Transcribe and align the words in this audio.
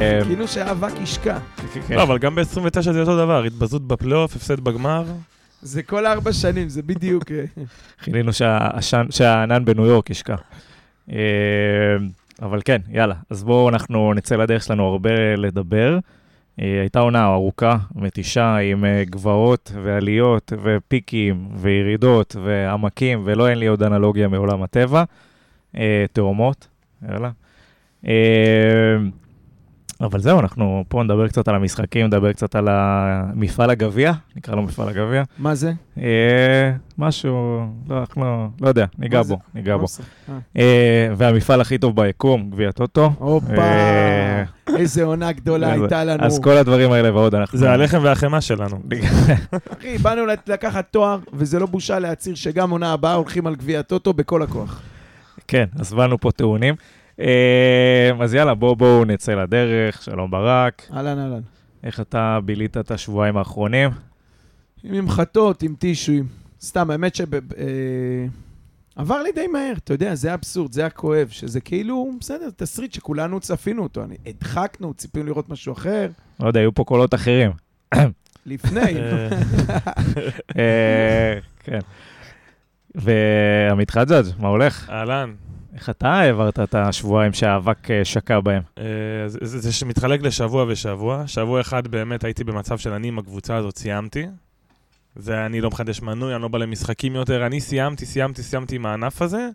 אה, 0.00 0.20
כאילו 0.24 0.48
שהאבק 0.48 1.00
ישקע. 1.02 1.38
כן. 1.88 1.94
לא, 1.94 2.02
אבל 2.02 2.18
גם 2.18 2.34
ב-29 2.34 2.80
זה 2.80 3.00
אותו 3.00 3.16
דבר, 3.16 3.44
התבזות 3.44 3.88
בפלייאוף, 3.88 4.36
הפסד 4.36 4.60
בגמר. 4.60 5.04
זה 5.62 5.82
כל 5.82 6.06
ארבע 6.06 6.32
שנים, 6.32 6.68
זה 6.68 6.82
בדיוק... 6.82 7.32
אה, 7.32 7.44
חילינו 8.02 8.30
שהענן 9.10 9.64
בניו 9.64 9.86
יורק 9.86 10.10
ישקע. 10.10 10.36
אה, 11.12 11.16
אבל 12.42 12.60
כן, 12.64 12.80
יאללה, 12.90 13.14
אז 13.30 13.44
בואו 13.44 13.68
אנחנו 13.68 14.14
נצא 14.14 14.36
לדרך 14.36 14.62
שלנו 14.62 14.84
הרבה 14.84 15.36
לדבר. 15.36 15.98
אה, 16.60 16.80
הייתה 16.80 17.00
עונה 17.00 17.24
ארוכה, 17.24 17.76
מתישה, 17.94 18.56
עם 18.56 18.84
אה, 18.84 19.02
גבעות 19.04 19.72
ועליות 19.84 20.52
ופיקים 20.62 21.48
וירידות 21.54 22.36
ועמקים, 22.44 23.22
ולא 23.24 23.48
אין 23.48 23.58
לי 23.58 23.66
עוד 23.66 23.82
אנלוגיה 23.82 24.28
מעולם 24.28 24.62
הטבע. 24.62 25.04
תאומות, 26.12 26.68
יאללה. 27.08 27.30
אבל 30.00 30.20
זהו, 30.20 30.40
אנחנו 30.40 30.84
פה 30.88 31.02
נדבר 31.02 31.28
קצת 31.28 31.48
על 31.48 31.54
המשחקים, 31.54 32.06
נדבר 32.06 32.32
קצת 32.32 32.54
על 32.54 32.68
המפעל 32.70 33.70
הגביע, 33.70 34.12
נקרא 34.36 34.54
לו 34.54 34.62
מפעל 34.62 34.88
הגביע. 34.88 35.22
מה 35.38 35.54
זה? 35.54 35.72
אה, 35.98 36.72
משהו, 36.98 37.60
לא, 37.88 37.98
אנחנו 38.00 38.48
לא, 38.60 38.68
יודע, 38.68 38.86
ניגע 38.98 39.18
מה 39.18 39.22
זה? 39.24 39.34
בו, 39.34 39.40
ניגע 39.54 39.76
בו. 39.76 39.86
אה. 40.28 40.34
אה, 40.58 41.08
והמפעל 41.16 41.60
הכי 41.60 41.78
טוב 41.78 41.96
ביקום, 42.02 42.50
גביע 42.50 42.70
טוטו. 42.72 43.12
הופה, 43.18 43.52
אה, 43.58 44.44
איזה 44.76 45.04
עונה 45.04 45.32
גדולה 45.32 45.74
אז- 45.74 45.80
הייתה 45.80 46.04
לנו. 46.04 46.24
אז 46.24 46.38
כל 46.40 46.56
הדברים 46.56 46.92
האלה 46.92 47.14
ועוד 47.14 47.34
אנחנו... 47.34 47.58
זה 47.58 47.70
הלחם 47.70 47.98
והחמאה 48.02 48.40
שלנו. 48.40 48.76
אחי, 49.78 49.98
באנו 49.98 50.22
לקחת 50.46 50.84
תואר, 50.90 51.18
וזה 51.32 51.58
לא 51.58 51.66
בושה 51.66 51.98
להצהיר 51.98 52.34
שגם 52.34 52.70
עונה 52.70 52.92
הבאה 52.92 53.14
הולכים 53.14 53.46
על 53.46 53.54
גביע 53.54 53.80
הטוטו 53.80 54.12
בכל 54.12 54.42
הכוח. 54.42 54.82
כן, 55.48 55.64
אז 55.78 55.92
באנו 55.92 56.18
פה 56.18 56.30
טיעונים. 56.32 56.74
אה, 57.20 58.10
אז 58.20 58.34
יאללה, 58.34 58.54
בואו 58.54 58.76
בואו 58.76 59.04
נצא 59.04 59.34
לדרך, 59.34 60.02
שלום 60.02 60.30
ברק. 60.30 60.88
אהלן, 60.92 61.18
אהלן. 61.18 61.40
איך 61.84 62.00
אתה 62.00 62.38
בילית 62.44 62.76
את 62.76 62.90
השבועיים 62.90 63.36
האחרונים? 63.36 63.90
עם 64.84 64.94
ממחטות, 64.94 65.62
עם 65.62 65.74
טישואים. 65.78 66.26
סתם, 66.60 66.90
האמת 66.90 67.14
שב... 67.14 67.34
אה, 67.34 67.40
עבר 68.96 69.22
לי 69.22 69.32
די 69.32 69.46
מהר, 69.46 69.72
אתה 69.78 69.94
יודע, 69.94 70.14
זה 70.14 70.34
אבסורד, 70.34 70.72
זה 70.72 70.86
הכואב, 70.86 71.28
שזה 71.30 71.60
כאילו, 71.60 72.10
בסדר, 72.20 72.48
תסריט 72.56 72.92
שכולנו 72.92 73.40
צפינו 73.40 73.82
אותו. 73.82 74.04
אני- 74.04 74.16
הדחקנו, 74.26 74.94
ציפינו 74.94 75.26
לראות 75.26 75.48
משהו 75.48 75.72
אחר. 75.72 76.08
לא 76.40 76.46
יודע, 76.48 76.60
היו 76.60 76.74
פה 76.74 76.84
קולות 76.84 77.14
אחרים. 77.14 77.50
לפני, 78.46 78.80
אה, 79.00 79.28
אה, 80.58 81.38
כן. 81.64 81.78
ועמית 82.94 83.90
חג'אג', 83.90 84.24
מה 84.38 84.48
הולך? 84.48 84.90
אהלן. 84.90 85.34
איך 85.74 85.90
אתה 85.90 86.12
העברת 86.12 86.60
את 86.60 86.74
השבועיים 86.74 87.32
שהאבק 87.32 87.90
אה, 87.90 88.04
שקע 88.04 88.40
בהם? 88.40 88.62
אה, 88.78 88.84
זה- 89.26 89.38
זה 89.42 89.58
זה 89.58 89.72
שמתחלק 89.72 90.22
לשבוע 90.22 90.64
ושבוע. 90.68 91.22
שבוע 91.26 91.60
אחד 91.60 91.88
באמת 91.88 92.24
הייתי 92.24 92.44
במצב 92.44 92.78
של 92.78 92.92
אני 92.92 93.08
עם 93.08 93.18
הקבוצה 93.18 93.56
הזאת 93.56 93.76
סיימתי. 93.78 94.26
זה 95.16 95.46
אני 95.46 95.60
לא 95.60 95.70
מחדש 95.70 96.02
מנוי, 96.02 96.34
אני 96.34 96.42
לא 96.42 96.48
בא 96.48 96.58
למשחקים 96.58 97.14
יותר. 97.14 97.46
אני 97.46 97.60
סיימתי, 97.60 98.06
סיימתי, 98.06 98.42
סיימתי 98.42 98.76
עם 98.76 98.86
הענף 98.86 99.22
הזה. 99.22 99.48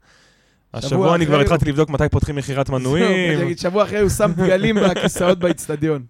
השבוע 0.73 1.15
אני 1.15 1.25
כבר 1.25 1.39
התחלתי 1.39 1.65
לבדוק 1.69 1.89
מתי 1.89 2.09
פותחים 2.11 2.35
מכירת 2.35 2.69
מנויים. 2.69 3.57
שבוע 3.57 3.83
אחרי 3.83 3.99
הוא 3.99 4.09
שם 4.09 4.31
דגלים 4.35 4.75
בכיסאות 4.89 5.39
באיצטדיון. 5.39 6.03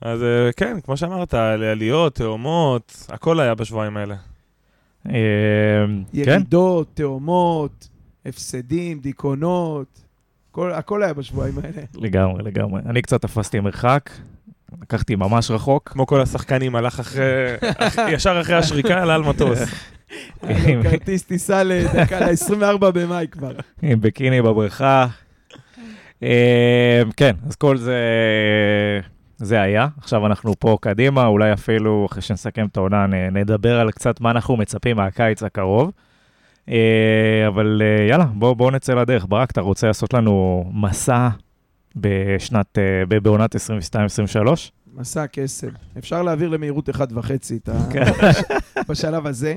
אז 0.00 0.22
אה, 0.22 0.50
כן, 0.56 0.80
כמו 0.84 0.96
שאמרת, 0.96 1.34
עליות, 1.34 2.14
תאומות, 2.14 3.06
הכל 3.08 3.40
היה 3.40 3.54
בשבועיים 3.54 3.96
האלה. 3.96 4.14
אה, 5.08 5.12
כן, 5.86 5.92
ירידות, 6.12 6.88
תאומות, 6.94 7.88
הפסדים, 8.26 8.98
דיכאונות, 9.00 10.00
כל- 10.50 10.72
הכל 10.72 11.02
היה 11.02 11.14
בשבועיים 11.14 11.54
האלה. 11.58 11.82
לגמרי, 11.94 12.42
לגמרי. 12.42 12.80
אני 12.86 13.02
קצת 13.02 13.22
תפסתי 13.22 13.60
מרחק, 13.60 14.10
לקחתי 14.82 15.16
ממש 15.16 15.50
רחוק. 15.50 15.88
כמו 15.88 16.06
כל 16.06 16.20
השחקנים, 16.20 16.76
הלך 16.76 17.00
אחרי, 17.00 17.24
אח- 17.78 17.98
ישר 18.12 18.40
אחרי 18.40 18.56
השריקה, 18.56 19.02
עלה 19.02 19.14
על 19.14 19.22
מטוס. 19.22 19.58
לו 20.42 20.48
כרטיס 20.82 21.22
טיסה 21.22 21.62
לדקה, 21.62 22.20
ל-24 22.20 22.90
במאי 22.90 23.26
כבר. 23.30 23.52
עם 23.82 24.00
בקיני 24.00 24.42
בבריכה. 24.42 25.06
אה, 26.22 27.02
כן, 27.16 27.34
אז 27.46 27.56
כל 27.56 27.76
זה, 27.76 27.98
זה 29.36 29.60
היה. 29.60 29.88
עכשיו 29.98 30.26
אנחנו 30.26 30.54
פה 30.58 30.76
קדימה, 30.80 31.26
אולי 31.26 31.52
אפילו 31.52 32.06
אחרי 32.10 32.22
שנסכם 32.22 32.66
את 32.66 32.76
העונה 32.76 33.06
נדבר 33.32 33.80
על 33.80 33.90
קצת 33.90 34.20
מה 34.20 34.30
אנחנו 34.30 34.56
מצפים 34.56 34.96
מהקיץ 34.96 35.42
הקרוב. 35.42 35.90
אה, 36.68 37.48
אבל 37.48 37.82
אה, 37.84 38.06
יאללה, 38.08 38.24
בואו 38.24 38.54
בוא 38.54 38.70
נצא 38.70 38.94
לדרך. 38.94 39.26
ברק, 39.28 39.50
אתה 39.50 39.60
רוצה 39.60 39.86
לעשות 39.86 40.14
לנו 40.14 40.64
מסע 40.74 41.28
בשנת, 41.96 42.78
אה, 42.78 43.20
בעונת 43.20 43.56
22-23? 43.56 43.58
מסע 44.94 45.26
קסם. 45.26 45.68
אפשר 45.98 46.22
להעביר 46.22 46.48
למהירות 46.48 46.88
1.5 46.88 46.96
את 47.56 47.68
ה... 47.68 47.72
כן. 47.92 48.04
בשלב 48.88 49.26
הזה. 49.26 49.54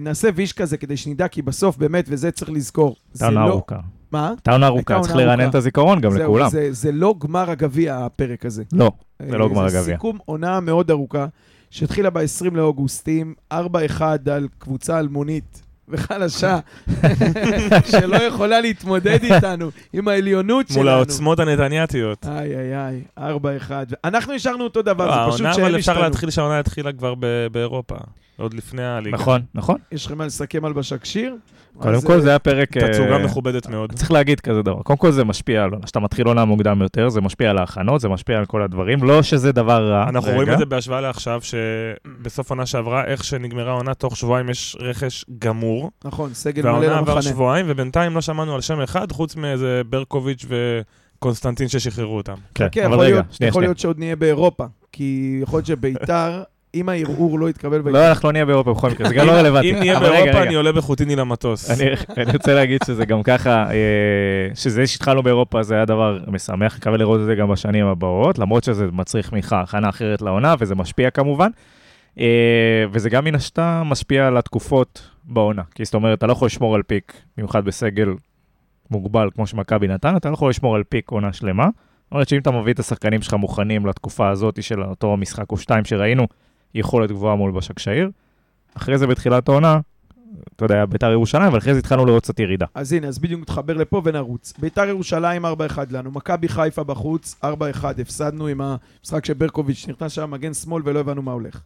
נעשה 0.00 0.28
ויש 0.34 0.52
כזה 0.52 0.76
כדי 0.76 0.96
שנדע, 0.96 1.28
כי 1.28 1.42
בסוף 1.42 1.76
באמת, 1.76 2.04
וזה 2.08 2.30
צריך 2.30 2.50
לזכור. 2.50 2.96
זה 3.12 3.24
הייתה 3.24 3.38
עונה 3.38 3.48
לא... 3.48 3.52
ארוכה. 3.52 3.78
מה? 4.12 4.28
הייתה 4.28 4.52
עונה 4.52 4.66
ארוכה, 4.66 5.00
צריך 5.00 5.16
לרענן. 5.16 5.48
את 5.48 5.54
הזיכרון 5.54 6.00
גם 6.00 6.16
לכולם. 6.16 6.48
זה, 6.48 6.72
זה 6.72 6.92
לא 6.92 7.14
גמר 7.18 7.50
הגביע, 7.50 7.96
הפרק 7.96 8.46
הזה. 8.46 8.62
לא, 8.72 8.92
זה 9.28 9.38
לא 9.38 9.48
גמר 9.48 9.68
זה 9.68 9.78
הגביע. 9.78 9.94
סיכום 9.94 10.18
עונה 10.24 10.60
מאוד 10.60 10.90
ארוכה, 10.90 11.26
שהתחילה 11.74 12.10
ב-20 12.10 12.24
לאוגוסט 12.52 13.08
עם 13.10 13.34
4-1 13.52 13.56
על 14.32 14.48
קבוצה 14.58 14.98
אלמונית 14.98 15.62
וחלשה, 15.88 16.58
שלא 17.90 18.16
יכולה 18.16 18.60
להתמודד 18.60 19.18
איתנו, 19.22 19.70
עם 19.92 20.08
העליונות 20.08 20.68
שלנו. 20.68 20.80
מול 20.80 20.88
העוצמות 20.88 21.38
הנתניאתיות. 21.38 22.26
איי, 22.26 22.56
איי, 22.56 23.02
איי, 23.18 23.36
4-1. 23.68 23.70
אנחנו 24.04 24.32
השארנו 24.32 24.64
אותו 24.64 24.82
דבר, 24.82 25.04
זה 25.04 25.32
פשוט 25.32 25.40
העונה, 25.40 25.54
שהם 25.54 25.64
אבל 25.64 25.76
אפשר 25.78 25.92
השתנו. 25.92 26.04
להתחיל 26.08 26.30
שהעונה 26.30 26.58
התחילה 26.58 26.92
כבר 26.92 27.14
ב- 27.18 27.46
באירופה, 27.52 27.94
עוד 28.36 28.54
לפני 28.54 28.84
הליגה. 28.84 29.16
נכון, 29.16 29.42
נכון. 29.54 29.76
יש 29.92 30.06
לכם 30.06 30.18
מה 30.18 30.26
לסכם 30.26 30.64
על 30.64 30.72
בשקשיר? 30.72 31.36
קודם 31.78 32.00
כל 32.02 32.12
אה, 32.12 32.20
זה 32.20 32.28
היה 32.28 32.38
פרק... 32.38 32.76
תצוגה 32.78 33.12
אה, 33.16 33.24
מכובדת 33.24 33.68
מאוד. 33.68 33.92
צריך 33.92 34.10
להגיד 34.12 34.40
כזה 34.40 34.62
דבר. 34.62 34.82
קודם 34.82 34.96
כל 34.96 35.10
זה 35.12 35.24
משפיע 35.24 35.62
על 35.64 35.70
עונה. 35.70 35.84
כשאתה 35.84 36.00
מתחיל 36.00 36.26
עונה 36.26 36.44
מוקדם 36.44 36.82
יותר, 36.82 37.08
זה 37.08 37.20
משפיע 37.20 37.50
על 37.50 37.58
ההכנות, 37.58 38.00
זה 38.00 38.08
משפיע 38.08 38.38
על 38.38 38.46
כל 38.46 38.62
הדברים. 38.62 39.02
לא 39.02 39.22
שזה 39.22 39.52
דבר 39.52 39.90
רע. 39.90 40.08
אנחנו. 40.08 40.32
רואים 40.32 40.50
את 40.52 40.58
זה 40.58 40.66
בהשוואה 40.66 41.00
לעכשיו, 41.00 41.40
שבסוף 41.42 42.50
עונה 42.50 42.66
שעברה, 42.66 43.04
איך 43.04 43.24
שנגמרה 43.24 43.70
העונה, 43.70 43.94
תוך 43.94 44.16
שבועיים 44.16 44.50
יש 44.50 44.76
רכש 44.80 45.24
גמור. 45.38 45.90
נכון, 46.04 46.34
סגל 46.34 46.62
מלא 46.62 46.70
והעונה 46.70 46.98
עבר 46.98 47.14
למחנה. 47.14 47.22
שבועיים, 47.32 47.66
ובינתיים 47.68 48.14
לא 48.14 48.20
שמענו 48.20 48.54
על 48.54 48.60
שם 48.60 48.80
אחד, 48.80 49.12
חוץ 49.12 49.36
מאיזה 49.36 49.82
ברקוביץ' 49.88 50.46
וקונסטנטין 51.18 51.68
ששחררו 51.68 52.16
אותם. 52.16 52.34
כן, 52.54 52.64
אבל 52.84 52.92
יכול 52.92 52.98
רגע, 53.04 53.14
להיות- 53.14 53.26
שנייה, 53.32 53.48
יכול 53.48 53.60
שנייה. 53.60 53.68
להיות 53.68 53.78
שעוד 53.78 53.98
נהיה 53.98 54.16
באירופה, 54.16 54.64
כי 54.92 55.38
יכול 55.42 55.56
להיות 55.58 55.66
שביתר, 55.66 56.42
אם 56.74 56.88
הערעור 56.88 57.38
לא 57.38 57.50
יתקבל 57.50 57.90
לא, 57.90 58.08
אנחנו 58.08 58.28
לא 58.28 58.32
נהיה 58.32 58.44
באירופה 58.44 58.74
בכל 58.74 58.90
מקרה, 58.90 59.08
זה 59.08 59.14
גם 59.14 59.26
לא 59.26 59.32
רלוונטי. 59.32 59.70
אם 59.70 59.78
נהיה 59.78 60.00
באירופה. 60.00 60.42
אני 60.42 60.54
עולה 60.54 60.72
בחוטיני 60.72 61.16
למטוס. 61.16 61.70
אני 61.70 61.90
אני 62.16 62.32
רוצה 62.32 62.54
להגיד 62.54 62.80
שזה 62.86 63.04
גם 63.04 63.22
ככה, 63.22 63.70
אה, 63.70 64.54
שזה 64.54 64.86
שהתחלנו 64.86 65.22
באירופה 65.22 65.62
זה 65.62 65.74
היה 65.74 65.84
דבר 65.84 66.18
משמח, 66.26 66.76
מקווה 66.76 66.96
לראות 66.96 67.20
את 67.20 67.26
זה 67.26 67.34
גם 67.34 67.48
בשנים 67.48 67.86
הבאות, 67.86 68.38
למרות 68.38 68.64
שזה 68.64 68.86
מצריך 68.92 69.32
ממך 69.32 69.52
הכנה 69.52 69.88
אחרת 69.88 70.22
לעונה, 70.22 70.54
וזה 70.58 70.74
משפיע 70.74 71.10
כמובן. 71.10 71.50
אה, 72.18 72.84
וזה 72.92 73.10
גם 73.10 73.24
מן 73.24 73.34
השתה 73.34 73.82
משפיע 73.86 74.26
על 74.26 74.36
התקופות 74.36 75.10
בעונה. 75.24 75.62
כי 75.74 75.84
זאת 75.84 75.94
אומרת, 75.94 76.18
אתה 76.18 76.26
לא 76.26 76.32
יכול 76.32 76.46
לשמור 76.46 76.74
על 76.74 76.82
פיק, 76.82 77.12
במיוחד 77.36 77.64
בסגל 77.64 78.08
מוגבל 78.90 79.28
כמו 79.34 79.46
שמכבי 79.46 79.88
נתן, 79.88 80.16
אתה 80.16 80.28
לא 80.28 80.34
יכול 80.34 80.50
לשמור 80.50 80.76
על 80.76 80.82
פיק 80.88 81.10
עונה 81.10 81.32
שלמה. 81.32 81.64
זאת 81.64 82.12
אומרת 82.12 82.28
שאם 82.28 82.38
אתה 82.38 82.50
מביא 82.50 82.72
את 82.72 82.78
השחקנים 82.78 83.22
שלך 83.22 83.34
מוכנים 83.34 83.86
לתקופה 83.86 84.28
הזאת 84.28 84.62
של 84.62 84.82
אותו 84.82 85.16
משחק 85.16 85.52
או 85.52 85.56
שתיים 85.56 85.84
שראינו, 85.84 86.26
יכולת 86.74 87.10
גבוהה 87.10 87.36
מול 87.36 87.50
בשקשאיר. 87.50 88.10
אחרי 88.74 88.98
זה 88.98 89.06
בתחילת 89.06 89.48
העונה, 89.48 89.80
אתה 90.56 90.64
יודע, 90.64 90.84
ביתר 90.86 91.10
ירושלים, 91.10 91.46
אבל 91.46 91.58
אחרי 91.58 91.72
זה 91.72 91.78
התחלנו 91.78 92.06
לראות 92.06 92.22
קצת 92.22 92.40
ירידה. 92.40 92.66
אז 92.74 92.92
הנה, 92.92 93.06
אז 93.06 93.18
בדיוק 93.18 93.40
נתחבר 93.40 93.74
לפה 93.74 94.02
ונרוץ. 94.04 94.52
ביתר 94.58 94.88
ירושלים 94.88 95.44
4-1 95.44 95.48
לנו, 95.90 96.10
מכבי 96.10 96.48
חיפה 96.48 96.84
בחוץ 96.84 97.36
4-1, 97.44 97.46
הפסדנו 98.00 98.46
עם 98.46 98.60
המשחק 98.60 99.24
של 99.24 99.34
ברקוביץ', 99.34 99.86
נכנס 99.88 100.12
שם 100.12 100.30
מגן 100.30 100.54
שמאל 100.54 100.82
ולא 100.84 101.00
הבנו 101.00 101.22
מה 101.22 101.32
הולך. 101.32 101.60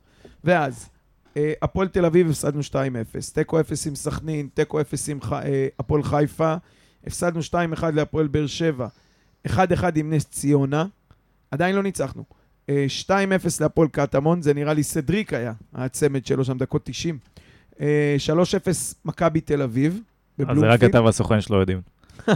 ואז, 0.44 0.88
אה, 1.36 1.52
הפועל 1.62 1.88
תל 1.88 2.04
אביב 2.04 2.30
הפסדנו 2.30 2.62
2-0, 2.62 2.72
תיקו 3.34 3.60
0 3.60 3.86
עם 3.86 3.94
סכנין, 3.94 4.48
תיקו 4.54 4.80
0 4.80 5.08
עם 5.08 5.18
אה, 5.32 5.68
הפועל 5.78 6.02
חיפה, 6.02 6.54
הפסדנו 7.06 7.40
2-1 7.40 7.54
להפועל 7.94 8.26
באר 8.26 8.46
שבע, 8.46 8.86
1-1 9.46 9.50
עם 9.94 10.12
נס 10.12 10.24
ציונה, 10.24 10.84
עדיין 11.50 11.76
לא 11.76 11.82
ניצחנו. 11.82 12.24
אה, 12.68 12.86
2-0 13.08 13.10
להפועל 13.60 13.88
קטמון, 13.88 14.42
זה 14.42 14.54
נראה 14.54 14.72
לי 14.74 14.82
סדריק 14.82 15.32
היה, 15.32 15.52
הצמד 15.74 16.26
שלו 16.26 16.44
שם, 16.44 16.58
דקות 16.58 16.82
90. 16.84 17.18
אה, 17.80 18.16
3-0 18.26 18.68
מכבי 19.04 19.40
תל 19.40 19.62
אביב, 19.62 20.00
אז 20.48 20.58
זה 20.58 20.66
רק. 20.66 20.84
אתה 20.84 21.02
והסוכן 21.02 21.40
שלו 21.40 21.60
יודעים. 21.60 21.80
3-0 22.26 22.30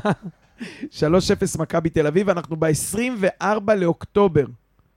מכבי 1.58 1.90
תל 1.90 2.06
אביב, 2.06 2.28
אנחנו 2.28 2.56
ב-24 2.56 3.74
לאוקטובר. 3.76 4.44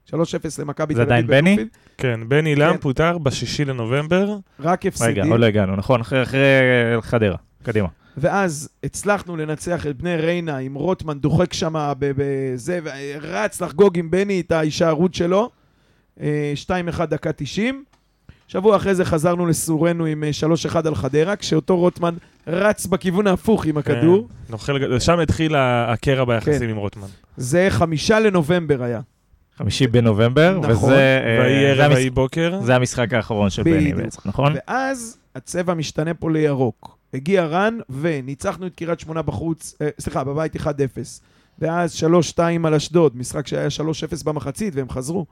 3-0 0.09 0.15
למכבי 0.59 0.93
תל 0.93 0.97
זה 0.97 1.03
אביב. 1.03 1.13
עדיין 1.13 1.27
בני? 1.27 1.39
בבלומפילד. 1.41 1.67
כן, 1.97 2.19
בני 2.29 2.55
כן. 2.55 2.77
פוטר 2.77 3.17
בשישי 3.17 3.65
לנובמבר. 3.65 4.37
רק 4.59 4.85
רגע, 4.85 4.89
הפסדים. 4.89 5.31
עוד 5.31 5.39
לא 5.39 5.45
הגענו, 5.45 5.75
נכון? 5.75 6.01
אחרי 6.01 6.23
אחרי 6.23 6.41
חדרה. 7.01 7.37
קדימה. 7.63 7.87
ואז 8.17 8.69
הצלחנו 8.83 9.37
לנצח 9.37 9.87
את 9.87 9.97
בני 9.97 10.15
ריינה 10.15 10.57
עם 10.57 10.73
רוטמן 10.73 11.19
דוחק 11.19 11.53
שם 11.53 11.93
בזה, 11.99 12.79
ורץ 12.83 13.61
לחגוג 13.61 13.99
עם 13.99 14.11
בני 14.11 14.39
את 14.39 14.51
ההישארות 14.51 15.13
שלו. 15.13 15.49
אה, 16.21 16.53
2-1 16.97 17.05
דקה 17.05 17.31
90. 17.31 17.83
שבוע 18.47 18.75
אחרי 18.75 18.95
זה 18.95 19.05
חזרנו 19.05 19.45
לסורנו 19.45 20.05
עם 20.05 20.23
אה, 20.23 20.29
3-1 20.73 20.87
על 20.87 20.95
חדרה, 20.95 21.35
כשאותו 21.35 21.77
רוטמן 21.77 22.15
רץ 22.47 22.85
בכיוון 22.85 23.27
ההפוך 23.27 23.65
עם 23.65 23.77
הכדור. 23.77 24.27
כן, 24.27 24.51
נוכל, 24.51 24.99
שם 24.99 25.19
התחיל 25.19 25.55
הקרע 25.57 26.25
ביחסים 26.25 26.59
כן. 26.59 26.69
עם 26.69 26.77
רוטמן. 26.77 27.07
זה 27.37 27.67
חמישה 27.69 28.19
לנובמבר 28.19 28.83
היה. 28.83 29.01
חמישי 29.57 29.87
בנובמבר, 29.87 30.59
נכון. 30.59 30.71
וזה 30.71 31.19
אה, 31.25 31.39
ויהי 31.41 31.65
ערב 31.65 31.91
ויהי 31.91 32.09
בוקר. 32.09 32.59
זה 32.61 32.75
המשחק 32.75 33.13
האחרון 33.13 33.49
של 33.49 33.63
בני. 33.63 33.93
בעצם, 33.93 34.21
נכון? 34.25 34.53
ואז 34.55 35.17
הצבע 35.35 35.73
משתנה 35.73 36.13
פה 36.13 36.31
לירוק. 36.31 36.94
הגיע 37.15 37.45
רן, 37.45 37.77
וניצחנו 37.89 38.67
את 38.67 38.75
קריית 38.75 38.99
שמונה 38.99 39.21
בחוץ, 39.21 39.75
אה, 39.81 39.89
סליחה, 39.99 40.23
בבית 40.23 40.55
1-0. 40.55 40.67
ואז 41.59 41.93
3-2 41.95 42.39
על 42.65 42.73
אשדוד, 42.73 43.17
משחק 43.17 43.47
שהיה 43.47 43.67
3-0 43.69 44.23
במחצית, 44.25 44.75
והם 44.75 44.89
חזרו. 44.89 45.25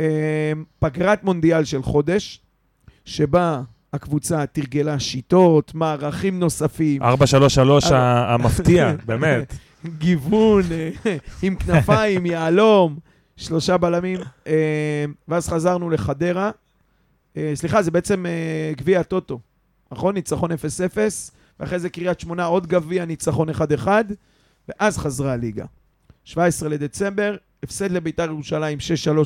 אה, 0.00 0.52
פגרת 0.78 1.24
מונדיאל 1.24 1.64
של 1.64 1.82
חודש, 1.82 2.40
שבה 3.04 3.62
הקבוצה 3.92 4.46
תרגלה 4.46 4.98
שיטות, 5.00 5.74
מערכים 5.74 6.40
נוספים, 6.40 7.02
433 7.02 7.84
ארבע. 7.84 7.98
ה- 7.98 8.34
המפתיע, 8.34 8.92
באמת. 9.06 9.54
גיוון, 9.98 10.62
אה, 10.72 11.16
עם 11.42 11.54
כנפיים, 11.56 12.26
יהלום, 12.32 12.98
שלושה 13.36 13.76
בלמים. 13.76 14.18
אה, 14.46 14.52
ואז 15.28 15.48
חזרנו 15.48 15.90
לחדרה. 15.90 16.50
אה, 17.36 17.52
סליחה, 17.54 17.82
זה 17.82 17.90
בעצם 17.90 18.26
אה, 18.26 18.32
גביע 18.76 19.00
הטוטו, 19.00 19.40
נכון? 19.92 20.14
ניצחון 20.14 20.52
0-0, 20.52 20.54
ואחרי 21.60 21.78
זה 21.78 21.88
קריית 21.88 22.20
שמונה 22.20 22.44
עוד 22.44 22.66
גביע, 22.66 23.04
ניצחון 23.04 23.48
1-1, 23.50 23.88
ואז 24.68 24.98
חזרה 24.98 25.32
הליגה. 25.32 25.64
17 26.24 26.68
לדצמבר, 26.68 27.36
הפסד 27.62 27.90
לביתר 27.90 28.24
ירושלים 28.24 28.78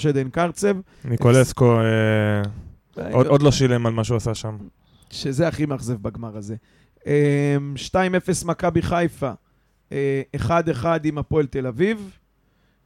6-3 0.05 0.09
עדן 0.09 0.31
קרצב, 0.31 0.77
ניקולסקו 1.05 1.81
אה, 1.81 3.13
עוד 3.13 3.27
עוד 3.27 3.43
לא 3.43 3.51
שילם 3.51 3.87
על 3.87 3.93
מה 3.93 4.05
שהוא 4.05 4.17
עשה 4.17 4.35
שם. 4.35 4.57
שזה 5.11 5.49
הכי 5.49 5.67
מאכזב 5.67 6.03
בגמר 6.03 6.37
הזה. 6.37 6.57
אה, 7.07 7.57
2-0 7.93 8.47
מכבי 8.47 8.83
חיפה, 8.83 9.33
אה, 9.93 10.23
1-1 10.37 10.85
עם 11.05 11.19
הפועל 11.19 11.47
תל 11.47 11.67
אביב. 11.67 12.17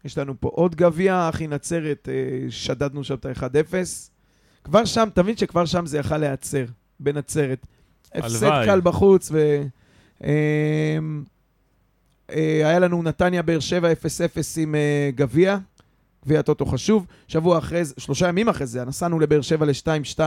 יש 0.05 0.19
לנו 0.19 0.35
פה 0.41 0.49
עוד 0.49 0.75
גביע, 0.75 1.29
אחי 1.29 1.47
נצרת, 1.47 2.09
אה, 2.13 2.51
שדדנו 2.51 3.05
שם 3.05 3.15
את 3.15 3.27
ה-1-0. 3.27 3.75
כבר 4.65 4.85
שם, 4.85 5.09
תבין 5.15 5.37
שכבר 5.37 5.65
שם 5.65 5.87
זה 5.87 5.99
יכל 5.99 6.19
להיעצר, 6.19 6.65
בנצרת. 7.01 7.67
הפסד. 8.15 8.65
קל 8.65 8.81
בחוץ, 8.81 9.31
ו... 9.33 9.63
אה, 10.25 10.99
אה, 12.31 12.69
היה 12.69 12.79
לנו 12.79 13.03
נתניה 13.03 13.43
באר 13.43 13.61
שבע 13.61 13.93
0-0 13.93 13.97
עם 14.57 14.75
אה, 14.75 15.11
גביע, 15.15 15.59
גביע 16.25 16.43
טוטו 16.43 16.67
חשוב. 16.67 17.07
שבוע 17.29 17.59
אחרי 17.59 17.85
זה, 17.85 17.95
שלושה 17.99 18.29
ימים 18.29 18.49
אחרי 18.49 18.67
זה, 18.67 18.85
נסענו 18.85 19.21
לבאר 19.21 19.41
שבע 19.41 19.67
ל-2-2. 19.67 20.19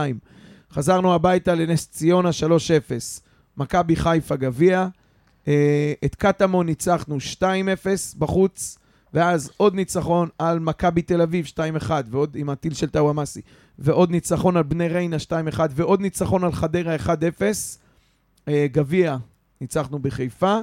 חזרנו 0.72 1.14
הביתה 1.14 1.54
לנס 1.54 1.88
ציונה 1.88 2.30
3-0. 2.30 3.22
מכבי 3.56 3.96
חיפה 3.96 4.36
גביע. 4.36 4.88
אה, 5.48 5.92
את 6.04 6.14
קטמון 6.14 6.66
ניצחנו 6.66 7.16
2-0 7.40 7.44
בחוץ, 8.18 8.78
ואז 9.14 9.50
עוד 9.56 9.74
ניצחון 9.74 10.28
על 10.38 10.58
מכבי 10.58 11.02
תל 11.02 11.22
אביב 11.22 11.46
2-1, 11.46 11.90
ועוד 12.10 12.36
עם 12.38 12.50
הטיל 12.50 12.74
של 12.74 12.88
טאוואמאסי, 12.88 13.40
ועוד 13.78 14.10
ניצחון 14.10 14.56
על 14.56 14.62
בני 14.62 14.88
ריינה 14.88 15.16
2-1, 15.56 15.60
ועוד 15.70 16.00
ניצחון 16.00 16.44
על 16.44 16.52
חדרה 16.52 16.96
1-0. 16.96 17.08
אה, 18.48 18.66
גביע 18.72 19.16
ניצחנו 19.60 19.98
בחיפה, 19.98 20.58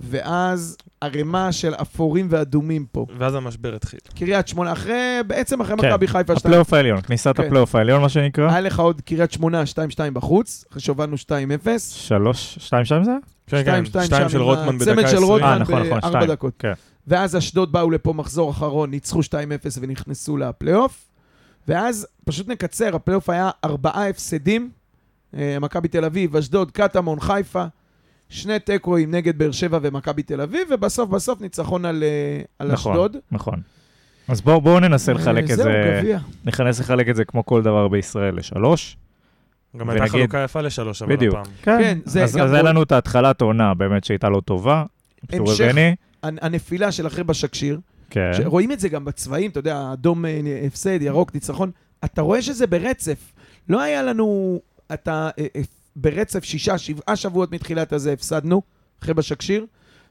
ואז 0.00 0.76
ערימה 1.00 1.52
של 1.52 1.74
אפורים 1.74 2.26
ואדומים 2.30 2.86
פה. 2.92 3.06
ואז 3.18 3.34
המשבר 3.34 3.74
התחיל. 3.74 4.00
קריית 4.14 4.48
שמונה, 4.48 4.72
אחרי, 4.72 5.20
בעצם 5.26 5.60
אחרי 5.60 5.76
כן, 5.76 5.88
מכבי 5.88 6.06
חיפה 6.06 6.36
2 6.36 6.36
הפלייאוף 6.36 6.72
העליון, 6.72 7.00
כניסת 7.00 7.36
כן. 7.36 7.42
הפלייאוף 7.42 7.74
העליון, 7.74 8.02
מה 8.02 8.08
שנקרא. 8.08 8.50
היה 8.50 8.60
לך 8.60 8.80
עוד 8.80 9.00
קריית 9.00 9.32
שמונה 9.32 9.62
2-2 9.74 9.76
בחוץ, 10.12 10.64
אחרי 10.70 10.80
שהובלנו 10.80 11.16
2-0. 11.16 11.68
שלוש, 11.78 12.58
שתיים, 12.60 12.84
שתיים 12.84 13.04
זה? 13.04 13.12
כן, 13.46 13.64
כן, 13.64 13.84
שתיים, 13.84 14.04
שתיים 14.04 14.22
שם 14.22 14.28
של 14.28 14.38
עם 14.38 14.42
רוטמן 14.42 14.78
בדקה 14.78 15.08
של 15.08 15.16
20. 15.16 15.22
רוטמן 15.22 15.46
אה, 15.48 15.58
נכון, 15.58 15.82
נכון, 15.82 16.12
בארבע. 16.12 16.26
דקות. 16.26 16.52
כן. 16.58 16.72
ואז 17.06 17.36
אשדוד 17.36 17.72
באו 17.72 17.90
לפה 17.90 18.12
מחזור 18.12 18.50
אחרון, 18.50 18.90
ניצחו 18.90 19.20
2-0 19.20 19.24
ונכנסו 19.80 20.36
לפלייאוף. 20.36 21.07
ואז, 21.68 22.06
פשוט 22.24 22.48
נקצר, 22.48 22.96
הפלייאוף 22.96 23.30
היה 23.30 23.50
ארבעה 23.64 24.08
הפסדים. 24.08 24.70
אה, 25.36 25.56
מכבי 25.60 25.88
תל 25.88 26.04
אביב, 26.04 26.36
אשדוד, 26.36 26.70
קטמון, 26.70 27.20
חיפה. 27.20 27.64
שני 28.28 28.58
תיקואים 28.58 29.10
נגד 29.14 29.38
באר 29.38 29.50
שבע 29.50 29.78
ומכבי 29.82 30.22
תל 30.22 30.40
אביב, 30.40 30.68
ובסוף 30.70 31.10
בסוף 31.10 31.40
ניצחון 31.40 31.84
על, 31.84 32.02
אה, 32.02 32.42
על 32.58 32.72
נכון. 32.72 32.92
אשדוד. 32.92 33.16
נכון. 33.32 33.60
אז 34.28 34.40
בואו 34.40 34.60
בואו 34.60 34.80
ננסה 34.80 35.12
לחלק 35.12 35.44
אה, 35.48 35.52
את 35.52 35.56
זהו, 35.56 35.64
זה. 35.64 36.16
נכנס 36.44 36.80
לחלק 36.80 37.08
את 37.08 37.16
זה 37.16 37.24
כמו 37.24 37.46
כל 37.46 37.62
דבר 37.62 37.88
בישראל 37.88 38.36
לשלוש. 38.36 38.96
גם 39.76 39.90
הייתה 39.90 40.02
ונגיד- 40.04 40.18
חלוקה 40.20 40.38
יפה 40.44 40.60
לשלוש, 40.60 41.02
אבל 41.02 41.16
בדיוק. 41.16 41.34
הפעם. 41.34 41.52
כן, 41.62 41.98
זה 42.04 42.24
אז 42.24 42.36
גם 42.36 42.44
אז 42.44 42.52
היה 42.52 42.62
בוא- 42.62 42.70
לנו 42.70 42.82
את 42.82 42.92
ההתחלת 42.92 43.40
העונה, 43.40 43.74
באמת 43.74 44.04
שהייתה 44.04 44.28
לא 44.28 44.40
טובה. 44.44 44.84
המשך. 45.32 45.74
הנפילה 46.22 46.92
של 46.92 47.06
אחרי 47.06 47.24
בשאקשהיר, 47.24 47.80
כן. 48.10 48.30
רואים 48.44 48.72
את 48.72 48.80
זה 48.80 48.88
גם 48.88 49.04
בצבעים, 49.04 49.50
אתה 49.50 49.58
יודע, 49.58 49.90
אדום 49.92 50.26
אה, 50.26 50.62
הפסד, 50.66 51.02
ירוק 51.02 51.34
ניצחון, 51.34 51.70
אתה 52.04 52.22
רואה 52.22 52.42
שזה 52.42 52.66
ברצף. 52.66 53.32
לא 53.68 53.80
היה 53.80 54.02
לנו, 54.02 54.60
אתה 54.94 55.30
אה, 55.38 55.46
אה, 55.56 55.60
ברצף 55.96 56.44
שישה, 56.44 56.78
שבעה 56.78 57.16
שבועות 57.16 57.52
מתחילת 57.52 57.92
הזה 57.92 58.12
הפסדנו, 58.12 58.62
אחרי 59.02 59.14
בשאקשהיר, 59.14 59.66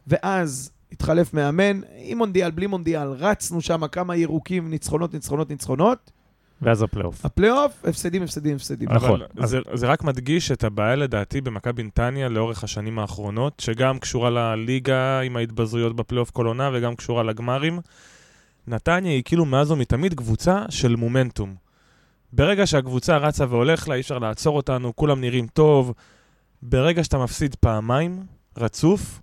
ואז 0.08 0.72
התחלף 0.92 1.34
מאמן, 1.34 1.82
עם 1.98 2.18
מונדיאל, 2.18 2.52
בלי 2.52 2.68
מונדיאל, 2.68 3.08
רצנו 3.08 3.62
שם 3.62 3.88
כמה 3.88 4.16
ירוקים, 4.16 4.70
ניצחונות, 4.70 5.14
ניצחונות, 5.14 5.50
ניצחונות. 5.50 6.12
ואז 6.62 6.82
הפלייאוף. 6.82 7.26
הפלייאוף, 7.26 7.86
הפסדים, 7.86 8.24
הפסדים, 8.24 8.56
הפסדים. 8.56 8.90
נכון. 8.92 9.22
אבל 9.38 9.48
זה, 9.48 9.60
זה 9.74 9.88
רק 9.88 10.04
מדגיש 10.04 10.52
את 10.52 10.64
הבעיה 10.64 10.96
לדעתי 10.96 11.42
במכבי 11.42 11.84
נתניה 11.84 12.30
לאורך 12.30 12.64
השנים 12.64 13.00
האחרונות, 13.00 13.60
שגם 13.60 14.00
קשורה 14.00 14.30
לליגה 14.30 15.20
עם 15.20 15.38
ההתבזויות 15.38 15.96
בפלייאוף 15.96 16.32
כל 16.32 16.46
עונה 16.46 16.70
וגם 16.74 16.96
קשורה 16.96 17.24
לגמרים. 17.24 17.80
נתניה 18.68 19.12
היא 19.12 19.24
כאילו 19.26 19.46
מאז 19.46 19.72
ומתמיד 19.72 20.14
קבוצה 20.14 20.64
של 20.70 20.96
מומנטום. 20.96 21.56
ברגע 22.34 22.68
שהקבוצה 22.68 23.18
רצה 23.18 23.46
והולך 23.50 23.88
לה, 23.88 23.96
אי 23.96 24.00
אפשר 24.00 24.20
לעצור 24.20 24.56
אותנו, 24.56 24.96
כולם 24.96 25.22
נראים 25.22 25.48
טוב. 25.48 25.94
ברגע 26.62 27.04
שאתה 27.04 27.18
מפסיד 27.18 27.56
פעמיים, 27.56 28.24
רצוף, 28.58 29.22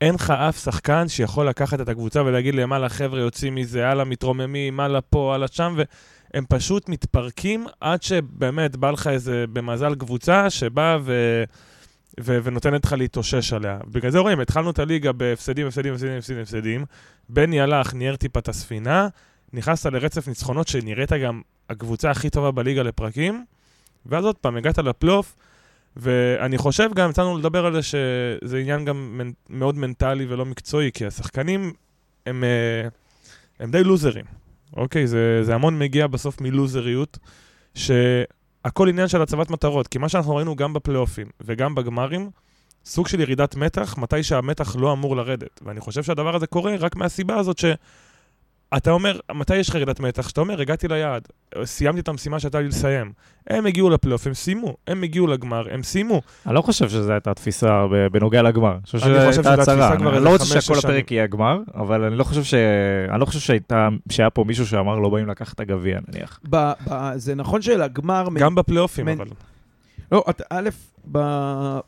אין 0.00 0.14
לך 0.14 0.30
אף 0.30 0.58
שחקן 0.58 1.08
שיכול 1.08 1.48
לקחת 1.48 1.80
את 1.80 1.88
הקבוצה 1.88 2.22
ולהגיד 2.22 2.54
להם, 2.54 2.72
הלאה 2.72 2.88
חבר'ה 2.88 3.20
יוצאים 3.20 3.54
מזה, 3.54 3.88
הלאה 3.88 4.04
מתרוממים, 4.04 4.80
הלאה 4.80 5.00
פה, 5.00 5.34
הלאה 5.34 5.48
שם, 5.48 5.76
והם 6.34 6.44
פשוט 6.48 6.88
מתפרקים 6.88 7.66
עד 7.80 8.02
שבאמת 8.02 8.76
בא 8.76 8.90
לך 8.90 9.06
איזה, 9.06 9.44
במזל, 9.52 9.94
קבוצה 9.94 10.50
שבאה 10.50 10.98
ו... 11.02 11.44
ו- 12.20 12.38
ונותנת 12.42 12.84
לך 12.84 12.92
להתאושש 12.92 13.52
עליה. 13.52 13.78
בגלל 13.86 14.10
זה 14.10 14.18
רואים, 14.18 14.40
התחלנו 14.40 14.70
את 14.70 14.78
הליגה 14.78 15.12
בהפסדים, 15.12 15.66
הפסדים, 15.66 15.92
הפסדים, 15.94 16.18
הפסדים, 16.18 16.38
הפסדים. 16.42 16.84
בני 17.28 17.60
הלך, 17.60 17.94
ניער 17.94 18.16
טיפה 18.16 18.40
את 18.40 18.48
הספינה, 18.48 19.08
נכנסת 19.52 19.86
לרצף 19.86 20.28
ניצחונות 20.28 20.68
שנראית 20.68 21.12
גם 21.12 21.42
הקבוצה 21.70 22.10
הכי 22.10 22.30
טובה 22.30 22.50
בליגה 22.50 22.82
לפרקים, 22.82 23.44
ואז 24.06 24.24
עוד 24.24 24.38
פעם 24.38 24.56
הגעת 24.56 24.78
לפלייאוף, 24.78 25.36
ואני 25.96 26.58
חושב 26.58 26.90
גם, 26.94 27.10
יצאנו 27.10 27.38
לדבר 27.38 27.66
על 27.66 27.72
זה 27.72 27.82
שזה 27.82 28.58
עניין 28.58 28.84
גם 28.84 29.18
מנ- 29.18 29.34
מאוד 29.48 29.78
מנטלי 29.78 30.26
ולא 30.28 30.44
מקצועי, 30.44 30.90
כי 30.94 31.06
השחקנים 31.06 31.72
הם, 32.26 32.44
אה, 32.44 32.88
הם 33.60 33.70
די 33.70 33.84
לוזרים, 33.84 34.24
אוקיי? 34.76 35.06
זה, 35.06 35.38
זה 35.42 35.54
המון 35.54 35.78
מגיע 35.78 36.06
בסוף 36.06 36.40
מלוזריות, 36.40 37.18
שהכל 37.74 38.88
עניין 38.88 39.08
של 39.08 39.22
הצבת 39.22 39.50
מטרות, 39.50 39.88
כי 39.88 39.98
מה 39.98 40.08
שאנחנו 40.08 40.36
ראינו 40.36 40.56
גם 40.56 40.72
בפלייאופים 40.72 41.26
וגם 41.40 41.74
בגמרים, 41.74 42.30
סוג 42.84 43.08
של 43.08 43.20
ירידת 43.20 43.56
מתח, 43.56 43.94
מתי 43.98 44.22
שהמתח 44.22 44.76
לא 44.76 44.92
אמור 44.92 45.16
לרדת. 45.16 45.60
ואני 45.62 45.80
חושב 45.80 46.02
שהדבר 46.02 46.36
הזה 46.36 46.46
קורה 46.46 46.76
רק 46.76 46.96
מהסיבה 46.96 47.36
הזאת 47.36 47.58
ש... 47.58 47.64
אתה 48.76 48.90
אומר, 48.90 49.18
מתי 49.34 49.56
יש 49.56 49.68
לך 49.68 49.74
ירידת 49.74 50.00
מתח? 50.00 50.28
שאתה 50.28 50.40
אומר, 50.40 50.60
הגעתי 50.60 50.88
ליעד, 50.88 51.28
סיימתי 51.64 52.00
את 52.00 52.08
המשימה 52.08 52.40
שהייתה 52.40 52.60
לי 52.60 52.68
לסיים. 52.68 53.12
הם 53.46 53.66
הגיעו 53.66 53.90
לפלייאוף, 53.90 54.26
הם 54.26 54.34
סיימו. 54.34 54.76
הם 54.86 55.02
הגיעו 55.02 55.26
לגמר, 55.26 55.66
הם 55.74 55.82
סיימו. 55.82 56.22
אני 56.46 56.54
לא 56.54 56.62
חושב 56.62 56.88
שזו 56.88 57.12
הייתה 57.12 57.30
התפיסה 57.30 57.86
ב- 57.92 58.06
בנוגע 58.12 58.42
לגמר. 58.42 58.72
אני 58.72 58.80
חושב 58.82 58.98
אני 58.98 59.14
שזו 59.14 59.26
חושב 59.28 59.46
הייתה 59.48 59.62
הצהרה. 59.62 59.92
אני 59.94 60.24
לא 60.24 60.30
רוצה 60.30 60.60
שכל 60.60 60.78
הפרק 60.78 61.10
יהיה 61.12 61.26
גמר, 61.26 61.58
אבל 61.74 62.04
אני 62.04 62.16
לא 62.18 62.24
חושב 62.24 62.42
ש... 62.44 62.54
אני 63.10 63.20
לא 63.20 63.24
חושב 63.24 63.40
שהייתה... 63.40 63.88
שהיה 64.10 64.30
פה 64.30 64.44
מישהו 64.44 64.66
שאמר 64.66 64.98
לא 64.98 65.08
באים 65.08 65.26
לקחת 65.28 65.54
את 65.54 65.60
הגביע, 65.60 65.98
נניח. 66.08 66.40
ב- 66.50 66.72
ב- 66.90 67.12
זה 67.16 67.34
נכון 67.34 67.62
שלגמר... 67.62 68.26
גם 68.38 68.54
בפלייאופים, 68.54 69.08
אבל. 69.08 69.26
לא, 70.12 70.24
א', 70.50 70.68
ב- 71.12 71.18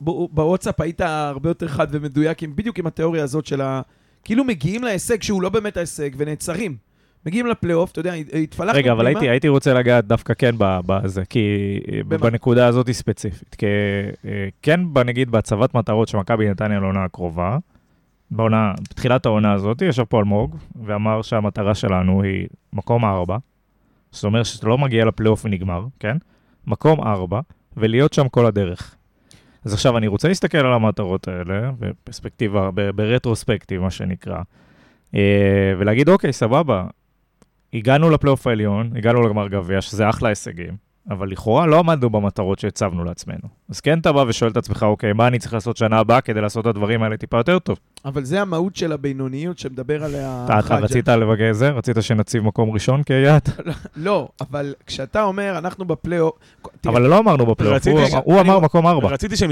ב- 0.01 0.25
בוואטסאפ 0.31 0.81
היית 0.81 1.01
הרבה 1.01 1.49
יותר 1.49 1.67
חד 1.67 1.87
ומדויק, 1.91 2.43
בדיוק 2.43 2.79
עם 2.79 2.87
התיאוריה 2.87 3.23
הזאת 3.23 3.45
של 3.45 3.61
ה... 3.61 3.81
כאילו 4.27 4.43
מגיעים 4.43 4.83
להישג 4.83 5.21
שהוא 5.21 5.41
לא 5.41 5.49
באמת 5.49 5.77
ההישג 5.77 6.09
ונעצרים. 6.17 6.77
מגיעים 7.25 7.47
לפלייאוף, 7.47 7.91
אתה 7.91 7.99
יודע, 7.99 8.13
התפלחנו 8.13 8.77
רגע, 8.77 8.91
אבל. 8.91 9.07
הייתי, 9.07 9.29
הייתי 9.29 9.47
רוצה 9.47 9.73
לגעת 9.73 10.07
דווקא 10.07 10.33
כן 10.33 10.55
בזה, 10.59 11.25
כי 11.25 11.39
במה? 12.07 12.17
בנקודה 12.17 12.67
הזאת 12.67 12.91
ספציפית. 12.91 13.55
כי 13.55 13.65
אה, 14.25 14.47
כן, 14.61 14.79
נגיד, 15.05 15.31
בהצבת 15.31 15.75
מטרות 15.75 16.07
של 16.07 16.17
מכבי 16.17 16.49
נתניה 16.49 16.79
לעונה 16.79 17.03
הקרובה, 17.03 17.57
בעונה, 18.31 18.73
בתחילת 18.91 19.25
העונה 19.25 19.53
הזאת, 19.53 19.81
ישב 19.81 20.03
פה 20.03 20.19
אלמוג 20.19 20.57
ואמר 20.85 21.21
שהמטרה 21.21 21.75
שלנו 21.75 22.23
היא 22.23 22.47
מקום 22.73 23.05
ארבע, 23.05 23.37
זאת 24.11 24.23
אומרת 24.23 24.45
שאתה 24.45 24.67
לא 24.67 24.77
מגיע 24.77 25.05
לפלייאוף 25.05 25.45
ונגמר, 25.45 25.85
כן? 25.99 26.17
מקום 26.67 27.01
ארבע, 27.01 27.39
ולהיות 27.77 28.13
שם 28.13 28.29
כל 28.29 28.45
הדרך. 28.45 28.95
אז 29.67 29.73
עכשיו 29.73 29.97
אני 29.97 30.07
רוצה 30.07 30.27
להסתכל 30.27 30.57
על 30.57 30.73
המטרות 30.73 31.27
האלה, 31.27 31.71
בפרספקטיבה, 31.79 32.69
ברטרוספקטיב, 32.95 33.81
מה 33.81 33.91
שנקרא, 33.91 34.37
אה, 35.15 35.73
ולהגיד, 35.77 36.09
אוקיי, 36.09 36.33
סבבה, 36.33 36.85
הגענו 37.73 38.09
לפלייאוף 38.09 38.47
העליון, 38.47 38.91
הגענו 38.97 39.21
לגמר 39.21 39.47
גביע, 39.47 39.81
שזה 39.81 40.09
אחלה 40.09 40.29
הישגים, 40.29 40.77
אבל 41.09 41.29
לכאורה 41.29 41.65
לא 41.65 41.79
עמדנו 41.79 42.09
במטרות 42.09 42.59
שהצבנו 42.59 43.03
לעצמנו. 43.03 43.39
אז 43.69 43.79
כן 43.79 43.99
אתה 43.99 44.11
בא 44.11 44.25
ושואל 44.27 44.51
את 44.51 44.57
עצמך, 44.57 44.83
אוקיי, 44.83 45.13
מה 45.13 45.27
אני 45.27 45.39
צריך 45.39 45.53
לעשות 45.53 45.77
שנה 45.77 45.99
הבאה 45.99 46.21
כדי 46.21 46.41
לעשות 46.41 46.61
את 46.61 46.75
הדברים 46.75 47.03
האלה 47.03 47.17
טיפה 47.17 47.37
יותר 47.37 47.59
טוב? 47.59 47.77
אבל 48.05 48.23
זה 48.23 48.41
המהות 48.41 48.75
של 48.75 48.91
הבינוניות 48.91 49.59
שמדבר 49.59 50.03
עליה 50.03 50.41
אתה, 50.45 50.59
אתה 50.59 50.67
חג'ה. 50.67 50.77
רצית 50.79 51.07
לבגע 51.09 51.53
זה? 51.53 51.69
רצית 51.69 51.97
שנציב 52.01 52.43
מקום 52.43 52.71
ראשון 52.71 53.03
כיעד? 53.03 53.41
לא, 53.95 54.27
אבל 54.41 54.73
כשאתה 54.85 55.23
אומר, 55.23 55.57
אנחנו 55.57 55.85
בפלייאוף... 55.85 56.33
אבל 56.85 57.01
לא 57.01 57.19
אמרנו 57.19 57.45
בפלייאוף, 57.45 57.87
הוא, 57.87 58.05
ש- 58.07 58.13
אמר- 58.13 58.21
הוא 58.25 58.39
אני- 58.41 58.49
אמר 58.49 58.59
מקום 58.59 58.87
ארבע. 58.87 59.07
רציתי 59.09 59.35
שהם 59.35 59.51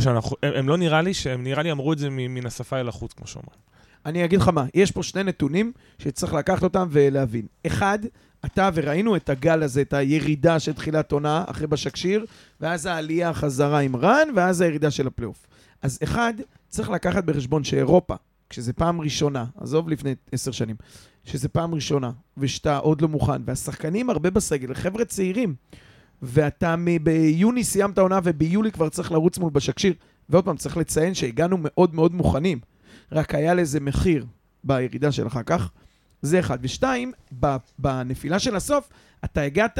שאנחנו, 0.00 0.36
הם, 0.42 0.52
הם 0.56 0.68
לא 0.68 0.76
נראה 0.76 1.02
לי, 1.02 1.14
שהם 1.14 1.42
נראה 1.44 1.62
לי 1.62 1.72
אמרו 1.72 1.92
את 1.92 1.98
זה 1.98 2.10
מ- 2.10 2.34
מן 2.34 2.46
השפה 2.46 2.80
אל 2.80 2.88
החוץ, 2.88 3.12
כמו 3.12 3.26
שאומרים. 3.26 3.56
אני 4.06 4.24
אגיד 4.24 4.40
לך 4.40 4.48
מה, 4.48 4.64
יש 4.74 4.90
פה 4.90 5.02
שני 5.02 5.22
נתונים 5.24 5.72
שצריך 5.98 6.34
לקחת 6.34 6.62
אותם 6.62 6.86
ולהבין. 6.90 7.46
אחד, 7.66 7.98
אתה 8.46 8.70
וראינו 8.74 9.16
את 9.16 9.28
הגל 9.28 9.62
הזה, 9.62 9.80
את 9.80 9.92
הירידה 9.92 10.60
של 10.60 10.72
תחילת 10.72 11.12
עונה 11.12 11.44
אחרי 11.46 11.66
בשקשיר, 11.66 12.24
ואז 12.60 12.86
העלייה 12.86 13.34
חזרה 13.34 13.78
עם 13.78 13.96
רן, 13.96 14.28
ואז 14.36 14.60
הירידה 14.60 14.90
של 14.90 15.06
הפלייאוף. 15.06 15.46
אז 15.82 15.98
אחד, 16.02 16.34
צריך 16.68 16.90
לקחת 16.90 17.24
בחשבון 17.24 17.64
שאירופה, 17.64 18.14
כשזה 18.50 18.72
פעם 18.72 19.00
ראשונה, 19.00 19.44
עזוב 19.56 19.88
לפני 19.88 20.14
עשר 20.32 20.50
שנים, 20.50 20.76
שזה 21.24 21.48
פעם 21.48 21.74
ראשונה, 21.74 22.10
ושאתה 22.36 22.78
עוד 22.78 23.00
לא 23.00 23.08
מוכן, 23.08 23.42
והשחקנים 23.44 24.10
הרבה 24.10 24.30
בסגל, 24.30 24.74
חבר'ה 24.74 25.04
צעירים, 25.04 25.54
ואתה 26.22 26.74
ביוני 27.02 27.64
סיימת 27.64 27.98
עונה 27.98 28.20
וביולי 28.24 28.72
כבר 28.72 28.88
צריך 28.88 29.12
לרוץ 29.12 29.38
מול 29.38 29.50
בשקשיר, 29.50 29.94
ועוד 30.28 30.44
פעם, 30.44 30.56
צריך 30.56 30.76
לציין 30.76 31.14
שהגענו 31.14 31.56
מאוד 31.60 31.94
מאוד 31.94 32.14
מוכנים. 32.14 32.58
רק 33.12 33.34
היה 33.34 33.54
לזה 33.54 33.80
מחיר 33.80 34.26
בירידה 34.64 35.12
של 35.12 35.26
אחר 35.26 35.42
כך. 35.42 35.70
זה 36.26 36.40
אחד. 36.40 36.58
ושתיים, 36.60 37.12
בנפילה 37.78 38.38
של 38.38 38.56
הסוף, 38.56 38.88
אתה 39.24 39.40
הגעת, 39.40 39.78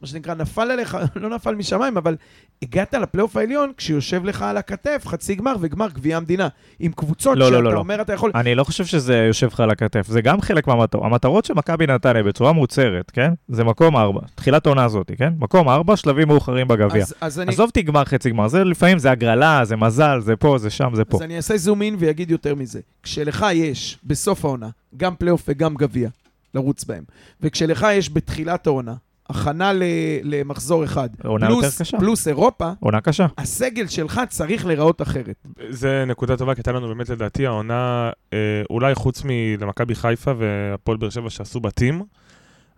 מה 0.00 0.06
שנקרא, 0.06 0.34
נפל 0.34 0.70
עליך, 0.70 0.98
לא 1.16 1.28
נפל 1.28 1.54
משמיים, 1.54 1.96
אבל 1.96 2.16
הגעת 2.62 2.94
לפלייאוף 2.94 3.36
העליון 3.36 3.72
כשיושב 3.76 4.24
לך 4.24 4.42
על 4.42 4.56
הכתף 4.56 5.02
חצי 5.06 5.34
גמר 5.34 5.56
וגמר 5.60 5.88
גביע 5.88 6.16
המדינה. 6.16 6.48
עם 6.78 6.92
קבוצות 6.92 7.38
לא, 7.38 7.44
לא, 7.44 7.50
שאתה 7.50 7.60
לא, 7.60 7.72
לא. 7.72 7.78
אומר, 7.78 8.00
אתה 8.00 8.12
יכול... 8.12 8.30
אני 8.34 8.54
לא 8.54 8.64
חושב 8.64 8.84
שזה 8.84 9.16
יושב 9.16 9.46
לך 9.46 9.60
על 9.60 9.70
הכתף, 9.70 10.06
זה 10.06 10.20
גם 10.20 10.40
חלק 10.40 10.66
מהמטרות. 10.66 11.04
המטרות 11.04 11.44
של 11.44 11.54
מכבי 11.54 11.86
נתניה 11.86 12.22
בצורה 12.22 12.52
מוצהרת, 12.52 13.10
כן? 13.10 13.32
זה 13.48 13.64
מקום 13.64 13.96
ארבע, 13.96 14.20
תחילת 14.34 14.66
העונה 14.66 14.84
הזאת, 14.84 15.10
כן? 15.16 15.32
מקום 15.38 15.68
ארבע, 15.68 15.96
שלבים 15.96 16.28
מאוחרים 16.28 16.68
בגביע. 16.68 17.04
אני, 17.22 17.46
עזוב 17.46 17.70
תגמר 17.70 18.04
חצי 18.04 18.30
גמר, 18.30 18.48
זה 18.48 18.64
לפעמים 18.64 18.98
זה 18.98 19.10
הגרלה, 19.10 19.64
זה 19.64 19.76
מזל, 19.76 20.20
זה 20.20 20.36
פה, 20.36 20.58
זה 20.58 20.70
שם, 20.70 20.90
זה 20.94 21.04
פה. 21.04 21.16
אז 21.16 21.22
אני 21.22 21.36
אעשה 21.36 21.56
זום 21.56 21.82
אין 21.82 21.96
ואגיד 21.98 22.30
יותר 22.30 22.54
מזה. 22.54 22.80
כשלך 23.02 23.46
יש 23.52 23.98
בסוף 24.04 24.44
העונה 24.44 24.68
גם 24.96 25.14
פלייאוף 25.14 25.44
וגם 25.48 25.74
גביע 25.74 26.08
לרוץ 26.54 26.84
בהם, 26.84 27.04
וכשלך 27.40 27.86
יש 27.92 28.10
בתחילת 28.10 28.66
העונה 28.66 28.94
הכנה 29.30 29.72
ל- 29.72 29.82
למחזור 30.22 30.84
אחד, 30.84 31.08
עונה 31.24 31.46
פלוס, 31.46 31.64
יותר 31.64 31.76
קשה. 31.78 31.98
פלוס 31.98 32.28
אירופה, 32.28 32.70
עונה 32.80 33.00
קשה. 33.00 33.26
הסגל 33.38 33.86
שלך 33.86 34.20
צריך 34.28 34.66
להיראות 34.66 35.02
אחרת. 35.02 35.46
זה 35.68 36.04
נקודה 36.06 36.36
טובה, 36.36 36.54
כי 36.54 36.58
הייתה 36.60 36.72
לנו 36.72 36.88
באמת 36.88 37.08
לדעתי 37.08 37.46
העונה, 37.46 38.10
אה, 38.32 38.38
אולי 38.70 38.94
חוץ 38.94 39.22
מלמכבי 39.24 39.94
חיפה 39.94 40.32
והפועל 40.38 40.96
באר 40.96 41.10
שבע 41.10 41.30
שעשו 41.30 41.60
בתים, 41.60 42.02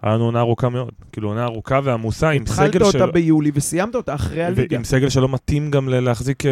היה 0.03 0.15
לנו 0.15 0.25
עונה 0.25 0.41
ארוכה 0.41 0.69
מאוד. 0.69 0.93
כאילו 1.13 1.29
עונה 1.29 1.45
ארוכה 1.45 1.81
ועמוסה 1.85 2.31
עם 2.31 2.43
התחלת 2.43 2.71
סגל 2.71 2.83
אותה 2.85 2.99
של... 2.99 3.11
ביולי 3.11 3.51
וסיימת 3.55 3.95
אותה 3.95 4.15
אחרי 4.15 4.45
הליגה. 4.45 4.77
ועם 4.77 4.85
סגל 4.85 5.09
שלא 5.09 5.29
מתאים 5.29 5.71
גם 5.71 5.89
להחזיק, 5.89 6.47
אה, 6.47 6.51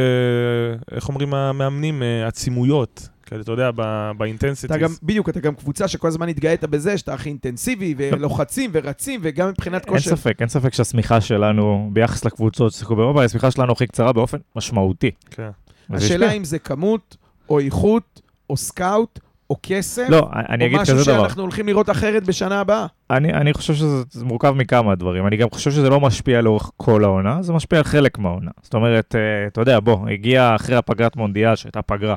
איך 0.91 1.09
אומרים 1.09 1.35
המאמנים, 1.35 2.03
אה, 2.03 2.27
עצימויות. 2.27 3.09
כאלה, 3.31 3.41
אתה 3.43 3.53
יודע, 3.53 3.69
אתה 3.69 3.83
גם, 3.83 4.19
באינטנסיטיז. 4.19 5.01
בדיוק, 5.03 5.29
אתה 5.29 5.41
גם 5.41 5.55
קבוצה 5.55 5.89
שכל 5.89 6.09
הזמן 6.09 6.29
התגאית 6.29 6.65
בזה, 6.65 6.99
שאתה 6.99 7.15
הכי 7.15 7.29
אינטנסיבי, 7.29 7.95
ולוחצים 7.99 8.71
ורצים, 8.75 9.21
וגם 9.23 9.49
מבחינת 9.49 9.87
אין 9.87 9.95
כושר. 9.95 10.17
ספק, 10.17 10.37
אין 10.41 10.49
ספק 10.49 10.75
שהשמיכה 10.75 11.21
שלנו 11.21 11.91
ביחס 11.93 12.25
לקבוצות 12.25 12.73
ששיחקו 12.73 12.97
באירופה, 12.97 13.25
השמיכה 13.25 13.51
שלנו 13.51 13.73
הכי 13.73 13.87
קצרה 13.87 14.13
באופן 14.13 14.39
משמעותי. 14.57 15.11
כן. 15.31 15.51
השאלה. 15.91 16.33
אם 16.33 16.45
זה 16.45 16.59
כמות, 16.59 17.17
או 17.49 17.59
איכות, 17.59 18.21
או 18.51 18.57
סקאוט, 18.57 19.19
או 19.51 19.57
כסף, 19.63 20.07
לא, 20.09 20.29
אני 20.33 20.67
אגיד 20.67 20.79
או 20.79 20.83
כזה 20.83 20.95
משהו 20.95 21.05
דבר. 21.05 21.23
שאנחנו 21.23 21.43
הולכים 21.43 21.67
לראות 21.67 21.91
אחרת 21.91 22.25
בשנה 22.25 22.61
הבאה. 22.61 22.87
אני, 23.11 23.33
אני 23.33 23.53
חושב 23.53 23.75
שזה 23.75 24.03
זה 24.11 24.25
מורכב 24.25 24.51
מכמה 24.51 24.95
דברים. 24.95 25.27
אני 25.27 25.37
גם 25.37 25.51
חושב 25.51 25.71
שזה 25.71 25.89
לא 25.89 26.01
משפיע 26.01 26.41
לאורך 26.41 26.71
כל 26.77 27.05
העונה, 27.05 27.43
זה 27.43 27.53
משפיע 27.53 27.79
על 27.79 27.85
חלק 27.85 28.19
מהעונה. 28.19 28.51
זאת 28.63 28.75
אומרת, 28.75 29.15
אה, 29.15 29.47
אתה 29.47 29.61
יודע, 29.61 29.81
בוא, 29.81 30.09
הגיע 30.09 30.55
אחרי 30.57 30.77
הפגרת 30.77 31.17
מונדיאל, 31.17 31.57
שהייתה 31.57 31.83
פגרה, 31.83 32.15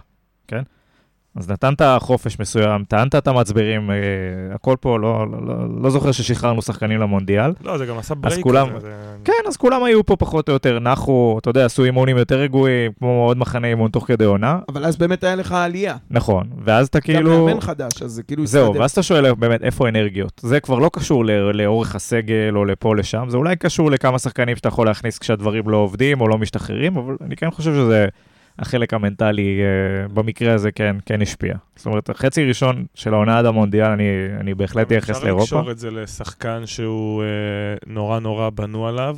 כן? 0.48 0.62
אז 1.36 1.50
נתנת 1.52 1.82
חופש 2.00 2.40
מסוים, 2.40 2.84
טענת 2.84 3.16
את 3.16 3.28
המצברים, 3.28 3.92
אה, 3.92 3.96
הכל 4.56 4.76
פה, 4.80 5.00
לא, 5.00 5.26
לא, 5.32 5.38
לא, 5.48 5.54
לא 5.84 5.90
זוכר 5.90 6.12
ששחררנו 6.12 6.62
שחקנים 6.62 7.00
למונדיאל. 7.00 7.52
לא, 7.64 7.78
זה 7.78 7.86
גם 7.86 7.98
עשה 7.98 8.16
ברייק. 8.16 8.40
כולם- 8.44 8.70
כזה, 8.70 8.80
זה- 8.80 8.94
כן, 9.26 9.34
אז 9.48 9.58
כולם 9.58 9.84
היו 9.84 10.06
פה 10.06 10.16
פחות 10.16 10.50
או 10.50 10.54
יותר, 10.54 10.80
נחו, 10.80 11.38
אתה 11.42 11.50
יודע, 11.50 11.66
עשו 11.66 11.84
אימונים 11.84 12.18
יותר 12.18 12.40
רגועים, 12.40 12.92
כמו 13.00 13.26
עוד 13.28 13.38
מחנה 13.38 13.68
אימון 13.68 13.92
תוך 13.92 14.08
כדי 14.08 14.26
עונה. 14.26 14.60
אבל 14.70 14.86
אז 14.86 14.98
באמת 14.98 15.24
היה 15.24 15.36
לך 15.36 15.52
עלייה. 15.52 15.96
נכון, 16.12 16.48
ואז 16.64 16.88
אתה 16.88 17.00
גם 17.00 17.04
כאילו... 17.06 17.46
מאמן 17.46 17.62
חדש, 17.62 18.02
אז 18.02 18.12
זה 18.12 18.24
כאילו 18.24 18.46
זהו, 18.46 18.66
הסתדר. 18.68 18.82
ואז 18.82 18.92
אתה 18.92 19.04
שואל 19.04 19.34
באמת 19.34 19.64
איפה 19.64 19.86
האנרגיות. 19.86 20.42
זה 20.44 20.60
כבר 20.60 20.80
לא 20.80 20.90
קשור 20.94 21.26
ל- 21.26 21.32
לאורך 21.62 21.96
הסגל 21.96 22.54
או 22.56 22.66
לפה 22.66 22.96
לשם, 22.96 23.26
זה 23.30 23.38
אולי 23.38 23.56
קשור 23.56 23.92
לכמה 23.92 24.20
שחקנים 24.20 24.56
שאתה 24.56 24.68
יכול 24.68 24.88
להכניס 24.88 25.18
כשהדברים 25.20 25.70
לא 25.70 25.78
עובדים 25.78 26.22
או 26.22 26.28
לא 26.28 26.38
משתחררים, 26.38 26.98
אבל 26.98 27.16
אני 27.26 27.36
כן 27.36 27.52
חושב 27.52 27.74
שזה 27.74 28.08
החלק 28.60 28.94
המנטלי 28.94 29.60
אה, 29.62 30.08
במקרה 30.08 30.54
הזה 30.54 30.72
כן, 30.72 30.96
כן 31.06 31.22
השפיע. 31.22 31.56
זאת 31.76 31.86
אומרת, 31.86 32.10
החצי 32.10 32.46
ראשון 32.46 32.86
של 32.96 33.14
העונה 33.14 33.40
עד 33.40 33.46
המונדיאל, 33.46 33.90
אני, 33.90 34.04
אני 34.40 34.54
בהחלט 34.54 34.92
אייחס 34.92 35.10
אפשר 35.10 35.24
לאירופה. 35.24 35.56
לקשור 35.56 35.72
את 35.72 35.80
זה 35.80 35.92
לשחקן 35.92 36.66
שהוא 36.66 37.24
אה, 37.24 37.28
נורא 37.88 38.20
נורא 38.20 38.50
בנו 38.50 38.88
עליו, 38.88 39.18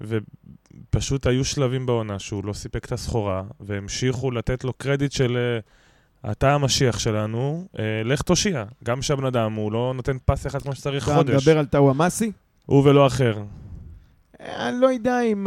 ופשוט 0.00 1.26
היו 1.26 1.44
שלבים 1.44 1.86
בעונה 1.86 2.18
שהוא 2.18 2.44
לא 2.44 2.52
סיפק 2.52 2.84
את 2.84 2.92
הסחורה, 2.92 3.42
והמשיכו 3.60 4.30
לתת 4.30 4.64
לו 4.64 4.72
קרדיט 4.72 5.12
של 5.12 5.36
אה, 5.36 6.32
אתה 6.32 6.54
המשיח 6.54 6.98
שלנו, 6.98 7.66
אה, 7.78 7.84
לך 8.04 8.22
תושיע. 8.22 8.64
גם 8.84 9.02
שהבן 9.02 9.24
אדם, 9.24 9.52
הוא 9.52 9.72
לא 9.72 9.92
נותן 9.96 10.16
פס 10.24 10.46
אחד 10.46 10.62
כמו 10.62 10.74
שצריך 10.74 11.08
אתה 11.08 11.14
חודש. 11.16 11.34
מדבר 11.48 11.58
על 11.58 11.66
טאוואמאסי? 11.66 12.32
הוא 12.66 12.88
ולא 12.88 13.06
אחר. 13.06 13.42
אה, 14.40 14.68
אני 14.68 14.80
לא 14.80 14.86
יודע 14.86 15.20
אם... 15.20 15.46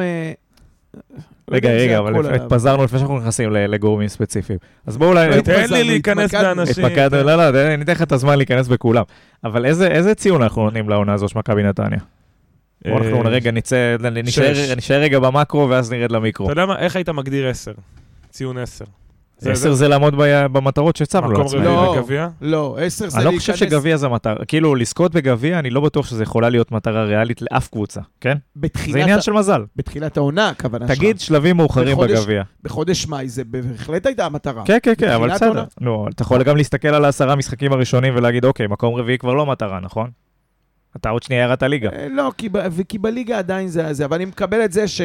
רגע, 1.51 1.70
רגע, 1.70 2.00
אבל. 2.00 2.36
התפזרנו 2.36 2.84
לפני 2.84 3.00
שאנחנו 3.00 3.20
נכנסים 3.20 3.51
לגורמים 3.51 4.08
ספציפיים. 4.08 4.60
אז 4.86 4.98
בואו 4.98 5.10
אולי... 5.10 5.41
תן 5.41 5.74
לי 5.74 5.84
להיכנס. 5.84 6.34
באנשים. 6.34 6.86
התמקדנו, 6.86 7.24
לא, 7.24 7.36
לא, 7.36 7.74
אני 7.74 7.84
אתן 7.84 7.91
לך 7.91 8.01
את 8.01 8.12
הזמן 8.12 8.38
להיכנס 8.38 8.67
בכולם. 8.67 9.03
אבל 9.43 9.65
איזה 9.65 9.88
איזה 9.88 10.15
ציון 10.15 10.41
אנחנו 10.41 10.63
נותנים 10.63 10.89
לעונה 10.89 11.13
הזו 11.13 11.29
של 11.29 11.39
מכבי 11.39 11.63
נתניה? 11.63 12.00
בואו 12.86 12.98
אנחנו 12.98 13.25
אה, 13.25 13.29
רגע 13.29 13.51
נצא. 13.51 13.96
נישאר 14.75 15.00
רגע 15.00 15.20
במקרו 15.20 15.70
ואז 15.70 15.91
נרד 15.91 16.12
למיקרו. 16.12 16.46
אתה 16.46 16.51
יודע 16.51 16.65
מה, 16.65 16.79
איך 16.79 16.96
היית 16.96 17.10
מגדיר 17.10 17.48
10? 17.48 17.72
ציון 18.29 18.58
10. 18.58 18.86
זה- 19.41 19.51
עשר 19.51 19.69
זה- 19.69 19.74
זה 19.75 19.88
לעמוד 19.88 20.15
ב- 20.17 20.45
במטרות 20.45 20.95
שהצבנו 20.95 21.29
מקום 21.31 21.43
לעצמנו. 21.43 21.62
רביעי 21.62 21.75
לא. 21.95 21.95
בגביע? 22.01 22.27
לא, 22.41 22.77
עשר 22.81 23.10
זה 23.10 23.17
אני 23.17 23.25
לא 23.25 23.31
להיכנס... 23.31 23.50
חושב 23.55 23.65
שגביע 23.69 23.98
זה 23.98 24.07
מטרה, 24.10 24.45
כאילו 24.48 24.75
לזכות 24.75 25.13
בגביע, 25.13 25.60
אני 25.60 25.69
לא 25.69 25.81
בטוח 25.81 26.05
שזה 26.07 26.24
יכולה 26.24 26.50
להיות 26.50 26.71
מטרה 26.71 27.03
ריאלית 27.03 27.41
לאף 27.41 27.67
קבוצה, 27.67 28.01
כן? 28.21 28.38
בתחילת 28.55 28.93
זה 28.93 29.01
עניין 29.03 29.21
של 29.21 29.31
מזל. 29.33 29.62
בתחילת 29.75 30.17
העונה, 30.17 30.50
הכוונה 30.50 30.88
שלך. 30.88 30.98
תגיד 30.98 31.19
שלבים 31.19 31.57
מאוחרים 31.57 31.98
בחודש- 31.98 32.19
בגביע. 32.19 32.43
בחודש 32.63 33.07
מאי 33.07 33.29
זה 33.29 33.43
בהחלט 33.43 34.05
הייתה 34.05 34.25
המטרה. 34.25 34.63
כן, 34.65 34.77
כן, 34.83 34.93
כן, 34.98 35.10
אבל 35.12 35.31
בסדר. 35.31 35.63
נו, 35.81 36.07
אתה 36.10 36.24
יכול 36.24 36.43
גם 36.43 36.57
להסתכל 36.57 36.88
על 36.88 37.05
העשרה 37.05 37.36
משחקים 37.36 37.74
הראשונים 37.74 38.13
ולהגיד, 38.15 38.45
אוקיי, 38.45 38.67
מקום 38.67 38.95
רביעי 38.95 39.17
כבר 39.17 39.33
לא 39.33 39.45
מטרה, 39.45 39.79
נכון? 39.79 40.10
אתה 40.98 41.10
עוד 41.10 41.24
שנייה 41.24 41.41
ירדת 41.43 41.63
ליגה. 41.63 41.89
אה, 41.89 42.07
לא, 42.12 42.31
כי 42.89 42.98
בליגה 42.98 43.38
עדיין 43.38 43.67
זה 43.67 43.93
זה, 43.93 44.05
אבל 44.05 44.15
אני 44.15 44.25
מקבל 44.25 44.65
את 44.65 44.71
זה 44.71 44.88
ש... 44.88 45.01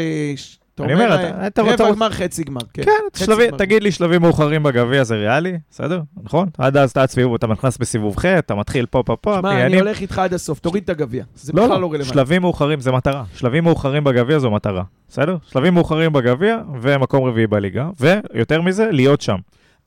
אני 0.85 0.95
אומר, 0.95 1.13
אה, 1.13 1.17
אתה- 1.31 1.47
אתה- 1.47 1.63
רבע 1.63 1.75
אתה- 1.75 1.91
גמר, 1.93 2.11
חצי 2.11 2.45
גמר. 2.45 2.61
כן, 2.75 2.83
כן. 3.15 3.57
תגיד 3.59 3.83
לי 3.83 3.93
שלבים 3.93 4.23
מאוחרים 4.23 4.63
בגביע 4.63 5.05
זה 5.05 5.15
ריאלי, 5.17 5.59
בסדר? 5.71 6.01
נכון? 6.23 6.49
עד 6.59 6.77
אז 6.77 6.91
אתה 6.91 7.07
סיבוב, 7.07 7.35
אתה 7.35 7.47
נכנס 7.47 7.79
בסיבוב 7.79 8.17
ח', 8.17 8.25
אתה 8.25 8.55
מתחיל 8.55 8.87
פה, 8.87 9.03
פה, 9.07 9.17
פה, 9.21 9.37
שמע, 9.41 9.67
אני. 9.67 9.81
הולך 9.81 10.01
איתך 10.01 10.19
עד 10.19 10.35
הסוף, 10.35 10.59
תוריד 10.59 10.83
את 10.83 10.91
הגביע. 10.91 11.25
זה 11.35 11.53
לא, 11.55 11.65
בכלל 11.65 11.75
לא 11.77 11.81
לא, 11.83 11.87
רלוונטי. 11.87 12.09
שלבים 12.09 12.43
מאוחרים 12.43 12.81
זה 12.81 12.93
מטרה. 12.93 13.25
שלבים 13.35 13.65
מאוחרים 13.65 14.05
בגביע 14.05 14.39
זו 14.39 14.51
מטרה, 14.51 14.83
בסדר? 15.09 15.37
שלבים 15.53 15.75
מאוחרים 15.75 16.13
בגביע 16.13 16.59
ומקום 16.81 17.25
רביעי 17.25 17.47
בליגה, 17.47 17.89
ויותר 18.01 18.63
מזה, 18.63 18.89
להיות 18.91 19.21
שם. 19.21 19.37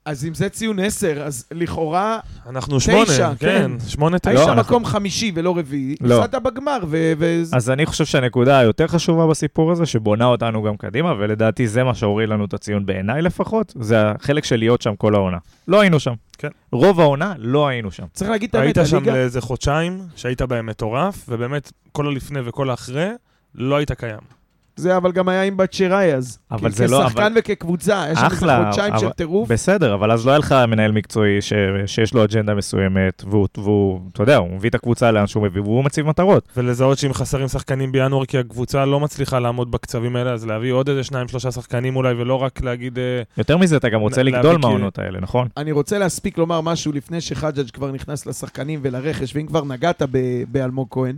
אז 0.10 0.26
אם 0.26 0.34
זה 0.34 0.50
ציון 0.50 0.80
10, 0.80 1.22
אז 1.24 1.46
לכאורה 1.52 2.20
אנחנו 2.50 2.78
תשע, 2.80 2.92
שמונה, 2.92 3.36
כן, 3.40 3.48
כן. 3.80 3.88
שמונה, 3.88 4.18
היית 4.26 4.38
תשע. 4.40 4.52
אנחנו- 4.52 4.62
מקום 4.62 4.86
חמישי 4.86 5.32
ולא 5.36 5.58
רביעי, 5.58 5.96
לא. 6.02 6.24
הפסדת 6.24 6.42
בגמר, 6.42 6.78
ו... 6.88 7.14
ו- 7.20 7.42
אז 7.54 7.70
אני 7.70 7.86
חושב 7.86 8.06
שהנקודה 8.06 8.60
היותר 8.60 8.88
חשובה 8.88 9.28
בסיפור 9.28 9.72
הזה, 9.72 9.86
שבונה 9.86 10.26
אותנו 10.26 10.64
גם 10.64 10.78
קדימה, 10.78 11.14
ולדעתי 11.20 11.68
זה 11.68 11.84
מה 11.84 11.96
שהוריד 11.96 12.30
לנו 12.30 12.46
את 12.46 12.54
הציון 12.54 12.86
בעיניי 12.86 13.22
לפחות, 13.22 13.74
זה 13.80 14.10
החלק 14.12 14.46
של 14.46 14.56
להיות 14.56 14.82
שם 14.82 14.96
כל 14.96 15.16
העונה. 15.16 15.38
לא 15.68 15.80
היינו 15.82 16.00
שם. 16.00 16.14
כן. 16.38 16.50
רוב 16.72 17.00
העונה 17.00 17.34
לא 17.38 17.68
היינו 17.68 17.92
שם. 17.92 18.06
צריך 18.14 18.30
להגיד 18.32 18.50
את 18.50 18.56
האמת, 18.56 18.78
היית 18.78 18.88
שם 18.90 18.98
הליגה... 18.98 19.14
לאיזה 19.14 19.42
חודשיים, 19.42 20.00
שהיית 20.16 20.42
בהם 20.42 20.66
מטורף, 20.66 21.26
ובאמת, 21.30 21.72
כל 21.92 22.08
הלפני 22.08 22.40
וכל 22.46 22.70
האחרי, 22.70 23.10
לא 23.56 23.76
היית 23.76 23.92
קיים. 23.92 24.39
זה 24.80 24.98
אבל 24.98 25.12
גם 25.12 25.30
היה 25.30 25.44
עם 25.44 25.58
בת 25.58 25.74
שיראי 25.74 26.14
אז. 26.14 26.40
אבל 26.52 26.70
כי 26.70 26.76
זה 26.76 26.88
לא- 26.88 27.04
כשחקן 27.08 27.34
וכקבוצה, 27.36 28.08
איזה 28.08 28.28
אחלה, 28.28 28.64
חודשיים 28.66 28.94
של 29.00 29.10
טירוף. 29.10 29.50
בסדר, 29.52 29.94
אבל 29.94 30.12
אז 30.12 30.26
לא 30.26 30.32
היה 30.32 30.38
לך 30.40 30.56
מנהל 30.68 30.92
מקצועי 30.92 31.42
ש... 31.42 31.54
שיש 31.86 32.14
לו 32.14 32.24
אג'נדה 32.24 32.54
מסוימת, 32.56 33.24
והוא, 33.28 33.48
והוא, 33.58 34.00
אתה 34.14 34.24
יודע, 34.24 34.38
הוא 34.38 34.50
מביא 34.56 34.70
את 34.70 34.76
הקבוצה 34.76 35.12
לאן 35.12 35.28
שהוא 35.28 35.44
מביא, 35.44 35.62
והוא 35.62 35.84
מציב 35.84 36.06
מטרות. 36.08 36.48
ולזהות 36.58 36.98
שאם 36.98 37.14
חסרים 37.14 37.48
שחקנים 37.48 37.92
בינואר, 37.92 38.26
כי 38.26 38.38
הקבוצה 38.38 38.86
לא 38.86 39.00
מצליחה 39.00 39.40
לעמוד 39.40 39.72
בקצבים 39.72 40.16
האלה, 40.16 40.32
אז 40.34 40.46
להביא 40.46 40.74
עוד 40.74 40.90
איזה 40.90 41.04
שניים, 41.04 41.28
שלושה 41.28 41.52
שחקנים 41.52 41.96
אולי, 41.96 42.14
ולא 42.14 42.36
רק 42.36 42.64
להגיד... 42.64 43.00
אה, 43.00 43.22
יותר 43.38 43.58
מזה, 43.58 43.78
אתה 43.78 43.90
גם 43.90 44.02
רוצה 44.02 44.24
לגדול 44.24 44.58
מהעונות 44.58 45.00
האלה, 45.00 45.20
נכון? 45.20 45.48
אני 45.58 45.72
רוצה 45.72 45.98
להספיק 45.98 46.38
לומר 46.38 46.62
משהו 46.62 46.92
לפני 46.92 47.22
שחג'אג' 47.22 47.70
כבר 47.70 47.92
נכנס 47.92 48.26
לשחקנים 48.26 48.80
ולרכש, 48.84 49.36
ואם 49.36 49.46
כבר 49.46 49.64
נגעת 49.64 50.02
ב- 50.12 50.44
באלמוג 50.52 50.88
כהן, 50.92 51.16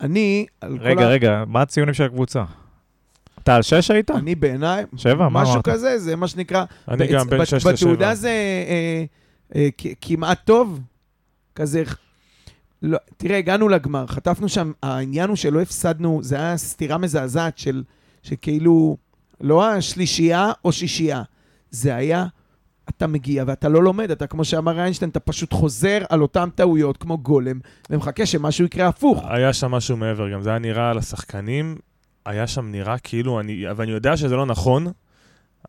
אני, 0.00 0.46
על 0.60 0.78
כל 0.78 0.84
רגע, 0.84 1.04
ה... 1.04 1.08
רגע, 1.08 1.44
מה 1.46 1.62
הציונים 1.62 1.94
של 1.94 2.04
הקבוצה? 2.04 2.44
אתה 3.44 3.56
על 3.56 3.62
שש 3.62 3.90
היית? 3.90 4.10
אני 4.10 4.34
בעיניי, 4.34 4.84
שבע? 4.96 5.28
מה 5.28 5.42
משהו? 5.42 5.60
כזה, 5.62 5.98
זה 5.98 6.16
מה 6.16 6.28
שנקרא, 6.28 6.64
אני 6.88 7.06
גם 7.06 7.26
בין 7.28 7.44
6 7.44 7.66
ל-7. 7.66 7.72
בתעודה 7.72 8.14
זה 8.14 8.28
אה, 8.68 9.04
אה, 9.54 9.68
כ- 9.78 9.86
כמעט 10.00 10.38
טוב, 10.44 10.80
כזה... 11.54 11.82
לא, 12.82 12.98
תראה, 13.16 13.38
הגענו 13.38 13.68
לגמר, 13.68 14.06
חטפנו 14.06 14.48
שם, 14.48 14.72
העניין 14.82 15.28
הוא 15.28 15.36
שלא 15.36 15.60
הפסדנו, 15.60 16.20
זה 16.22 16.36
היה 16.36 16.56
סתירה 16.56 16.98
מזעזעת 16.98 17.58
של, 17.58 17.82
שכאילו, 18.22 18.96
לא 19.40 19.70
השלישייה 19.70 20.52
או 20.64 20.72
שישייה, 20.72 21.22
זה 21.70 21.94
היה, 21.96 22.26
אתה 22.88 23.06
מגיע 23.06 23.44
ואתה 23.46 23.68
לא 23.68 23.82
לומד, 23.82 24.10
אתה 24.10 24.26
כמו 24.26 24.44
שאמר 24.44 24.80
איינשטיין, 24.80 25.10
אתה 25.10 25.20
פשוט 25.20 25.52
חוזר 25.52 25.98
על 26.08 26.22
אותן 26.22 26.48
טעויות 26.54 26.96
כמו 26.96 27.18
גולם, 27.18 27.58
ומחכה 27.90 28.26
שמשהו 28.26 28.64
יקרה 28.64 28.88
הפוך. 28.88 29.24
היה 29.28 29.52
שם 29.52 29.70
משהו 29.70 29.96
מעבר, 29.96 30.30
גם 30.30 30.42
זה 30.42 30.50
היה 30.50 30.58
נראה 30.58 30.90
על 30.90 30.98
השחקנים, 30.98 31.76
היה 32.26 32.46
שם 32.46 32.70
נראה 32.70 32.98
כאילו, 32.98 33.40
אני, 33.40 33.64
ואני 33.76 33.90
יודע 33.90 34.16
שזה 34.16 34.36
לא 34.36 34.46
נכון, 34.46 34.86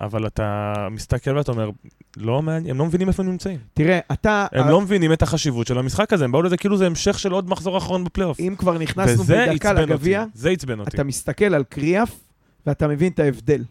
אבל 0.02 0.28
אתה 0.28 0.74
מסתכל 0.92 1.38
ואתה 1.38 1.52
אומר, 1.52 1.70
לא 2.18 2.42
מעניין, 2.42 2.72
הם 2.72 2.78
לא 2.78 2.86
מבינים 2.86 3.08
איפה 3.08 3.24
הם 3.24 3.30
נמצאים. 3.30 3.60
תראה, 3.74 4.00
אתה, 4.12 4.48
הם 4.52 4.68
לא 4.68 4.82
מבינים 4.82 5.14
את 5.14 5.22
החשיבות 5.22 5.68
של 5.68 5.78
המשחק 5.78 6.14
הזה, 6.14 6.26
הם 6.26 6.32
באו 6.32 6.42
לזה 6.42 6.58
כאילו 6.58 6.78
זה 6.78 6.86
המשך 6.86 7.20
של 7.20 7.32
עוד 7.32 7.50
מחזור 7.50 7.78
אחרון 7.78 8.04
בפלייאוף. 8.04 8.40
אם 8.40 8.56
כבר 8.58 8.78
נכנסנו 8.78 9.24
בדקה 9.24 9.74
לגביע, 9.74 10.26
זה 10.34 10.50
עצבן 10.50 10.80
אותי. 10.80 10.96
אתה 10.96 11.04
מסתכל 11.04 11.54
על 11.54 11.64
קריאף, 11.64 12.12
ואתה 12.66 12.88
מבין 12.88 13.12
את 13.12 13.20
ההבדל. 13.20 13.64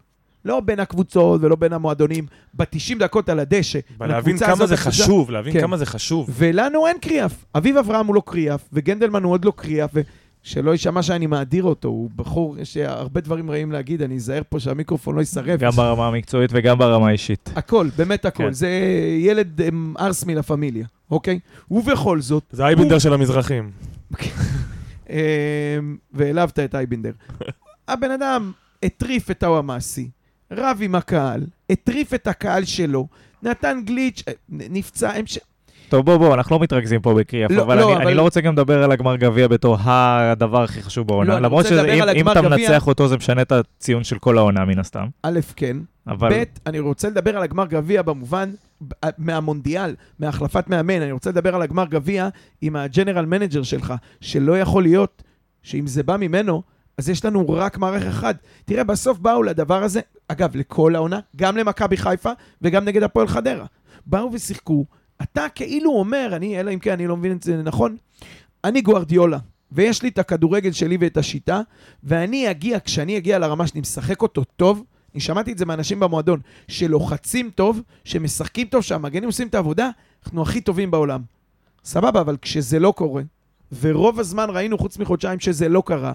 לא 0.45 0.59
בין 0.59 0.79
הקבוצות 0.79 1.41
ולא 1.43 1.55
בין 1.55 1.73
המועדונים, 1.73 2.25
ב-90 2.53 2.99
דקות 2.99 3.29
על 3.29 3.39
הדשא. 3.39 3.79
להבין 3.99 4.37
כמה 4.37 4.65
זה 4.67 4.77
חשוב, 4.77 5.31
להבין 5.31 5.53
כן. 5.53 5.61
כמה 5.61 5.77
זה 5.77 5.85
חשוב. 5.85 6.29
ולנו 6.33 6.87
אין 6.87 6.97
קריאף. 6.97 7.45
אביב 7.55 7.77
אברהם 7.77 8.07
הוא 8.07 8.15
לא 8.15 8.21
קריאף, 8.25 8.69
וגנדלמן 8.73 9.23
הוא 9.23 9.31
עוד 9.31 9.45
לא 9.45 9.53
קריאף, 9.55 9.91
ושלא 10.45 10.71
יישמע 10.71 11.03
שאני 11.03 11.27
מאדיר 11.27 11.63
אותו, 11.63 11.87
הוא 11.87 12.09
בחור, 12.15 12.57
יש 12.59 12.77
הרבה 12.77 13.21
דברים 13.21 13.51
רעים 13.51 13.71
להגיד, 13.71 14.01
אני 14.01 14.15
אזהר 14.15 14.41
פה 14.49 14.59
שהמיקרופון 14.59 15.15
לא 15.15 15.19
יישרף. 15.19 15.59
גם 15.59 15.71
ברמה 15.71 16.07
המקצועית 16.07 16.51
וגם 16.53 16.77
ברמה 16.77 17.07
האישית. 17.07 17.49
הכל, 17.55 17.89
באמת 17.97 18.25
הכל. 18.25 18.43
כן. 18.43 18.53
זה 18.53 18.69
ילד 19.19 19.61
ארס 19.99 20.25
מן 20.25 20.37
הפמיליה, 20.37 20.85
אוקיי? 21.11 21.39
ובכל 21.71 22.21
זאת, 22.21 22.43
זה 22.51 22.65
האייבנדר 22.65 22.99
של 22.99 23.13
המזרחים. 23.13 23.71
אמ, 25.09 25.15
והעלבת 26.13 26.59
את 26.59 26.75
אייבינדר. 26.75 27.11
הבן 27.87 28.11
אדם 28.11 28.51
הטריף 28.83 29.31
את 29.31 29.43
הוואמאסי, 29.43 30.09
רב 30.51 30.79
עם 30.81 30.95
הקהל, 30.95 31.45
הטריף 31.69 32.13
את 32.13 32.27
הקהל 32.27 32.65
שלו, 32.65 33.07
נתן 33.43 33.81
גליץ', 33.85 34.23
אה, 34.27 34.33
נפצע, 34.49 35.11
המש... 35.11 35.39
טוב, 35.95 36.05
בוא, 36.05 36.17
בוא, 36.17 36.33
אנחנו 36.33 36.55
לא 36.55 36.61
מתרכזים 36.61 37.01
פה 37.01 37.13
בקריאף, 37.13 37.51
לא, 37.51 37.61
אבל, 37.61 37.77
לא, 37.77 37.83
אני, 37.87 37.93
אבל- 37.95 38.07
אני 38.07 38.13
לא 38.13 38.21
רוצה 38.21 38.41
גם 38.41 38.53
לדבר 38.53 38.83
על 38.83 38.91
הגמר 38.91 39.15
גביע 39.15 39.47
בתור 39.47 39.77
הדבר 39.79 40.63
הכי 40.63 40.81
חשוב 40.81 41.07
בעונה. 41.07 41.33
לא, 41.33 41.39
למרות 41.39 41.65
שאם 41.65 42.31
אתה 42.31 42.41
מנצח 42.41 42.87
אותו, 42.87 43.07
זה 43.07 43.17
משנה 43.17 43.41
את 43.41 43.51
הציון 43.51 44.03
של 44.03 44.19
כל 44.19 44.37
העונה, 44.37 44.65
מן 44.65 44.79
הסתם. 44.79 45.05
א', 45.23 45.39
כן. 45.55 45.77
אבל... 46.07 46.33
ב', 46.33 46.43
אני 46.67 46.79
רוצה 46.79 47.09
לדבר 47.09 47.37
על 47.37 47.43
הגמר 47.43 47.65
גביע 47.65 48.01
במובן, 48.01 48.49
מהמונדיאל, 49.17 49.95
מהחלפת 50.19 50.69
מאמן, 50.69 51.01
אני 51.01 51.11
רוצה 51.11 51.29
לדבר 51.29 51.55
על 51.55 51.61
הגמר 51.61 51.85
גביע 51.85 52.29
עם 52.61 52.75
ה 52.75 52.81
general 52.81 53.25
manager 53.25 53.63
שלך, 53.63 53.93
שלא 54.21 54.59
יכול 54.59 54.83
להיות 54.83 55.23
שאם 55.63 55.87
זה 55.87 56.03
בא 56.03 56.17
ממנו, 56.17 56.63
אז 56.97 57.09
יש 57.09 57.25
לנו 57.25 57.49
רק 57.49 57.77
מערך 57.77 58.03
אחד. 58.05 58.33
תראה, 58.65 58.83
בסוף 58.83 59.19
באו 59.19 59.43
לדבר 59.43 59.83
הזה, 59.83 59.99
אגב, 60.27 60.55
לכל 60.55 60.95
העונה, 60.95 61.19
גם 61.35 61.57
למכבי 61.57 61.97
חיפה 61.97 62.31
וגם 62.61 62.85
נגד 62.85 63.03
הפועל 63.03 63.27
חדרה. 63.27 63.65
באו 64.05 64.29
ושיחקו, 64.33 64.85
אתה 65.21 65.45
כאילו 65.55 65.91
אומר, 65.91 66.31
אני, 66.35 66.59
אלא 66.59 66.71
אם 66.73 66.79
כן, 66.79 66.91
אני 66.91 67.07
לא 67.07 67.17
מבין 67.17 67.31
את 67.31 67.43
זה 67.43 67.63
נכון, 67.63 67.97
אני 68.63 68.81
גוארדיולה, 68.81 69.37
ויש 69.71 70.03
לי 70.03 70.09
את 70.09 70.19
הכדורגל 70.19 70.71
שלי 70.71 70.97
ואת 70.99 71.17
השיטה, 71.17 71.61
ואני 72.03 72.51
אגיע, 72.51 72.79
כשאני 72.79 73.17
אגיע 73.17 73.39
לרמה 73.39 73.67
שאני 73.67 73.81
משחק 73.81 74.21
אותו 74.21 74.43
טוב, 74.43 74.83
אני 75.13 75.21
שמעתי 75.21 75.51
את 75.51 75.57
זה 75.57 75.65
מאנשים 75.65 75.99
במועדון, 75.99 76.39
שלוחצים 76.67 77.49
טוב, 77.55 77.81
שמשחקים 78.03 78.67
טוב, 78.67 78.81
שהמגנים 78.81 79.25
עושים 79.25 79.47
את 79.47 79.55
העבודה, 79.55 79.89
אנחנו 80.25 80.41
הכי 80.41 80.61
טובים 80.61 80.91
בעולם. 80.91 81.21
סבבה, 81.83 82.21
אבל 82.21 82.37
כשזה 82.41 82.79
לא 82.79 82.93
קורה, 82.97 83.23
ורוב 83.81 84.19
הזמן 84.19 84.49
ראינו, 84.49 84.77
חוץ 84.77 84.97
מחודשיים, 84.97 85.39
שזה 85.39 85.69
לא 85.69 85.83
קרה, 85.85 86.13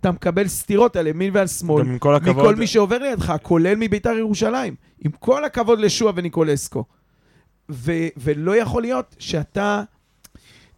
אתה 0.00 0.10
מקבל 0.10 0.48
סטירות 0.48 0.96
על 0.96 1.06
ימין 1.06 1.30
ועל 1.34 1.46
שמאל, 1.46 1.84
גם 1.84 1.90
עם 1.90 1.98
כל 1.98 2.14
הכבוד, 2.14 2.36
מכל 2.36 2.54
מי 2.56 2.66
שעובר 2.66 2.98
לידך, 2.98 3.34
כולל 3.42 3.74
מביתר 3.76 4.12
ירושלים. 4.12 4.74
עם 5.04 5.10
כל 5.10 5.44
הכבוד 5.44 5.78
לשועה 5.78 6.12
וניקולסקו. 6.16 6.84
ו- 7.70 8.08
ולא 8.16 8.56
יכול 8.56 8.82
להיות 8.82 9.16
שאתה... 9.18 9.82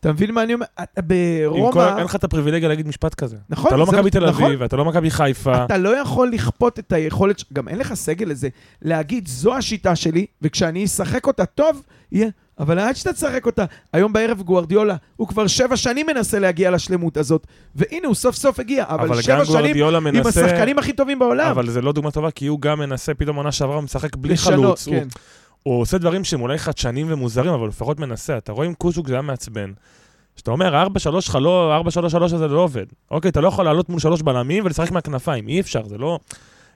אתה 0.01 0.13
מבין 0.13 0.31
מה 0.35 0.43
אני 0.43 0.55
אומר? 0.55 0.67
עם 0.79 0.93
כל- 0.95 1.03
ברומא... 1.49 1.97
אין 1.97 2.05
לך 2.05 2.15
את 2.17 2.25
הפריבילגיה 2.25 2.69
להגיד 2.69 2.89
משפט 2.89 3.15
כזה. 3.15 3.37
נכון, 3.49 3.69
אתה 3.69 3.77
לא 3.77 3.87
מכבי 3.87 4.11
תל 4.11 4.29
נכון. 4.29 4.45
אביב, 4.45 4.63
אתה 4.63 4.77
לא 4.77 4.85
מכבי 4.85 5.11
חיפה. 5.11 5.65
אתה 5.65 5.77
לא 5.77 6.01
יכול 6.01 6.31
לכפות 6.33 6.79
את 6.79 6.93
היכולת, 6.93 7.45
גם 7.53 7.69
אין 7.69 7.79
לך 7.79 7.95
סגל 7.95 8.27
לזה, 8.29 8.49
להגיד, 8.83 9.29
זו 9.29 9.55
השיטה 9.55 9.97
שלי, 9.97 10.27
וכשאני 10.43 10.85
אשחק 10.85 11.27
אותה 11.27 11.47
טוב, 11.47 11.83
יהיה... 12.13 12.29
אבל 12.59 12.79
עד 12.79 12.97
שאתה 12.97 13.13
תשחק 13.13 13.47
אותה, 13.47 13.65
היום 13.93 14.13
בערב 14.13 14.43
גוארדיולה, 14.43 14.97
הוא 15.17 15.29
כבר 15.29 15.47
שבע 15.47 15.77
שנים 15.77 16.07
מנסה 16.07 16.39
להגיע 16.39 16.71
לשלמות 16.71 17.17
הזאת, 17.17 17.47
והנה, 17.75 18.07
הוא 18.07 18.15
סוף 18.15 18.37
סוף 18.37 18.61
הגיע, 18.61 18.85
אבל, 18.89 19.07
אבל 19.07 19.23
שבע 19.23 19.45
שנים 19.45 19.57
גוארדיולה 19.59 19.99
עם 19.99 20.05
מנסה... 20.05 20.45
השחקנים 20.47 20.79
הכי 20.79 20.93
טובים 20.93 21.19
בעולם. 21.19 21.51
אבל 21.51 21.71
זה 21.71 21.81
לא 21.81 21.93
דוגמה 21.93 22.11
טובה, 22.11 22.31
כי 22.31 22.47
הוא 22.47 22.61
גם 22.61 22.79
מנסה, 22.79 23.15
פתאום 23.15 23.37
עונה 23.37 23.53
שעברה 23.53 23.77
הוא 23.77 23.85
משחק 23.85 24.17
בלי 24.17 24.33
לשנות, 24.33 24.57
חלוץ. 24.57 24.89
כן. 24.89 24.95
הוא 24.95 25.09
עושה 25.63 25.99
דברים 25.99 26.25
שהם 26.25 26.41
אולי 26.41 26.59
חדשניים 26.59 27.07
ומוזרים, 27.11 27.53
אבל 27.53 27.61
הוא 27.61 27.69
לפחות 27.69 28.01
מנסה. 28.01 28.39
אתה 28.39 28.53
רואה 28.53 28.67
עם 28.67 28.75
קוז'וק 28.75 29.09
זה 29.09 29.15
היה 29.15 29.23
מעצבן. 29.23 29.73
שאתה 30.37 30.51
אומר, 30.51 30.85
4-3 31.17 31.21
שלך 31.21 31.39
לא, 31.41 31.83
4-3-3 32.15 32.25
הזה 32.25 32.49
לא 32.49 32.61
עובד. 32.61 32.87
אוקיי, 33.11 33.29
אתה 33.29 33.41
לא 33.41 33.49
יכול 33.49 33.65
לעלות 33.65 33.89
מול 33.89 34.01
שלוש 34.01 34.23
בלמים 34.23 34.65
ולשחק 34.65 34.91
מהכנפיים, 34.91 35.49
אי 35.49 35.61
אפשר, 35.61 35.85
זה 35.85 35.99
לא... 35.99 36.19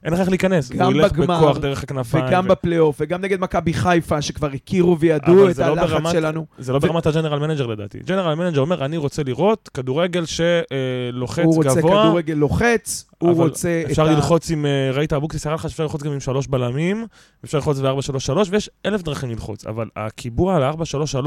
אין 0.05 0.13
לך 0.13 0.21
איך 0.21 0.29
להיכנס. 0.29 0.71
גם 0.73 0.87
הוא 0.93 1.01
ילך 1.01 1.13
בגמר, 1.13 1.39
בכוח 1.39 1.59
דרך 1.59 1.83
הכנפיים. 1.83 2.25
וגם 2.27 2.45
ו- 2.45 2.49
בפלייאוף, 2.49 2.97
וגם 3.01 3.21
נגד 3.21 3.41
מכבי 3.41 3.75
חיפה, 3.75 4.23
שכבר 4.23 4.51
הכירו 4.55 4.99
וידעו 4.99 5.51
את 5.51 5.59
לא 5.59 5.65
הלחץ 5.65 5.91
ברמת- 5.91 6.13
שלנו. 6.13 6.47
זה 6.59 6.73
לא 6.73 6.77
ו- 6.77 6.81
ברמת 6.81 7.07
ה 7.07 7.11
general 7.11 7.39
manager 7.39 7.67
לדעתי. 7.67 7.99
general 8.07 8.35
manager 8.35 8.61
אומר, 8.61 8.85
אני 8.85 8.97
רוצה 8.97 9.23
לראות 9.23 9.71
כדורגל 9.75 10.25
שלוחץ 10.27 11.45
הוא 11.45 11.55
רוצה 11.65 11.81
גבוה. 11.81 12.03
כדורגל 12.05 12.35
לוחץ, 12.35 13.05
הוא 13.19 13.35
רוצה 13.35 13.83
את 13.87 13.91
אפשר 13.91 14.07
ה... 14.09 14.13
ללחוץ 14.13 14.51
עם, 14.51 14.67
אה, 14.67 14.91
ראית 14.95 15.13
אבוקסיס 15.13 15.47
הראה 15.47 15.55
לך 15.55 15.63
שאפשר 15.63 15.83
ללחוץ 15.83 16.03
גם 16.03 16.13
עם 16.13 16.21
שלוש 16.21 16.47
בלמים, 16.47 17.07
אפשר 17.45 17.59
ללחוץ 17.59 17.79
ב-4-3-3, 17.79 18.49
ויש 18.51 18.71
אלף 18.87 19.03
דרכים 19.03 19.31
ללחוץ, 19.31 19.67
אבל 19.67 19.89
הקיבוע 19.97 20.57
על 20.57 20.63
ה-4-3-3, 20.63 21.27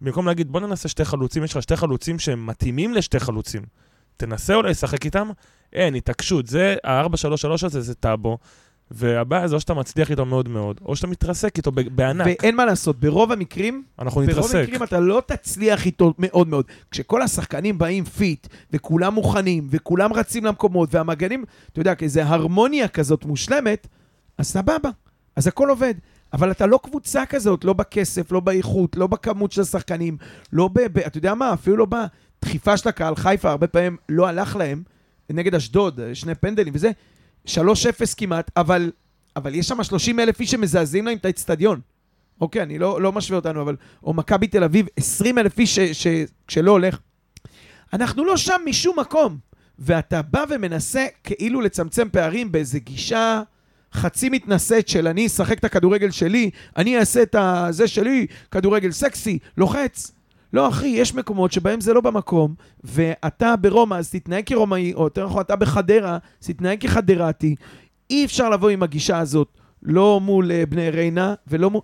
במקום 0.00 0.26
להגיד 0.26 0.52
בוא 0.52 0.60
ננסה 0.60 0.88
שתי 0.88 1.04
חלוצים, 1.04 1.44
יש 1.44 1.56
לך 1.56 1.62
שתי 1.62 1.76
חלוצים 1.76 2.18
שהם 2.18 2.46
מתאימים 2.46 2.94
לשתי 2.94 3.20
חלוצים. 3.20 3.62
תנסה 4.16 4.54
אולי 4.54 4.70
לשחק 4.70 5.04
איתם, 5.04 5.30
אין, 5.72 5.94
התעקשות, 5.94 6.46
זה, 6.46 6.76
ה-4-3-3 6.84 7.66
הזה 7.66 7.80
זה 7.80 7.94
טאבו, 7.94 8.38
והבעיה 8.90 9.48
זה 9.48 9.54
או 9.54 9.60
שאתה 9.60 9.74
מצליח 9.74 10.10
איתו 10.10 10.24
מאוד 10.24 10.48
מאוד, 10.48 10.80
או 10.84 10.96
שאתה 10.96 11.06
מתרסק 11.06 11.56
איתו 11.56 11.72
ב- 11.72 11.80
בענק. 11.80 12.26
ואין 12.26 12.56
מה 12.56 12.64
לעשות, 12.64 13.00
ברוב 13.00 13.32
המקרים, 13.32 13.82
אנחנו 13.98 14.20
ברוב 14.20 14.30
נתרסק. 14.30 14.54
המקרים 14.54 14.82
אתה 14.82 15.00
לא 15.00 15.22
תצליח 15.26 15.86
איתו 15.86 16.14
מאוד 16.18 16.48
מאוד. 16.48 16.64
כשכל 16.90 17.22
השחקנים 17.22 17.78
באים 17.78 18.04
fit, 18.04 18.46
וכולם 18.72 19.14
מוכנים, 19.14 19.68
וכולם 19.70 20.12
רצים 20.12 20.44
למקומות, 20.44 20.94
והמגנים, 20.94 21.44
אתה 21.72 21.80
יודע, 21.80 21.94
כאיזה 21.94 22.26
הרמוניה 22.26 22.88
כזאת 22.88 23.24
מושלמת, 23.24 23.86
אז 24.38 24.46
סבבה, 24.46 24.90
אז 25.36 25.46
הכל 25.46 25.70
עובד. 25.70 25.94
אבל 26.32 26.50
אתה 26.50 26.66
לא 26.66 26.80
קבוצה 26.82 27.26
כזאת, 27.26 27.64
לא 27.64 27.72
בכסף, 27.72 28.32
לא 28.32 28.40
באיכות, 28.40 28.96
לא 28.96 29.06
בכמות 29.06 29.52
של 29.52 29.60
השחקנים, 29.60 30.16
לא 30.52 30.68
ב... 30.72 30.80
ב 30.92 30.98
אתה 30.98 31.18
יודע 31.18 31.34
מה, 31.34 31.52
אפילו 31.52 31.76
לא 31.76 31.86
בדחיפה 32.44 32.76
של 32.76 32.88
הקהל 32.88 33.16
חיפה, 33.16 33.50
הרבה 33.50 33.66
פעמים 33.66 33.96
לא 34.08 34.28
הלך 34.28 34.56
להם, 34.56 34.82
נגד 35.30 35.54
אשדוד, 35.54 36.00
שני 36.14 36.34
פנדלים 36.34 36.72
וזה, 36.76 36.90
3-0 37.46 37.58
כמעט, 38.16 38.50
אבל, 38.56 38.92
אבל 39.36 39.54
יש 39.54 39.68
שם 39.68 39.84
30 39.84 40.20
אלף 40.20 40.40
איש 40.40 40.50
שמזעזעים 40.50 41.06
להם 41.06 41.16
את 41.16 41.24
האצטדיון. 41.24 41.80
אוקיי, 42.40 42.62
אני 42.62 42.78
לא, 42.78 43.02
לא 43.02 43.12
משווה 43.12 43.36
אותנו, 43.38 43.62
אבל... 43.62 43.76
או 44.02 44.14
מכבי 44.14 44.46
תל 44.46 44.64
אביב, 44.64 44.86
20 44.96 45.38
אלף 45.38 45.58
איש 45.58 45.78
שלא 46.48 46.70
הולך. 46.70 46.98
אנחנו 47.92 48.24
לא 48.24 48.36
שם 48.36 48.60
משום 48.66 48.98
מקום. 48.98 49.38
ואתה 49.78 50.22
בא 50.22 50.44
ומנסה 50.50 51.06
כאילו 51.24 51.60
לצמצם 51.60 52.08
פערים 52.12 52.52
באיזה 52.52 52.78
גישה 52.78 53.42
חצי 53.92 54.28
מתנשאת 54.28 54.88
של 54.88 55.08
אני 55.08 55.26
אשחק 55.26 55.58
את 55.58 55.64
הכדורגל 55.64 56.10
שלי, 56.10 56.50
אני 56.76 56.98
אעשה 56.98 57.22
את 57.22 57.34
הזה 57.38 57.88
שלי, 57.88 58.26
כדורגל 58.50 58.90
סקסי, 58.90 59.38
לוחץ. 59.56 60.12
לא, 60.54 60.68
אחי, 60.68 60.86
יש 60.86 61.14
מקומות 61.14 61.52
שבהם 61.52 61.80
זה 61.80 61.92
לא 61.92 62.00
במקום, 62.00 62.54
ואתה 62.84 63.56
ברומא, 63.56 63.94
אז 63.94 64.10
תתנהג 64.10 64.46
כרומאי, 64.46 64.92
או 64.94 65.04
יותר 65.04 65.26
נכון, 65.26 65.40
אתה 65.40 65.56
בחדרה, 65.56 66.18
אז 66.42 66.46
תתנהג 66.46 66.80
כחדרתי. 66.80 67.54
אי 68.10 68.24
אפשר 68.24 68.50
לבוא 68.50 68.70
עם 68.70 68.82
הגישה 68.82 69.18
הזאת, 69.18 69.48
לא 69.82 70.20
מול 70.20 70.50
uh, 70.50 70.66
בני 70.66 70.90
ריינה, 70.90 71.34
ולא 71.46 71.70
מול... 71.70 71.80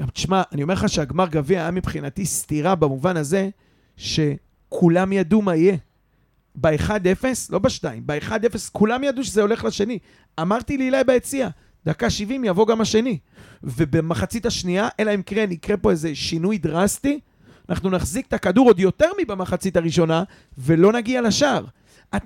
גם, 0.00 0.06
תשמע, 0.06 0.42
אני 0.52 0.62
אומר 0.62 0.74
לך 0.74 0.88
שהגמר 0.88 1.28
גביע 1.28 1.60
היה 1.60 1.70
מבחינתי 1.70 2.26
סתירה 2.26 2.74
במובן 2.74 3.16
הזה, 3.16 3.48
שכולם 3.96 5.12
ידעו 5.12 5.42
מה 5.42 5.56
יהיה. 5.56 5.76
ב-1-0, 6.54 7.24
לא 7.50 7.58
ב-2, 7.58 7.84
ב-1-0 8.06 8.58
כולם 8.72 9.04
ידעו 9.04 9.24
שזה 9.24 9.42
הולך 9.42 9.64
לשני. 9.64 9.98
אמרתי 10.40 10.78
לאילי 10.78 11.04
ביציע, 11.06 11.48
דקה 11.86 12.10
70 12.10 12.44
יבוא 12.44 12.66
גם 12.66 12.80
השני. 12.80 13.18
ובמחצית 13.62 14.46
השנייה, 14.46 14.88
אלא 15.00 15.14
אם 15.14 15.22
כן 15.26 15.48
יקרה 15.52 15.76
פה 15.76 15.90
איזה 15.90 16.14
שינוי 16.14 16.58
דרסטי, 16.58 17.20
אנחנו 17.70 17.90
נחזיק 17.90 18.26
את 18.26 18.32
הכדור 18.32 18.66
עוד 18.66 18.80
יותר 18.80 19.08
מבמחצית 19.22 19.76
הראשונה, 19.76 20.22
ולא 20.58 20.92
נגיע 20.92 21.20
לשער. 21.22 21.64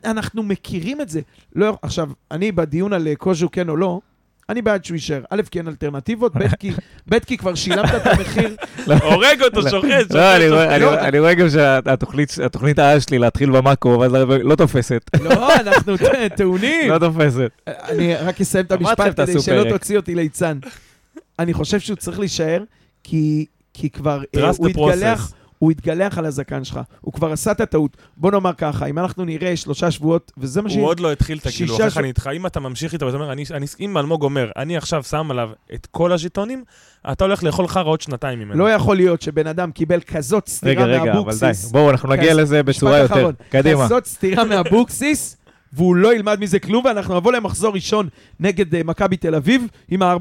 אנחנו 0.04 0.42
מכירים 0.42 1.00
את 1.00 1.08
זה. 1.08 1.20
לא, 1.56 1.78
עכשיו, 1.82 2.08
אני 2.30 2.52
בדיון 2.52 2.92
על 2.92 3.08
אה, 3.08 3.16
קוז'ו 3.16 3.50
כן 3.50 3.68
או 3.68 3.76
לא, 3.76 4.00
אני 4.48 4.62
בעד 4.62 4.84
שהוא 4.84 4.94
יישאר. 4.94 5.22
א', 5.30 5.42
כי 5.50 5.58
אין 5.58 5.68
אלטרנטיבות, 5.68 6.36
ב', 6.36 6.48
כי, 6.58 6.70
ב', 7.10 7.18
כי 7.18 7.36
כבר 7.36 7.54
שילמת 7.54 7.94
את 7.94 8.06
המחיר. 8.06 8.56
הורג 9.02 9.42
אותו, 9.42 9.62
שוחט, 9.62 9.70
שוחט. 9.70 10.10
לא, 10.14 10.36
אני 10.36 10.48
רואה- 10.50 10.64
שוחט. 10.64 10.72
אני 10.72 10.80
לא, 10.82 11.00
אני 11.00 11.18
רואה 11.18 11.34
גם 11.34 11.48
שהתוכנית 11.50 12.34
התוכנית 12.44 12.78
העל 12.78 13.00
שלי 13.00 13.18
להתחיל 13.18 13.50
במאקרו, 13.50 13.94
אבל 14.04 14.42
לא 14.42 14.54
תופסת. 14.56 15.10
לא, 15.22 15.54
אנחנו 15.56 15.94
טעונים. 16.36 16.90
לא 16.90 16.98
תופסת. 16.98 17.50
אני 17.66 18.14
רק 18.14 18.40
אסיים 18.40 18.64
את 18.64 18.72
המשפט 18.72 19.20
כדי 19.20 19.40
שלא. 19.40 19.70
תוציא 19.70 19.96
אותי 19.96 20.14
ליצן. 20.14 20.58
אני 21.38 21.52
חושב 21.54 21.80
שהוא 21.80 21.96
צריך 21.96 22.18
להישאר, 22.18 22.62
כי, 23.04 23.46
כי 23.74 23.90
כבר 23.90 24.22
Trust 24.36 24.40
הוא. 24.58 24.68
התגלח, 24.68 25.32
הוא 25.58 25.70
התגלח 25.70 26.18
על 26.18 26.26
הזקן 26.26 26.64
שלך. 26.64 26.80
הוא 27.00 27.12
כבר 27.12 27.32
עשה 27.32 27.50
את 27.52 27.60
הטעות. 27.60 27.96
בוא 28.16 28.30
נאמר 28.30 28.52
ככה, 28.58 28.86
אם 28.86 28.98
אנחנו 28.98 29.24
נראה 29.24 29.56
שלושה 29.56 29.90
שבועות, 29.90 30.32
וזה 30.38 30.62
מה 30.62 30.70
ש... 30.70 30.74
הוא 30.76 30.86
עוד 30.86 31.00
לא 31.00 31.12
התחיל 31.12 31.38
את 31.38 31.50
ש- 31.52 31.62
כך 31.80 31.98
אני 31.98 32.08
איתך, 32.08 32.30
אם 32.36 32.46
אתה 32.46 32.60
ממשיך 32.60 32.92
איתו 32.92 33.06
ואתה 33.06 33.16
אומר, 33.16 33.32
אני- 33.32 33.44
אני- 33.50 33.66
אם 33.80 33.98
אלמוג 33.98 34.22
אומר, 34.22 34.50
אני 34.56 34.76
עכשיו 34.76 35.02
שם 35.02 35.30
עליו 35.30 35.50
את 35.74 35.86
כל 35.90 36.12
הז'יטונים, 36.12 36.64
אתה 37.12 37.24
הולך 37.24 37.42
לאכול 37.44 37.68
חרא 37.68 37.88
עוד 37.88 38.00
שנתיים 38.00 38.38
ממנו. 38.38 38.54
לא 38.58 38.70
יכול 38.70 38.96
להיות 38.96 39.22
שבן 39.22 39.46
אדם 39.46 39.70
קיבל 39.70 40.00
כזאת 40.00 40.42
רגע, 40.44 40.52
סטירה 40.82 40.84
רגע, 41.02 41.12
אבל 41.18 41.32
די. 41.40 41.50
בואו, 41.72 41.90
אנחנו 41.90 42.08
נגיע 42.08 42.32
כז- 42.32 42.36
לזה 42.36 42.62
בצורה 42.62 42.98
יותר. 42.98 43.14
אחרון. 43.14 43.34
קדימה. 43.48 43.84
כזאת 43.84 44.06
סטירה 44.06 44.44
מאבוקסיס, 44.50 45.36
והוא 45.72 45.96
לא 45.96 46.14
ילמד 46.14 46.40
מזה 46.40 46.58
כלום, 46.58 46.84
ואנחנו 46.84 47.16
נבוא 47.16 47.32
למחזור 47.32 47.74
ראשון 47.74 48.08
נגד 48.40 48.74
אה, 48.74 48.80
מכבי 48.84 49.16
תל 49.16 49.34
אביב 49.34 49.62
עם 49.88 50.02
ה-4-3-3 50.02 50.16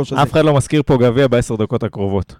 הזה. 0.00 0.22
אף 0.22 0.32
אחד 0.32 0.44
לא 0.44 0.54
מזכיר 0.56 0.82
פה 0.86 0.96
גביע 0.96 1.28
בעשר 1.28 1.56
דקות 1.56 1.82
הקרובות. 1.82 2.34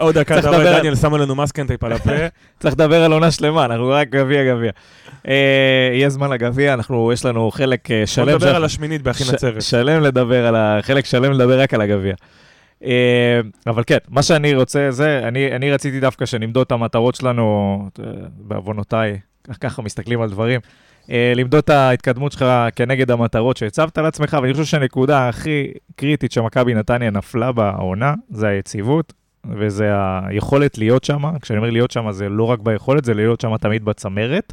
עוד- 0.00 0.14
דקה, 0.18 0.38
אתה 0.38 0.48
רואה 0.50 0.78
דניאל 0.78 0.94
שם 0.96 1.14
לנו 1.14 1.34
מסקנטייפ 1.34 1.84
על 1.84 1.92
הפה. 1.92 2.10
צריך 2.60 2.74
לדבר 2.74 3.04
על 3.04 3.12
עונה 3.12 3.30
שלמה, 3.30 3.64
אנחנו 3.64 3.88
רק 3.88 4.08
גביע 4.10 4.44
גביע. 4.54 4.70
אה, 5.28 5.34
יהיה 5.92 6.08
זמן 6.08 6.30
לגביע, 6.30 6.74
אנחנו, 6.74 7.12
יש 7.12 7.24
לנו 7.24 7.50
חלק 7.50 7.90
אה, 7.90 7.98
בוא 7.98 8.06
שלם. 8.06 8.28
נדבר 8.28 8.38
שאנחנו- 8.40 8.56
על 8.56 8.64
השמינית 8.64 9.02
ש- 9.24 9.30
נצרת. 9.32 9.62
שלם 9.62 10.02
לדבר 10.02 10.46
על 10.46 10.56
ה... 10.56 10.78
חלק 10.82 11.04
שלם 11.04 11.32
לדבר 11.32 11.60
רק 11.60 11.74
על 11.74 11.80
הגביע. 11.80 12.14
אה, 12.84 13.40
אבל 13.66 13.82
כן, 13.86 13.98
מה 14.08 14.22
שאני 14.22 14.54
רוצה 14.54 14.86
זה, 14.90 15.20
אני, 15.28 15.52
אני 15.56 15.72
רציתי 15.72 16.00
דווקא 16.00 16.26
שנמדוד 16.26 16.66
את 16.66 16.72
המטרות 16.72 17.14
שלנו, 17.14 17.78
בעוונותיי, 18.38 19.18
ככה 19.60 19.82
מסתכלים 19.82 20.20
על 20.22 20.30
דברים, 20.30 20.60
למדוד 21.36 21.58
את 21.64 21.70
ההתקדמות 21.70 22.32
שלך 22.32 22.44
כנגד 22.76 23.10
המטרות 23.10 23.56
שהצבת 23.56 23.98
לעצמך, 23.98 24.36
ואני 24.42 24.52
חושב 24.52 24.64
שהנקודה 24.64 25.28
הכי 25.28 25.66
קריטית 25.96 26.32
שמכבי 26.32 26.74
נתניה 26.74 27.10
נפלה 27.10 27.52
בעונה, 27.52 28.14
זה 28.30 28.48
היציבות, 28.48 29.12
וזה 29.58 29.90
היכולת 30.26 30.78
להיות 30.78 31.04
שם. 31.04 31.22
כשאני 31.42 31.58
אומר 31.58 31.70
להיות 31.70 31.90
שם, 31.90 32.10
זה 32.10 32.28
לא 32.28 32.44
רק 32.44 32.58
ביכולת, 32.58 33.04
זה 33.04 33.14
להיות 33.14 33.40
שם 33.40 33.56
תמיד 33.56 33.84
בצמרת. 33.84 34.52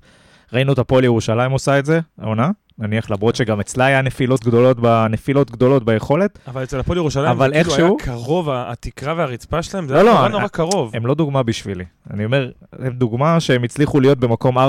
ראינו 0.54 0.74
את 0.74 0.80
הפועל 0.80 1.04
ירושלים 1.04 1.52
עושה 1.52 1.80
את 1.80 1.86
זה, 1.86 2.00
העונה, 2.22 2.50
נניח, 2.80 3.12
למרות 3.12 3.36
שגם 3.36 3.60
אצלה 3.60 3.86
היה 3.86 4.02
נפילות 4.02 4.46
גדולות, 4.46 4.78
ב- 4.82 5.06
נפילות 5.10 5.52
גדולות 5.52 5.84
ביכולת, 5.86 6.40
אבל 6.48 6.64
אצל 6.64 6.80
הפועל 6.80 6.98
ירושלים, 6.98 7.26
אבל 7.32 7.48
זה 7.48 7.54
כאילו 7.54 7.70
איכשהו- 7.70 7.98
היה 8.00 8.06
קרוב, 8.06 8.50
התקרה 8.52 9.14
והרצפה 9.18 9.64
שלהם, 9.64 9.88
זה 9.88 9.94
לא, 9.94 10.00
היה 10.00 10.06
לא, 10.06 10.14
נורא 10.14 10.26
אני- 10.26 10.34
נורא 10.34 10.48
קרוב. 10.48 10.92
הם 10.96 11.06
לא 11.06 11.16
דוגמה 11.16 11.44
בשבילי. 11.44 11.84
אני 12.14 12.26
אומר, 12.26 12.52
הם 12.80 12.94
דוגמה 12.94 13.40
שהם 13.40 13.64
הצליחו 13.64 14.00
להיות 14.00 14.18
במקום 14.20 14.58
4-5 14.58 14.62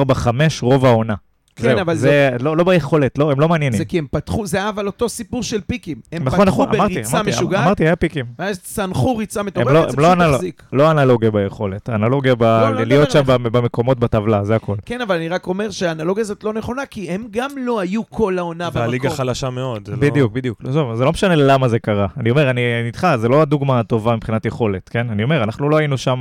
רוב 0.63 0.87
העונה. 0.87 1.15
כן, 1.57 1.79
אבל 1.79 1.95
זה 1.95 2.31
לא, 2.41 2.57
לא 2.57 2.65
ביכולת, 2.65 3.19
לא, 3.19 3.33
הם 3.33 3.41
לא 3.41 3.49
מעניינים. 3.49 3.79
זה 3.79 3.85
כי 3.85 3.99
הם 3.99 4.07
פתחו, 4.11 4.47
זה 4.47 4.57
היה 4.57 4.69
אבל 4.69 4.87
אותו 4.87 5.09
סיפור 5.09 5.43
של 5.43 5.61
פיקים. 5.61 5.97
הם 6.13 6.25
נכון, 6.25 6.31
פתחו 6.45 6.45
נכון, 6.65 6.69
אמרתי, 6.77 6.95
בריצה 6.95 7.17
אמרתי, 7.17 7.31
משוגעת, 7.31 7.65
אמרתי, 7.67 7.85
היה 7.85 7.97
פיקים. 7.97 8.25
ואז 8.39 8.59
צנחו 8.61 9.17
ריצה 9.17 9.43
מטורפת, 9.43 9.71
לא- 9.71 9.81
זה 9.81 9.87
פשוט 9.87 9.99
לא 9.99 10.13
אנלוג- 10.13 10.35
החזיק. 10.35 10.63
לא 10.73 10.91
אנלוגיה 10.91 11.31
ביכולת, 11.31 11.89
האנלוגיה 11.89 12.35
ב... 12.35 12.43
לא, 12.43 12.71
לא 12.71 12.85
להיות 12.85 13.11
שם 13.11 13.23
במקומות 13.27 13.99
בטבלה, 13.99 14.45
זה 14.45 14.57
הכל. 14.57 14.75
כן, 14.87 15.01
אבל 15.01 15.17
אני 15.17 15.29
רק 15.29 15.47
אומר 15.47 15.71
שהאנלוגיה 15.71 16.23
הזאת 16.23 16.45
לא 16.45 16.53
נכונה, 16.53 16.87
כי 16.87 17.11
הם 17.11 17.27
גם 17.31 17.51
לא 17.59 17.81
היו 17.81 18.11
כל 18.11 18.39
העונה 18.39 18.69
והליגה 18.73 19.03
במקום. 19.05 19.17
חלשה 19.17 19.51
מאוד. 19.51 19.87
זה 19.87 19.93
לא- 19.93 19.99
בדיוק, 19.99 20.33
בדיוק. 20.33 20.59
לא, 20.65 20.69
עזוב, 20.69 20.95
זה 20.95 21.05
לא 21.05 21.11
משנה 21.13 21.37
למה 21.37 21.69
זה 21.69 21.79
קרה. 21.79 22.07
אני 22.17 22.31
אומר, 22.31 22.51
אני 22.51 22.61
איתך, 22.87 23.07
זה 23.21 23.29
לא 23.29 23.43
הדוגמה 23.43 23.81
הטובה 23.81 24.17
מבחינת 24.17 24.47
יכולת, 24.47 24.89
כן? 24.89 25.11
אני 25.11 25.23
אומר, 25.23 25.43
אנחנו 25.43 25.69
לא 25.71 25.77
היינו 25.77 25.99
שם 25.99 26.21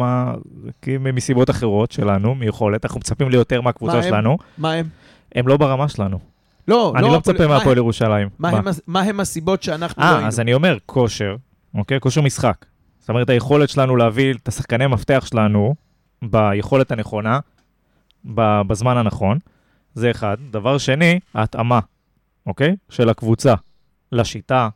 מסיבות 1.14 1.50
אחרות 1.50 1.92
שלנו, 1.92 2.36
מיכולת, 2.36 2.86
אנחנו 2.86 3.00
מצפים 3.00 3.30
ליותר 3.30 3.62
מהקבוצה? 3.62 4.04
שלנו, 4.04 4.38
מה 4.58 4.74
הם? 4.74 4.86
הם 5.36 5.48
לא 5.48 5.58
ברמה 5.58 5.88
שלנו. 5.90 6.20
לא, 6.68 6.94
אני 6.96 7.02
לא 7.02 7.08
הפועל- 7.08 7.18
מצפה 7.36 7.48
מה 7.48 7.58
מהפועל 7.58 7.78
ירושלים. 7.78 8.30
מה 8.40 8.52
מה? 8.52 8.58
הם 8.58 8.68
הס- 8.68 8.82
מה 8.88 9.02
הם 9.02 9.20
הסיבות 9.20 9.64
שאנחנו 9.64 10.02
לא 10.04 10.08
אה, 10.08 10.14
היינו? 10.14 10.28
אז 10.28 10.40
אני 10.40 10.54
אומר, 10.54 10.78
כושר, 10.86 11.36
אוקיי? 11.74 12.00
כושר 12.00 12.22
משחק. 12.22 12.66
זאת 13.00 13.10
אומרת, 13.10 13.30
היכולת 13.30 13.70
שלנו 13.70 13.96
להביא 13.96 14.34
את 14.34 14.48
השחקני 14.48 14.88
מפתח 14.88 15.26
שלנו 15.30 15.76
ביכולת 16.22 16.92
הנכונה, 16.92 17.40
בזמן 18.68 18.98
הנכון, 18.98 19.38
זה 19.94 20.12
אחד. 20.12 20.38
דבר 20.52 20.78
שני, 20.78 21.20
ההתאמה, 21.34 21.80
אוקיי? 22.48 22.76
של 22.90 23.10
הקבוצה 23.10 23.54
לשיטה, 24.12 24.70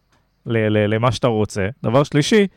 ל- 0.46 0.58
ל- 0.78 0.94
למה 0.94 1.12
שאתה 1.12 1.28
רוצה. 1.28 1.68
דבר 1.84 2.04
שלישי, 2.04 2.48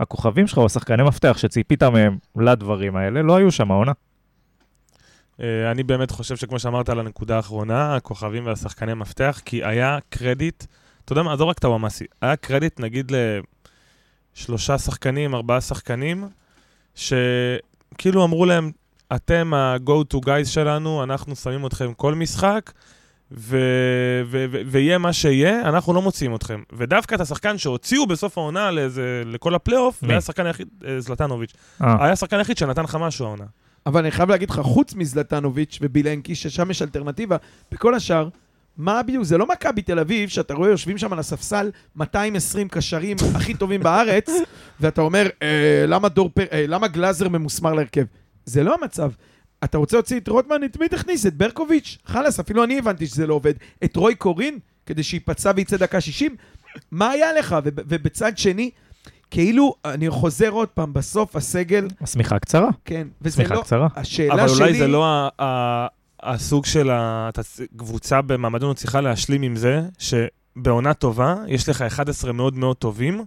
הכוכבים 0.00 0.46
שלך 0.46 0.58
או 0.58 0.66
השחקני 0.66 1.02
מפתח 1.02 1.36
שציפית 1.38 1.82
מהם 1.82 2.16
לדברים 2.36 2.96
האלה, 2.96 3.22
לא 3.22 3.36
היו 3.36 3.50
שם 3.52 3.70
העונה. 3.70 3.92
אה, 5.40 5.70
אני 5.70 5.82
באמת 5.82 6.10
חושב 6.10 6.36
שכמו 6.36 6.58
שאמרת 6.58 6.88
על 6.88 7.00
הנקודה 7.00 7.36
האחרונה, 7.36 7.96
הכוכבים 7.96 8.46
והשחקני 8.46 8.94
מפתח, 8.94 9.40
כי 9.44 9.64
היה 9.64 9.98
קרדיט, 10.08 10.64
אתה 11.04 11.12
יודע 11.12 11.22
מה, 11.22 11.32
עזוב 11.32 11.48
רק 11.48 11.58
את 11.58 11.64
הוואמאסי, 11.64 12.04
היה 12.22 12.36
קרדיט 12.36 12.80
נגיד 12.80 13.12
לשלושה 14.36 14.78
שחקנים, 14.78 15.34
ארבעה 15.34 15.60
שחקנים, 15.60 16.28
שכאילו 16.94 18.24
אמרו 18.24 18.46
להם, 18.46 18.70
אתם 19.14 19.54
ה-go 19.54 20.14
to 20.14 20.16
guys 20.26 20.46
שלנו, 20.46 21.02
אנחנו 21.02 21.36
שמים 21.36 21.66
אתכם 21.66 21.94
כל 21.94 22.14
משחק, 22.14 22.72
ו- 23.30 24.22
ו- 24.26 24.46
ו- 24.50 24.60
ויהיה 24.66 24.98
מה 24.98 25.12
שיהיה, 25.12 25.60
אנחנו 25.60 25.92
לא 25.94 26.02
מוציאים 26.02 26.34
אתכם. 26.34 26.62
ודווקא 26.72 27.14
את 27.14 27.20
השחקן 27.20 27.58
שהוציאו 27.58 28.06
בסוף 28.06 28.38
העונה 28.38 28.70
לאיזה, 28.70 29.22
לכל 29.26 29.54
הפלייאוף, 29.54 30.02
מי? 30.02 30.08
והיה 30.08 30.18
השחקן 30.18 30.46
היחיד, 30.46 30.68
אה, 30.86 31.00
זלטנוביץ'. 31.00 31.52
אה, 31.82 32.04
היה 32.04 32.12
השחקן 32.12 32.38
היחיד 32.38 32.58
שנתן 32.58 32.82
לך 32.82 32.94
משהו 32.94 33.26
העונה. 33.26 33.44
אבל 33.86 34.00
אני 34.00 34.10
חייב 34.10 34.30
להגיד 34.30 34.50
לך, 34.50 34.60
חוץ 34.60 34.94
מזלטנוביץ' 34.94 35.78
ובילנקי, 35.82 36.34
ששם 36.34 36.70
יש 36.70 36.82
אלטרנטיבה, 36.82 37.36
בכל 37.72 37.94
השאר, 37.94 38.28
מה 38.76 39.02
בדיוק? 39.02 39.24
זה 39.24 39.38
לא 39.38 39.46
מכבי 39.46 39.82
תל 39.82 39.98
אביב, 39.98 40.28
שאתה 40.28 40.54
רואה 40.54 40.68
יושבים 40.70 40.98
שם 40.98 41.12
על 41.12 41.18
הספסל 41.18 41.70
220 41.96 42.68
קשרים 42.68 43.16
הכי 43.36 43.54
טובים 43.54 43.80
בארץ, 43.82 44.30
ואתה 44.80 45.00
אומר, 45.00 45.28
אה, 45.42 45.84
למה, 45.86 46.08
דור 46.08 46.30
פר... 46.34 46.44
אה, 46.52 46.64
למה 46.68 46.88
גלאזר 46.88 47.28
ממוסמר 47.28 47.74
להרכב? 47.74 48.04
זה 48.46 48.62
לא 48.64 48.76
המצב. 48.82 49.10
אתה 49.64 49.78
רוצה 49.78 49.96
להוציא 49.96 50.20
את 50.20 50.28
רוטמן, 50.28 50.64
את 50.64 50.76
מי 50.80 50.88
תכניס? 50.88 51.26
את 51.26 51.34
ברקוביץ'? 51.36 51.98
חלאס, 52.06 52.40
אפילו 52.40 52.64
אני 52.64 52.78
הבנתי 52.78 53.06
שזה 53.06 53.26
לא 53.26 53.34
עובד. 53.34 53.54
את 53.84 53.96
רוי 53.96 54.14
קורין, 54.14 54.58
כדי 54.86 55.02
שייפצע 55.02 55.52
ויצא 55.56 55.76
דקה 55.76 56.00
60? 56.00 56.36
מה 56.90 57.10
היה 57.10 57.32
לך? 57.32 57.56
וב- 57.64 57.78
ובצד 57.88 58.38
שני, 58.38 58.70
כאילו, 59.34 59.74
אני 59.84 60.10
חוזר 60.10 60.48
עוד 60.48 60.68
פעם, 60.68 60.92
בסוף 60.92 61.36
הסגל, 61.36 61.88
השמיכה 62.00 62.38
קצרה. 62.38 62.68
כן, 62.84 63.08
וזה 63.22 63.36
שמיכה 63.36 63.54
לא... 63.54 63.60
קצרה. 63.62 63.88
השאלה 63.96 64.34
אבל 64.34 64.48
שלי... 64.48 64.58
אולי 64.64 64.78
זה 64.78 64.88
לא 64.88 65.06
ה- 65.06 65.28
ה- 65.42 65.86
הסוג 66.22 66.66
של 66.66 66.90
הקבוצה 66.92 68.22
במעמדנו 68.22 68.74
צריכה 68.74 69.00
להשלים 69.00 69.42
עם 69.42 69.56
זה, 69.56 69.80
שבעונה 69.98 70.94
טובה 70.94 71.34
יש 71.48 71.68
לך 71.68 71.82
11 71.82 72.32
מאוד 72.32 72.56
מאוד 72.56 72.76
טובים, 72.76 73.24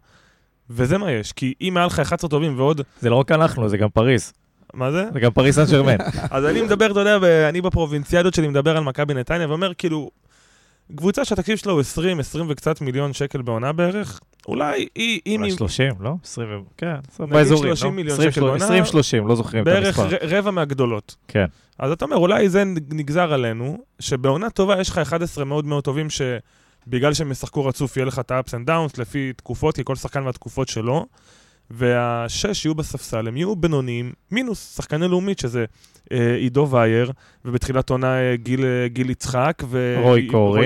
וזה 0.70 0.98
מה 0.98 1.12
יש. 1.12 1.32
כי 1.32 1.54
אם 1.62 1.78
היה 1.78 1.86
לך 1.86 2.00
11 2.00 2.30
טובים 2.30 2.60
ועוד... 2.60 2.82
זה 3.02 3.10
לא 3.10 3.16
רק 3.16 3.32
אנחנו, 3.32 3.70
זה 3.70 3.78
גם 3.78 3.90
פריז. 3.90 4.34
מה 4.74 4.92
זה? 4.92 5.06
זה 5.14 5.20
גם 5.20 5.32
פריז 5.32 5.56
סן 5.56 5.68
שרמן. 5.68 5.98
אז 6.32 6.46
אני 6.46 6.62
מדבר, 6.62 6.92
אתה 6.92 7.00
יודע, 7.00 7.50
אני 7.50 7.62
בפרובינציאדות 7.62 8.34
שלי 8.34 8.48
מדבר 8.48 8.78
על 8.78 8.84
מכבי 8.84 9.14
נתניה, 9.14 9.48
ואומר 9.48 9.74
כאילו, 9.78 10.10
קבוצה 10.96 11.26
שהתקציב 11.26 11.58
שלה 11.58 11.72
הוא 11.72 11.80
20, 11.82 12.20
20 12.20 12.46
וקצת 12.50 12.82
מיליון 12.82 13.14
שקל 13.14 13.42
בעונה 13.42 13.74
בערך, 13.74 14.20
אולי 14.48 14.88
היא, 14.96 15.22
אולי 15.38 15.48
היא 15.50 15.58
30, 15.58 15.94
לא? 16.00 16.14
20, 16.24 16.48
ו- 16.50 16.62
כן, 16.78 16.96
באזורים, 17.20 17.76
30 17.76 17.86
לא? 17.90 17.96
מיליון 17.96 18.14
20, 18.14 18.32
שקל 18.32 18.42
בעונה, 18.42 18.66
20, 18.66 18.86
30, 18.86 19.28
לא 19.28 19.36
זוכרים 19.36 19.62
את 19.64 19.66
בערך 19.66 20.00
המספר. 20.00 20.16
ר- 20.16 20.38
רבע 20.38 20.52
מהגדולות. 20.52 21.16
כן. 21.28 21.46
אז 21.80 21.92
אתה 21.92 22.06
אומר, 22.06 22.18
אולי 22.18 22.50
זה 22.50 22.64
נגזר 22.92 23.34
עלינו, 23.34 23.78
שבעונה 24.00 24.50
טובה 24.50 24.82
יש 24.82 24.90
לך 24.90 24.98
11 24.98 25.46
מאוד 25.46 25.66
מאוד 25.66 25.84
טובים, 25.84 26.08
שבגלל 26.10 27.14
שהם 27.14 27.32
ישחקו 27.32 27.66
רצוף, 27.66 27.98
יהיה 27.98 28.06
לך 28.06 28.20
את 28.20 28.32
ה-ups 28.32 28.50
and 28.52 28.70
downs 28.70 29.02
לפי 29.02 29.34
תקופות, 29.34 29.76
כי 29.76 29.82
כל 29.84 29.96
שחקן 29.96 30.24
והתקופות 30.26 30.68
שלו, 30.68 31.06
והשש 31.72 32.66
יהיו 32.66 32.76
בספסל, 32.76 33.28
הם 33.28 33.38
יהיו 33.38 33.56
בינוניים, 33.56 34.12
מינוס 34.32 34.76
שחקני 34.78 35.08
לאומית, 35.08 35.40
שזה 35.40 35.66
אה, 36.12 36.36
עידו 36.36 36.68
וייר, 36.72 37.12
ובתחילת 37.46 37.90
עונה 37.90 38.20
אה, 38.20 38.36
גיל, 38.36 38.66
אה, 38.66 38.88
גיל 38.88 39.10
יצחק, 39.10 39.64
ו... 39.66 39.96
רוי 40.02 40.28
קורן, 40.28 40.62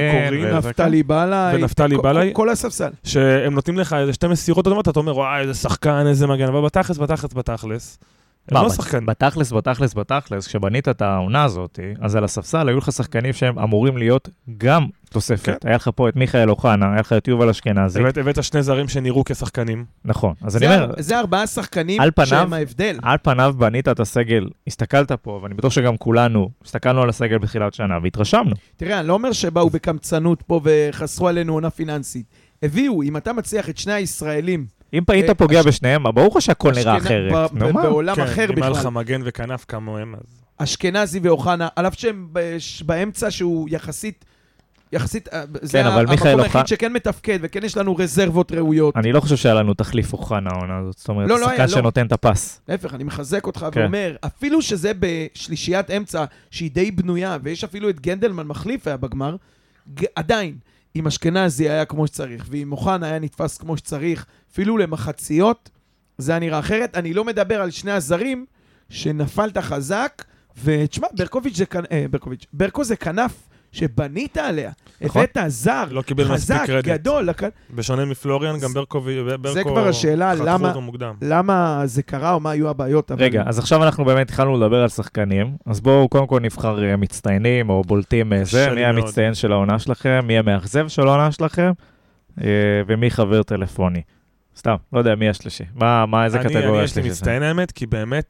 בלעי. 1.01 1.55
ונפתלי 1.55 1.95
כל- 1.95 2.01
בלעי. 2.01 2.29
כל- 2.29 2.35
כל 2.35 2.49
הספסל. 2.49 2.89
שהם 3.03 3.53
נותנים 3.53 3.77
לך 3.79 3.93
איזה 3.93 4.13
שתי 4.13 4.27
מסירות 4.27 4.67
אדומות, 4.67 4.87
אתה 4.89 4.99
אומר, 4.99 5.17
וואי, 5.17 5.41
איזה 5.41 5.53
שחקן, 5.53 6.03
איזה 6.07 6.27
מגן, 6.27 6.47
אבל 6.47 6.61
בתכלס, 6.65 6.97
בתכלס, 6.97 7.33
בתכלס. 7.33 7.99
הם 8.49 8.57
מה, 8.57 8.63
לא 8.63 8.69
בת- 8.69 8.75
שחקן. 8.75 9.05
בתכלס, 9.05 9.51
בתכלס, 9.53 9.93
בתכלס, 9.93 10.47
כשבנית 10.47 10.87
את 10.89 11.01
העונה 11.01 11.43
הזאת, 11.43 11.79
אז 12.01 12.15
על 12.15 12.23
הספסל 12.23 12.67
היו 12.69 12.77
לך 12.77 12.91
שחקנים 12.91 13.33
שהם 13.33 13.59
אמורים 13.59 13.97
להיות 13.97 14.29
גם 14.57 14.85
תוספת. 15.09 15.65
היה 15.65 15.75
לך 15.75 15.89
פה 15.95 16.09
את 16.09 16.15
מיכאל 16.15 16.49
אוחנה, 16.49 16.91
היה 16.91 16.99
לך 16.99 17.13
את 17.13 17.27
יובל 17.27 17.49
אשכנזי. 17.49 17.99
הבאת- 17.99 18.17
הבאת 18.17 18.43
שני 18.43 18.63
זרים 18.63 18.87
שנראו 18.87 19.23
כשחקנים. 19.23 19.85
נכון. 20.05 20.33
אז 20.41 20.57
אני 20.57 20.67
זה 20.67 20.75
אומר, 20.75 20.93
ה- 20.97 21.01
זה 21.01 21.19
ארבעה 21.19 21.47
שחקנים 21.47 22.01
על 22.01 22.11
פניו- 22.15 22.27
שהם 22.27 22.53
ההבדל. 22.53 22.99
על 23.03 23.17
פניו 23.23 23.55
בנית 23.57 23.87
את 23.87 23.99
הסגל, 23.99 24.47
הסתכלת 24.67 25.11
פה, 25.11 25.39
ואני 25.43 25.53
בטוח 25.53 25.71
שגם 25.71 25.97
כולנו 25.97 26.49
הסתכלנו 26.65 27.01
על 27.01 27.09
הסגל 27.09 27.37
בתחילת 27.37 27.73
שנה 27.73 27.97
והתרשמנו. 28.03 28.55
תראה, 28.77 28.99
אני 28.99 29.07
לא 29.07 29.13
אומר 29.13 29.31
שבאו 29.31 29.69
בקמצנות 29.69 30.41
פה 30.41 30.61
וחסרו 30.63 31.27
עלינו 31.27 31.53
עונה 31.53 31.69
פיננסית. 31.69 32.25
הביאו, 32.63 33.03
אם 33.03 33.17
אתה 33.17 33.33
מצליח 33.33 33.69
את 33.69 33.77
שני 33.77 33.93
הישראלים, 33.93 34.65
אם 34.93 35.03
היית 35.07 35.29
אה, 35.29 35.35
פוגע 35.35 35.61
בשניהם, 35.63 36.03
ברור 36.03 36.37
לך 36.37 36.41
שהכל 36.41 36.71
נראה 36.71 36.97
אחרת. 36.97 37.53
נו 37.53 37.73
מה? 37.73 37.81
בעולם 37.81 38.15
כן, 38.15 38.21
אחר 38.21 38.49
אם 38.53 38.63
היה 38.63 38.69
לך 38.69 38.77
בכלל. 38.77 38.91
מגן 38.91 39.21
וכנף 39.25 39.65
כמוהם, 39.67 40.15
אז... 40.15 40.41
אשכנזי 40.57 41.19
ואוחנה, 41.23 41.67
על 41.75 41.87
אף 41.87 41.99
שהם 41.99 42.27
באמצע 42.85 43.31
שהוא 43.31 43.69
יחסית... 43.71 44.25
יחסית, 44.93 45.27
אה, 45.33 45.43
זה 45.61 45.77
כן, 45.77 45.85
המקום 45.87 46.27
היחיד 46.39 46.67
שכן 46.67 46.93
מתפקד, 46.93 47.39
וכן 47.41 47.63
יש 47.63 47.77
לנו 47.77 47.95
רזרבות 47.95 48.51
ראויות. 48.51 48.97
אני 48.97 49.11
לא 49.11 49.19
חושב 49.19 49.35
שהיה 49.35 49.55
לנו 49.55 49.73
תחליף 49.73 50.13
אוחנה 50.13 50.49
העונה 50.49 50.77
הזאת. 50.77 50.97
זאת 50.97 51.09
אומרת, 51.09 51.29
לא, 51.29 51.39
לא 51.39 51.45
שחקן 51.45 51.61
לא. 51.61 51.67
שנותן 51.67 52.05
את 52.05 52.11
הפס. 52.11 52.61
להפך, 52.67 52.93
אני 52.93 53.03
מחזק 53.03 53.47
אותך 53.47 53.65
כן. 53.71 53.79
ואומר, 53.81 54.15
אפילו 54.25 54.61
שזה 54.61 54.91
בשלישיית 54.99 55.91
אמצע, 55.91 56.25
שהיא 56.51 56.71
די 56.71 56.91
בנויה, 56.91 57.37
ויש 57.43 57.63
אפילו 57.63 57.89
את 57.89 57.99
גנדלמן 57.99 58.47
מחליף 58.47 58.87
היה 58.87 58.97
בגמר, 58.97 59.35
ג- 59.93 60.05
עדיין, 60.15 60.55
אם 60.95 61.07
אשכנזי 61.07 61.69
היה 61.69 61.85
כמו 61.85 62.07
שצריך, 62.07 62.45
ואם 62.49 62.71
אוחנה 62.71 63.07
היה 63.07 63.19
נתפס 63.19 63.57
כמו 63.57 63.77
שצריך, 63.77 64.25
אפילו 64.51 64.77
למחציות, 64.77 65.69
זה 66.17 66.31
היה 66.31 66.39
נראה 66.39 66.59
אחרת. 66.59 66.97
אני 66.97 67.13
לא 67.13 67.25
מדבר 67.25 67.61
על 67.61 67.71
שני 67.71 67.91
הזרים, 67.91 68.45
שנפלת 68.89 69.57
חזק, 69.57 70.23
ותשמע, 70.63 71.07
ברקוביץ' 71.13 71.57
זה 71.57 71.65
כנ... 71.65 71.83
אה, 71.91 72.05
ברקוביץ', 72.09 72.45
ברקו 72.53 72.83
זה 72.83 72.95
כנף 72.95 73.47
שבנית 73.71 74.37
עליה. 74.37 74.71
נכון. 75.01 75.21
הבאת 75.21 75.37
זר, 75.51 75.83
לא 75.91 76.01
קיבל 76.01 76.25
חזק, 76.25 76.63
קרדיט. 76.65 76.93
גדול. 76.93 77.23
לכ- 77.29 77.43
בשונה 77.75 78.05
מפלוריאן, 78.05 78.59
גם 78.59 78.73
ברקו 78.73 79.01
ו- 79.05 79.37
ברקו... 79.41 79.69
כבר 79.69 79.87
השאלה, 79.87 80.31
חתכו 80.33 80.45
למה- 80.45 80.67
אותו 80.67 80.81
מוקדם. 80.81 81.13
למה 81.21 81.81
זה 81.85 82.03
קרה 82.03 82.33
או 82.33 82.39
מה 82.39 82.51
היו 82.51 82.69
הבעיות. 82.69 83.11
אבל- 83.11 83.23
רגע, 83.23 83.43
אז 83.45 83.59
עכשיו 83.59 83.83
אנחנו 83.83 84.05
באמת 84.05 84.29
התחלנו 84.29 84.57
לדבר 84.57 84.81
על 84.81 84.89
שחקנים, 84.89 85.55
אז 85.65 85.81
בואו 85.81 86.09
קודם 86.09 86.27
כל 86.27 86.39
נבחר 86.39 86.83
אה, 86.83 86.97
מצטיינים 86.97 87.69
או 87.69 87.81
בולטים 87.81 88.33
אה, 88.33 88.43
זה, 88.43 88.69
מי. 88.75 88.85
המצטיין 88.85 89.33
של 89.33 89.51
העונה 89.51 89.79
שלכם, 89.79 90.19
מי 90.23 90.37
המאכזב 90.37 90.87
של 90.87 91.07
העונה 91.07 91.31
שלכם, 91.31 91.71
אה, 92.41 92.47
ומי 92.87 93.11
חבר 93.11 93.43
טלפוני. 93.43 94.01
סתם, 94.57 94.75
לא 94.93 94.99
יודע 94.99 95.15
מי 95.15 95.29
השלישי. 95.29 95.63
מה, 95.75 96.05
מה, 96.05 96.25
איזה 96.25 96.39
אני- 96.41 96.49
קטגוריה 96.49 96.69
אני 96.75 96.83
יש 96.83 96.95
לי? 96.97 97.09
מצטיין 97.09 97.43
האמת, 97.43 97.71
כי 97.71 97.85
באמת, 97.85 98.25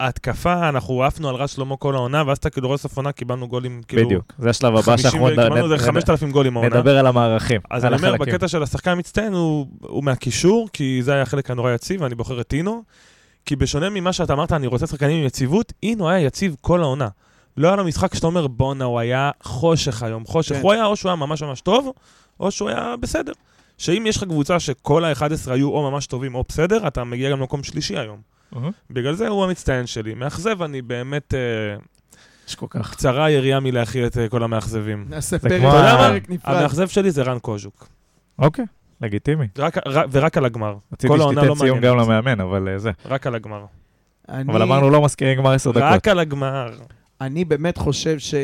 ההתקפה, 0.00 0.68
אנחנו 0.68 1.04
עפנו 1.04 1.28
על 1.28 1.34
רז 1.34 1.50
שלמה 1.50 1.76
כל 1.76 1.94
העונה, 1.94 2.22
ואז 2.26 2.38
אתה 2.38 2.50
כאילו 2.50 2.68
רואה 2.68 2.78
סוף 2.78 2.96
עונה, 2.96 3.12
קיבלנו 3.12 3.48
גולים, 3.48 3.82
כאילו... 3.88 4.06
בדיוק, 4.06 4.32
זה 4.38 4.50
השלב 4.50 4.72
הבא 4.76 4.82
50 4.82 5.10
שאנחנו 5.10 5.28
קיבלנו 5.28 5.64
איזה 5.64 5.78
5,000 5.86 6.30
גולים 6.30 6.56
העונה. 6.56 6.76
נדבר 6.76 6.98
על 6.98 7.06
המערכים. 7.06 7.60
אז 7.70 7.84
אני 7.84 7.96
אומר. 7.96 8.16
בקטע 8.16 8.48
של 8.48 8.62
השחקן 8.62 8.90
המצטיין 8.90 9.32
הוא, 9.32 9.66
הוא 9.80 10.04
מהקישור, 10.04 10.68
כי 10.72 11.00
זה 11.02 11.12
היה 11.12 11.22
החלק 11.22 11.50
הנורא 11.50 11.72
יציב, 11.72 12.02
ואני 12.02 12.14
בוחר 12.14 12.40
את 12.40 12.52
אינו. 12.52 12.82
כי 13.44 13.56
בשונה 13.56 13.90
ממה 13.90 14.12
שאתה 14.12 14.32
אמרת, 14.32 14.52
אני 14.52 14.66
רוצה 14.66 14.86
שחקנים 14.86 15.20
עם 15.20 15.26
יציבות, 15.26 15.72
אינו 15.82 16.08
היה 16.08 16.20
יציב 16.20 16.56
כל 16.60 16.82
העונה. 16.82 17.08
לא 17.56 17.68
היה 17.68 17.76
לו 17.76 17.84
משחק 17.84 18.14
שאתה 18.14 18.26
אומר, 18.26 18.46
בואנה, 18.46 18.84
הוא 18.84 18.98
היה 18.98 19.30
חושך 19.42 20.02
היום, 20.02 20.24
חושך. 20.26 20.54
כן. 20.54 20.60
הוא 20.62 20.72
היה, 20.72 20.86
או 20.86 20.96
שהוא 20.96 21.08
היה 21.08 21.16
ממש 21.16 21.42
ממש 21.42 21.60
טוב, 21.60 21.92
או 22.40 22.50
שהוא 22.50 22.68
היה 22.68 22.94
בסדר. 23.00 23.32
שאם 23.78 24.04
יש 24.06 24.16
לך 24.16 24.24
קבוצה 24.24 24.60
שכל 24.60 25.04
ה-11 25.04 25.50
היו 25.50 25.70
או 25.70 25.90
ממש 25.90 26.06
טובים 26.06 26.34
או 26.34 26.44
בסדר, 26.48 26.86
אתה 26.86 27.04
מגיע 27.04 27.30
גם 27.30 27.38
למקום 27.38 27.62
שלישי 27.62 27.98
היום. 27.98 28.37
אהה. 28.56 28.70
בגלל 28.90 29.14
זה 29.14 29.28
הוא 29.28 29.44
המצטיין 29.44 29.86
שלי. 29.86 30.14
מאכזב, 30.14 30.62
אני 30.62 30.82
באמת... 30.82 31.34
אה, 31.34 31.76
יש 32.48 32.54
כל 32.54 32.66
כך. 32.70 32.90
קצרה 32.92 33.24
היריעה 33.24 33.60
מלהכיל 33.60 34.06
את 34.06 34.18
אה, 34.18 34.28
כל 34.28 34.42
המאכזבים. 34.42 35.06
נעשה 35.08 35.38
פרק 35.38 35.52
כמו 35.60 35.68
אתה 35.68 35.76
יודע 35.78 35.94
מה? 35.96 36.08
פרק 36.08 36.30
נפרד. 36.30 36.56
המאכזב 36.56 36.88
שלי 36.88 37.10
זה 37.10 37.22
רן 37.22 37.38
קוז'וק. 37.38 37.88
אוקיי, 38.38 38.64
לגיטימי. 39.00 39.46
רק, 39.58 39.76
רק, 39.86 40.06
ורק 40.10 40.36
על 40.36 40.44
הגמר. 40.44 40.76
רציתי 40.92 41.14
שתיתן 41.14 41.46
לא 41.46 41.54
ציון. 41.54 41.80
גם 41.80 41.96
למאמן, 41.98 42.40
אבל 42.40 42.68
אה, 42.68 42.78
זה. 42.78 42.90
רק 43.04 43.26
על 43.26 43.34
הגמר. 43.34 43.64
אני- 44.28 44.52
אבל 44.52 44.62
אמרנו 44.62 44.90
לא 44.90 45.02
מזכירים 45.04 45.38
גמר 45.38 45.52
עשר 45.52 45.70
דקות. 45.70 45.82
רק 45.82 46.08
על 46.08 46.18
הגמר. 46.18 46.70
אני 47.20 47.44
באמת 47.44 47.78
חושב 47.78 48.18
ש... 48.18 48.34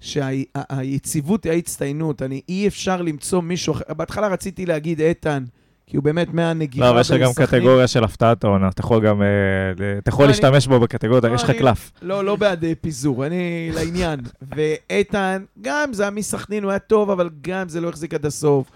שהיציבות 0.00 1.44
היא 1.44 1.52
ההצטיינות. 1.52 2.22
אני, 2.22 2.40
אי 2.48 2.68
אפשר 2.68 3.02
למצוא 3.02 3.42
מישהו 3.42 3.72
אחר. 3.74 3.94
בהתחלה 3.96 4.28
רציתי 4.28 4.66
להגיד 4.66 5.00
איתן, 5.00 5.44
כי 5.88 5.96
הוא 5.96 6.04
באמת 6.04 6.34
מהנגיחה 6.34 6.84
לא, 6.84 6.90
אבל 6.90 7.00
יש 7.00 7.10
לך 7.10 7.20
גם. 7.20 7.32
קטגוריה 7.46 7.86
של 7.86 8.04
הפתעת 8.04 8.44
העונה, 8.44 8.68
אתה 8.68 8.80
יכול 8.80 9.06
גם, 9.06 9.22
אה, 9.22 9.28
אתה 9.98 10.08
יכול 10.08 10.24
לא, 10.24 10.30
להשתמש 10.30 10.66
בו 10.66 10.80
בקטגוריה, 10.80 11.20
לא, 11.30 11.34
יש 11.34 11.42
לך 11.42 11.50
קלף. 11.50 11.90
לא, 12.02 12.24
לא 12.24 12.36
בעד 12.36 12.64
אה, 12.64 12.72
פיזור, 12.80 13.26
אני 13.26 13.70
לעניין. 13.74 14.20
ואיתן, 14.56 15.44
גם 15.60 15.92
זה 15.92 16.02
היה 16.02 16.10
מסכנין, 16.10 16.64
הוא 16.64 16.70
היה 16.70 16.78
טוב, 16.78 17.10
אבל 17.10 17.30
גם 17.40 17.68
זה 17.68 17.80
לא 17.80 17.88
החזיק 17.88 18.14
עד 18.14 18.26
הסוף. 18.26 18.70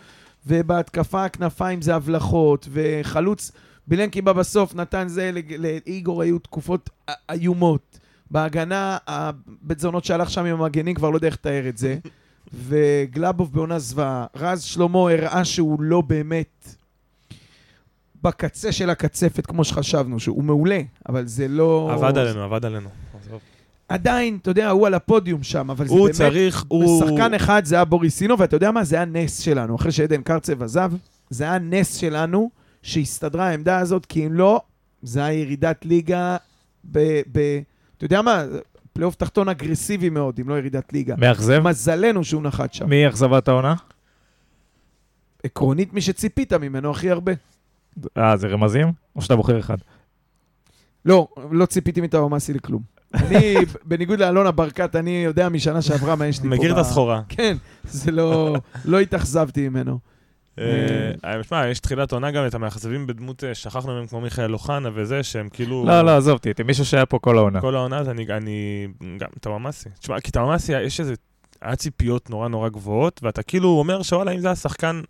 ובהתקפה 0.46 1.24
הכנפיים 1.24 1.82
זה 1.82 1.94
הבלחות, 1.94 2.68
וחלוץ, 2.72 3.52
בילנקי 3.86 4.22
בא 4.22 4.32
בסוף, 4.32 4.74
נתן 4.74 5.08
זה, 5.08 5.30
לאיגור 5.58 6.22
היו 6.22 6.38
תקופות 6.38 6.90
איומות. 7.30 7.98
בהגנה, 8.30 8.98
הבית 9.06 9.80
זונות 9.80 10.04
שהלך 10.04 10.30
שם 10.30 10.44
עם 10.44 10.62
המגנים, 10.62 10.94
כבר 10.94 11.10
לא 11.10 11.16
יודע 11.16 11.26
איך 11.26 11.34
לתאר 11.34 11.68
את 11.68 11.78
זה. 11.78 11.96
וגלאבוב 12.66 13.52
בעונה 13.52 13.78
זוועה. 13.78 14.26
רז 14.36 14.62
שלמה 14.62 14.98
הראה 15.10 15.44
שהוא 15.44 15.82
לא 15.82 16.00
באמת 16.00 16.74
בקצה 18.22 18.72
של 18.72 18.90
הקצפת 18.90 19.46
כמו 19.46 19.64
שחשבנו, 19.64 20.20
שהוא 20.20 20.44
מעולה, 20.44 20.80
אבל 21.08 21.26
זה 21.26 21.48
לא... 21.48 21.90
עבד 21.92 22.18
עלינו, 22.18 22.42
עבד 22.42 22.64
עלינו. 22.64 22.88
עדיין, 23.88 24.38
אתה 24.42 24.50
יודע, 24.50 24.70
הוא 24.70 24.86
על 24.86 24.94
הפודיום 24.94 25.42
שם, 25.42 25.70
אבל 25.70 25.86
זה 25.86 25.92
הוא 25.92 26.00
באמת... 26.00 26.14
צריך, 26.14 26.64
הוא... 26.68 27.04
בשחקן 27.04 27.34
אחד 27.34 27.64
זה 27.64 27.74
היה 27.74 27.84
בוריסינו, 27.84 28.38
ואתה 28.38 28.56
יודע 28.56 28.70
מה? 28.70 28.84
זה 28.84 28.96
היה 28.96 29.04
נס 29.04 29.38
שלנו. 29.38 29.76
אחרי 29.76 29.92
שעדן 29.92 30.22
קרצב 30.22 30.62
עזב, 30.62 30.92
זה 31.30 31.44
היה 31.44 31.58
נס 31.58 31.96
שלנו 31.96 32.50
שהסתדרה 32.82 33.48
העמדה 33.48 33.78
הזאת, 33.78 34.06
כי 34.06 34.26
אם 34.26 34.32
לא, 34.32 34.60
זה 35.02 35.24
היה 35.24 35.40
ירידת 35.40 35.84
ליגה 35.84 36.36
ב... 36.90 37.20
ב 37.32 37.60
אתה 37.96 38.04
יודע 38.04 38.22
מה? 38.22 38.44
פלייאוף 38.92 39.14
תחתון 39.14 39.48
אגרסיבי 39.48 40.10
מאוד, 40.10 40.40
אם 40.40 40.48
לא 40.48 40.58
ירידת 40.58 40.92
ליגה. 40.92 41.14
מאכזב? 41.18 41.60
מזלנו 41.60 42.24
שהוא 42.24 42.42
נחת 42.42 42.74
שם. 42.74 42.88
מי 42.88 43.08
אכזבת 43.08 43.48
העונה? 43.48 43.74
עקרונית, 45.44 45.92
מי 45.92 46.00
שציפית 46.00 46.52
ממנו 46.52 46.90
הכי 46.90 47.10
הרבה. 47.10 47.32
אה, 48.18 48.36
זה 48.36 48.48
רמזים? 48.48 48.92
או 49.16 49.22
שאתה 49.22 49.36
בוחר 49.36 49.58
אחד? 49.58 49.76
לא, 51.04 51.28
לא 51.50 51.66
ציפיתי 51.66 52.00
מטאוואמאסי 52.00 52.52
לכלום. 52.52 52.82
אני, 53.14 53.54
בניגוד 53.88 54.18
לאלונה 54.18 54.50
ברקת, 54.50 54.96
אני 54.96 55.22
יודע 55.24 55.48
משנה 55.48 55.82
שעברה 55.82 56.16
מה 56.16 56.26
יש 56.26 56.42
לי 56.42 56.48
פה. 56.48 56.56
מכיר 56.56 56.72
את 56.72 56.78
הסחורה. 56.78 57.22
כן, 57.28 57.56
זה 57.84 58.10
לא... 58.10 58.56
לא 58.84 59.00
התאכזבתי 59.00 59.68
ממנו. 59.68 59.98
אה, 60.58 61.42
שמע, 61.42 61.68
יש 61.68 61.80
תחילת 61.80 62.12
עונה 62.12 62.30
גם 62.30 62.46
את 62.46 62.54
המאכזבים 62.54 63.06
בדמות, 63.06 63.44
אה, 63.44 63.54
שכחנו 63.54 63.94
מהם 63.94 64.06
כמו 64.06 64.20
מיכאל 64.20 64.52
אוחנה 64.52 64.88
וזה, 64.94 65.22
שהם 65.22 65.48
כאילו... 65.52 65.84
לא, 65.86 66.02
לא, 66.02 66.16
עזוב 66.16 66.32
אותי, 66.32 66.62
מישהו 66.64 66.84
שהיה 66.84 67.06
פה 67.06 67.18
כל 67.18 67.38
העונה. 67.38 67.60
כל 67.60 67.76
העונה, 67.76 68.00
אני, 68.00 68.26
אני 68.30 68.86
גם 69.18 69.28
טוואמאסי. 69.40 69.88
תשמע, 69.98 70.20
כי 70.20 70.30
טוואמאסי, 70.30 70.72
יש 70.80 71.00
איזה, 71.00 71.14
היה 71.60 71.76
ציפיות 71.76 72.30
נורא 72.30 72.48
נורא 72.48 72.68
גבוהות, 72.68 73.20
ואתה 73.22 73.42
כאילו 73.42 73.68
אומר 73.68 74.02
שוואלה, 74.02 74.30
אם 74.30 74.40
זה 74.40 74.50
השחקן, 74.50 75.00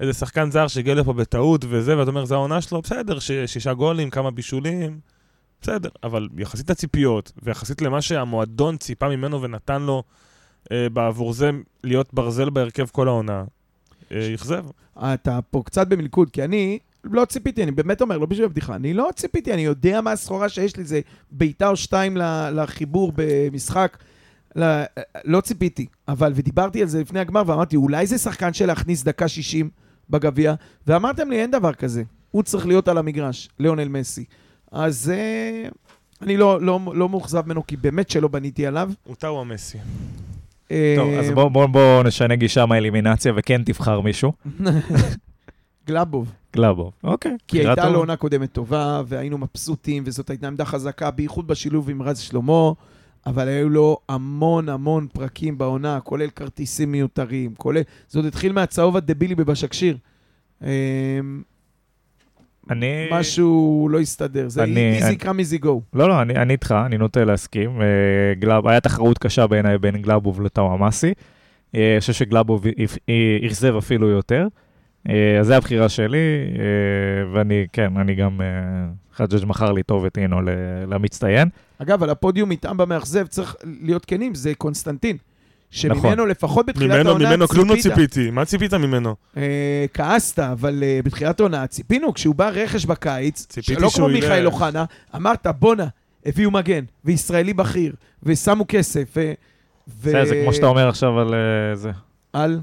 איזה 0.00 0.12
שחקן 0.12 0.50
זר 0.50 0.68
שהגיע 0.68 0.94
לפה 0.94 1.12
בטעות 1.12 1.64
וזה, 1.68 1.98
ואתה 1.98 2.10
אומר, 2.10 2.24
זה 2.24 2.34
העונה 2.34 2.60
שלו, 2.60 2.82
בסדר, 2.82 3.18
ש- 3.18 3.32
שישה 3.46 3.74
גולים, 3.74 4.10
כמה 4.10 4.30
בישולים, 4.30 5.00
בסדר. 5.62 5.88
אבל 6.04 6.28
יחסית 6.38 6.70
לציפיות, 6.70 7.32
ויחסית 7.42 7.82
למה 7.82 8.02
שהמועדון 8.02 8.76
ציפה 8.76 9.08
ממנו 9.08 9.42
ונתן 9.42 9.82
לו 9.82 10.02
אה, 10.72 10.88
בעבור 10.88 11.32
זה 11.32 11.50
להיות 11.84 12.14
ברזל 12.14 12.50
בהרכב 12.50 12.86
כל 12.86 13.08
העונה, 13.08 13.44
אה, 14.12 14.34
אכזב. 14.34 14.64
אתה 14.98 15.38
פה 15.50 15.62
קצת 15.64 15.88
במלכוד, 15.88 16.30
כי 16.30 16.44
אני 16.44 16.78
לא 17.04 17.24
ציפיתי, 17.24 17.62
אני 17.62 17.70
באמת 17.70 18.02
אומר, 18.02 18.18
לא 18.18 18.26
בשביל 18.26 18.44
הבדיחה, 18.44 18.74
אני 18.74 18.94
לא 18.94 19.08
ציפיתי, 19.16 19.54
אני 19.54 19.64
יודע 19.64 20.00
מה 20.00 20.12
הסחורה 20.12 20.48
שיש 20.48 20.76
לי, 20.76 20.84
זה 20.84 21.00
בעיטה 21.30 21.68
או 21.68 21.76
שתיים 21.76 22.16
לחיבור 22.52 23.12
במשחק. 23.16 23.98
לא, 24.56 24.66
לא 25.24 25.40
ציפיתי, 25.40 25.86
אבל, 26.08 26.32
ודיברתי 26.34 26.82
על 26.82 26.88
זה 26.88 27.00
לפני 27.00 27.20
הגמר, 27.20 27.42
ואמרתי, 27.46 27.76
אולי 27.76 28.06
זה 28.06 28.18
שחקן 28.18 28.52
של 28.52 28.66
להכניס 28.66 29.02
דקה 29.02 29.28
60 29.28 29.70
בגביע, 30.10 30.54
ואמרתם 30.86 31.30
לי, 31.30 31.40
אין 31.42 31.50
דבר 31.50 31.72
כזה. 31.72 32.02
הוא 32.30 32.42
צריך 32.42 32.66
להיות 32.66 32.88
על 32.88 32.98
המגרש, 32.98 33.48
ליאונל 33.58 33.88
מסי. 33.88 34.24
אז 34.72 35.12
אה, 35.14 35.68
אני 36.22 36.36
לא, 36.36 36.60
לא, 36.60 36.80
לא 36.94 37.08
מאוכזב 37.08 37.46
ממנו, 37.46 37.66
כי 37.66 37.76
באמת 37.76 38.10
שלא 38.10 38.28
בניתי 38.28 38.66
עליו. 38.66 38.90
הוא 39.04 39.16
טאו 39.16 39.40
המסי. 39.40 39.78
טוב, 40.68 41.08
אה, 41.08 41.20
אז 41.20 41.30
בואו 41.30 41.50
בוא, 41.50 41.66
בוא 41.66 42.02
נשנה 42.02 42.36
גישה 42.36 42.66
מהאלימינציה 42.66 43.32
וכן 43.36 43.62
תבחר 43.64 44.00
מישהו. 44.00 44.32
גלאבוב. 45.86 46.32
גלאבו. 46.56 46.92
אוקיי. 47.04 47.36
כי 47.48 47.58
הייתה. 47.58 47.88
לו 47.88 47.98
עונה 47.98 48.16
קודמת 48.16 48.52
טובה, 48.52 49.02
והיינו 49.06 49.38
מבסוטים, 49.38 50.02
וזאת 50.06 50.30
הייתה 50.30 50.46
עמדה 50.46 50.64
חזקה, 50.64 51.10
בייחוד 51.10 51.46
בשילוב 51.46 51.90
עם 51.90 52.02
רז 52.02 52.18
שלמה, 52.18 52.70
אבל 53.26 53.48
היו 53.48 53.68
לו 53.68 53.98
המון 54.08 54.68
המון 54.68 55.06
פרקים 55.12 55.58
בעונה, 55.58 56.00
כולל 56.00 56.30
כרטיסים 56.30 56.92
מיותרים, 56.92 57.54
כולל... 57.54 57.80
זה 58.08 58.18
עוד 58.18 58.26
התחיל 58.26 58.52
מהצהוב 58.52 58.96
הדבילי 58.96 59.34
בבשקשיר. 59.34 59.96
אמ, 60.62 60.68
אני... 62.70 63.08
משהו 63.12 63.88
לא 63.90 64.00
הסתדר, 64.00 64.48
זה 64.48 64.62
אני- 64.62 65.02
easy 65.02 65.16
come 65.16 65.38
easy 65.38 65.58
go. 65.58 65.82
לא, 65.94 66.08
לא, 66.08 66.22
אני, 66.22 66.34
אני 66.36 66.52
איתך, 66.52 66.74
אני 66.86 66.98
נוטה 66.98 67.24
להסכים. 67.24 67.80
אה, 67.82 67.86
גלאב, 68.38 68.66
היה 68.66 68.80
תחרות 68.80 69.18
קשה 69.18 69.46
בעיניי 69.46 69.78
בין 69.78 69.96
גלאבוב 69.96 70.40
לטאוואמאסי. 70.42 71.12
אה, 71.74 71.92
אני 71.92 72.00
חושב 72.00 72.12
שגלאבוב 72.12 72.64
אכזב 73.46 73.76
אפילו 73.76 74.08
יותר. 74.08 74.46
אה, 75.08 75.40
אז 75.40 75.46
זו 75.46 75.54
הבחירה 75.54 75.88
שלי, 75.88 76.18
אה, 76.58 77.32
ואני, 77.32 77.66
כן, 77.72 77.96
אני 77.96 78.14
גם, 78.14 78.40
אה, 78.40 78.46
חג'ג' 79.14 79.44
מכר 79.44 79.72
לי 79.72 79.82
טוב 79.82 80.04
את 80.04 80.18
אינו 80.18 80.40
למצטיין. 80.88 81.48
אגב, 81.78 82.02
על 82.02 82.10
הפודיום 82.10 82.48
מטעם 82.48 82.76
במאכזב, 82.76 83.26
צריך 83.26 83.56
להיות 83.82 84.04
כנים, 84.04 84.34
זה 84.34 84.54
קונסטנטין. 84.54 85.16
נכון. 85.84 86.00
שממנו, 86.00 86.26
לפחות 86.26 86.66
בתחילת 86.66 86.96
ממנו, 86.96 87.10
העונה, 87.10 87.28
ממנו 87.28 87.48
כלום 87.48 87.68
לא 87.68 87.74
ציפית. 87.74 87.92
ציפיתי. 87.92 88.30
מה 88.30 88.44
ציפית 88.44 88.74
ממנו? 88.74 89.14
אה, 89.36 89.86
כעסת, 89.94 90.38
אבל 90.38 90.82
אה, 90.82 91.00
בתחילת 91.04 91.40
העונה 91.40 91.66
ציפינו, 91.66 92.14
כשהוא 92.14 92.34
בא 92.34 92.48
רכש 92.48 92.84
בקיץ, 92.84 93.46
שלא 93.60 93.88
כמו 93.96 94.08
מיכאל. 94.08 94.46
אוחנה, 94.46 94.84
אמרת, 95.16 95.46
בואנה, 95.58 95.86
הביאו 96.26 96.50
מגן, 96.50 96.84
וישראלי 97.04 97.54
בכיר, 97.54 97.94
ושמו 98.22 98.64
כסף, 98.68 99.08
ו... 99.16 99.32
ו- 99.88 100.10
זה, 100.10 100.24
זה 100.24 100.40
כמו 100.42 100.52
שאתה 100.52 100.66
אומר 100.66 100.88
עכשיו 100.88 101.20
על 101.20 101.34
אה, 101.34 101.76
זה. 101.76 101.90
על... 102.32 102.60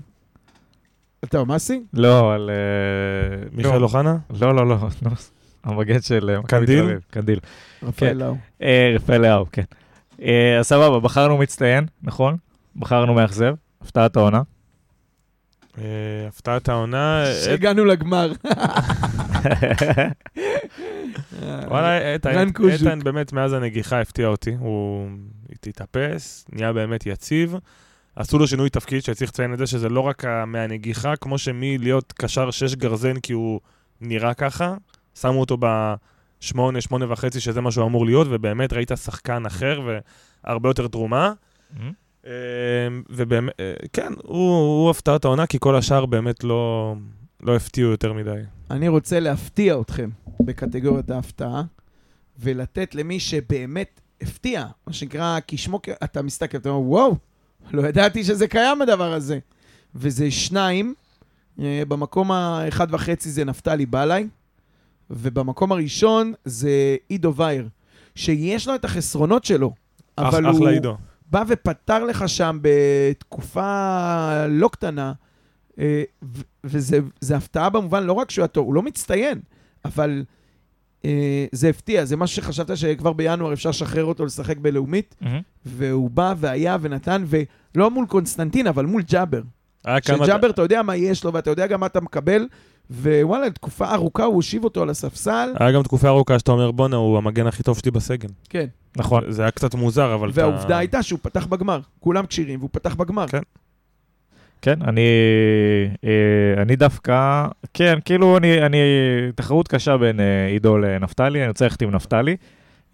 טאוואמאסי? 1.23 1.83
לא, 1.93 2.33
על... 2.33 2.49
אה, 2.49 3.47
מיכאל 3.51 3.77
לא, 3.77 3.83
אוחנה? 3.83 4.17
לא, 4.29 4.55
לא, 4.55 4.67
לא, 4.67 4.77
לא, 5.01 5.11
המגן 5.63 6.01
של 6.01 6.29
אה, 6.29 6.39
מכבי 6.39 6.59
קנדיל? 6.59 6.79
תל 6.79 6.85
אביב, 6.85 6.99
קנדיל. 7.11 7.39
רפאלאהו. 7.83 8.35
אה, 8.61 8.91
רפאלאהו, 8.95 9.45
כן. 9.51 9.63
אז 10.59 10.65
סבבה, 10.65 10.99
בחרנו 10.99 11.37
מצטיין, 11.37 11.85
נכון? 12.03 12.37
בחרנו 12.75 13.13
מאכזב, 13.13 13.53
הפתעת 13.81 14.17
העונה. 14.17 14.41
הפתעת 16.27 16.69
העונה... 16.69 17.23
שהגענו 17.45 17.85
לגמר. 17.85 18.31
וואלה, 21.67 22.13
איתן. 22.13 22.47
איתן 22.69 22.99
באמת 23.03 23.33
מאז 23.33 23.53
הנגיחה 23.53 24.01
הפתיע 24.01 24.27
אותי. 24.27 24.55
הוא 24.59 25.07
התאפס, 25.67 26.45
נהיה 26.51 26.73
באמת 26.73 27.05
יציב. 27.05 27.55
עשו 28.15 28.39
לו 28.39 28.47
שינוי 28.47 28.69
תפקיד, 28.69 29.03
שצריך 29.03 29.31
לציין 29.31 29.53
את 29.53 29.57
זה, 29.57 29.67
שזה 29.67 29.89
לא 29.89 29.99
רק 29.99 30.25
מהנגיחה, 30.47 31.15
כמו 31.15 31.37
שמלהיות 31.37 32.13
קשר 32.17 32.51
שש 32.51 32.75
גרזן 32.75 33.19
כי 33.19 33.33
הוא 33.33 33.59
נראה 34.01 34.33
ככה, 34.33 34.75
שמו 35.19 35.39
אותו 35.39 35.57
בשמונה, 35.59 36.81
שמונה 36.81 37.11
וחצי, 37.11 37.39
שזה 37.39 37.61
מה 37.61 37.71
שהוא 37.71 37.85
אמור 37.85 38.05
להיות, 38.05 38.27
ובאמת 38.29 38.73
ראית 38.73 38.91
שחקן 38.95 39.45
אחר 39.45 39.81
והרבה 40.43 40.69
יותר 40.69 40.87
תרומה. 40.87 41.33
אה, 42.25 42.31
ובאמת, 43.09 43.53
אה, 43.59 43.73
כן, 43.93 44.13
הוא, 44.23 44.55
הוא 44.57 44.89
הפתעת 44.89 45.25
העונה, 45.25 45.47
כי 45.47 45.57
כל 45.59 45.75
השאר 45.75 46.05
באמת 46.05 46.43
לא, 46.43 46.95
לא 47.41 47.55
הפתיעו 47.55 47.91
יותר 47.91 48.13
מדי. 48.13 48.41
אני 48.71 48.87
רוצה 48.87 49.19
להפתיע 49.19 49.81
אתכם 49.81 50.09
בקטגוריית 50.39 51.09
ההפתעה, 51.09 51.63
ולתת 52.39 52.95
למי 52.95 53.19
שבאמת 53.19 54.01
הפתיע, 54.21 54.65
מה 54.87 54.93
שנקרא, 54.93 55.39
כשמו, 55.47 55.79
אתה 56.03 56.21
מסתכל, 56.21 56.57
אתה 56.57 56.69
אומר, 56.69 56.89
וואו, 56.89 57.15
לא 57.71 57.87
ידעתי 57.87 58.23
שזה 58.23 58.47
קיים 58.47 58.81
הדבר 58.81 59.13
הזה. 59.13 59.39
וזה 59.95 60.31
שניים, 60.31 60.93
אה, 61.59 61.83
במקום 61.87 62.31
האחד 62.31 62.87
וחצי 62.93 63.29
זה 63.29 63.45
נפתלי 63.45 63.85
בלעי, 63.85 64.27
ובמקום 65.09 65.71
הראשון 65.71 66.33
זה 66.45 66.95
עידו 67.09 67.35
וייר, 67.35 67.67
שיש 68.15 68.67
לו 68.67 68.75
את 68.75 68.85
החסרונות 68.85 69.45
שלו, 69.45 69.73
אח, 70.15 70.33
אבל 70.33 70.45
הוא 70.45 70.57
אחלה 70.57 70.69
עידו. 70.69 70.97
בא 71.31 71.43
ופתר 71.47 72.03
לך 72.03 72.29
שם 72.29 72.59
בתקופה 72.61 74.47
לא 74.47 74.67
קטנה, 74.67 75.13
אה, 75.79 76.03
וזה 76.63 76.99
זה 77.21 77.37
הפתעה 77.37 77.69
במובן, 77.69 78.03
לא 78.03 78.13
רק 78.13 78.31
שהוא 78.31 78.43
היה 78.43 78.47
טוב, 78.47 78.65
הוא 78.65 78.73
לא 78.73 78.81
מצטיין, 78.81 79.39
אבל 79.85 80.23
זה 81.51 81.69
הפתיע, 81.69 82.05
זה 82.05 82.17
משהו 82.17 82.43
שחשבת 82.43 82.77
שכבר 82.77 83.13
בינואר 83.13 83.53
אפשר 83.53 83.69
לשחרר 83.69 84.05
אותו 84.05 84.25
לשחק 84.25 84.57
בלאומית, 84.57 85.15
והוא 85.65 86.09
בא 86.09 86.33
והיה 86.37 86.77
ונתן, 86.81 87.23
ולא 87.27 87.91
מול 87.91 88.05
קונסטנטין, 88.05 88.67
אבל 88.67 88.85
מול 88.85 89.01
ג'אבר. 89.01 89.41
כמה... 89.83 90.25
שג'אבר, 90.25 90.49
אתה 90.49 90.61
יודע 90.61 90.81
מה 90.81 90.95
יש 90.95 91.23
לו, 91.23 91.33
ואתה 91.33 91.49
יודע 91.49 91.67
גם 91.67 91.79
מה 91.79 91.85
אתה 91.85 92.01
מקבל, 92.01 92.47
ווואלה, 92.91 93.49
תקופה 93.49 93.93
ארוכה 93.93 94.23
הוא 94.23 94.35
הושיב 94.35 94.63
אותו 94.63 94.81
על 94.81 94.89
הספסל. 94.89 95.53
היה 95.59 95.71
גם 95.71 95.83
תקופה 95.83 96.07
ארוכה 96.07 96.39
שאתה 96.39 96.51
אומר, 96.51 96.71
בואנה, 96.71 96.95
הוא 96.95 97.17
המגן 97.17 97.47
הכי 97.47 97.63
טוב 97.63 97.77
שלי 97.77 97.91
בסגל. 97.91 98.29
כן. 98.49 98.65
נכון. 98.97 99.23
זה 99.31 99.41
היה 99.41 99.51
קצת 99.51 99.75
מוזר, 99.75 100.15
אבל 100.15 100.29
אתה... 100.29 100.39
והעובדה 100.39 100.77
הייתה 100.77 101.03
שהוא 101.03 101.19
פתח 101.21 101.45
בגמר. 101.45 101.79
כולם 101.99 102.25
כשירים, 102.25 102.59
והוא 102.59 102.69
פתח 102.73 102.95
בגמר. 102.95 103.27
כן. 103.27 103.41
כן, 104.63 104.81
אני, 104.81 105.01
אה, 106.03 106.61
אני 106.61 106.75
דווקא, 106.75 107.45
כן, 107.73 107.99
כאילו 108.05 108.37
אני, 108.37 108.65
אני, 108.65 108.77
תחרות 109.35 109.67
קשה 109.67 109.97
בין 109.97 110.19
אה, 110.19 110.47
עידו 110.47 110.77
לנפתלי, 110.77 111.39
אני 111.39 111.47
רוצה 111.47 111.65
ללכת 111.65 111.81
עם 111.81 111.91
נפתלי, 111.91 112.35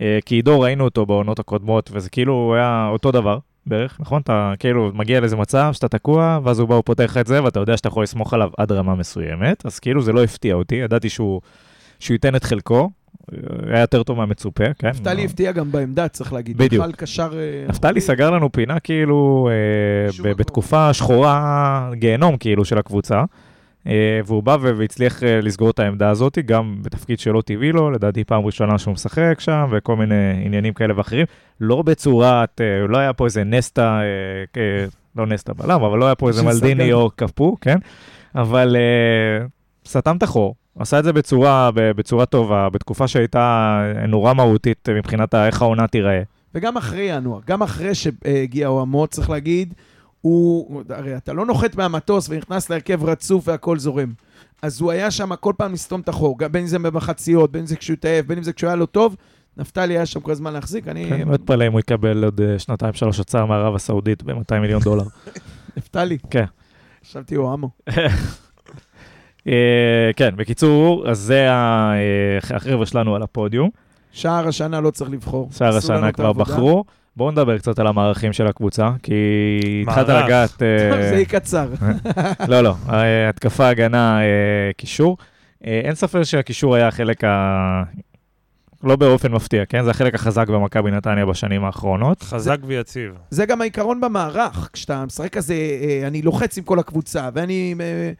אה, 0.01 0.19
כי 0.25 0.35
עידו 0.35 0.59
ראינו 0.59 0.83
אותו 0.83 1.05
בעונות 1.05 1.39
הקודמות, 1.39 1.89
וזה 1.93 2.09
כאילו 2.09 2.53
היה 2.55 2.87
אותו 2.91 3.11
דבר 3.11 3.39
בערך, 3.65 3.97
נכון? 3.99 4.21
אתה 4.21 4.53
כאילו 4.59 4.91
מגיע 4.93 5.19
לאיזה 5.19 5.35
מצב 5.35 5.69
שאתה 5.73 5.87
תקוע, 5.87 6.39
ואז 6.43 6.59
הוא 6.59 6.69
בא, 6.69 6.75
הוא 6.75 6.83
פותח 6.85 7.03
לך 7.03 7.17
את 7.17 7.27
זה, 7.27 7.43
ואתה 7.43 7.59
יודע 7.59 7.77
שאתה 7.77 7.87
יכול 7.87 8.03
לסמוך 8.03 8.33
עליו 8.33 8.49
עד 8.57 8.71
רמה 8.71 8.95
מסוימת, 8.95 9.65
אז 9.65 9.79
כאילו 9.79 10.01
זה 10.01 10.13
לא 10.13 10.23
הפתיע 10.23 10.55
אותי, 10.55 10.75
ידעתי 10.75 11.09
שהוא, 11.09 11.41
שהוא 11.99 12.15
ייתן 12.15 12.35
את 12.35 12.43
חלקו, 12.43 12.89
היה 13.67 13.81
יותר 13.81 14.03
טוב 14.03 14.17
מהמצופה, 14.17 14.73
כן? 14.79 14.89
נפתלי 14.89 15.25
הפתיע 15.25 15.51
גם 15.51 15.71
בעמדה, 15.71 16.07
צריך 16.07 16.33
להגיד. 16.33 16.57
בדיוק. 16.57 16.83
בכלל 16.83 16.91
קשר... 16.91 17.29
אה, 17.33 17.65
נפתלי 17.69 18.01
סגר 18.01 18.31
לנו 18.31 18.51
פינה 18.51 18.79
כאילו 18.79 19.49
אה. 20.25 20.33
בתקופה 20.33 20.93
שחורה, 20.93 21.89
גיהנום 21.93 22.37
כאילו 22.37 22.65
של 22.65 22.77
הקבוצה. 22.77 23.23
אה, 23.87 24.19
והוא 24.25 24.43
בא 24.43 24.57
והצליח 24.61 25.23
אה, 25.23 25.41
לסגור 25.41 25.69
את 25.69 25.79
העמדה 25.79 26.09
הזאת, 26.09 26.37
גם 26.45 26.75
בתפקיד 26.81 27.19
שלא 27.19 27.41
טבעי 27.41 27.71
לו, 27.71 27.91
לדעתי 27.91 28.23
פעם 28.23 28.45
ראשונה 28.45 28.77
שהוא 28.77 28.93
משחק 28.93 29.39
שם, 29.39 29.67
וכל 29.71 29.95
מיני 29.95 30.41
עניינים 30.45 30.73
כאלה 30.73 30.97
ואחרים. 30.97 31.25
לא 31.61 31.81
בצורת, 31.81 32.61
אה, 32.61 32.87
לא 32.87 32.97
היה 32.97 33.13
פה 33.13 33.25
איזה 33.25 33.43
נסטה, 33.43 34.01
אה, 34.57 34.85
לא 35.15 35.25
נסטה 35.25 35.53
בלם, 35.53 35.83
אבל 35.83 35.97
לא 35.97 36.05
היה 36.05 36.15
פה 36.15 36.27
איזה 36.27 36.43
מלדיני. 36.43 36.93
או 36.93 37.09
קפו, 37.15 37.57
כן? 37.61 37.77
אבל 38.35 38.75
אה, 38.75 39.45
סתם 39.87 40.17
את 40.17 40.23
החור. 40.23 40.55
עשה 40.79 40.99
את 40.99 41.03
זה 41.03 41.13
בצורה, 41.13 41.69
בצורה 41.73 42.25
טובה, 42.25 42.69
בתקופה 42.69 43.07
שהייתה 43.07 43.79
נורא 44.07 44.33
מהותית 44.33 44.89
מבחינת 44.89 45.33
ה- 45.33 45.47
איך 45.47 45.61
העונה 45.61 45.87
תיראה. 45.87 46.21
וגם 46.55 46.77
אחרי 46.77 47.01
ינואר, 47.01 47.39
גם 47.47 47.61
אחרי 47.63 47.95
שהגיע 47.95 48.67
אוהמות, 48.67 49.09
צריך 49.11 49.29
להגיד, 49.29 49.73
הוא, 50.21 50.83
הרי 50.89 51.17
אתה 51.17 51.33
לא 51.33 51.45
נוחת 51.45 51.75
מהמטוס 51.75 52.27
ונכנס 52.29 52.69
להרכב 52.69 53.03
רצוף 53.03 53.47
והכל 53.47 53.79
זורם. 53.79 54.13
אז 54.61 54.81
הוא 54.81 54.91
היה 54.91 55.11
שם 55.11 55.35
כל 55.35 55.53
פעם 55.57 55.73
לסתום 55.73 56.01
את 56.01 56.09
החור, 56.09 56.37
בין 56.51 56.61
אם 56.61 56.67
זה 56.67 56.79
במחציות, 56.79 57.51
בין 57.51 57.61
אם 57.61 57.67
זה 57.67 57.75
כשהוא 57.75 57.93
התאהב, 57.93 58.25
בין 58.27 58.37
אם 58.37 58.43
זה 58.43 58.53
כשהוא 58.53 58.67
היה 58.67 58.75
לא 58.75 58.85
טוב, 58.85 59.15
נפתלי 59.57 59.93
היה 59.93 60.05
שם 60.05 60.19
כל 60.19 60.31
הזמן 60.31 60.53
להחזיק, 60.53 60.87
אני... 60.87 61.05
כן, 61.09 61.27
לא 61.27 61.35
אתפלא 61.35 61.67
אם 61.67 61.71
הוא 61.71 61.79
יקבל 61.79 62.23
עוד 62.23 62.41
אה, 62.41 62.59
שנתיים 62.59 62.93
שלוש 62.93 63.19
הצעה 63.19 63.45
מערב 63.45 63.75
הסעודית 63.75 64.23
ב-200 64.23 64.59
מיליון 64.61 64.81
דולר. 64.81 65.03
נפתלי. 65.77 66.17
כן. 66.29 66.45
חשבתי 67.05 67.35
אוהמו. 67.37 67.69
אה, 67.89 68.07
כן, 70.15 70.29
בקיצור, 70.35 71.09
אז 71.09 71.19
זה 71.19 71.49
אה, 71.49 72.37
החבר'ה 72.55 72.85
שלנו 72.85 73.15
על 73.15 73.23
הפודיום. 73.23 73.69
שער 74.11 74.47
השנה 74.47 74.81
לא 74.81 74.91
צריך 74.91 75.11
לבחור. 75.11 75.49
שער 75.57 75.77
השנה 75.77 76.11
כבר. 76.11 76.33
בחרו. 76.33 76.83
בואו 77.15 77.31
נדבר 77.31 77.57
קצת 77.57 77.79
על 77.79 77.87
המערכים 77.87 78.33
של 78.33 78.47
הקבוצה, 78.47 78.91
כי 79.03 79.13
התחלת. 79.87 80.09
לגעת... 80.09 80.63
אה, 80.63 80.89
טוב, 80.91 81.01
זה 81.01 81.15
יהיה 81.15 81.25
קצר. 81.25 81.69
לא, 82.47 82.61
לא, 82.61 82.75
אה, 82.89 83.29
התקפה, 83.29 83.67
הגנה, 83.67 84.21
אה, 84.21 84.25
קישור. 84.77 85.17
אה, 85.65 85.81
אין 85.83 85.95
ספק 85.95 86.23
שהקישור 86.23 86.75
היה 86.75 86.87
החלק 86.87 87.23
ה... 87.23 87.83
לא 88.83 88.95
באופן 88.95 89.31
מפתיע, 89.31 89.65
כן? 89.65 89.83
זה 89.83 89.91
החלק 89.91 90.15
החזק 90.15 90.47
במכבי 90.47 90.91
נתניה 90.91 91.25
בשנים 91.25 91.63
האחרונות. 91.63 92.23
חזק 92.23 92.57
ויציב. 92.63 93.13
זה 93.29 93.45
גם 93.45 93.61
העיקרון 93.61 94.01
במערך, 94.01 94.69
כשאתה 94.73 95.05
משחק 95.05 95.33
כזה, 95.33 95.53
אה, 95.53 96.07
אני 96.07 96.21
לוחץ 96.21 96.57
עם 96.57 96.63
כל 96.63 96.79
הקבוצה, 96.79 97.29
ואני 97.33 97.75
אה, 97.79 97.85
אה, 97.85 98.11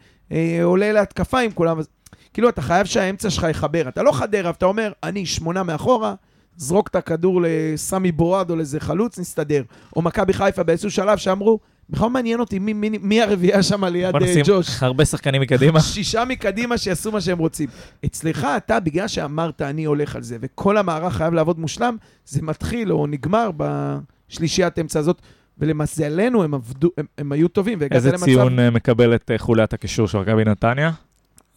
עולה 0.62 0.92
להתקפה 0.92 1.40
עם 1.40 1.50
כולם, 1.50 1.78
אז 1.78 1.88
כאילו 2.32 2.48
אתה 2.48 2.62
חייב 2.62 2.86
שהאמצע 2.86 3.30
שלך 3.30 3.46
יחבר. 3.50 3.88
אתה 3.88 4.02
לא 4.02 4.12
חדרה, 4.12 4.50
ואתה 4.50 4.66
אומר, 4.66 4.92
אני 5.02 5.26
שמונה 5.26 5.62
מאחורה, 5.62 6.14
זרוק 6.56 6.88
את 6.88 6.96
הכדור 6.96 7.42
לסמי 7.44 8.12
בועד 8.12 8.50
או 8.50 8.56
לאיזה 8.56 8.80
חלוץ, 8.80 9.18
נסתדר. 9.18 9.62
או 9.96 10.02
מכבי 10.02 10.32
חיפה 10.32 10.62
באיזשהו 10.62 10.90
שלב 10.90 11.18
שאמרו, 11.18 11.58
בכלל 11.90 12.06
לא 12.06 12.10
מעניין 12.10 12.40
אותי 12.40 12.58
מי, 12.58 12.72
מי, 12.72 12.90
מי 13.02 13.22
הרביעייה 13.22 13.62
שם 13.62 13.84
ליד 13.84 14.12
בוא 14.12 14.20
אה, 14.20 14.24
נשים 14.26 14.42
ג'וש. 14.46 14.82
הרבה 14.82 15.04
שחקנים 15.04 15.42
מקדימה. 15.42 15.80
שישה 15.94 16.24
מקדימה 16.24 16.78
שיעשו 16.78 17.12
מה 17.12 17.20
שהם 17.20 17.38
רוצים. 17.38 17.68
אצלך, 18.04 18.46
אתה, 18.56 18.80
בגלל 18.80 19.08
שאמרת, 19.08 19.62
אני 19.62 19.84
הולך 19.84 20.16
על 20.16 20.22
זה, 20.22 20.36
וכל 20.40 20.76
המערך 20.76 21.16
חייב 21.16 21.34
לעבוד 21.34 21.58
מושלם, 21.58 21.96
זה 22.26 22.42
מתחיל 22.42 22.92
או 22.92 23.06
נגמר 23.06 23.50
בשלישיית 23.56 24.78
אמצע 24.78 24.98
הזאת, 24.98 25.22
ולמזלנו 25.60 26.42
הם 26.44 26.54
עבדו, 26.54 26.88
הם, 26.98 27.06
הם 27.18 27.32
היו 27.32 27.48
טובים, 27.48 27.78
איזה 27.90 28.10
למצב... 28.12 28.24
ציון 28.24 28.58
אה, 28.58 28.70
מקבלת 28.70 29.30
אה, 29.30 29.38
חוליית 29.38 29.72
הקישור 29.72 30.08
של 30.08 30.18
מכבי 30.18 30.44
נתניה? 30.44 30.90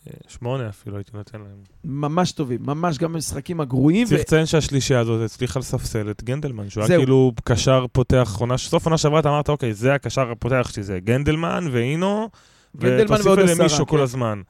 אה, 0.08 0.14
שמונה 0.28 0.70
אפילו 0.70 0.96
הייתי 0.98 1.12
נותן 1.14 1.40
להם. 1.40 1.48
ממש 1.86 2.32
טובים, 2.32 2.60
ממש 2.66 2.98
גם 2.98 3.14
במשחקים 3.14 3.62
הגרועים. 3.62 4.08
צריך 4.08 4.22
לציין 4.22 4.46
שהשלישייה 4.46 5.00
הזאת 5.00 5.26
הצליחה 5.26 5.60
לספסל 5.60 6.10
את 6.12 6.24
גנדלמן, 6.24 6.70
שהוא 6.70 6.84
היה. 6.84 6.98
כאילו 6.98 7.32
קשר 7.44 7.86
פותח, 7.92 8.36
עונה- 8.40 8.58
סוף 8.58 8.86
עונה 8.86 8.98
שעברה 8.98 9.20
אתה 9.20 9.30
אמרת, 9.30 9.50
אוקיי, 9.50 9.74
זה 9.74 9.94
הקשר 9.94 10.32
הפותח 10.32 10.70
שלי, 10.74 10.84
זה 10.84 11.00
גנדלמן 11.00 11.68
ואינו, 11.72 12.30
גנדלמן 12.78 13.04
ותוסיף 13.14 13.28
אליהם 13.28 13.50
עשרה, 13.50 13.64
מישהו 13.64 13.88
כל 13.88 13.98
כן. 13.98 14.04
הזמן. 14.04 14.42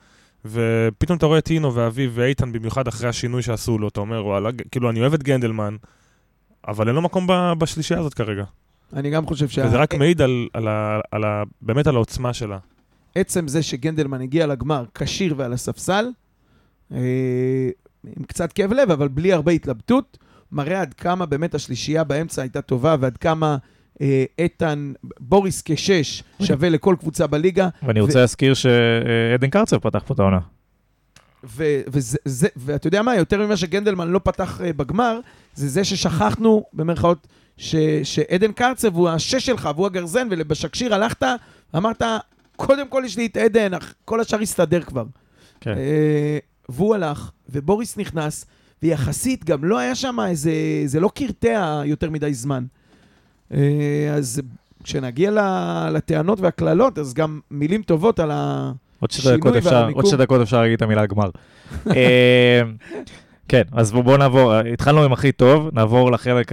ופתאום 0.45 1.18
אתה 1.18 1.26
רואה 1.26 1.38
את 1.39 1.49
אינו 1.51 1.76
ואביב 1.76 2.12
ואיתן, 2.16 2.51
במיוחד 2.51 2.88
אחרי 2.88 3.10
השינוי 3.10 3.41
שעשו 3.41 3.78
לו, 3.78 3.88
אתה 3.88 3.99
אומר, 3.99 4.26
וואלה, 4.26 4.49
כאילו, 4.72 4.89
אני 4.89 4.99
אוהב 5.01 5.14
את 5.14 5.24
גנדלמן, 5.24 5.76
אבל 6.68 6.88
אין 6.88 6.95
לו 6.95 7.01
מקום 7.01 7.28
ב- 7.28 7.54
בשלישייה 7.58 7.99
הזאת 7.99 8.14
כרגע. 8.14 8.43
אני 8.94 9.10
גם 9.10 9.26
חושב 9.26 9.50
שה... 9.50 9.66
וזה 9.66 9.78
רק 9.78 9.94
מעיד 9.94 10.22
על, 10.22 10.48
על, 10.54 10.68
ה- 10.68 11.00
על 11.12 11.24
ה... 11.24 11.44
באמת 11.62 11.88
על 11.88 11.96
העוצמה 11.96 12.34
שלה. 12.34 12.58
עצם 13.16 13.48
זה 13.48 13.64
שגנדלמן 13.64 14.22
הגיע 14.22 14.48
לגמר 14.48 14.86
כשיר 14.96 15.34
ועל 15.38 15.54
הספסל, 15.54 16.06
אה, 16.91 16.98
עם 18.18 18.24
קצת 18.24 18.54
כאב 18.54 18.74
לב, 18.74 18.91
אבל 18.91 19.08
בלי 19.08 19.34
הרבה 19.34 19.52
התלבטות, 19.52 20.18
מראה 20.52 20.82
עד 20.82 20.94
כמה 20.94 21.26
באמת 21.26 21.56
השלישייה 21.56 22.04
באמצע 22.04 22.41
הייתה 22.41 22.62
טובה, 22.62 22.96
ועד 23.00 23.18
כמה 23.18 23.58
אה, 24.02 24.26
איתן, 24.39 24.94
בוריס 25.20 25.62
כשש, 25.66 26.24
שווה 26.41 26.70
לכל 26.70 26.96
קבוצה 27.00 27.28
בליגה. 27.28 27.70
ואני 27.84 28.00
רוצה 28.00 28.20
להזכיר 28.20 28.54
שעדן 28.54 29.50
קרצב 29.50 29.78
פתח 29.78 30.04
פה 30.06 30.14
את 30.14 30.20
העונה. 30.20 30.39
ו- 31.44 31.82
וזה, 31.88 32.18
זה, 32.26 32.48
ואתה 32.58 32.88
יודע 32.88 33.02
מה, 33.02 33.16
יותר 33.16 33.46
ממה 33.46 33.58
שגנדלמן 33.58 34.08
לא 34.08 34.20
פתח 34.24 34.62
אה, 34.62 34.74
בגמר, 34.74 35.20
זה 35.56 35.68
זה 35.68 35.84
ששכחנו, 35.84 36.64
במרכאות, 36.74 37.28
ש- 37.58 37.76
שעדן 38.04 38.51
קרצב 38.51 38.95
הוא 38.95 39.10
השש 39.10 39.45
שלך 39.45 39.70
והוא 39.76 39.86
הגרזן, 39.86 40.28
ובשקשיר 40.32 40.95
הלכת, 40.95 41.24
אמרת, 41.76 42.01
קודם 42.56 42.88
כל 42.88 43.04
יש 43.06 43.18
לי 43.18 43.26
את 43.26 43.38
עדן, 43.38 43.72
כל 44.06 44.20
השאר 44.20 44.41
יסתדר 44.41 44.82
כבר. 44.82 45.04
כן. 45.62 45.78
אה, 45.78 46.38
והוא 46.70 46.95
הלך, 46.95 47.32
ובוריס 47.49 47.97
נכנס, 47.97 48.45
ויחסית 48.84 49.45
גם 49.45 49.64
לא 49.64 49.80
היה 49.80 49.95
שם 49.95 50.18
איזה, 50.28 50.51
זה 50.86 50.99
לא 50.99 51.10
קרטע 51.16 51.82
יותר 51.86 52.10
מדי 52.10 52.34
זמן. 52.34 52.64
אה, 53.54 54.14
אז 54.16 54.41
כשנגיע 54.84 55.32
לטענות 55.91 56.39
והקללות, 56.39 56.99
אז 56.99 57.14
גם 57.14 57.39
מילים 57.51 57.82
טובות 57.82 58.20
על 58.20 58.32
ה... 58.32 58.72
עוד 58.99 59.12
שתי 59.12 59.22
שינוי 59.22 59.38
דקות 59.38 59.56
אפשר, 59.56 59.74
והמיקום. 59.74 60.01
עוד 60.01 60.06
שתי 60.06 60.18
דקות 60.18 60.41
אפשר 60.41 60.62
להגיד 60.62 60.74
את 60.76 60.82
המילה 60.82 61.06
גמר. 61.06 61.30
אה, 61.95 62.62
כן, 63.47 63.64
אז 63.72 63.91
בואו 63.91 64.04
בוא 64.04 64.18
נעבור, 64.18 64.54
התחלנו 64.54 65.04
עם 65.04 65.14
הכי 65.14 65.32
טוב, 65.32 65.70
נעבור 65.74 66.12
לחלק 66.12 66.51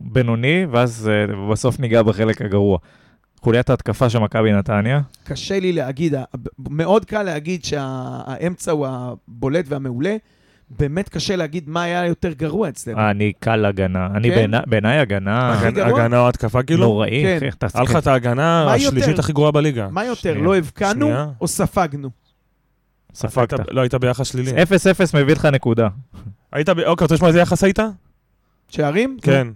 הבינוני, 0.00 0.66
ואז 0.70 1.10
אה, 1.12 1.50
בסוף 1.52 1.80
ניגע 1.80 2.02
בחלק 2.02 2.42
הגרוע. 2.42 2.78
חוליית 3.40 3.70
ההתקפה 3.70 4.10
של 4.10 4.18
מכבי 4.18 4.52
נתניה, 4.52 5.00
קשה 5.24 5.60
לי 5.60 5.72
להגיד, 5.72 6.14
מאוד 6.58 7.04
קל 7.04 7.22
להגיד 7.22 7.64
שהאמצע 7.64 8.72
הוא 8.72 8.86
הבולט 8.90 9.64
והמעולה. 9.68 10.16
באמת 10.78 11.08
קשה 11.08 11.36
להגיד 11.36 11.68
מה 11.68 11.82
היה 11.82 12.06
יותר 12.06 12.32
גרוע 12.32 12.68
אצלנו. 12.68 13.10
אני 13.10 13.32
קל 13.40 13.64
הגנה. 13.64 14.06
אני 14.14 14.28
כן? 14.30 14.34
בעיני- 14.36 14.56
בעיניי 14.66 14.98
הגנה? 14.98 15.60
הגנה 15.60 16.18
או 16.20 16.28
התקפה 16.28 16.62
כאילו? 16.62 16.84
נוראי. 16.84 17.22
כן. 17.40 17.48
היה 17.74 17.82
לך 17.82 17.96
את 17.96 18.06
ההגנה 18.06 18.64
מה 18.66 18.72
השלישית 18.74 19.08
יותר? 19.08 19.20
הכי 19.20 19.32
גרועה 19.32 19.50
בליגה. 19.50 19.88
מה 19.90 20.04
יותר. 20.04 20.34
לא 20.38 20.56
הבקענו. 20.56 21.10
או 21.40 21.48
ספגנו? 21.48 22.10
ספגת. 23.14 23.52
לא, 23.70 23.80
היית 23.80 23.94
ביחס 23.94 24.26
שלילי. 24.26 24.50
0-0 24.62 24.64
מביא 25.14 25.34
לך 25.34 25.44
נקודה. 25.44 25.88
היית, 26.52 26.68
ב- 26.68 26.80
אוקיי, 26.80 27.04
אתה 27.06 27.14
לשמוע 27.14 27.28
איזה 27.28 27.40
יחס 27.40 27.64
היית? 27.64 27.78
שערים? 28.68 29.16
כן. 29.22 29.46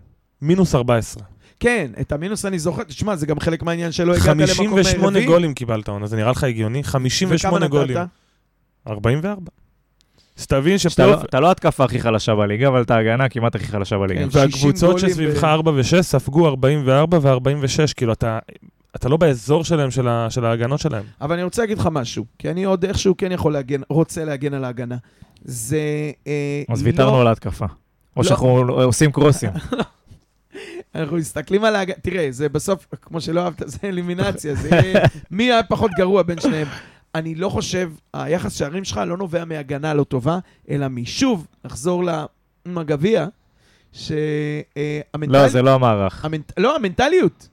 מינוס 0.43 0.74
14. 0.74 1.22
כן, 1.61 1.91
את 2.01 2.12
המינוס 2.12 2.45
אני 2.45 2.59
זוכר. 2.59 2.82
תשמע, 2.82 3.16
זה 3.16 3.26
גם 3.26 3.41
חלק 3.41 3.62
מהעניין 3.62 3.93
שלא 3.93 4.12
הגעת 4.14 4.26
למקום 4.26 4.43
רביעי. 4.66 4.84
58 4.84 5.26
גולים 5.26 5.55
קיבלת 5.55 5.88
עונה, 5.88 6.07
זה 6.07 6.16
נראה 6.16 6.30
לך 6.30 6.45
הגיוני? 6.45 6.84
58 6.84 7.66
גולים. 7.66 7.97
וכמה 7.97 8.05
נתת? 8.05 8.91
44. 8.91 9.51
אז 10.38 10.47
תבין 10.47 10.72
אתה 10.74 10.91
שפלייאוף... 10.91 11.16
לא- 11.20 11.24
אתה 11.28 11.41
לא 11.41 11.49
ההתקפה 11.49 11.84
הכי 11.84 12.01
חלשה 12.01 12.34
בליגה, 12.34 12.68
אבל 12.68 12.82
אתה 12.82 12.97
ההגנה 12.97 13.28
כמעט 13.28 13.55
הכי 13.55 13.66
חלשה 13.66 13.99
בליגה. 13.99 14.20
כן. 14.20 14.38
והקבוצות 14.38 14.99
60 14.99 15.11
שסביבך 15.11 15.41
גולים 15.41 15.43
ב- 15.43 15.45
4 15.45 15.70
ו-6 15.70 16.03
ספגו 16.03 16.49
44 16.49 17.18
ו-46, 17.22 17.93
כאילו 17.97 18.12
אתה... 18.12 18.38
אתה 18.97 19.09
לא 19.09 19.16
באזור 19.16 19.64
שלהם, 19.64 19.91
של, 19.91 20.09
ה, 20.09 20.26
של 20.30 20.45
ההגנות 20.45 20.80
שלהם. 20.80 21.05
אבל 21.20 21.34
אני 21.34 21.43
רוצה 21.43 21.62
להגיד 21.62 21.78
לך 21.78 21.88
משהו, 21.93 22.24
כי 22.38 22.51
אני 22.51 22.64
עוד 22.64 22.84
איכשהו 22.84 23.14
כן 23.16 23.32
יכול 23.32 23.53
להגן, 23.53 23.80
רוצה 23.88 24.24
להגן 24.24 24.55
על 24.55 24.64
ההגנה. 24.64 24.97
זה... 25.45 25.78
אה, 26.26 26.62
אז 26.68 26.82
לא- 26.82 26.86
ויתרנו 26.86 27.20
על 27.20 27.26
ההתקפה. 27.26 27.64
או 28.16 28.22
לא. 28.22 28.28
שאנחנו 28.28 28.49
עושים 28.82 29.12
קרוסים. 29.12 29.51
אנחנו 30.95 31.16
מסתכלים 31.16 31.64
על 31.64 31.76
ההגנה, 31.76 31.97
תראה, 32.03 32.26
זה 32.30 32.49
בסוף, 32.49 32.86
כמו 33.03 33.20
שלא 33.20 33.41
אהבת, 33.41 33.62
זה 33.66 33.78
אלימינציה, 33.84 34.55
זה 34.55 34.70
מי 35.30 35.45
היה 35.45 35.62
פחות 35.62 35.91
גרוע 35.97 36.22
בין 36.22 36.41
שניהם. 36.41 36.68
אני 37.14 37.34
לא 37.34 37.49
חושב, 37.49 37.91
היחס 38.14 38.55
שערים 38.55 38.84
שלך 38.84 39.01
לא 39.07 39.16
נובע 39.16 39.45
מהגנה 39.45 39.95
לא 39.95 40.05
טובה, 40.05 40.38
אלא 40.70 40.88
משוב, 40.88 41.47
נחזור 41.64 42.05
לגביע, 42.66 43.26
שהמנטל... 43.93 45.32
לא, 45.32 45.49
זה 45.49 45.62
לא 45.62 45.74
המערך. 45.74 46.24
המנט... 46.24 46.53
לא, 46.59 46.76
המנטליות. 46.76 47.49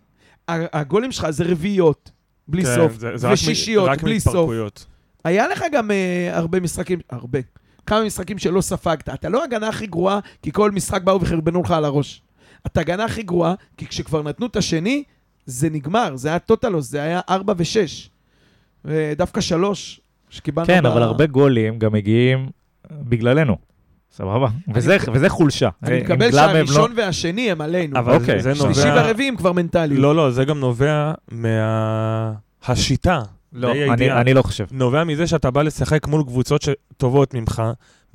הגולים 0.48 1.12
שלך 1.12 1.30
זה 1.30 1.44
רביעיות, 1.44 2.12
בלי 2.48 2.64
כן, 2.64 2.76
סוף, 2.76 2.94
זה, 2.98 3.18
זה 3.18 3.32
ושישיות, 3.32 3.90
רק 3.90 4.04
בלי 4.04 4.20
סוף. 4.20 4.52
היה 5.24 5.48
לך 5.48 5.64
גם 5.72 5.92
אה, 5.92 6.30
הרבה 6.38 6.60
משחקים, 6.60 7.00
הרבה, 7.10 7.40
כמה 7.86 8.04
משחקים 8.04 8.38
שלא 8.38 8.62
ספגת. 8.62 9.10
אתה 9.10 9.30
לא 9.30 9.44
הגנה 9.44 9.68
הכי 9.68 9.88
גרועה, 9.88 10.20
כי 10.42 10.52
כל 10.52 10.72
משחק 10.72 11.02
באו 11.02 11.22
וחרבנו 11.22 11.62
לך 11.62 11.72
על 11.72 11.86
הראש. 11.86 12.22
אתה 12.66 12.80
הגנה 12.80 13.06
הכי 13.06 13.24
גרועה, 13.24 13.54
כי 13.78 13.88
כשכבר 13.88 14.24
נתנו 14.24 14.46
את 14.46 14.56
השני, 14.56 15.04
זה 15.46 15.70
נגמר, 15.70 16.16
זה 16.16 16.30
היה 16.30 16.40
טוטלוס, 16.40 16.90
זה 16.90 17.02
היה 17.02 17.20
4 17.30 17.54
ו-6. 17.58 18.10
ודווקא 18.86 19.42
3, 19.42 20.00
שקיבלנו... 20.30 20.68
כן, 20.68 20.84
ב- 20.84 20.86
אבל 20.86 21.02
הרבה 21.04 21.26
גולים 21.26 21.80
גם 21.80 21.94
מגיעים 21.94 22.50
בגללנו. 22.92 23.58
סבבה? 24.12 24.48
וזה- 24.74 24.98
וזה 25.14 25.30
חולשה. 25.30 25.70
אני 25.84 25.98
אם 25.98 26.04
מקבל 26.04 26.26
הם 26.26 26.32
לא- 26.36 26.54
שהראשון 26.54 26.94
והשני 26.96 27.52
הם 27.52 27.62
עלינו. 27.62 28.00
אבל 28.00 28.14
אוקיי. 28.14 28.42
זה 28.42 28.56
שלישי 28.56 28.80
נובע... 28.86 28.96
והרביעי 28.96 29.30
הם 29.30 29.36
כבר 29.36 29.52
מנטליות. 29.52 30.02
לא, 30.02 30.16
לא, 30.16 30.32
זה 30.32 30.46
גם 30.46 30.60
נובע 30.60 31.14
מהשיטה. 32.68 33.22
לא, 33.54 33.72
אני-. 33.94 34.12
אני 34.12 34.34
לא 34.34 34.42
חושב. 34.42 34.66
נובע 34.72 35.04
מזה 35.04 35.28
שאתה 35.28 35.52
בא 35.52 35.62
לשחק 35.62 36.08
מול 36.08 36.24
קבוצות 36.24 36.62
שטובות 36.62 37.34
ממך, 37.34 37.64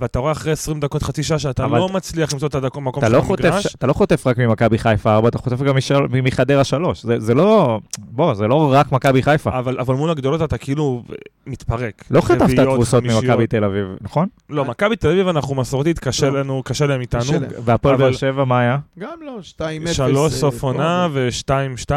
ואתה 0.03 0.19
רואה 0.19 0.33
אחרי 0.33 0.53
20 0.53 0.81
דקות, 0.81 1.03
חצי 1.03 1.23
שעה, 1.23 1.39
שאתה 1.39 1.67
לא 1.67 1.89
מצליח 1.89 2.33
למצוא 2.33 2.49
את 2.49 2.55
המקום 2.55 3.03
אתה 3.03 3.07
שלך 3.07 3.17
לא 3.17 3.23
חוטף 3.23 3.45
במגרש. 3.45 3.67
ש- 3.67 3.75
אתה 3.75 3.87
לא 3.87 3.93
חוטף 3.93 4.27
רק 4.27 4.39
ממכבי 4.39 4.79
חיפה 4.79 5.15
4, 5.15 5.29
אתה 5.29 5.39
חוטף 5.39 5.63
גם 5.63 5.77
מחדרה 6.23 6.65
3. 6.65 7.03
זה 7.03 7.21
זה 7.21 7.35
לא... 7.35 7.81
בוא, 7.99 8.35
זה 8.35 8.47
לא 8.49 8.73
רק 8.73 8.93
מכבי 8.93 9.23
חיפה. 9.23 9.59
אבל, 9.59 9.77
מול 9.97 10.11
הגדולות 10.11 10.43
אתה 10.43 10.59
כאילו 10.59 11.03
מתפרק. 11.47 12.05
לא 12.11 12.21
חטפת 12.21 12.57
תבוסות. 12.57 13.05
ממכבי 13.05 13.47
תל 13.47 13.65
אביב, 13.65 13.87
נכון? 14.01 14.27
לא, 14.51 14.65
מכבי 14.65 14.97
תל 14.97 15.09
אביב 15.09 15.29
אנחנו 15.29 15.55
מסורתית, 15.55 15.99
קשה 15.99 16.31
לא. 16.31 16.41
לנו, 16.41 16.63
קשה 16.65 16.87
להם 16.87 17.01
איתנו. 17.01 17.23
והפועל 17.65 17.97
באר 17.97 18.13
שבע, 18.13 18.45
מה 18.45 18.61
היה? 18.61 18.79
גם 18.99 19.19
לא, 19.27 19.39
2-0. 19.87 19.93
שלוש 19.93 20.33
אה, 20.33 20.39
סוף 20.39 20.59
פה, 20.59 20.67
עונה 20.67 21.05
אבל- 21.05 21.29
ו-2-2, 21.49 21.93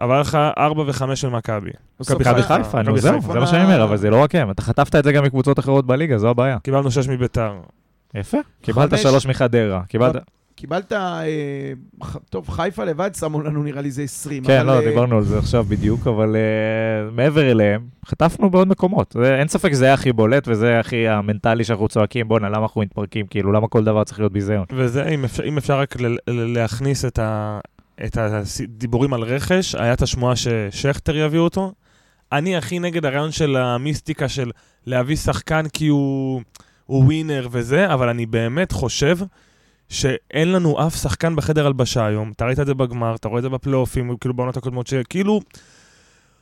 אבל 0.00 0.12
היה 0.12 0.20
לך 0.20 0.38
4 0.58 0.82
ו-5 0.82 1.14
של 1.16 1.28
מכבי. 1.28 1.70
מכבי 2.00 2.42
חיפה. 2.42 2.82
נו 2.82 2.98
זהו. 2.98 3.20
זה 3.20 3.40
מה 3.40 3.46
שאני 3.46 3.64
אומר, 3.64 3.84
אבל 3.84 3.96
זה 3.96 4.10
לא 4.10 4.22
רק 4.22 4.34
הם. 4.34 4.50
אתה 4.50 4.62
חטפת 4.62 4.94
את 4.96 5.04
זה 5.04 5.12
גם 5.12 5.24
מקבוצות 5.24 5.58
אחרות 5.58 5.86
בליגה, 5.86 6.18
זו 6.18 6.28
הבעיה. 6.30 6.58
קיבלנו 6.62 6.90
6 6.90 7.08
מביתר. 7.08 7.52
יפה. 8.14 8.38
קיבלת 8.62 8.90
חמש. 8.90 9.02
שלוש 9.02 9.26
מחדרה. 9.26 9.82
קיבלת... 9.88 10.16
קיבלת, 10.54 10.92
אה, 10.92 11.22
טוב, 12.30 12.48
חיפה 12.48 12.84
לבד 12.84 13.10
שמו 13.14 13.42
לנו 13.42 13.62
נראה 13.62 13.80
לי 13.82 13.90
זה 13.90 14.02
20. 14.02 14.44
כן, 14.44 14.66
לא, 14.66 14.72
אה, 14.72 14.80
דיברנו 14.80 15.16
על 15.16 15.22
זה 15.22 15.38
עכשיו 15.38 15.64
בדיוק, 15.64 16.06
אבל 16.06 16.36
אה, 16.36 17.10
מעבר 17.12 17.50
אליהם, 17.50 17.80
חטפנו 18.06 18.50
בעוד 18.50 18.68
מקומות. 18.68 19.16
זה- 19.18 19.38
אין 19.38 19.48
ספק 19.48 19.72
שזה 19.72 19.84
היה 19.84 19.94
הכי 19.94 20.12
בולט, 20.12 20.48
וזה 20.48 20.80
הכי 20.80 21.08
המנטלי 21.08 21.64
שאנחנו 21.64 21.88
צועקים, 21.88 22.28
בואנה, 22.28 22.48
למה 22.48 22.62
אנחנו 22.62 22.80
מתפרקים? 22.80 23.26
כאילו, 23.26 23.52
למה 23.52 23.68
כל 23.68 23.84
דבר 23.84 24.04
צריך 24.04 24.18
להיות 24.18 24.32
ביזיון? 24.32 24.64
וזה, 24.72 25.08
אם 25.44 25.58
אפשר, 25.58 25.80
רק 25.80 25.94
להכניס 26.26 27.04
את, 27.04 27.18
את 28.04 28.18
הדיבורים 28.62 29.14
על 29.14 29.22
רכש, 29.22 29.74
היה 29.74 29.92
את 29.92 30.02
השמועה 30.02 30.36
ששכטר 30.36 31.16
יביא 31.16 31.38
אותו. 31.38 31.72
אני 32.32 32.56
הכי 32.56 32.78
נגד 32.78 33.04
הרעיון 33.04 33.32
של 33.32 33.56
המיסטיקה 33.56 34.28
של 34.28 34.50
להביא 34.86 35.16
שחקן 35.16 35.68
כי 35.72 35.86
הוא, 35.86 36.42
הוא 36.86 37.04
ווינר 37.04 37.48
וזה, 37.50 37.94
אבל 37.94 38.08
אני 38.08 38.26
באמת 38.26 38.72
חושב 38.72 39.18
שאין 39.88 40.52
לנו 40.52 40.86
אף 40.86 40.96
שחקן 40.96 41.36
בחדר 41.36 41.66
הלבשה 41.66 42.06
היום. 42.06 42.32
אתה 42.36 42.44
ראית 42.44 42.60
את 42.60 42.66
זה 42.66 42.74
בגמר, 42.74 43.14
אתה 43.14 43.28
רואה 43.28 43.38
את 43.38 43.42
זה 43.42 43.48
בפלייאופים, 43.48 44.16
כאילו 44.20 44.34
בעונות 44.34 44.56
הקודמות, 44.56 44.86
שכאילו... 44.86 45.40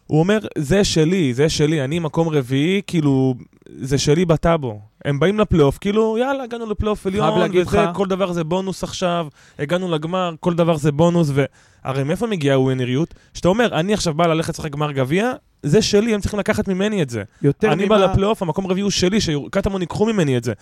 הוא 0.09 0.21
אומר, 0.21 0.39
זה 0.59 0.85
שלי, 0.85 1.35
זה 1.35 1.49
שלי, 1.49 1.85
אני 1.85 1.99
מקום 1.99 2.29
רביעי, 2.29 2.83
כאילו, 2.87 3.35
זה 3.69 3.99
שלי 3.99 4.25
בטאבו. 4.25 4.81
הם 5.05 5.21
באים 5.21 5.39
לפלייאוף, 5.41 5.79
כאילו, 5.79 6.19
יאללה, 6.19 6.45
הגענו 6.45 6.67
לפלייאוף 6.71 7.07
עליון, 7.07 7.29
וזה, 7.69 7.81
לך- 7.83 7.97
כל 7.97 8.07
דבר 8.07 8.33
זה 8.33 8.45
בונוס 8.45 8.85
עכשיו, 8.85 9.27
הגענו 9.59 9.91
לגמר, 9.91 10.35
כל 10.41 10.55
דבר 10.55 10.77
זה 10.77 10.93
בונוס, 10.93 11.31
והרי 11.35 12.05
מאיפה 12.05 12.27
מגיעה 12.27 12.57
הווינריות? 12.57 13.15
שאתה 13.35 13.49
אומר, 13.49 13.69
אני 13.81 13.95
עכשיו 13.95 14.15
בא 14.15 14.27
ללכת 14.27 14.55
לשחק 14.55 14.71
גמר 14.71 14.93
גביע, 14.93 15.33
זה 15.63 15.83
שלי, 15.83 16.15
הם 16.15 16.21
צריכים 16.21 16.41
לקחת 16.41 16.69
ממני 16.69 17.03
את 17.03 17.11
זה. 17.11 17.23
יותר 17.43 17.73
אני 17.73 17.85
ממה- 17.85 17.99
בא 17.99 18.05
לפלייאוף, 18.05 18.43
המקום 18.43 18.65
הרביעי 18.67 18.83
הוא 18.83 18.91
שלי, 18.91 19.21
שקטמון 19.21 19.81
ייקחו 19.81 20.07
ממני 20.07 20.37
את 20.37 20.45
זה. 20.45 20.53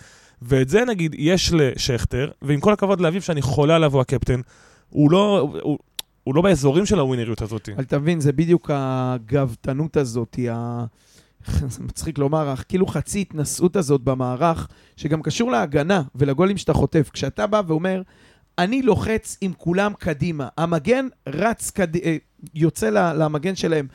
ואת 0.41 0.69
זה, 0.69 0.85
נגיד, 0.85 1.15
יש 1.19 1.51
לשכטר, 1.53 2.29
ועם 2.41 2.59
כל 2.59 2.73
הכבוד 2.73 3.01
לאביב 3.01 3.21
שאני 3.21 3.41
חולה 3.41 3.75
עליו, 3.75 3.93
הוא 3.93 4.01
הקפטן, 4.01 4.41
הוא 4.89 5.11
לא... 5.11 5.49
הוא, 5.61 5.77
הוא 6.27 6.35
לא 6.35 6.41
באזורים 6.41 6.85
של 6.85 6.99
הווינריות 6.99 7.41
הזאת. 7.41 7.69
אבל 7.75 7.83
אתה 7.83 7.99
מבין, 7.99 8.19
זה 8.19 8.31
בדיוק 8.31 8.69
הגאוותנות 8.73 9.97
הזאת, 9.97 10.39
ה... 10.51 10.85
זה 11.67 11.83
מצחיק 11.83 12.17
לומר, 12.17 12.53
כאילו 12.67 12.87
חצי 12.87 13.21
התנשאות 13.21 13.75
הזאת 13.75 14.01
במערך, 14.01 14.67
שגם 14.95 15.21
קשור 15.21 15.51
להגנה 15.51 16.01
ולגולים 16.15 16.57
שאתה 16.57 16.73
חוטף. 16.73 17.09
כשאתה 17.13 17.47
בא 17.47 17.61
ואומר, 17.67 18.01
אני 18.57 18.81
לוחץ 18.81 19.37
עם 19.41 19.53
כולם 19.57 19.93
קדימה, 19.99 20.47
המגן 20.57 21.07
רץ, 21.27 21.71
קד... 21.71 21.95
אה, 21.95 22.17
יוצא 22.55 22.89
למגן 22.89 23.55
שלהם. 23.55 23.87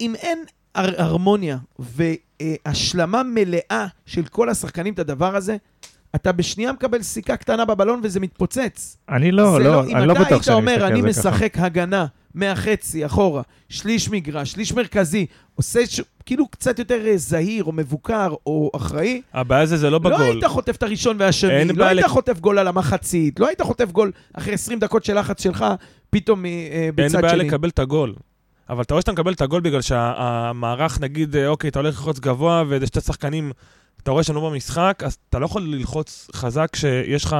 אם 0.00 0.14
אין 0.14 0.38
הר- 0.74 1.02
הרמוניה 1.02 1.58
והשלמה 1.78 3.22
מלאה 3.22 3.86
של 4.06 4.24
כל 4.24 4.48
השחקנים 4.48 4.94
את 4.94 4.98
הדבר 4.98 5.36
הזה, 5.36 5.56
אתה 6.16 6.32
בשנייה 6.32 6.72
מקבל 6.72 7.02
סיכה 7.02 7.36
קטנה 7.36 7.64
בבלון 7.64 8.00
וזה 8.02 8.20
מתפוצץ. 8.20 8.96
אני 9.08 9.32
לא, 9.32 9.60
לא, 9.60 9.84
אם 9.84 9.96
אני 9.96 10.06
לא 10.06 10.12
אתה 10.12 10.20
בטוח 10.20 10.32
היית 10.32 10.44
שאני 10.44 10.56
אומר, 10.56 10.72
מסתכל 10.72 10.84
אני 10.86 11.00
על 11.00 11.12
זה 11.12 11.20
ככה. 11.20 11.30
משחק 11.30 11.58
הגנה 11.58 12.06
מהחצי 12.34 13.06
אחורה, 13.06 13.42
שליש 13.68 14.10
מגרש, 14.10 14.52
שליש 14.52 14.72
מרכזי, 14.72 15.26
עושה 15.54 15.86
ש... 15.86 16.00
כאילו 16.26 16.48
קצת 16.48 16.78
יותר 16.78 17.06
אה, 17.06 17.16
זהיר 17.16 17.64
או 17.64 17.72
מבוקר 17.72 18.34
או 18.46 18.70
אחראי, 18.76 19.22
הבעיה 19.34 19.66
זה, 19.66 19.76
זה 19.76 19.86
לא 19.86 19.92
לא 19.92 19.98
בגול. 19.98 20.22
היית 20.22 20.44
חוטף 20.44 20.76
את 20.76 20.82
הראשון 20.82 21.16
והשני, 21.18 21.50
אין 21.50 21.68
לא 21.68 21.74
בעיה 21.74 21.90
היית 21.90 22.06
חוטף 22.06 22.40
גול 22.40 22.58
על 22.58 22.68
המחצית, 22.68 23.40
לא 23.40 23.46
היית 23.46 23.62
חוטף 23.62 23.92
גול 23.92 24.12
אחרי 24.32 24.54
20 24.54 24.78
דקות 24.78 25.04
של 25.04 25.18
לחץ 25.18 25.42
שלך, 25.42 25.64
פתאום 26.10 26.46
אה, 26.46 26.50
אין 26.50 26.96
בצד 26.96 27.22
בעיה 27.22 27.34
שני. 27.34 27.44
לקבל 27.44 27.68
את 27.68 27.78
הגול. 27.78 28.14
אבל 28.70 28.82
אתה 28.82 28.94
רואה 28.94 29.00
שאתה 29.00 29.12
מקבל 29.12 29.32
את 29.32 29.40
הגול 29.40 29.60
בגלל 29.60 29.80
שהמערך, 29.80 31.00
נגיד, 31.00 31.36
אה, 31.36 31.48
אוקיי, 31.48 31.70
אתה 31.70 31.78
הולך 31.78 31.94
ללחוץ 31.94 32.18
גבוה, 32.18 32.64
וזה 32.68 32.86
שתי 32.86 33.00
שחקנים, 33.00 33.52
אתה 34.06 34.12
רואה 34.12 34.22
שהם 34.22 34.36
לא 34.36 34.50
במשחק, 34.50 35.02
אז 35.04 35.16
אתה 35.28 35.38
לא 35.38 35.44
יכול 35.44 35.62
ללחוץ 35.62 36.28
חזק 36.32 36.68
כשיש 36.72 37.24
לך 37.24 37.36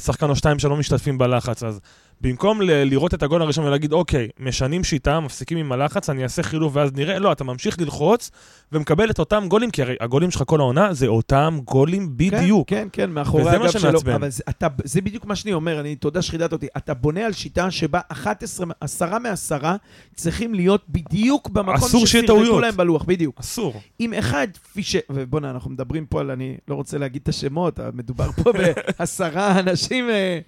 שחקן 0.00 0.30
או 0.30 0.36
שתיים 0.36 0.58
שלא 0.58 0.76
משתתפים 0.76 1.18
בלחץ. 1.18 1.62
אז 1.62 1.80
במקום 2.20 2.62
ל- 2.62 2.84
לראות 2.84 3.14
את 3.14 3.22
הגול 3.22 3.42
הראשון 3.42 3.64
ולהגיד, 3.64 3.92
אוקיי, 3.92 4.28
משנים 4.40 4.84
שיטה, 4.84 5.20
מפסיקים 5.20 5.58
עם 5.58 5.72
הלחץ, 5.72 6.10
אני 6.10 6.22
אעשה 6.22 6.42
חילוף 6.42 6.76
ואז 6.76 6.92
נראה, 6.92 7.18
לא, 7.18 7.32
אתה 7.32 7.44
ממשיך 7.44 7.80
ללחוץ 7.80 8.30
ומקבל 8.72 9.10
את 9.10 9.18
אותם 9.18 9.44
גולים, 9.48 9.70
כי 9.70 9.82
הרי 9.82 9.96
הגולים 10.00 10.30
שלך 10.30 10.42
כל 10.46 10.60
העונה 10.60 10.94
זה 10.94 11.06
אותם 11.06 11.58
גולים 11.64 12.08
בדיוק. 12.16 12.68
כן, 12.68 12.76
כן, 12.76 12.88
כן, 12.92 13.10
מאחורי 13.10 13.42
וזה 13.42 13.58
מה 13.58 13.64
הגב 13.64 13.72
שלו. 13.72 13.80
שמעצבן. 13.80 14.12
אבל 14.12 14.28
זה, 14.30 14.42
אתה, 14.48 14.66
זה 14.84 15.00
בדיוק 15.00 15.24
מה 15.26 15.36
שאני 15.36 15.52
אומר, 15.52 15.80
אני, 15.80 15.96
תודה 15.96 16.22
שחידדת 16.22 16.52
אותי. 16.52 16.66
אתה 16.76 16.94
בונה 16.94 17.26
על 17.26 17.32
שיטה 17.32 17.70
שבה 17.70 18.00
11, 18.08 18.66
עשרה 18.80 19.18
מעשרה 19.18 19.76
צריכים 20.14 20.54
להיות 20.54 20.82
בדיוק 20.88 21.48
במקום 21.48 22.06
שסרטטו. 22.06 22.60
להם 22.60 22.76
בלוח, 22.76 23.04
בדיוק. 23.04 23.40
אסור. 23.40 23.80
אם 24.00 24.14
אחד, 24.14 24.46
כפי 24.62 24.82
ש... 24.82 24.96
ובוא'נה, 25.10 25.50
אנחנו 25.50 25.70
מדברים 25.70 26.06
פה 26.06 26.20
על, 26.20 26.30
אני 26.30 26.56
לא 26.68 26.74
רוצה 26.74 26.98
להגיד 26.98 27.22
את 27.22 27.28
השמות, 27.28 27.80
מדובר 27.94 28.32
פה 28.32 28.52
בעשרה 28.98 29.60
אנשים, 29.60 30.10
אה, 30.10 30.38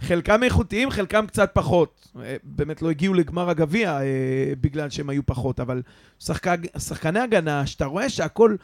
חלקם 0.00 0.42
איכותיים, 0.42 0.90
חלקם 0.94 1.26
קצת 1.26 1.50
פחות. 1.52 2.08
אה, 2.20 2.36
באמת 2.42 2.82
לא 2.82 2.90
הגיעו 2.90 3.14
לגמר 3.14 3.50
הגביע 3.50 4.00
אה, 4.00 4.52
בגלל 4.60 4.90
שהם 4.90 5.10
היו 5.10 5.26
פחות, 5.26 5.60
אבל 5.60 5.82
שחק... 6.18 6.58
שחקני 6.78 7.20
הגנה, 7.20 7.66
שאתה 7.66 7.84
רואה 7.84 8.08
שהכל, 8.08 8.56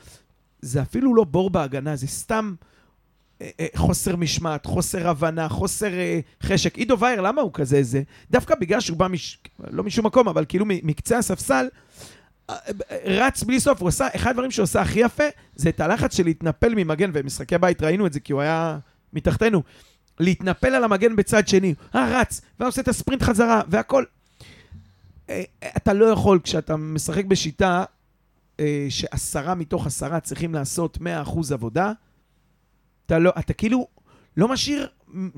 זה 0.60 0.82
אפילו 0.82 1.14
לא 1.14 1.24
בור 1.24 1.50
בהגנה, 1.50 1.96
זה 1.96 2.06
סתם... 2.06 2.54
אה, 3.42 3.66
חוסר 3.76 4.16
משמעת, 4.16 4.66
חוסר 4.66 5.08
הבנה, 5.08 5.48
חוסר 5.48 5.90
חשק. 6.42 6.78
עידו 6.78 6.98
וייר, 6.98 7.20
למה 7.20 7.42
הוא 7.42 7.50
כזה 7.54 7.82
זה? 7.82 8.02
דווקא 8.30 8.54
בגלל 8.54 8.80
שהוא 8.80 8.96
בא, 8.96 9.08
מש... 9.08 9.38
לא 9.70 9.84
משום 9.84 10.06
מקום, 10.06 10.28
אבל 10.28 10.44
כאילו 10.48 10.66
מקצה 10.68 11.18
הספסל, 11.18 11.66
רץ 13.04 13.42
בלי 13.42 13.60
סוף, 13.60 13.80
הוא 13.80 13.88
עשה, 13.88 14.08
אחד 14.14 14.30
הדברים 14.30 14.50
שהוא 14.50 14.64
עשה 14.64 14.80
הכי 14.80 15.00
יפה, 15.00 15.24
זה 15.54 15.68
את 15.68 15.80
הלחץ 15.80 16.16
של 16.16 16.24
להתנפל 16.24 16.74
ממגן, 16.74 17.10
ובמשחקי 17.10 17.58
בית 17.58 17.82
ראינו 17.82 18.06
את 18.06 18.12
זה, 18.12 18.20
כי 18.20 18.32
הוא 18.32 18.40
היה 18.40 18.78
מתחתנו. 19.12 19.62
להתנפל 20.20 20.74
על 20.74 20.84
המגן 20.84 21.16
בצד 21.16 21.48
שני, 21.48 21.74
אה, 21.94 22.20
רץ, 22.20 22.40
ועושה 22.60 22.80
את 22.82 22.88
הספרינט 22.88 23.22
חזרה, 23.22 23.60
והכל. 23.68 24.04
אה, 25.30 25.42
אתה 25.76 25.92
לא 25.92 26.04
יכול, 26.06 26.40
כשאתה 26.42 26.76
משחק 26.76 27.24
בשיטה 27.24 27.84
אה, 28.60 28.86
שעשרה 28.88 29.54
מתוך 29.54 29.86
עשרה 29.86 30.20
צריכים 30.20 30.54
לעשות 30.54 30.98
100% 31.00 31.02
עבודה, 31.52 31.92
אתה 33.06 33.18
לא, 33.18 33.32
אתה 33.38 33.52
כאילו 33.52 33.86
לא 34.36 34.48
משאיר 34.48 34.88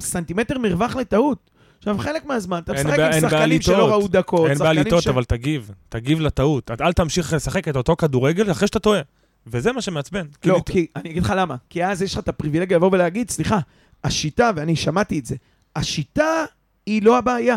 סנטימטר 0.00 0.58
מרווח 0.58 0.96
לטעות. 0.96 1.50
עכשיו, 1.78 1.98
חלק 1.98 2.24
מהזמן, 2.26 2.58
אתה 2.64 2.72
משחק 2.72 2.98
עם 2.98 3.20
שחקנים. 3.20 3.62
שלא 3.62 3.88
ראו 3.90 4.08
דקות, 4.08 4.48
אין 4.48 4.58
שחקנים 4.58 4.76
בעליתות, 4.76 5.02
ש- 5.02 5.06
אבל 5.06 5.24
תגיב. 5.24 5.70
תגיב 5.88 6.20
לטעות. 6.20 6.70
אל- 6.80 6.92
תמשיך 6.92 7.32
לשחק 7.32 7.68
את 7.68 7.76
אותו 7.76 7.96
כדורגל 7.96 8.50
אחרי 8.50 8.68
שאתה 8.68 8.78
טועה. 8.78 9.00
וזה 9.46 9.72
מה 9.72 9.82
שמעצבן. 9.82 10.20
לא, 10.26 10.30
כאילו, 10.40 10.64
כי 10.64 10.86
אני 10.96 11.10
אגיד 11.10 11.22
לך 11.22 11.32
למה. 11.36 11.56
כי 11.70 11.84
אז 11.84 12.02
יש 12.02 12.12
לך 12.12 12.18
את 12.18 12.28
הפריבילגיה 12.28 12.76
לבוא 12.76 12.88
ולהגיד, 12.92 13.30
סליחה, 13.30 13.58
השיטה, 14.04 14.50
ואני 14.56 14.76
שמעתי 14.76 15.18
את 15.18 15.26
זה, 15.26 15.36
השיטה 15.76 16.44
היא 16.86 17.02
לא 17.02 17.18
הבעיה. 17.18 17.56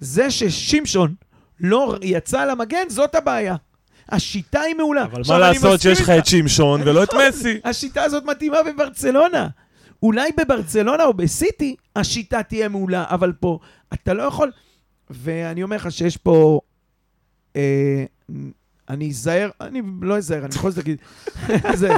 זה 0.00 0.30
ששמשון 0.30 1.14
לא 1.60 1.96
יצא 2.02 2.44
למגן, 2.44 2.88
זאת 2.88 3.14
הבעיה. 3.14 3.56
השיטה 4.08 4.60
היא 4.60 4.74
מעולה. 4.74 5.04
אבל 5.04 5.22
מה 5.28 5.38
לעשות 5.38 5.80
שיש 5.80 6.00
לך. 6.00 6.10
את 6.10 6.26
שמשון 6.26 6.80
ולא 6.82 7.02
את 7.02 7.08
מסי? 7.14 7.60
השיטה 7.64 8.02
הזאת 8.02 8.24
מתאימה 8.24 8.62
בברצלונה. 8.62 9.48
אולי 10.02 10.30
בברצלונה 10.38 11.04
או 11.04 11.14
בסיטי 11.14 11.76
השיטה 11.96 12.42
תהיה 12.42 12.68
מעולה, 12.68 13.04
אבל 13.08 13.32
פה 13.32 13.58
אתה 13.94 14.14
לא 14.14 14.22
יכול... 14.22 14.52
ואני 15.10 15.62
אומר 15.62 15.76
לך 15.76 15.92
שיש 15.92 16.16
פה... 16.16 16.60
אה, 17.56 18.04
אני 18.90 19.08
אזהר, 19.10 19.50
אני 19.60 19.82
לא 20.02 20.16
אזהר, 20.16 20.38
אני 20.38 20.48
בכל 20.48 20.70
זאת 20.70 20.84
אגיד... 20.84 20.98
זה, 21.80 21.88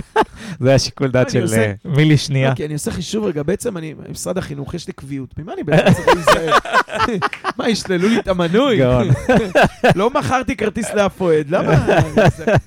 זה 0.61 0.75
השיקול 0.75 1.11
דעת 1.11 1.31
של 1.31 1.47
אה, 1.57 1.73
מילי 1.85 2.17
שנייה. 2.17 2.55
כי 2.55 2.67
אני 2.67 2.75
עושה 2.75 2.91
חישוב 2.91 3.25
רגע, 3.25 3.43
בעצם 3.43 3.77
אני, 3.77 3.95
משרד 4.11 4.39
החינוך, 4.39 4.75
יש 4.75 4.87
לי 4.87 4.93
קביעות. 4.93 5.39
ממה 5.39 5.53
אני 5.53 5.63
בעצם 5.63 5.93
צריך 5.93 6.09
להיזהר? 6.09 6.59
מה, 7.59 7.69
ישללו 7.69 8.09
לי 8.09 8.19
את 8.19 8.29
המנוי? 8.29 8.79
גאון. 8.79 9.09
לא 9.97 10.11
מכרתי 10.11 10.57
כרטיס 10.57 10.95
לאף 10.95 11.21
אוהד, 11.21 11.51
למה? 11.51 11.87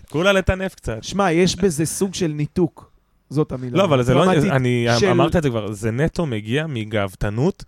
כולה 0.10 0.34
לטנף 0.34 0.76
קצת. 0.76 1.04
שמע, 1.04 1.32
יש 1.32 1.56
בזה 1.56 1.86
סוג 1.86 2.14
של 2.14 2.28
ניתוק. 2.28 2.92
זאת 3.30 3.52
המילה. 3.52 3.78
לא, 3.78 3.84
אבל 3.84 4.04
זה 4.04 4.14
לא, 4.14 4.32
אני 4.32 4.88
אמרת 5.12 5.36
את 5.36 5.44
זה 5.44 5.50
כבר, 5.50 5.72
זה 5.72 5.92
נטו 5.92 6.26
מגיע 6.26 6.68
מגאוותנות 6.68 7.64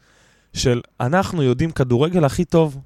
של 0.53 0.81
אנחנו 0.99 1.43
יודעים 1.43 1.71
כדורגל 1.71 2.25
הכי 2.25 2.45
טוב. 2.45 2.77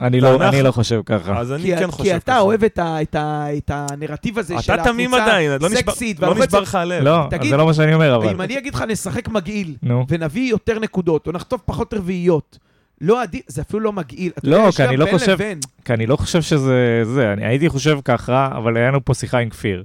אני 0.00 0.20
לא- 0.20 0.48
אני 0.48 0.62
לא 0.62 0.70
חושב 0.72 1.00
ככה. 1.06 1.38
אז 1.38 1.52
אני 1.52 1.62
כי, 1.62 1.76
כן 1.76 1.90
חושב 1.90 2.02
כי 2.04 2.16
אתה 2.16 2.32
ככה. 2.32 2.40
אוהב 2.40 2.64
את, 2.64 2.78
ה, 2.78 3.02
את, 3.02 3.14
ה, 3.14 3.46
את 3.56 3.70
הנרטיב 3.74 4.38
הזה 4.38 4.54
של 4.60 4.72
אתה 4.72 4.82
הקבוצה 4.82 4.92
תמים 4.92 5.14
עדיין, 5.14 5.50
לא 5.50 5.68
נשבר- 5.68 5.76
סקסית 5.92 6.20
לא. 6.20 6.34
נשבר 6.34 6.60
לך 6.60 6.74
הלב. 6.74 7.02
לא, 7.04 7.26
תגיד, 7.30 7.50
זה 7.50 7.56
לא 7.56 7.66
מה 7.66 7.74
שאני 7.74 7.94
אומר, 7.94 8.16
אבל... 8.16 8.28
אם 8.28 8.40
אני 8.40 8.58
אגיד 8.58 8.74
לך 8.74 8.82
נשחק 8.88 9.28
מגעיל, 9.28 9.74
נו. 9.82 10.04
ונביא 10.08 10.50
יותר 10.50 10.78
נקודות, 10.78 11.26
או 11.26 11.32
נחטוף 11.32 11.60
פחות 11.64 11.94
רביעיות, 11.94 12.58
לא 13.00 13.22
עדיף, 13.22 13.42
זה 13.46 13.62
אפילו 13.62 13.80
לא 13.80 13.92
מגעיל. 13.92 14.32
לא, 14.44 14.68
כי 14.76 14.84
אני 14.84 14.96
לא 14.96 15.06
חושב-. 15.12 15.36
כי 15.84 15.92
אני 15.92 16.06
לא 16.06 16.16
חושב 16.16 16.42
שזה 16.42 16.74
זה, 17.04 17.32
אני 17.32 17.46
הייתי 17.46 17.68
חושב 17.68 17.98
ככה, 18.04 18.48
אבל 18.56 18.76
היה 18.76 18.88
לנו 18.88 19.04
פה 19.04 19.14
שיחה 19.14 19.38
עם 19.38 19.48
כפיר. 19.48 19.84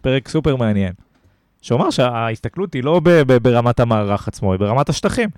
פרק 0.00 0.28
סופר 0.28 0.56
מעניין. 0.56 0.92
שאומר 1.62 1.90
שההסתכלות 1.90 2.74
היא 2.74 2.84
לא 2.84 3.00
ב- 3.04 3.08
ב- 3.26 3.36
ברמת 3.42 3.80
המערך 3.80 4.28
עצמו, 4.28 4.52
היא 4.52 4.60
ברמת 4.60 4.88
השטחים. 4.88 5.28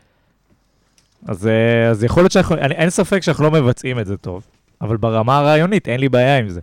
אז, 1.28 1.46
אה, 1.46 1.90
אז 1.90 2.04
יכול 2.04 2.22
להיות 2.22 2.32
שאנחנו, 2.32 2.56
אני, 2.56 2.74
אין 2.74 2.90
ספק 2.90 3.22
שאנחנו 3.22 3.44
לא 3.44 3.50
מבצעים 3.50 3.98
את 3.98 4.06
זה 4.06 4.16
טוב, 4.16 4.46
אבל 4.80 4.96
ברמה 4.96 5.38
הרעיונית 5.38 5.88
אין 5.88 6.00
לי 6.00 6.08
בעיה 6.08 6.38
עם 6.38 6.48
זה. 6.48 6.60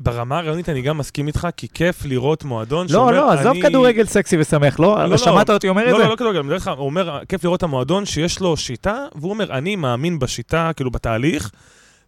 ברמה 0.00 0.38
הרעיונית 0.38 0.68
אני 0.68 0.82
גם 0.82 0.98
מסכים 0.98 1.26
איתך, 1.26 1.48
כי 1.56 1.68
כיף 1.74 2.04
לראות 2.04 2.44
מועדון 2.44 2.86
לא, 2.86 2.92
שאומר... 2.92 3.10
לא, 3.12 3.32
עזוב 3.32 3.46
אני- 3.52 3.62
כדורגל 3.62 4.04
סקסי 4.06 4.36
ושמח, 4.40 4.80
לא? 4.80 4.86
לא, 4.96 5.04
לא 5.04 5.10
לא. 5.10 5.16
שמעת 5.16 5.50
אותי 5.50 5.68
אומר 5.68 5.82
את 5.86 5.92
לא, 5.92 5.98
זה? 5.98 6.04
לא, 6.04 6.10
לא 6.10 6.16
כדורגל, 6.16 6.38
אני 6.38 6.44
מדבר 6.46 6.54
איתך, 6.56 6.70
הוא 6.76 6.86
אומר, 6.86 7.18
כיף 7.28 7.44
לראות 7.44 7.58
את 7.58 7.62
המועדון 7.62 8.04
שיש 8.04 8.40
לו 8.40 8.56
שיטה, 8.56 8.96
והוא 9.14 9.30
אומר, 9.30 9.52
אני 9.52 9.76
מאמין 9.76 10.18
בשיטה, 10.18 10.70
כאילו 10.76 10.90
בתהליך, 10.90 11.50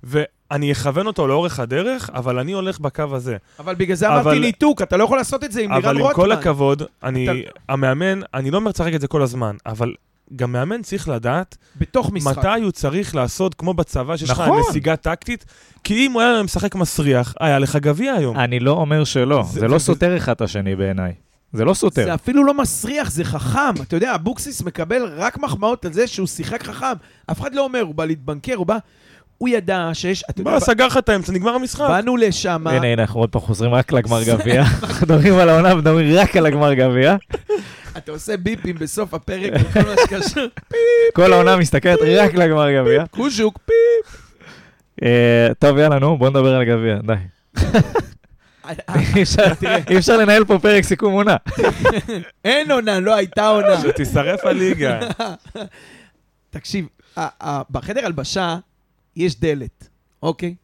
ואני 0.03 0.73
אכוון 0.73 1.07
אותו 1.07 1.27
לאורך 1.27 1.61
הדרך, 1.61 2.11
אבל 2.15 2.39
אני 2.39 2.53
הולך 2.53 2.81
בקו 2.81 3.05
הזה. 3.13 3.37
אבל 3.59 3.75
בגלל 3.75 3.97
זה 3.97 4.09
אבל- 4.09 4.21
אמרתי 4.21 4.39
ניתוק, 4.41 4.83
אתה 4.83 4.97
לא 4.97 5.05
יכול 5.05 5.19
לעשות 5.19 5.45
את 5.45 5.53
זה 5.53 5.61
עם 5.61 5.71
לירן 5.73 5.85
אבל 5.85 5.97
רוטמן. 6.01 6.09
עם 6.11 6.15
כל 6.15 6.33
הכבוד, 6.33 6.83
אני, 7.03 7.25
אתה- 7.45 7.51
המאמן, 7.69 8.21
אני 8.35 8.51
לא 8.51 8.57
אומר 8.57 8.71
לשחק 8.71 8.95
את 8.95 9.01
זה 9.01 9.09
כל 9.09 9.23
הזמן, 9.23 9.57
אבל 9.67 9.95
גם 10.37 10.53
מאמן 10.53 10.83
צריך 10.83 11.09
לדעת 11.09 11.57
בתוך 11.77 12.13
משחק. 12.13 12.39
מתי 12.39 12.61
הוא 12.63 12.71
צריך 12.71 13.15
לעשות, 13.15 13.55
כמו 13.55 13.75
בצבא, 13.75 14.17
שיש 14.17 14.31
לך 14.31 14.41
נכון. 14.41 14.61
נסיגה 14.69 14.97
טקטית, 14.97 15.45
כי 15.85 16.07
אם 16.07 16.13
הוא 16.13 16.23
היה 16.23 16.43
משחק 16.43 16.75
מסריח, 16.75 17.35
היה 17.41 17.59
לך 17.59 17.77
גביע 17.77 18.13
היום. 18.13 18.39
אני 18.39 18.61
לא 18.61 18.71
אומר 18.71 19.05
שלא, 19.05 19.45
זה- 19.51 19.61
זה 19.61 19.69
לא 19.69 19.79
זה- 19.79 19.85
סותר 19.85 20.17
אחד 20.17 20.33
את 20.33 20.41
השני 20.41 20.77
בעיניי. 20.77 21.13
זה 21.53 21.65
לא 21.65 21.75
סותר. 21.75 22.05
זה 22.05 22.15
אפילו 22.15 22.45
לא 22.45 22.55
מסריח, 22.55 23.11
זה 23.11 23.25
חכם. 23.25 23.83
אתה 23.83 23.97
יודע, 23.97 24.15
אבוקסיס 24.15 24.63
מקבל 24.63 25.03
רק 25.17 25.39
מחמאות 25.39 25.85
על 25.85 25.93
זה 25.93 26.07
שהוא 26.07 26.27
שיחק 26.27 26.63
חכם. 26.63 26.87
אף 27.31 27.41
אחד 27.41 27.55
לא 27.55 27.65
אומר, 27.65 27.81
הוא 27.81 27.95
בא 27.95 28.05
להתבנקר, 28.05 28.55
הוא 28.55 28.67
בא... 28.67 28.77
הוא 29.39 29.49
ידע 29.49 29.91
שיש... 29.93 30.25
אתה 30.31 30.41
יודע, 30.41 30.51
בוא, 30.51 30.61
סגר 30.61 30.87
לך 30.87 30.97
את 30.97 31.09
האמצע, 31.09 31.33
נגמר 31.33 31.55
המשחק. 31.55 31.81
באנו 31.89 32.17
לשם, 32.17 32.67
הנה, 32.67 32.77
הנה, 32.77 32.93
אנחנו 33.03 33.21
עוד 33.21 33.29
פעם 33.31 33.43
חוזרים 33.43 33.75
רק 33.75 33.93
לגמר 33.93 34.23
גביע. 34.31 34.63
אנחנו 34.83 35.07
מדברים 35.07 35.35
על 35.35 35.49
העונה 35.49 35.75
ומדברים 35.75 36.17
רק 36.17 36.37
על 36.37 36.47
הגמר 36.47 36.75
גביע. 36.75 37.17
אתה 37.97 38.13
עושה 38.13 38.37
ביפים 38.37 38.77
בסוף 38.79 39.15
הפרק 39.15 39.53
וכל 39.61 39.81
מה 39.81 39.95
שקשור. 40.05 40.43
כל 41.15 41.33
העונה 41.33 41.57
מסתכלת 41.57 41.99
רק 42.19 42.35
לגמר 42.35 42.73
גביע. 42.73 43.05
קוז'וק, 43.11 43.59
פיפ. 43.67 44.21
אה, 45.03 45.49
טוב, 45.59 45.79
יאללה, 45.79 45.99
נו, 45.99 46.19
בוא 46.19 46.31
נדבר 46.31 46.55
על 46.55 46.65
גביע, 46.65 46.99
די. 47.07 47.15
אי 49.91 49.99
אפשר- 49.99 50.17
לנהל 50.17 50.45
פה 50.45 50.59
פרק 50.63 50.85
סיכום 50.85 51.13
עונה. 51.13 51.37
אין 52.45 52.71
עונה, 52.71 53.01
לא 53.01 53.15
הייתה 53.15 53.49
עונה. 53.49 53.81
שתישרף 53.81 54.45
הליגה. 54.45 55.01
תקשיב, 56.51 56.87
בחדר 57.71 58.07
הלבשה 58.07 58.57
יש 59.17 59.41
דלת, 59.41 59.89
אוקיי? 60.23 60.55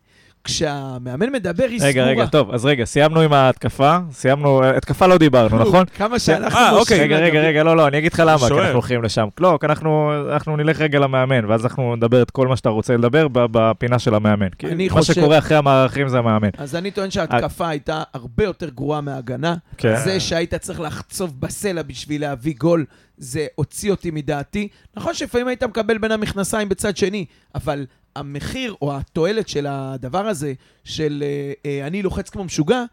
כשהמאמן 0.44 1.32
מדבר 1.32 1.64
היא 1.64 1.78
סגורה. 1.78 1.88
רגע, 1.90 2.04
רגע, 2.04 2.26
טוב, 2.26 2.50
אז 2.54 2.64
רגע, 2.64 2.84
סיימנו 2.84 3.20
עם 3.20 3.32
ההתקפה, 3.32 3.98
סיימנו, 4.12 4.64
התקפה 4.64 5.06
לא 5.06 5.18
דיברנו, 5.18 5.58
נכון? 5.58 5.84
כמה 5.96 6.18
שאנחנו 6.18 6.58
אה, 6.58 6.70
מושכים 6.78 6.96
אוקיי. 6.96 7.00
רגע, 7.16 7.18
רגע. 7.18 7.40
רגע, 7.40 7.62
לא, 7.62 7.76
לא, 7.76 7.88
אני 7.88 7.98
אגיד 7.98 8.12
לך 8.12 8.22
למה, 8.26 8.38
כי. 8.38 8.54
אנחנו 8.54 8.72
הולכים 8.72 9.02
לשם. 9.02 9.28
לא, 9.40 9.58
כי 9.60 9.66
אנחנו 9.66 10.12
אנחנו 10.32 10.56
נלך 10.56 10.80
רגע 10.80 10.98
למאמן, 10.98 11.44
ואז 11.44 11.64
אנחנו 11.64 11.96
נדבר 11.96 12.22
את 12.22 12.30
כל 12.30 12.48
מה 12.48 12.56
שאתה 12.56 12.68
רוצה 12.68 12.96
לדבר 12.96 13.28
ב- 13.28 13.46
בפינה 13.50 13.98
של 13.98 14.14
המאמן. 14.14 14.48
כי 14.58 14.66
אני 14.66 14.88
מה 14.88 14.92
חושב- 14.92 15.12
שקורה 15.12 15.38
אחרי 15.38 15.56
המערכים 15.56 16.08
זה 16.08 16.18
המאמן. 16.18 16.48
אז 16.58 16.74
אני 16.74 16.90
טוען 16.90 17.10
שההתקפה 17.10 17.68
הייתה 17.68 18.02
הרבה 18.14 18.44
יותר 18.44 18.68
גרועה 18.68 19.00
מההגנה. 19.00 19.54
כן. 19.76 19.96
זה 20.04 20.20
שהיית 20.20 20.54
צריך 20.54 20.80
לחצוב 20.80 21.40
בסלע 21.40 21.82
בשביל 21.82 22.20
להביא 22.20 22.54
גול, 22.58 22.84
זה 23.20 23.46
הוציא 23.54 23.90
אותי 23.90 24.10
מדעתי. 24.10 24.68
נכון 24.96 25.14
שלפעמים 25.14 25.48
היית 25.48 25.62
מקבל 25.62 25.98
בין 25.98 26.12
המכנסיים 26.12 26.68
בצד 26.68 26.96
שני, 26.96 27.24
אבל 27.54 27.86
המחיר 28.16 28.74
או 28.82 28.96
התועלת 28.96 29.48
של 29.48 29.66
הדבר 29.68 30.26
הזה, 30.26 30.52
של 30.84 31.22
אה, 31.26 31.52
אה, 31.66 31.86
אני 31.86 32.02
לוחץ 32.02 32.30
כמו 32.30 32.44
משוגע, 32.44 32.84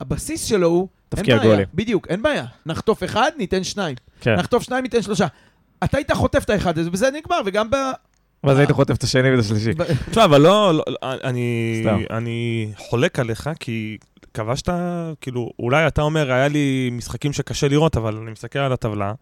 הבסיס 0.00 0.44
שלו 0.44 0.66
הוא... 0.66 0.88
אין 1.16 1.26
בעיה, 1.26 1.42
גולים. 1.42 1.66
בדיוק, 1.74 2.06
אין 2.08 2.22
בעיה. 2.22 2.44
נחטוף 2.66 3.04
אחד, 3.04 3.30
ניתן 3.38 3.64
שניים. 3.64 3.96
כן. 4.20 4.34
נחטוף 4.34 4.62
שניים, 4.62 4.82
ניתן 4.82 5.02
שלושה. 5.02 5.26
אתה 5.84 5.96
היית 5.96 6.12
חוטף 6.12 6.44
את 6.44 6.50
האחד 6.50 6.78
הזה, 6.78 6.88
ובזה 6.88 7.10
נגמר, 7.10 7.40
וגם 7.46 7.70
ב... 7.70 7.76
ואז 8.44 8.58
היית 8.58 8.70
חוטף 8.70 8.96
את 8.96 9.02
השני 9.02 9.30
ואת 9.30 9.38
השלישי. 9.38 9.70
תשמע, 10.10 10.24
אבל 10.24 10.40
לא, 10.40 10.74
לא. 10.74 10.84
אני 12.10 12.68
חולק 12.76 13.18
עליך, 13.18 13.50
כי 13.60 13.98
כבשת, 14.34 14.68
כאילו, 15.20 15.50
אולי 15.58 15.86
אתה 15.86 16.02
אומר, 16.02 16.32
היה 16.32 16.48
לי 16.48 16.90
משחקים 16.92 17.32
שקשה 17.32 17.68
לראות, 17.68 17.96
אבל 17.96 18.16
אני 18.16 18.30
מסתכל 18.30 18.58
על 18.58 18.72
הטבלה. 18.72 19.12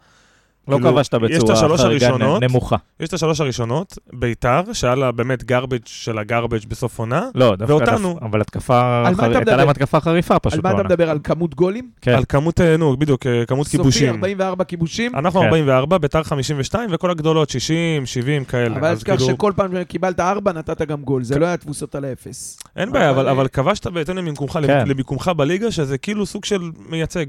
לא 0.68 0.76
כאילו, 0.76 0.90
כבשת 0.92 1.14
בצורה 1.14 1.56
חריגה 1.78 1.84
הראשונות. 2.08 2.42
נמוכה. 2.42 2.76
יש 3.00 3.08
את 3.08 3.14
השלוש 3.14 3.40
הראשונות, 3.40 3.98
ביתר, 4.12 4.60
שהיה 4.72 4.94
לה 4.94 5.12
באמת 5.12 5.42
garbage 5.52 5.86
של 5.86 6.18
הגarbage 6.18 6.68
בסוף 6.68 6.98
עונה, 6.98 7.22
לא, 7.34 7.56
דווקא, 7.56 7.72
ואותנו. 7.72 8.08
דווקא- 8.12 8.24
אבל 8.24 8.40
התקפה, 8.40 9.02
על 9.06 9.14
מה 9.14 9.26
אתה 9.26 9.38
הייתה? 9.38 9.56
להם 9.56 9.68
התקפה 9.68 10.00
חריפה 10.00 10.34
על 10.34 10.40
פשוט. 10.42 10.64
מה 10.64 10.70
אתה. 10.70 10.82
מדבר? 10.82 11.10
על 11.10 11.18
כמות 11.24 11.54
גולים? 11.54 11.90
כן. 12.00 12.14
על 12.14 12.24
כמות, 12.28 12.60
אה, 12.60 12.76
נו, 12.76 12.96
בדיוק, 12.96 13.26
אה, 13.26 13.46
כמות 13.46 13.66
סופי, 13.66 13.76
כיבושים. 13.78 14.08
44 14.14 14.64
כיבושים. 14.64 15.16
אנחנו 15.16 15.40
כן. 15.40 15.46
44, 15.46 15.98
ביתר 15.98 16.22
52, 16.22 16.90
וכל 16.92 17.10
הגדולות 17.10 17.50
60, 17.50 18.06
70 18.06 18.44
כאלה. 18.44 18.76
אבל 18.76 18.88
אז 18.88 18.98
תשכח 18.98 19.16
כאילו, 19.16 19.26
שכל 19.34 19.52
פעם 19.56 19.70
שקיבלת 19.80 20.20
ארבע, 20.20 20.52
נתת 20.52 20.82
גם 20.82 21.02
גול. 21.02 21.24
זה 21.24 21.38
לא 21.38 21.46
היה 21.46 21.56
תבוסות 21.56 21.94
על 21.94 22.04
האפס. 22.04 22.58
אין 22.76 22.92
בעיה, 22.92 23.10
אבל, 23.10 23.18
אבל- 23.20 23.28
אבל 23.28 23.48
כבשת 23.48 23.86
בהתאם 23.86 24.16
למיקומך, 24.16 24.58
כן. 24.66 24.88
למיקומך 24.88 25.28
בליגה, 25.36 25.70
שזה 25.70 25.98
כאילו 25.98 26.26
סוג 26.26 26.44
של 26.44 26.60
מייצג. 26.88 27.26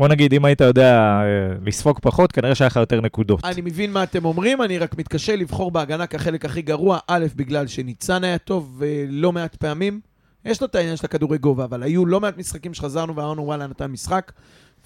בוא 0.00 0.08
נגיד, 0.08 0.34
אם 0.34 0.44
היית 0.44 0.60
יודע 0.60 0.94
אה, 0.98 1.24
לספוג 1.66 1.98
פחות, 2.02 2.32
כנראה 2.32 2.54
שהיה 2.54 2.66
לך 2.66 2.76
יותר 2.76 3.00
נקודות. 3.00 3.44
אני 3.44 3.60
מבין 3.60 3.92
מה 3.92 4.02
אתם 4.02 4.24
אומרים, 4.24 4.62
אני 4.62 4.78
רק 4.78 4.98
מתקשה 4.98 5.36
לבחור 5.36 5.70
בהגנה 5.70 6.06
כחלק 6.06 6.44
הכי 6.44 6.62
גרוע. 6.62 6.98
א', 7.06 7.26
בגלל 7.36 7.66
שניצן 7.66 8.24
היה 8.24 8.38
טוב 8.38 8.76
ולא 8.78 9.32
מעט 9.32 9.54
פעמים. 9.56 10.00
יש 10.44 10.60
לו 10.60 10.66
את 10.66 10.74
העניין 10.74 10.96
של 10.96 11.06
הכדורי 11.06 11.38
גובה, 11.38 11.64
אבל 11.64 11.82
היו 11.82 12.06
לא 12.06 12.20
מעט 12.20 12.38
משחקים 12.38 12.74
שחזרנו 12.74 13.16
ואמרנו, 13.16 13.42
וואלה, 13.46 13.66
נתן 13.66 13.86
משחק. 13.86 14.32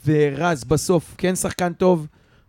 ורז 0.07 0.65
בסוף 0.65 1.15
כן 1.19 1.37
שחקן 1.37 1.73
טוב. 1.73 2.07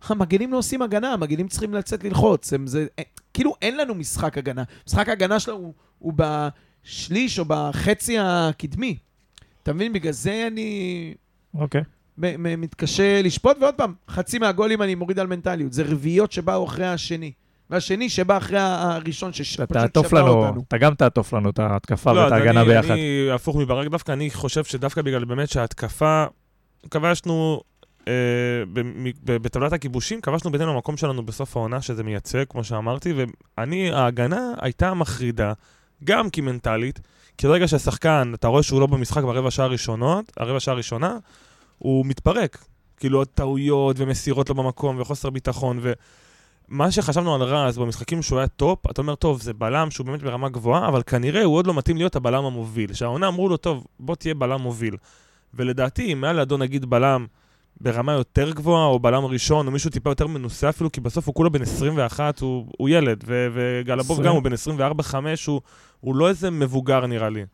המגנים 0.08 0.52
לא 0.52 0.58
עושים 0.58 0.82
הגנה, 0.82 1.12
המגנים 1.12 1.48
צריכים 1.48 1.74
לצאת 1.74 2.04
ללחוץ. 2.04 2.52
הם, 2.52 2.66
זה, 2.66 2.86
אה, 2.98 3.04
כאילו 3.34 3.54
אין 3.62 3.76
לנו 3.76 3.94
משחק 3.94 4.38
הגנה. 4.38 4.62
משחק 4.86 5.08
ההגנה 5.08 5.40
שלו 5.40 5.54
הוא, 5.54 5.72
הוא 5.98 6.12
בשליש 6.16 7.38
או 7.38 7.44
בחצי 7.48 8.16
הקדמי. 8.20 8.96
אתה 9.62 9.72
מבין? 9.72 9.92
בגלל 9.92 10.12
זה 10.12 10.48
אני 10.52 11.14
אוקיי. 11.54 11.80
מ- 11.80 11.95
מתקשה 12.18 13.22
לשפוט, 13.22 13.56
ועוד 13.60 13.74
פעם, 13.74 13.94
חצי 14.10 14.38
מהגולים 14.38 14.82
אני 14.82 14.94
מוריד 14.94 15.18
על 15.18 15.26
מנטליות. 15.26 15.72
זה 15.72 15.82
רביעיות 15.82 16.32
שבאו 16.32 16.64
אחרי 16.64 16.86
השני. 16.86 17.32
והשני 17.70 18.08
שבא 18.08 18.36
אחרי 18.36 18.58
הראשון, 18.60 19.32
שפשוט 19.32 19.72
תעטוף 19.72 20.12
לנו, 20.12 20.28
אותנו. 20.28 20.62
אתה 20.68 20.78
גם 20.78 20.94
תעטוף 20.94 21.32
לנו 21.32 21.50
את 21.50 21.58
ההתקפה 21.58 22.12
לא, 22.12 22.20
ואת 22.20 22.32
ההגנה 22.32 22.60
אני- 22.60 22.68
ביחד. 22.68 22.90
אני 22.90 23.28
הפוך 23.34 23.56
מברק 23.56 23.88
דווקא, 23.88 24.12
אני 24.12 24.30
חושב 24.30 24.64
שדווקא 24.64 25.02
בגלל 25.02 25.24
באמת 25.24 25.48
שההתקפה, 25.48 26.24
כבשנו 26.90 27.60
אה, 28.08 28.12
בטבלת 29.24 29.72
הכיבושים, 29.72 30.20
כבשנו 30.20 30.52
בינינו 30.52 30.70
המקום 30.72 30.96
שלנו 30.96 31.26
בסוף 31.26 31.56
העונה, 31.56 31.82
שזה 31.82 32.02
מייצג, 32.04 32.44
כמו 32.48 32.64
שאמרתי, 32.64 33.12
ואני, 33.58 33.90
ההגנה 33.92 34.50
הייתה 34.60 34.94
מחרידה, 34.94 35.52
גם 36.04 36.30
כי 36.30 36.40
מנטלית, 36.40 37.00
כי 37.38 37.46
ברגע 37.46 37.68
שהשחקן, 37.68 38.32
אתה 38.34 38.48
רואה 38.48 38.62
שהוא 38.62 38.80
לא 38.80 38.86
במשחק 38.86 39.22
ברבע 39.22 39.50
שעה 39.50 39.66
הראשונות, 39.66 40.32
הרבע 40.36 40.60
שעה 40.60 40.74
הראשונה, 40.74 41.16
הוא 41.78 42.06
מתפרק. 42.06 42.64
כאילו 42.96 43.18
עוד 43.18 43.28
טעויות 43.28 43.96
ומסירות 43.98 44.48
לא 44.48 44.54
במקום 44.54 45.00
וחוסר 45.00 45.30
ביטחון, 45.30 45.80
ומה 46.68 46.90
שחשבנו 46.90 47.34
על 47.34 47.42
רז 47.42 47.78
במשחקים 47.78 48.22
שהוא 48.22 48.38
היה 48.38 48.48
top, 48.48 48.90
אתה 48.90 49.02
אומר, 49.02 49.14
טוב, 49.14 49.42
זה 49.42 49.52
בלם 49.52 49.90
שהוא 49.90 50.06
באמת 50.06 50.22
ברמה 50.22 50.48
גבוהה, 50.48 50.88
אבל 50.88 51.02
כנראה 51.02 51.44
הוא 51.44 51.56
עוד 51.56 51.66
לא 51.66 51.74
מתאים 51.74 51.96
להיות 51.96 52.16
הבלם 52.16 52.44
המוביל. 52.44 52.92
שהעונה 52.92 53.28
אמרו 53.28 53.48
לו, 53.48 53.56
טוב, 53.56 53.86
בוא 54.00 54.14
תהיה 54.14 54.34
בלם 54.34 54.60
מוביל. 54.60 54.96
ולדעתי, 55.54 56.12
אם 56.12 56.24
היה 56.24 56.32
לידו 56.32 56.56
נגיד 56.56 56.84
בלם 56.84 57.26
ברמה 57.80 58.12
יותר 58.12 58.52
גבוהה, 58.52 58.86
או 58.86 58.98
בלם 58.98 59.24
ראשון, 59.24 59.66
או 59.66 59.72
מישהו 59.72 59.90
טיפה 59.90 60.10
יותר 60.10 60.26
מנוסה 60.26 60.68
אפילו, 60.68 60.92
כי 60.92 61.00
בסוף 61.00 61.26
הוא 61.26 61.34
כולו 61.34 61.50
בן 61.50 61.62
21, 61.62 62.40
הוא, 62.40 62.66
הוא 62.78 62.88
ילד, 62.88 63.24
ו- 63.26 63.46
וגלבוב. 63.54 64.22
גם 64.22 64.32
הוא 64.32 64.42
בן 64.42 64.52
24-5, 64.52 65.14
הוא, 65.46 65.60
הוא 66.00 66.16
לא 66.16 66.28
איזה 66.28 66.50
מבוגר 66.50 67.06
נראה 67.06 67.28
לי. 67.28 67.44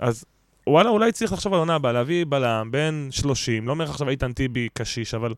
אז 0.00 0.24
וואלה, 0.66 0.90
אולי 0.90 1.12
צריך 1.12 1.32
לחשוב 1.32 1.52
על 1.52 1.58
עונה 1.58 1.74
הבאה, 1.74 1.92
להביא 1.92 2.24
בלם 2.28 2.68
בן 2.70 3.08
30, 3.10 3.66
לא 3.66 3.72
אומר 3.72 3.84
לך 3.84 3.90
עכשיו 3.90 4.08
איתן 4.08 4.32
טיבי 4.32 4.68
קשיש, 4.72 5.14
אבל 5.14 5.34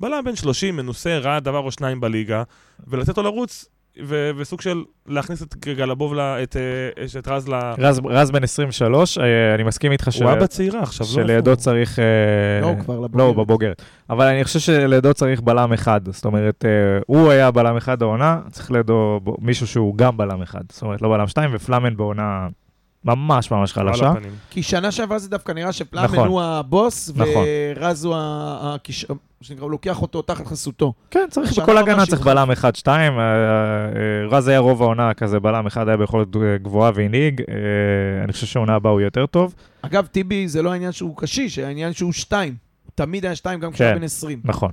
בלם 0.00 0.24
בן 0.24 0.36
30, 0.36 0.76
מנוסה, 0.76 1.18
ראה 1.18 1.40
דבר 1.40 1.58
או 1.58 1.72
שניים 1.72 2.00
בליגה, 2.00 2.42
ולתת 2.86 3.16
לו 3.16 3.22
לרוץ, 3.22 3.68
ו- 4.02 4.30
וסוג 4.36 4.60
של 4.60 4.84
להכניס 5.06 5.42
את 5.42 5.56
גלבוב, 5.56 6.14
ל- 6.14 6.20
את, 6.20 6.56
אה, 6.56 7.18
את 7.18 7.28
רז 7.28 7.48
ל... 7.48 7.54
רז, 7.78 8.00
רז 8.04 8.30
בן 8.30 8.42
23, 8.42 9.18
אה, 9.18 9.54
אני 9.54 9.62
מסכים 9.62 9.92
איתך 9.92 10.08
הוא 10.20 10.28
היה 10.28 10.40
בצעירה 10.40 10.82
עכשיו, 10.82 11.06
לא? 11.06 11.12
שלידו 11.12 11.56
צריך... 11.56 11.98
אה, 11.98 12.04
לא, 12.60 12.66
הוא 12.66 12.78
כבר 12.78 13.00
לא, 13.00 13.04
לבוגרת. 13.04 13.36
הוא 13.36 13.44
בבוגרת. 13.44 13.82
אבל 14.10 14.26
אני 14.26 14.44
חושב 14.44 14.58
שלידו 14.58 15.14
צריך 15.14 15.40
בלם 15.40 15.72
אחד. 15.72 16.00
זאת 16.10 16.24
אומרת, 16.24 16.64
הוא 17.06 17.30
היה 17.30 17.50
בלם 17.50 17.76
אחד 17.76 18.02
העונה, 18.02 18.40
צריך 18.50 18.70
לידו 18.70 19.20
מישהו 19.38 19.66
שהוא 19.66 19.96
גם 19.96 20.16
בלם 20.16 20.42
אחד. 20.42 20.62
זאת 20.68 20.82
אומרת, 20.82 21.02
לא 21.02 21.08
בלם 21.08 21.26
שתיים, 21.26 21.50
ופלאמן 21.54 21.96
בעונה 21.96 22.48
ממש 23.04 23.50
ממש 23.50 23.72
חלשה. 23.72 24.12
כי 24.50 24.62
שנה 24.62 24.90
שעברה 24.90 25.18
זה 25.18 25.28
דווקא 25.28 25.52
נראה 25.52 25.72
שפלאמן 25.72 26.06
נכון. 26.06 26.28
הוא 26.28 26.42
הבוס, 26.42 27.10
נכון. 27.16 27.44
ורז 27.76 28.04
הוא 28.04 28.14
הכיש... 28.18 29.06
שנקרא, 29.42 29.62
הוא 29.62 29.70
לוקח 29.70 30.02
אותו 30.02 30.22
תחת 30.22 30.46
חסותו. 30.46 30.92
כן, 31.10 31.26
צריך, 31.30 31.58
בכל 31.58 31.72
ממש 31.74 31.82
הגנה 31.82 32.06
צריך. 32.06 32.22
בלם 32.22 32.50
אחד, 32.50 32.76
שתיים. 32.76 33.12
אה, 33.12 33.24
אה, 33.24 34.28
רז 34.30 34.48
היה 34.48 34.58
רוב 34.58 34.82
העונה 34.82 35.14
כזה, 35.14 35.40
בלם 35.40 35.66
אחד 35.66 35.88
היה 35.88 35.96
ביכולת 35.96 36.28
גבוהה 36.62 36.92
והנהיג. 36.94 37.40
אה, 37.40 38.24
אני 38.24 38.32
חושב 38.32 38.46
שהעונה 38.46 38.74
הבאה 38.74 38.92
הוא 38.92 39.00
יותר 39.00 39.26
טוב. 39.26 39.54
אגב, 39.82 40.06
טיבי 40.06 40.48
זה 40.48 40.62
לא 40.62 40.72
העניין 40.72 40.92
שהוא 40.92 41.16
קשיש, 41.16 41.58
העניין 41.58 41.92
שהוא 41.92 42.12
שתיים. 42.12 42.54
תמיד 42.94 43.24
היה 43.24 43.34
שתיים, 43.34 43.60
גם 43.60 43.72
כשהוא 43.72 43.88
כן. 43.88 43.96
בן 43.96 44.02
20. 44.02 44.40
נכון. 44.44 44.70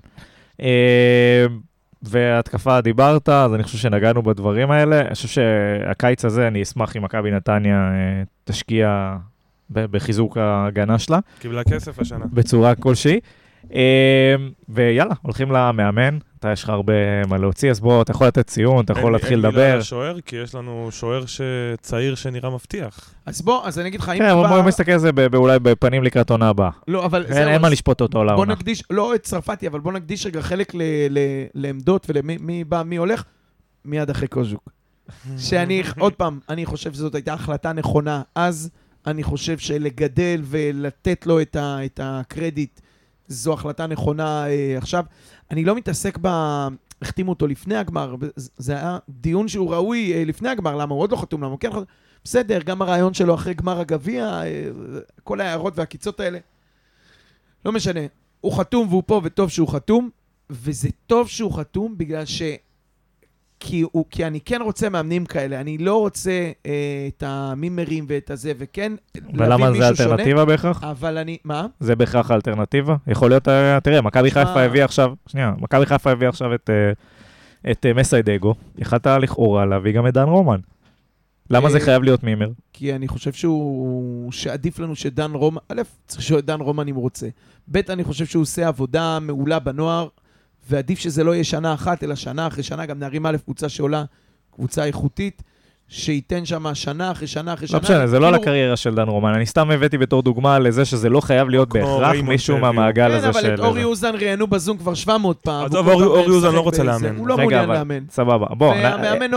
והתקפה 2.01 2.81
דיברת, 2.81 3.29
אז 3.29 3.53
אני 3.53 3.63
חושב 3.63 3.77
שנגענו 3.77 4.23
בדברים 4.23 4.71
האלה. 4.71 5.01
אני 5.01 5.15
חושב 5.15 5.27
שהקיץ 5.27 6.25
הזה, 6.25 6.47
אני 6.47 6.63
אשמח 6.63 6.97
אם 6.97 7.03
מכבי 7.03 7.31
נתניה 7.31 7.91
אה, 7.93 8.23
תשקיע 8.43 9.17
בחיזוק 9.71 10.37
ההגנה 10.37 10.99
שלה, 10.99 11.19
קיבלה 11.39 11.63
כסף 11.63 11.99
השנה. 11.99 12.25
בצורה 12.33 12.75
כלשהי. 12.75 13.19
אה, 13.73 14.35
ויאללה, 14.69 15.13
הולכים 15.21 15.51
למאמן. 15.51 16.17
אתה, 16.39 16.51
יש 16.51 16.63
לך 16.63 16.69
הרבה 16.69 16.93
מה 17.27 17.37
להוציא, 17.37 17.71
אז 17.71 17.79
בוא, 17.79 18.01
אתה 18.01 18.11
יכול 18.11 18.27
לתת 18.27 18.47
ציון, 18.47 18.85
אתה 18.85 18.93
יכול 18.93 19.11
להתחיל 19.13 19.45
אין 19.45 19.55
מילה 19.55 19.67
לדבר. 19.67 19.79
השוער, 19.79 20.21
כי 20.21 20.35
יש 20.35 20.55
לנו 20.55 20.87
שוער 20.91 21.23
צעיר 21.81 22.15
שנראה 22.15 22.49
מבטיח. 22.49 23.13
אז 23.25 23.41
בוא, 23.41 23.67
אז 23.67 23.79
אני 23.79 23.87
אגיד 23.87 23.99
לך, 23.99 24.09
אם 24.09 24.17
כן, 24.17 24.29
כבר... 24.31 24.47
בוא 24.47 24.61
נסתכל 24.67 24.91
על 24.91 24.99
זה 24.99 25.11
ב- 25.11 25.35
אולי 25.35 25.59
בפנים 25.59 26.03
לקראת 26.03 26.29
עונה 26.29 26.49
הבאה. 26.49 26.69
לא, 26.87 27.05
אבל 27.05 27.25
אין 27.25 27.61
מה 27.61 27.69
לשפוט 27.69 28.01
אותו 28.01 28.17
בוא 28.17 28.25
לעונה. 28.25 28.53
נקדיש, 28.53 28.83
לא 28.89 29.15
את 29.15 29.23
צרפתי, 29.23 29.67
אבל 29.67 29.79
בוא 29.79 29.91
נקדיש 29.93 30.25
רגע 30.25 30.41
חלק 30.41 30.75
ל- 30.75 30.81
ל- 31.09 31.17
לעמדות 31.53 32.05
ולמי 32.09 32.37
מי 32.41 32.63
בא, 32.63 32.83
מי 32.85 32.95
הולך, 32.95 33.23
מיד 33.85 34.09
אחרי 34.09 34.27
קוז'וק. 34.27 34.69
שאני, 35.37 35.83
עוד 35.99 36.13
פעם, 36.13 36.39
אני 36.49 36.65
חושב 36.65 36.93
שזאת 36.93 37.15
הייתה 37.15 37.33
החלטה 37.33 37.73
נכונה 37.73 38.21
אז, 38.35 38.69
אני 39.07 39.23
חושב 39.23 39.57
שלגדל 39.57 40.41
ולתת 40.43 41.25
לו 41.25 41.39
את 41.41 41.99
הקרדיט, 42.03 42.79
זו 43.29 43.53
החלטה 43.53 43.87
נכונה 43.87 44.47
אה, 44.47 44.75
עכשיו. 44.77 45.03
אני 45.51 45.63
לא 45.65 45.75
מתעסק 45.75 46.17
ב... 46.21 46.27
החתימו 47.01 47.29
אותו 47.31 47.47
לפני 47.47 47.75
הגמר, 47.77 48.15
זה- 48.35 48.73
היה 48.75 48.97
דיון 49.09 49.47
שהוא 49.47 49.71
ראוי 49.73 50.13
אה, 50.13 50.23
לפני 50.25 50.49
הגמר, 50.49 50.75
למה 50.75 50.93
הוא 50.93 51.01
עוד 51.01 51.11
לא 51.11 51.17
חתום, 51.17 51.41
למה 51.43 51.51
הוא 51.51 51.59
כן 51.59 51.69
חתום. 51.71 51.83
בסדר, 52.23 52.59
גם 52.65 52.81
הרעיון 52.81 53.13
שלו 53.13 53.35
אחרי 53.35 53.53
גמר 53.53 53.79
הגביע, 53.79 54.25
אה, 54.25 54.69
כל 55.23 55.41
ההערות 55.41 55.73
והקיצות 55.77 56.19
האלה. 56.19 56.39
לא 57.65 57.71
משנה, 57.71 57.99
הוא 58.41 58.53
חתום 58.57 58.87
והוא 58.89 59.03
פה, 59.05 59.21
וטוב 59.23 59.49
שהוא 59.49 59.67
חתום, 59.67 60.09
וזה 60.49 60.89
טוב 61.07 61.27
שהוא 61.27 61.53
חתום 61.53 61.97
בגלל 61.97 62.25
ש... 62.25 62.41
כי, 63.59 63.81
הוא, 63.91 64.05
כי 64.09 64.25
אני 64.25 64.39
כן 64.41 64.61
רוצה 64.61 64.89
מאמנים 64.89 65.25
כאלה, 65.25 65.61
אני 65.61 65.77
לא 65.77 65.99
רוצה 65.99 66.51
אה, 66.65 67.07
את 67.07 67.23
המימרים 67.27 68.05
ואת 68.07 68.31
הזה, 68.31 68.53
וכן 68.57 68.91
להביא 69.15 69.45
ולמה 69.45 69.71
זה 69.71 69.77
מישהו 69.77 69.95
שונה, 69.95 70.09
אלטרנטיבה 70.09 70.45
בהכרח? 70.45 70.83
אבל 70.83 71.17
אני... 71.17 71.37
מה? 71.43 71.67
זה 71.79 71.95
בהכרח 71.95 72.31
האלטרנטיבה? 72.31 72.95
יכול 73.07 73.29
להיות, 73.29 73.47
אה, 73.47 73.79
תראה, 73.79 74.01
מכבי 74.01 74.31
חיפה 74.31 74.61
הביאה 74.61 74.85
עכשיו, 74.85 75.13
שנייה, 75.27 75.53
מכבי 75.57 75.85
חיפה 75.85 76.11
הביאה 76.11 76.29
עכשיו 76.29 76.55
את, 76.55 76.69
אה, 76.69 77.71
את 77.71 77.85
אה, 77.85 77.93
מסיידגו, 77.93 78.55
יכלת 78.77 79.07
לכאורה 79.07 79.65
להביא 79.65 79.93
גם 79.93 80.07
את 80.07 80.13
דן 80.13 80.27
רומן. 80.27 80.59
למה 81.49 81.69
זה 81.69 81.77
אה, 81.77 81.83
חייב 81.83 82.03
להיות 82.03 82.23
מימר? 82.23 82.49
כי 82.73 82.95
אני 82.95 83.07
חושב 83.07 83.33
שהוא... 83.33 84.31
שעדיף 84.31 84.79
לנו 84.79 84.95
שדן 84.95 85.31
רומן... 85.31 85.61
א', 85.69 85.81
צריך 86.07 86.21
שדן 86.21 86.61
רומן 86.61 86.87
אם 86.87 86.95
הוא 86.95 87.01
רוצה. 87.01 87.27
ב', 87.71 87.77
אני 87.77 88.03
חושב 88.03 88.25
שהוא 88.25 88.41
עושה 88.41 88.67
עבודה 88.67 89.19
מעולה 89.19 89.59
בנוער, 89.59 90.07
ועדיף 90.69 90.99
שזה 90.99 91.23
לא 91.23 91.33
יהיה 91.33 91.43
שנה 91.43 91.73
אחת, 91.73 92.03
אלא 92.03 92.15
שנה 92.15 92.47
אחרי 92.47 92.63
שנה, 92.63 92.85
גם 92.85 92.99
נערים 92.99 93.25
א', 93.25 93.37
קבוצה 93.45 93.69
שעולה, 93.69 94.03
קבוצה 94.55 94.85
איכותית, 94.85 95.43
שייתן 95.91 96.45
שם 96.45 96.75
שנה 96.75 97.11
אחרי 97.11 97.27
שנה 97.27 97.53
אחרי 97.53 97.67
שנה. 97.67 97.77
לא 97.77 97.83
משנה, 97.83 98.07
זה 98.07 98.19
לא 98.19 98.27
על 98.27 98.33
כאילו- 98.33 98.43
הקריירה 98.43 98.77
של 98.77 98.95
דן 98.95 99.07
רומן, 99.07 99.33
אני 99.33 99.45
סתם 99.45 99.71
הבאתי 99.71 99.97
בתור 99.97 100.21
דוגמה 100.21 100.59
לזה 100.59 100.85
שזה 100.85 101.09
לא 101.09 101.21
חייב 101.21 101.49
להיות 101.49 101.69
בהכרח 101.73 102.15
מישהו. 102.23 102.57
מהמעגל 102.57 103.09
כן, 103.11 103.15
הזה 103.17 103.29
אבל 103.29 103.41
של... 103.41 103.53
את 103.53 103.59
אורי 103.59 103.83
אוזן 103.83 104.15
ראיינו 104.15 104.47
בזום 104.47 104.77
כבר 104.77 104.93
700 104.93 105.37
פעם. 105.37 105.65
עזוב, 105.65 105.87
אורי- 105.87 106.05
אוזן 106.29 106.55
לא 106.55 106.61
רוצה 106.61 106.83
לאמן. 106.83 107.15
הוא 107.15 107.27
לא 107.27 107.37
מעוניין 107.37 107.63
אבל- 107.63 107.73
לאמן. 107.73 107.99
סבבה, 108.09 108.45
בוא, 108.55 108.73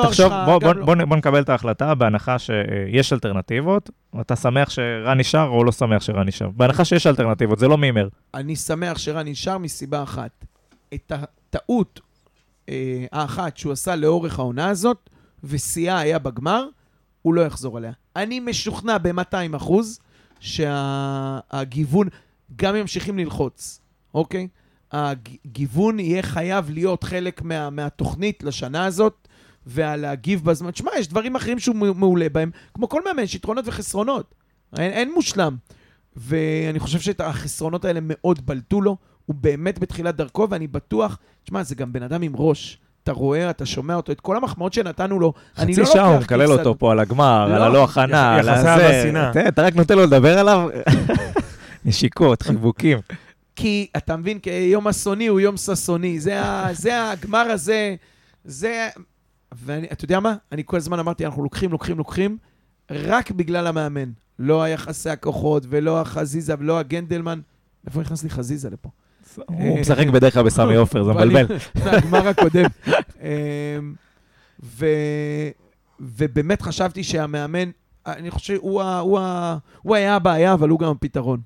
תחשוב, 0.03 0.33
לא. 0.33 0.59
בוא 0.85 1.17
נקבל 1.17 1.43
את 1.43 1.49
ההחלטה 1.49 1.95
בהנחה 1.95 2.37
שיש 2.39 3.13
אלטרנטיבות, 3.13 3.91
אתה 4.21 4.37
שמח 4.37 4.71
שרן 4.71 5.19
נשאר 5.21 5.49
או 5.49 5.65
לא 5.65 5.73
שמח 5.73 6.03
שרן 6.03 6.29
נשאר? 6.29 6.49
בהנחה 6.57 6.85
שיש 6.85 7.07
אלטרנטיבות, 7.07 7.59
זה 7.59 7.69
לא 7.69 7.79
מימר. 7.79 8.09
אני 8.35 8.57
שמח 8.57 8.99
שרן 8.99 9.29
נשאר 9.29 9.59
מסיבה 9.59 10.03
אחת. 10.03 10.31
את 10.95 11.13
הטעות 11.13 12.01
אה, 12.69 13.07
האחת 13.13 13.57
שהוא 13.57 13.73
עשה 13.73 13.97
לאורך 13.97 14.39
העונה 14.39 14.69
הזאת, 14.69 15.11
ושיאה 15.45 15.99
היה 15.99 16.19
בגמר, 16.19 16.69
הוא 17.23 17.35
לא 17.35 17.41
יחזור 17.41 17.77
עליה. 17.77 17.93
אני 18.17 18.41
משוכנע 18.41 18.99
ב-200 18.99 19.57
אחוז 19.57 20.01
שהגיוון, 20.41 22.09
גם 22.57 22.75
ממשיכים 22.75 23.19
ללחוץ, 23.19 23.81
אוקיי? 24.15 24.49
הגיוון 24.93 26.01
יהיה 26.01 26.23
חייב 26.23 26.71
להיות 26.71 27.05
חלק 27.05 27.43
מה, 27.43 27.71
מהתוכנית 27.71 28.43
לשנה 28.43 28.85
הזאת, 28.85 29.29
ולהגיב 29.67 30.45
בזמן. 30.45 30.71
תשמע, 30.71 30.91
יש 30.99 31.09
דברים 31.09 31.37
אחרים 31.37 31.59
שהוא 31.59 31.77
מעולה 31.77 32.29
בהם, 32.29 32.51
כמו 32.75 32.89
כל 32.89 33.03
מאמן, 33.05 33.23
יש 33.23 33.35
יתרונות 33.35 33.65
וחסרונות. 33.69 34.35
אין, 34.79 34.93
אין 34.93 35.13
מושלם. 35.15 35.57
ואני 36.17 36.79
חושב 36.79 37.01
שאת 37.01 37.21
החסרונות 37.21 37.85
האלה 37.85 38.01
מאוד 38.03 38.47
בלטו 38.47 38.81
לו. 38.81 38.97
הוא 39.27 39.37
באמת 39.41 39.79
בתחילת 39.79 40.17
דרכו, 40.17 40.47
ואני 40.51 40.67
בטוח, 40.67 41.19
תשמע, 41.45 41.63
זה 41.63 41.75
גם 41.75 41.93
בן 41.93 42.03
אדם 42.03 42.23
עם 42.23 42.33
ראש. 42.37 42.79
אתה 43.03 43.13
רואה, 43.13 43.51
אתה 43.51 43.67
שומע 43.67 43.95
אותו, 43.95 44.13
את 44.13 44.21
כל 44.21 44.37
המחמאות 44.37 44.73
שנתנו 44.73 45.21
לו, 45.21 45.33
אני 45.59 45.73
חצי 45.73 45.81
לא 45.81 45.87
שעה 45.87 46.07
הוא 46.07 46.21
מקלל 46.21 46.53
אותו 46.53 46.79
פה 46.79 46.93
על 46.93 47.01
הגמר, 47.01 47.49
לא. 47.49 47.55
על 47.55 47.63
הלא 47.63 47.85
הכנה, 47.85 48.35
על 48.35 48.49
הזה. 48.49 49.11
אתה 49.49 49.63
רק 49.63 49.75
נותן 49.75 49.97
לו 49.97 50.03
לדבר 50.03 50.39
עליו, 50.39 50.69
נשיקות, 51.85 52.43
חיבוקים. 52.43 52.99
כי, 53.57 53.87
אתה 53.97 54.17
מבין, 54.17 54.39
כי 54.39 54.51
יום 54.51 54.89
אסוני 54.89 55.27
הוא 55.27 55.41
יום 55.41 55.57
ששוני. 55.57 56.21
זה, 56.21 56.43
ה, 56.43 56.69
זה 56.73 57.11
הגמר 57.11 57.39
הזה, 57.39 57.95
זה... 58.45 58.89
ואתה 59.53 60.05
יודע 60.05 60.21
מה? 60.21 60.35
אני 60.53 60.63
כל 60.67 60.77
הזמן 60.77 60.99
אמרתי, 60.99 61.27
אנחנו 61.27 61.43
לוקחים, 61.43 61.73
לוקחים, 61.73 61.99
לוקחים, 61.99 62.39
רק 62.91 63.31
בגלל 63.31 63.67
המאמן. 63.67 64.11
לא 64.39 64.63
היחסי 64.63 65.11
הכוחות, 65.11 65.67
ולא 65.69 66.01
החזיזה, 66.01 66.55
ולא 66.59 66.79
הגנדלמן. 66.79 67.41
איפה 67.87 68.01
נכנס 68.01 68.23
לי 68.23 68.31
חזיזה 68.31 68.71
לפה? 68.71 68.89
הוא 69.47 69.81
משחק 69.81 70.07
בדרך 70.07 70.35
כלל 70.35 70.43
בסמי 70.43 70.75
עופר, 70.75 71.05
זה 71.05 71.11
מבלבל. 71.13 71.47
מהגמר 71.85 72.29
הקודם. 72.29 72.65
אמ. 73.23 73.95
ובאמת 76.01 76.63
חשבתי 76.63 77.05
שהמאמן, 77.05 77.71
אני 78.07 78.31
חושב, 78.31 78.57
הוא, 78.61 78.83
ה... 78.83 78.99
הוא, 78.99 79.19
ה... 79.19 79.59
הוא 79.83 79.97
היה 79.97 80.17
הבעיה, 80.17 80.55
אבל 80.55 80.69
הוא 80.69 80.79
גם 80.79 80.91
הפתרון. 80.91 81.41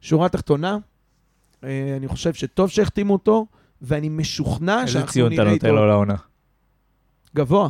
שורה 0.00 0.28
תחתונה, 0.28 0.78
אה, 1.64 1.94
אני 1.96 2.08
חושב 2.08 2.34
שטוב 2.34 2.70
שהחתימו 2.70 3.12
אותו, 3.12 3.46
ואני 3.82 4.08
משוכנע 4.08 4.80
איזה 4.80 4.92
שאנחנו 4.92 5.12
ציון 5.12 5.32
אתה 5.32 5.42
נראה 5.42 5.52
נותן 5.52 5.66
איתו 5.66 5.76
לו 5.76 5.86
לעונה? 5.86 6.14
גבוה. 7.36 7.68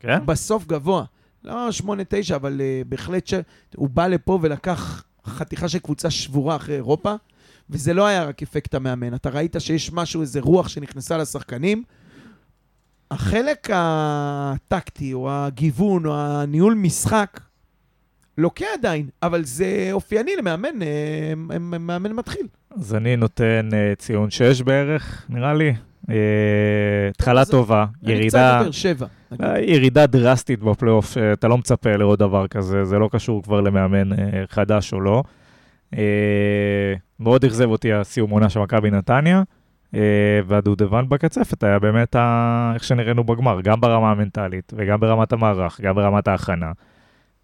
כן? 0.00 0.26
בסוף 0.26 0.66
גבוה. 0.66 1.04
לא 1.44 1.72
שמונה, 1.72 2.02
תשע, 2.08 2.36
אבל 2.36 2.60
uh, 2.60 2.88
בהחלט 2.88 3.26
שהוא 3.26 3.88
בא 3.88 4.06
לפה 4.06 4.38
ולקח 4.42 5.04
חתיכה 5.26 5.68
של 5.68 5.78
קבוצה 5.78 6.10
שבורה 6.10 6.56
אחרי 6.56 6.74
אירופה, 6.74 7.14
וזה 7.70 7.94
לא 7.94 8.06
היה 8.06 8.24
רק 8.24 8.42
אפקט 8.42 8.74
המאמן. 8.74 9.14
אתה 9.14 9.30
ראית 9.30 9.56
שיש 9.58 9.92
משהו, 9.92 10.20
איזה 10.20 10.40
רוח 10.40 10.68
שנכנסה 10.68 11.16
לשחקנים. 11.16 11.82
החלק 13.10 13.68
הטקטי, 13.72 15.12
או 15.12 15.30
הגיוון, 15.30 16.06
או 16.06 16.14
הניהול 16.16 16.74
משחק, 16.74 17.40
לוקה 18.38 18.66
עדיין, 18.78 19.08
אבל 19.22 19.44
זה 19.44 19.88
אופייני 19.92 20.30
למאמן, 20.38 20.82
אה, 20.82 21.58
מאמן 21.68 22.12
מתחיל. 22.12 22.46
אז 22.70 22.94
אני 22.94 23.16
נותן 23.16 23.68
אה, 23.72 23.94
ציון 23.98 24.30
6 24.30 24.62
בערך, 24.62 25.26
נראה 25.28 25.54
לי. 25.54 25.74
אה, 26.10 26.14
התחלה 27.10 27.44
טובה, 27.44 27.86
אני 28.04 28.12
ירידה... 28.12 28.28
קצת 28.28 28.58
יותר 28.58 28.70
שבע. 28.70 29.06
נגיד. 29.30 29.46
אה, 29.46 29.60
ירידה 29.60 30.06
דרסטית 30.06 30.60
בפלייאוף, 30.60 31.12
שאתה 31.12 31.48
לא 31.48 31.58
מצפה 31.58 31.96
לראות 31.96 32.18
דבר 32.18 32.46
כזה, 32.46 32.84
זה 32.84 32.98
לא 32.98 33.08
קשור 33.12 33.42
כבר 33.42 33.60
למאמן 33.60 34.08
חדש 34.50 34.92
או 34.92 35.00
לא. 35.00 35.22
מאוד 37.20 37.44
אכזב 37.44 37.68
אותי 37.68 37.92
הסיום 37.92 38.30
עונה 38.30 38.48
של 38.48 38.60
מכבי 38.60 38.90
נתניה, 38.90 39.42
אה, 39.94 40.00
והדובדבן 40.46 41.08
בקצפת 41.08 41.62
היה 41.62 41.78
באמת 41.78 42.16
ה... 42.16 42.72
איך 42.74 42.84
שנראינו 42.84 43.24
בגמר, 43.24 43.60
גם 43.60 43.80
ברמה 43.80 44.10
המנטלית 44.10 44.72
וגם 44.76 45.00
ברמת 45.00 45.32
המערך, 45.32 45.80
גם 45.80 45.94
ברמת 45.94 46.28
ההכנה. 46.28 46.72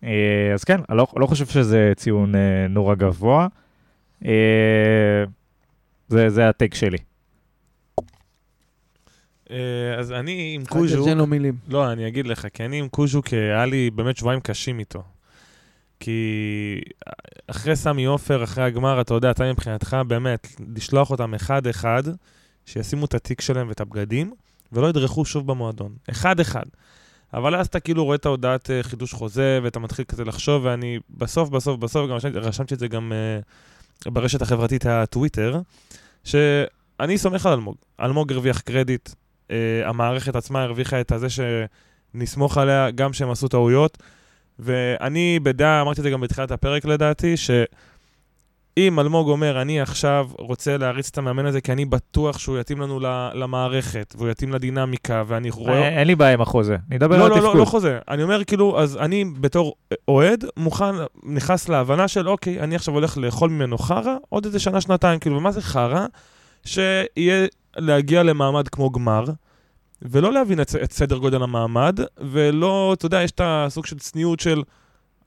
אה, 0.04 0.50
אז 0.54 0.64
כן, 0.64 0.80
אני 0.88 0.98
לא, 0.98 1.06
לא 1.16 1.26
חושב 1.26 1.46
שזה 1.46 1.92
ציון 1.96 2.34
אה, 2.34 2.66
נורא 2.68 2.94
גבוה. 2.94 3.46
זה, 6.08 6.28
זה 6.28 6.48
הטייק 6.48 6.74
שלי. 6.74 6.98
אז 9.98 10.12
אני 10.12 10.52
עם 10.54 10.64
קוז'ו, 10.64 10.96
קוז'ו. 10.96 11.14
לו 11.14 11.26
מילים. 11.26 11.54
לא, 11.68 11.92
אני 11.92 12.08
אגיד 12.08 12.26
לך, 12.26 12.46
כי 12.52 12.64
אני 12.64 12.78
עם 12.78 12.88
קוז'ו, 12.88 13.22
כי 13.22 13.36
היה 13.36 13.66
לי 13.66 13.90
באמת 13.90 14.16
שבועיים 14.16 14.40
קשים 14.40 14.78
איתו. 14.78 15.02
כי 16.02 16.80
אחרי 17.46 17.76
סמי 17.76 18.04
עופר, 18.04 18.44
אחרי 18.44 18.64
הגמר, 18.64 19.00
אתה 19.00 19.14
יודע, 19.14 19.30
אתה 19.30 19.52
מבחינתך 19.52 19.96
באמת, 20.06 20.48
לשלוח 20.76 21.10
אותם 21.10 21.34
אחד-אחד, 21.34 22.02
שישימו 22.66 23.04
את 23.04 23.14
התיק 23.14 23.40
שלהם 23.40 23.68
ואת 23.68 23.80
הבגדים, 23.80 24.32
ולא 24.72 24.86
ידרכו 24.86 25.24
שוב 25.24 25.46
במועדון. 25.46 25.92
אחד-אחד. 26.10 26.62
אבל 27.34 27.56
אז 27.56 27.66
אתה 27.66 27.80
כאילו 27.80 28.04
רואה 28.04 28.16
את 28.16 28.26
ההודעת 28.26 28.70
אה, 28.70 28.82
חידוש 28.82 29.12
חוזה, 29.12 29.60
ואתה 29.62 29.78
מתחיל 29.78 30.04
כזה 30.04 30.24
לחשוב, 30.24 30.64
ואני 30.64 30.98
בסוף, 31.10 31.48
בסוף, 31.48 31.78
בסוף, 31.78 32.10
גם 32.10 32.16
רשמתי, 32.16 32.38
רשמתי 32.38 32.74
את 32.74 32.78
זה 32.78 32.88
גם 32.88 33.12
uh, 34.06 34.10
ברשת 34.10 34.42
החברתית 34.42 34.86
הטוויטר, 34.86 35.60
שאני 36.24 37.18
סומך 37.18 37.46
על 37.46 37.52
אלמוג. 37.52 37.76
אלמוג 38.00 38.32
הרוויח 38.32 38.60
קרדיט, 38.60 39.08
uh, 39.08 39.52
המערכת 39.84 40.36
עצמה 40.36 40.62
הרוויחה 40.62 41.00
את 41.00 41.12
הזה 41.12 41.26
שנסמוך 41.30 42.58
עליה, 42.58 42.90
גם 42.90 43.12
שהם 43.12 43.30
עשו 43.30 43.48
טעויות. 43.48 43.98
ואני 44.58 45.38
בדעה, 45.42 45.80
אמרתי 45.80 46.00
את 46.00 46.04
זה 46.04 46.10
גם 46.10 46.20
בתחילת 46.20 46.50
הפרק 46.50 46.84
לדעתי, 46.84 47.36
שאם 47.36 49.00
אלמוג 49.00 49.28
אומר, 49.28 49.62
אני 49.62 49.80
עכשיו 49.80 50.28
רוצה 50.38 50.76
להריץ 50.76 51.08
את 51.08 51.18
המאמן 51.18 51.46
הזה, 51.46 51.60
כי 51.60 51.72
אני 51.72 51.84
בטוח 51.84 52.38
שהוא 52.38 52.58
יתאים 52.58 52.80
לנו 52.80 53.00
למערכת, 53.34 54.14
והוא 54.18 54.28
יתאים 54.28 54.52
לדינמיקה, 54.52 55.22
ואני 55.26 55.50
רואה... 55.50 55.82
אה, 55.82 55.98
אין 55.98 56.06
לי 56.06 56.14
בעיה 56.14 56.32
עם 56.32 56.40
החוזה, 56.40 56.76
נדבר 56.90 57.18
לא, 57.18 57.24
על 57.24 57.30
לא, 57.30 57.36
לא, 57.36 57.42
התפקוד. 57.42 57.60
לא 57.60 57.64
חוזה. 57.64 57.98
אני 58.08 58.22
אומר, 58.22 58.44
כאילו, 58.44 58.80
אז 58.80 58.96
אני 58.96 59.24
בתור 59.40 59.74
אוהד, 60.08 60.44
מוכן, 60.56 60.94
נכנס 61.22 61.68
להבנה 61.68 62.08
של, 62.08 62.28
אוקיי, 62.28 62.60
אני 62.60 62.74
עכשיו 62.74 62.94
הולך 62.94 63.18
לאכול 63.18 63.50
ממנו 63.50 63.78
חרא, 63.78 64.16
עוד 64.28 64.44
איזה 64.44 64.58
שנה, 64.58 64.80
שנתיים, 64.80 65.18
כאילו, 65.18 65.36
ומה 65.36 65.50
זה 65.52 65.62
חרא? 65.62 66.06
שיהיה 66.64 67.46
להגיע 67.76 68.22
למעמד 68.22 68.68
כמו 68.68 68.90
גמר, 68.90 69.24
ולא 70.10 70.32
להבין 70.32 70.60
את, 70.60 70.74
את 70.84 70.92
סדר 70.92 71.18
גודל 71.18 71.42
המעמד, 71.42 71.98
ולא, 72.20 72.92
אתה 72.98 73.06
יודע, 73.06 73.22
יש 73.22 73.30
את 73.30 73.40
הסוג 73.44 73.86
של 73.86 73.98
צניעות 73.98 74.40
של, 74.40 74.62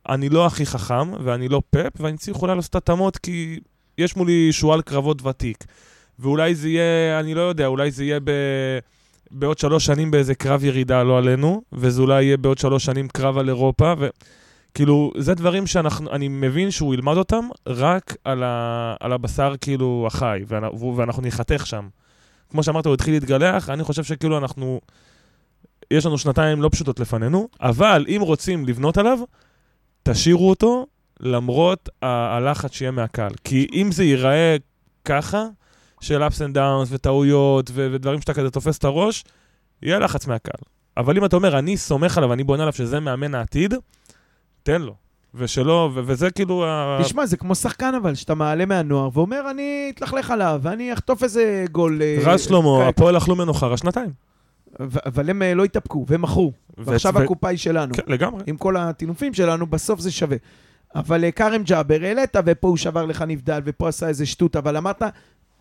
אני 0.09 0.29
לא 0.29 0.45
הכי 0.45 0.65
חכם, 0.65 1.23
ואני 1.23 1.47
לא 1.47 1.61
פאפ, 1.69 1.93
ואני 1.99 2.17
צריך 2.17 2.41
אולי 2.41 2.55
לעשות 2.55 2.75
התאמות, 2.75 3.17
כי 3.17 3.59
יש 3.97 4.15
מולי 4.15 4.51
שועל 4.51 4.81
קרבות 4.81 5.25
ותיק. 5.25 5.63
ואולי 6.19 6.55
זה 6.55 6.69
יהיה, 6.69 7.19
אני 7.19 7.33
לא 7.33 7.41
יודע, 7.41 7.65
אולי 7.65 7.91
זה 7.91 8.03
יהיה 8.03 8.19
ב... 8.23 8.31
בעוד 9.31 9.57
שלוש 9.57 9.85
שנים 9.85 10.11
באיזה 10.11 10.35
קרב 10.35 10.63
ירידה, 10.63 11.03
לא 11.03 11.17
עלינו, 11.17 11.61
וזה 11.73 12.01
אולי 12.01 12.23
יהיה 12.23 12.37
בעוד 12.37 12.57
שלוש 12.57 12.85
שנים 12.85 13.07
קרב 13.07 13.37
על 13.37 13.49
אירופה, 13.49 13.93
וכאילו, 13.97 15.11
זה 15.17 15.33
דברים 15.33 15.67
שאנחנו, 15.67 16.11
אני 16.11 16.27
מבין 16.27 16.71
שהוא 16.71 16.93
ילמד 16.93 17.17
אותם 17.17 17.47
רק 17.67 18.15
על, 18.23 18.43
ה, 18.43 18.95
על 18.99 19.13
הבשר 19.13 19.53
כאילו 19.61 20.03
החי, 20.07 20.41
ואנ- 20.47 20.83
ואנחנו 20.95 21.21
ניחתך 21.21 21.67
שם. 21.67 21.87
כמו 22.55 22.63
שאמרת, 22.63 22.85
הוא 22.85 22.93
התחיל 22.93 23.13
להתגלח, 23.13 23.69
אני 23.69 23.83
חושב 23.83 24.03
שכאילו 24.03 24.37
אנחנו... 24.37 24.81
יש 25.91 26.05
לנו 26.05 26.17
שנתיים 26.17 26.61
לא 26.61 26.69
פשוטות 26.69 26.99
לפנינו, 26.99 27.49
אבל 27.61 28.05
אם 28.07 28.21
רוצים 28.21 28.65
לבנות 28.65 28.97
עליו, 28.97 29.19
תשאירו 30.03 30.49
אותו 30.49 30.85
למרות 31.19 31.89
הלחץ 32.01 32.73
שיהיה 32.73 32.91
מהקהל. 32.91 33.31
כי 33.43 33.67
אם 33.73 33.91
זה 33.91 34.03
ייראה 34.03 34.55
ככה, 35.05 35.45
של 36.01 36.23
ups 36.23 36.35
and 36.35 36.55
downs 36.55 36.87
וטעויות 36.89 37.71
ו- 37.73 37.89
ודברים 37.91 38.21
שאתה 38.21 38.33
כזה 38.33 38.51
תופס 38.51 38.77
את 38.77 38.83
הראש, 38.83 39.23
יהיה 39.81 39.99
לחץ 39.99 40.27
מהקהל. 40.27 40.61
אבל 40.97 41.17
אם 41.17 41.25
אתה 41.25 41.35
אומר, 41.35 41.59
אני 41.59 41.77
סומך 41.77 42.17
עליו, 42.17 42.33
אני 42.33 42.43
בונה 42.43 42.63
עליו 42.63 42.73
שזה 42.73 42.99
מאמן 42.99 43.35
העתיד, 43.35 43.73
תן 44.63 44.81
לו. 44.81 44.95
ושלא, 45.37 45.89
ו- 45.93 45.99
וזה 46.05 46.31
כאילו... 46.31 46.65
ה- 46.65 46.99
תשמע, 47.03 47.25
זה 47.25 47.37
כמו 47.37 47.55
שחקן 47.55 47.95
אבל, 47.95 48.15
שאתה 48.15 48.35
מעלה 48.35 48.65
מהנוער 48.65 49.09
ואומר, 49.13 49.49
אני 49.51 49.91
אתלכלך 49.95 50.31
עליו, 50.31 50.59
ואני 50.63 50.93
אחטוף 50.93 51.23
איזה 51.23 51.65
גול. 51.71 52.01
אה, 52.01 52.17
רז 52.21 52.41
שלמה, 52.41 52.87
הפועל 52.87 53.17
אכלו 53.17 53.35
ממנו 53.35 53.53
חרא 53.53 53.75
שנתיים. 53.77 54.09
ו- 54.81 54.99
אבל 55.05 55.29
הם 55.29 55.41
אה, 55.41 55.53
לא 55.53 55.63
התאפקו, 55.63 56.05
והם 56.07 56.21
מכרו. 56.21 56.51
ועכשיו 56.77 57.13
ו- 57.15 57.17
הקופה 57.23 57.47
היא 57.47 57.57
שלנו. 57.57 57.93
כן, 57.93 58.01
לגמרי. 58.07 58.43
עם 58.47 58.57
כל 58.57 58.77
הטינופים 58.77 59.33
שלנו, 59.33 59.67
בסוף 59.67 59.99
זה 59.99 60.11
שווה. 60.11 60.37
אבל 60.95 61.23
אה, 61.23 61.31
כרם 61.31 61.63
ג'אבר 61.63 61.97
העלית, 62.03 62.35
ופה 62.45 62.67
הוא 62.67 62.77
שבר 62.77 63.05
לך 63.05 63.21
נבדל, 63.27 63.61
ופה 63.65 63.87
עשה 63.87 64.07
איזה 64.07 64.25
שטות, 64.25 64.55
אבל 64.55 64.77
אמרת, 64.77 65.03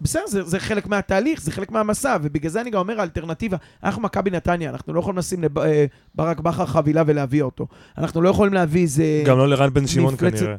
בסדר, 0.05 0.27
זה, 0.27 0.43
זה 0.43 0.59
חלק 0.59 0.87
מהתהליך, 0.87 1.41
זה 1.41 1.53
חלק 1.53 1.71
מהמסע, 1.71 2.17
ובגלל 2.23 2.51
זה 2.51 2.61
אני 2.61 2.71
גם 2.71 2.79
אומר, 2.79 3.01
האלטרנטיבה, 3.01 3.57
אנחנו 3.85 4.03
מכבי 4.03 4.31
נתניה, 4.31 4.71
אנחנו 4.71 4.95
לא 4.95 5.01
יכולים 5.01 5.19
לשים 5.19 5.43
לברק 5.43 6.41
בכר 6.41 6.67
חבילה 6.67 7.03
ולהביא 7.07 7.43
אותו. 7.43 7.67
אנחנו 7.99 8.23
לא 8.23 8.29
יכולים 8.29 8.55
להביא 8.55 8.83
איזה... 8.83 9.23
גם 9.27 9.39
לא 9.39 9.49
לרן 9.49 9.75
בן 9.75 9.87
שמעון 9.87 10.17
כנראה. 10.17 10.57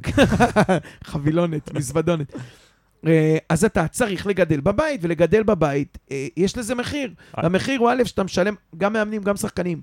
חבילונת, 1.03 1.73
מזוודונת. 1.73 2.33
אה, 3.07 3.37
אז 3.49 3.65
אתה 3.65 3.87
צריך 3.87 4.27
לגדל 4.27 4.59
בבית, 4.59 4.99
ולגדל 5.03 5.43
בבית, 5.43 5.97
אה, 6.11 6.27
יש 6.37 6.57
לזה 6.57 6.75
מחיר. 6.75 7.13
אה. 7.37 7.45
המחיר 7.45 7.79
הוא 7.79 7.89
א', 7.89 8.03
שאתה 8.05 8.23
משלם, 8.23 8.55
גם 8.77 8.93
מאמנים, 8.93 9.21
גם 9.21 9.35
שחקנים, 9.35 9.81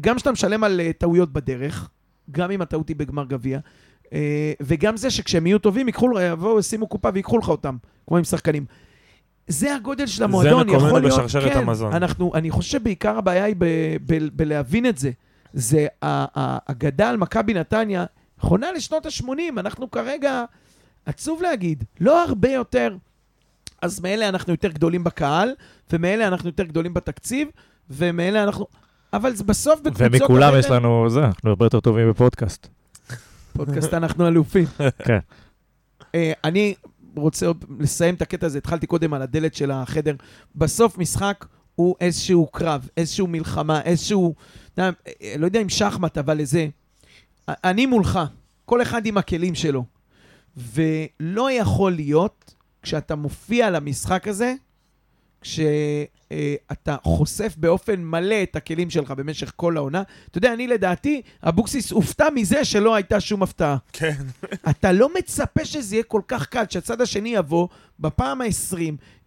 גם 0.00 0.18
שאתה 0.18 0.32
משלם 0.32 0.64
על 0.64 0.80
אה, 0.80 0.90
טעויות 0.98 1.32
בדרך, 1.32 1.88
גם 2.30 2.50
אם 2.50 2.62
הטעות 2.62 2.88
היא 2.88 2.96
בגמר 2.96 3.24
גביע, 3.24 3.58
אה, 4.12 4.52
וגם 4.60 4.96
זה 4.96 5.10
שכשהם 5.10 5.46
יהיו 5.46 5.58
טובים, 5.58 5.86
ייקחו, 5.88 6.20
יבואו, 6.20 6.58
ישימו 6.58 6.86
קופה 6.86 7.08
ויקחו 7.14 7.38
לך 7.38 7.48
אותם, 7.48 7.76
כמו 8.06 8.16
עם 8.16 8.24
שחקנים. 8.24 8.64
זה 9.48 9.74
הגודל 9.74 10.06
של 10.06 10.24
המועדון, 10.24 10.66
מקומנו 10.66 10.86
יכול 10.86 11.00
להיות, 11.00 11.18
בשרשרת 11.18 11.52
כן, 11.52 11.58
המזון. 11.58 11.92
אנחנו, 11.92 12.32
אני 12.34 12.50
חושב 12.50 12.70
שבעיקר 12.78 13.18
הבעיה 13.18 13.44
היא 13.44 13.56
ב, 13.58 13.64
ב, 14.06 14.28
בלהבין 14.32 14.86
את 14.86 14.98
זה. 14.98 15.10
זה 15.52 15.86
האגדה 16.02 17.10
על 17.10 17.16
מכבי 17.16 17.54
נתניה, 17.54 18.04
נכונה 18.38 18.72
לשנות 18.72 19.06
ה-80, 19.06 19.28
אנחנו 19.58 19.90
כרגע, 19.90 20.44
עצוב 21.06 21.42
להגיד, 21.42 21.84
לא 22.00 22.24
הרבה 22.24 22.50
יותר. 22.50 22.96
אז 23.82 24.00
מאלה 24.00 24.28
אנחנו 24.28 24.52
יותר 24.52 24.68
גדולים 24.68 25.04
בקהל, 25.04 25.54
ומאלה 25.92 26.28
אנחנו 26.28 26.48
יותר 26.48 26.64
גדולים 26.64 26.94
בתקציב, 26.94 27.48
ומאלה 27.90 28.44
אנחנו... 28.44 28.66
אבל 29.12 29.34
זה 29.34 29.44
בסוף 29.44 29.80
בקבוצות... 29.80 30.20
ומכולם 30.20 30.52
יש 30.58 30.66
לנו 30.66 31.10
זה, 31.10 31.24
אנחנו 31.24 31.50
הרבה 31.50 31.66
יותר 31.66 31.80
טובים 31.80 32.10
בפודקאסט. 32.10 32.68
פודקאסט 33.52 33.94
אנחנו 33.94 34.28
אלופים. 34.28 34.66
כן. 35.06 35.18
אה, 36.14 36.32
אני 36.44 36.74
רוצה 37.16 37.46
לסיים 37.80 38.14
את 38.14 38.22
הקטע 38.22 38.46
הזה, 38.46 38.58
התחלתי 38.58 38.86
קודם 38.86 39.14
על 39.14 39.22
הדלת 39.22 39.54
של 39.54 39.70
החדר. 39.70 40.14
בסוף 40.54 40.98
משחק 40.98 41.46
הוא 41.74 41.96
איזשהו 42.00 42.46
קרב, 42.46 42.88
איזשהו 42.96 43.26
מלחמה, 43.26 43.80
איזשהו... 43.80 44.34
יודע, 44.78 44.90
אה, 45.22 45.34
לא 45.38 45.46
יודע 45.46 45.60
אם 45.62 45.68
שחמט, 45.68 46.18
אבל 46.18 46.40
איזה... 46.40 46.68
אני 47.48 47.86
מולך, 47.86 48.20
כל 48.64 48.82
אחד 48.82 49.06
עם 49.06 49.18
הכלים 49.18 49.54
שלו. 49.54 49.84
ולא 50.56 51.52
יכול 51.52 51.92
להיות, 51.92 52.54
כשאתה 52.82 53.14
מופיע 53.14 53.70
למשחק 53.70 54.28
הזה, 54.28 54.54
כשאתה 55.44 56.96
חושף 57.02 57.54
באופן 57.58 58.02
מלא 58.02 58.42
את 58.42 58.56
הכלים 58.56 58.90
שלך 58.90 59.10
במשך 59.10 59.52
כל 59.56 59.76
העונה. 59.76 60.02
אתה 60.30 60.38
יודע, 60.38 60.52
אני 60.52 60.66
לדעתי, 60.66 61.22
אבוקסיס 61.42 61.90
הופתע 61.90 62.28
מזה 62.34 62.64
שלא 62.64 62.94
הייתה 62.94 63.20
שום 63.20 63.42
הפתעה. 63.42 63.76
כן. 63.92 64.22
אתה 64.70 64.92
לא 64.92 65.14
מצפה 65.18 65.64
שזה 65.64 65.94
יהיה 65.94 66.04
כל 66.04 66.20
כך 66.28 66.46
קל, 66.46 66.64
שהצד 66.68 67.00
השני 67.00 67.28
יבוא 67.28 67.68
בפעם 68.00 68.40
ה-20, 68.40 68.78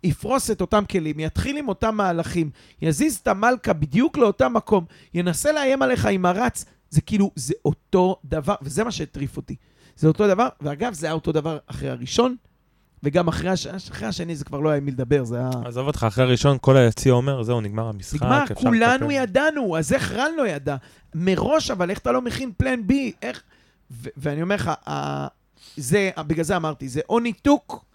יפרוס 0.04 0.52
את 0.52 0.62
אותם 0.62 0.84
כלים, 0.92 1.20
יתחיל 1.20 1.58
עם 1.58 1.68
אותם 1.68 1.96
מהלכים, 1.96 2.50
יזיז 2.82 3.16
את 3.16 3.28
המלכה 3.28 3.74
בדיוק 3.74 4.18
לאותם 4.18 4.54
מקום, 4.54 4.86
ינסה 5.14 5.52
לאיים 5.52 5.82
עליך 5.82 6.06
עם 6.06 6.26
הרץ, 6.26 6.66
זה 6.90 7.02
כאילו, 7.02 7.32
זה 7.36 7.54
אותו 7.66 8.16
דבר, 8.26 8.56
וזה 8.62 8.84
מה 8.84 8.92
שהטריף 8.92 9.38
אותי. 9.38 9.56
זה 9.96 10.08
אותו 10.08 10.28
דבר, 10.28 10.48
ואגב, 10.62 10.94
זה 10.94 11.06
היה 11.06 11.14
אותו 11.14 11.32
דבר 11.32 11.58
אחרי 11.68 11.90
הראשון, 11.90 12.36
וגם 13.08 13.28
אחרי, 13.28 13.50
הש... 13.50 13.68
אחרי 13.68 14.08
השני 14.08 14.36
זה 14.36 14.46
כבר 14.46 14.60
לא 14.60 14.70
היה 14.70 14.78
עם 14.78 14.86
מי 14.86 14.92
לדבר, 14.92 15.24
זה 15.24 15.38
היה... 15.38 15.50
עזוב 15.66 15.88
אותך, 15.88 16.04
אחרי 16.08 16.24
הראשון 16.24 16.58
כל 16.62 16.78
היציע 16.78 17.14
אומר, 17.14 17.44
זהו, 17.44 17.62
נגמר 17.62 17.88
המשחק. 17.90 18.22
נגמר, 18.24 18.44
כולנו 18.54 18.94
לטפל." 19.08 19.12
ידענו, 19.12 19.78
אז 19.78 19.94
איך 19.94 20.12
רן 20.12 20.32
לא 20.38 20.48
ידע? 20.48 20.76
מראש, 21.16 21.72
אבל 21.72 21.90
איך 21.90 22.00
אתה 22.00 22.12
לא 22.12 22.22
מכין 22.22 22.52
פלן 22.58 22.88
בי? 22.88 23.14
איך... 23.22 23.44
ו- 23.92 24.10
ואני 24.18 24.42
אומר 24.42 24.56
לך, 24.56 24.72
ה- 24.90 25.28
זה, 25.78 26.10
בגלל 26.28 26.44
זה 26.44 26.56
אמרתי, 26.56 26.90
זה 26.90 27.02
או 27.10 27.20
ניתוק, 27.20 27.86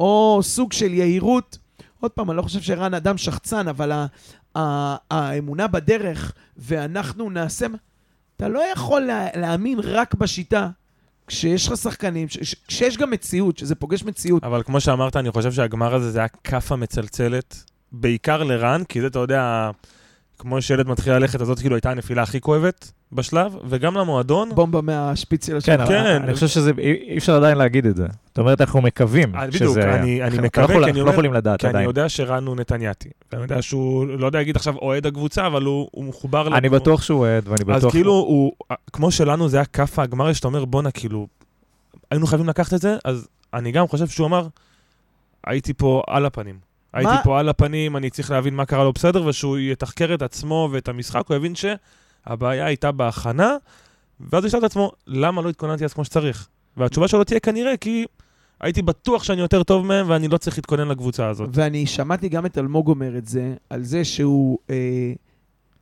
או 0.00 0.38
סוג 0.42 0.72
של 0.72 0.94
יהירות. 0.94 1.58
עוד 2.00 2.10
פעם, 2.10 2.30
אני 2.30 2.36
לא 2.36 2.42
חושב 2.42 2.60
שרן 2.60 2.94
אדם 2.94 3.18
שחצן, 3.18 3.68
אבל 3.68 3.92
ה- 3.92 4.06
ה- 4.56 4.96
האמונה 5.10 5.66
בדרך, 5.66 6.32
ואנחנו 6.56 7.30
נעשה... 7.30 7.66
אתה 8.36 8.48
לא 8.48 8.62
יכול 8.72 9.00
לה, 9.02 9.26
להאמין 9.36 9.78
רק 9.82 10.14
בשיטה, 10.14 10.68
כשיש 11.30 11.68
לך 11.68 11.76
שחקנים, 11.76 12.26
כשיש 12.68 12.96
גם 12.96 13.10
מציאות, 13.10 13.58
שזה 13.58 13.74
פוגש 13.74 14.04
מציאות. 14.04 14.44
אבל 14.44 14.62
כמו 14.62 14.80
שאמרת, 14.80 15.16
אני 15.16 15.30
חושב 15.30 15.52
שהגמר 15.52 15.94
הזה 15.94 16.10
זה 16.10 16.18
היה 16.18 16.28
כאפה 16.28 16.76
מצלצלת, 16.76 17.64
בעיקר 17.92 18.42
לרן, 18.42 18.82
כי 18.88 19.00
זה, 19.00 19.06
אתה 19.06 19.18
יודע, 19.18 19.70
כמו 20.40 20.62
שילד 20.62 20.88
מתחיל 20.88 21.12
ללכת, 21.12 21.40
הזאת 21.40 21.58
כאילו 21.58 21.74
הייתה 21.76 21.90
הנפילה 21.90 22.22
הכי 22.22 22.40
כואבת 22.40 22.92
בשלב, 23.12 23.56
וגם 23.68 23.94
למועדון. 23.96 24.48
בומבה 24.54 24.80
מהשפיץ 24.80 25.46
של 25.46 25.58
כן, 25.64 25.80
השני. 25.80 25.86
כן. 25.96 26.00
אבל 26.06 26.22
אני 26.24 26.34
חושב 26.34 26.46
שזה, 26.48 26.70
אי 26.78 27.18
אפשר 27.18 27.36
עדיין 27.36 27.58
להגיד 27.58 27.86
את 27.86 27.96
זה. 27.96 28.06
זאת 28.26 28.38
אומרת, 28.38 28.60
אנחנו 28.60 28.80
מקווים 28.82 29.34
אה, 29.36 29.52
שזה... 29.52 29.58
בדיוק, 29.58 29.76
אני- 29.78 30.22
אני 30.22 30.38
מקווה, 30.38 30.66
לא 30.66 30.84
כי 30.84 30.90
אני 30.90 30.90
אנחנו 30.90 31.04
לא 31.04 31.10
יכולים 31.10 31.32
לדעת 31.34 31.60
כי 31.60 31.66
אני 31.66 31.70
עדיין. 31.72 31.88
יודע 31.88 32.08
שרן 32.08 32.46
הוא 32.46 32.56
נתניאתי. 32.56 33.08
ואני 33.32 33.42
יודע 33.42 33.62
שהוא, 33.62 34.06
לא 34.06 34.26
יודע 34.26 34.38
להגיד 34.38 34.56
עכשיו 34.56 34.76
אוהד 34.76 35.06
הקבוצה, 35.06 35.46
אבל 35.46 35.62
הוא, 35.62 35.88
מחובר 36.04 36.46
אני 36.56 36.68
לכמו- 36.68 36.76
בטוח 36.80 37.02
שהוא 37.02 37.18
אוהד, 37.20 37.48
ואני 37.48 37.64
בטוח... 37.64 37.76
אז 37.84 37.90
כאילו, 37.90 38.12
הוא, 38.12 38.52
כמו 38.92 39.10
שלנו 39.10 39.48
זה 39.48 39.56
היה 39.56 39.64
כאפה 39.64 40.02
הגמר, 40.02 40.32
שאתה 40.32 40.48
אומר, 40.48 40.64
בואנה, 40.64 40.90
כאילו, 40.90 41.26
היינו 42.10 42.26
חייבים 42.26 42.48
לקחת 42.48 42.74
את 42.74 42.80
זה, 42.80 42.96
אז 43.04 43.28
אני 43.54 43.72
גם 43.72 43.88
חושב 43.88 44.06
שהוא 44.08 44.26
אמר, 44.26 44.46
הייתי 45.46 45.74
פה 45.74 46.02
על 46.06 46.26
הפנים. 46.26 46.69
הייתי 46.92 47.12
פה 47.24 47.40
על 47.40 47.48
הפנים, 47.48 47.96
אני 47.96 48.10
צריך 48.10 48.30
להבין 48.30 48.54
מה 48.54 48.66
קרה 48.66 48.84
לו 48.84 48.92
בסדר, 48.92 49.26
ושהוא 49.26 49.58
יתחקר 49.58 50.14
את 50.14 50.22
עצמו 50.22 50.68
ואת 50.72 50.88
המשחק, 50.88 51.22
הוא 51.28 51.36
יבין 51.36 51.52
שהבעיה 51.54 52.66
הייתה 52.66 52.92
בהכנה, 52.92 53.56
ואז 54.20 54.44
הוא 54.44 54.48
ישאל 54.48 54.58
את 54.58 54.64
עצמו, 54.64 54.92
למה 55.06 55.42
לא 55.42 55.48
התכוננתי 55.48 55.84
אז 55.84 55.92
כמו 55.92 56.04
שצריך? 56.04 56.48
והתשובה 56.76 57.08
שלו 57.08 57.24
תהיה 57.24 57.40
כנראה, 57.40 57.76
כי 57.76 58.04
הייתי 58.60 58.82
בטוח 58.82 59.24
שאני 59.24 59.40
יותר 59.40 59.62
טוב 59.62 59.86
מהם, 59.86 60.10
ואני 60.10 60.28
לא 60.28 60.36
צריך 60.36 60.58
להתכונן 60.58 60.88
לקבוצה 60.88 61.28
הזאת. 61.28 61.48
ואני 61.52 61.86
שמעתי 61.86 62.28
גם 62.28 62.46
את 62.46 62.58
אלמוג 62.58 62.88
אומר 62.88 63.18
את 63.18 63.26
זה, 63.26 63.54
על 63.70 63.82
זה 63.82 64.04
שהוא 64.04 64.58
אה, 64.70 65.12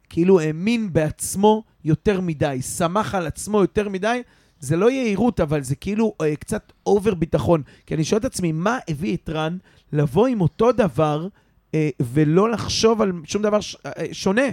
כאילו 0.09 0.41
האמין 0.41 0.93
בעצמו 0.93 1.63
יותר 1.85 2.21
מדי, 2.21 2.59
סמך 2.61 3.15
על 3.15 3.27
עצמו 3.27 3.61
יותר 3.61 3.89
מדי. 3.89 4.23
זה 4.61 4.77
לא 4.77 4.91
יהירות, 4.91 5.41
אבל 5.41 5.63
זה 5.63 5.75
כאילו 5.75 6.15
אה, 6.23 6.37
קצת 6.37 6.73
אובר 6.87 7.15
ביטחון. 7.15 7.63
כי 7.87 7.95
אני 7.95 8.05
שואל 8.05 8.21
את 8.21 8.25
עצמי, 8.25 8.53
מה 8.53 8.79
הביא 8.89 9.17
את 9.17 9.31
רן 9.31 9.57
לבוא 9.93 10.27
עם 10.27 10.41
אותו 10.41 10.73
דבר 10.73 11.29
אה, 11.75 11.91
ולא 12.01 12.51
לחשוב 12.51 13.03
על 13.03 13.13
שום 13.25 13.43
דבר 13.43 13.61
ש, 13.61 13.77
אה, 13.87 14.05
שונה? 14.13 14.47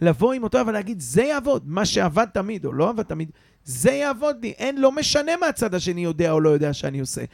לבוא 0.00 0.32
עם 0.32 0.42
אותו 0.42 0.58
דבר 0.58 0.70
ולהגיד, 0.70 1.00
זה 1.00 1.22
יעבוד, 1.22 1.62
מה 1.66 1.84
שעבד 1.86 2.26
תמיד 2.34 2.64
או 2.64 2.72
לא 2.72 2.88
עבד 2.88 3.02
תמיד, 3.02 3.30
זה 3.64 3.90
יעבוד 3.90 4.36
לי. 4.42 4.50
אין, 4.50 4.80
לא 4.80 4.92
משנה 4.92 5.32
מה 5.40 5.46
הצד 5.46 5.74
השני 5.74 6.04
יודע 6.04 6.32
או 6.32 6.40
לא 6.40 6.48
יודע 6.48 6.72
שאני 6.72 7.00
עושה. 7.00 7.24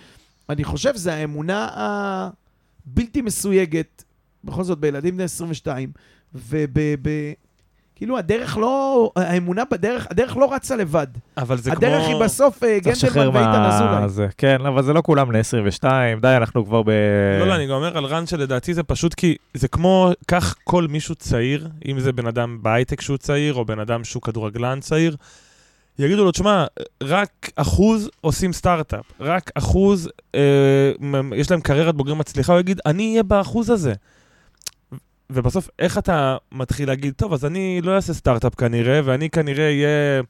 אני 0.48 0.64
חושב 0.64 0.94
שזו 0.94 1.10
האמונה 1.10 1.68
הבלתי 1.72 3.20
מסויגת, 3.20 4.04
בכל 4.44 4.64
זאת 4.64 4.78
בילדים 4.78 5.14
בני 5.14 5.24
22, 5.24 5.92
וב... 6.34 6.78
ב, 7.02 7.32
כאילו 7.98 8.18
הדרך 8.18 8.58
לא, 8.58 9.10
האמונה 9.16 9.62
בדרך, 9.70 10.06
הדרך 10.10 10.36
לא 10.36 10.52
רצה 10.54 10.76
לבד. 10.76 11.06
אבל 11.36 11.56
זה 11.56 11.72
הדרך 11.72 12.04
כמו... 12.04 12.14
היא 12.14 12.24
בסוף 12.24 12.64
אה, 12.64 12.78
גנדלמן 12.78 13.36
ואיתן. 13.36 13.62
אזולאי. 13.62 14.08
זה, 14.08 14.26
כן, 14.36 14.66
אבל 14.66 14.82
זה 14.82 14.92
לא 14.92 15.02
כולם 15.02 15.32
ל-22, 15.32 15.84
די, 16.20 16.34
אנחנו 16.36 16.66
כבר 16.66 16.82
ב... 16.82 16.90
לא, 17.40 17.46
לא, 17.46 17.54
אני 17.54 17.66
גם 17.66 17.72
אומר 17.72 17.98
על 17.98 18.04
רן 18.04 18.26
שלדעתי 18.26 18.74
זה 18.74 18.82
פשוט 18.82 19.14
כי 19.14 19.36
זה 19.54 19.68
כמו, 19.68 20.10
קח 20.26 20.54
כל 20.64 20.86
מישהו 20.86 21.14
צעיר, 21.14 21.68
אם 21.88 22.00
זה 22.00 22.12
בן 22.12 22.26
אדם 22.26 22.58
בהייטק 22.62 23.00
שהוא 23.00 23.16
צעיר, 23.16 23.54
או 23.54 23.64
בן 23.64 23.78
אדם 23.78 24.04
שהוא 24.04 24.22
כדורגלן 24.22 24.80
צעיר, 24.80 25.16
יגידו 25.98 26.24
לו, 26.24 26.30
תשמע, 26.30 26.64
רק 27.02 27.50
אחוז 27.56 28.10
עושים 28.20 28.52
סטארט-אפ, 28.52 29.04
רק 29.20 29.50
אחוז, 29.54 30.10
אה, 30.34 30.90
יש 31.36 31.50
להם 31.50 31.60
קריירת 31.60 31.94
בוגרים 31.94 32.18
מצליחה, 32.18 32.52
הוא 32.52 32.60
יגיד, 32.60 32.80
אני 32.86 33.10
אהיה 33.10 33.22
באחוז 33.22 33.70
הזה. 33.70 33.92
ובסוף, 35.32 35.68
איך 35.78 35.98
אתה 35.98 36.36
מתחיל 36.52 36.88
להגיד, 36.88 37.14
טוב, 37.16 37.32
אז 37.32 37.44
אני 37.44 37.80
לא 37.82 37.96
אעשה 37.96 38.14
סטארט-אפ 38.14 38.54
כנראה, 38.54 39.00
ואני 39.04 39.30
כנראה 39.30 39.64
אהיה 39.66 40.22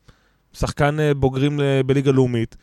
שחקן 0.53 1.01
אה, 1.01 1.15
בוגרים 1.15 1.61
ל- 1.61 1.83
בליגה 1.87 2.13
לאומית. 2.13 2.57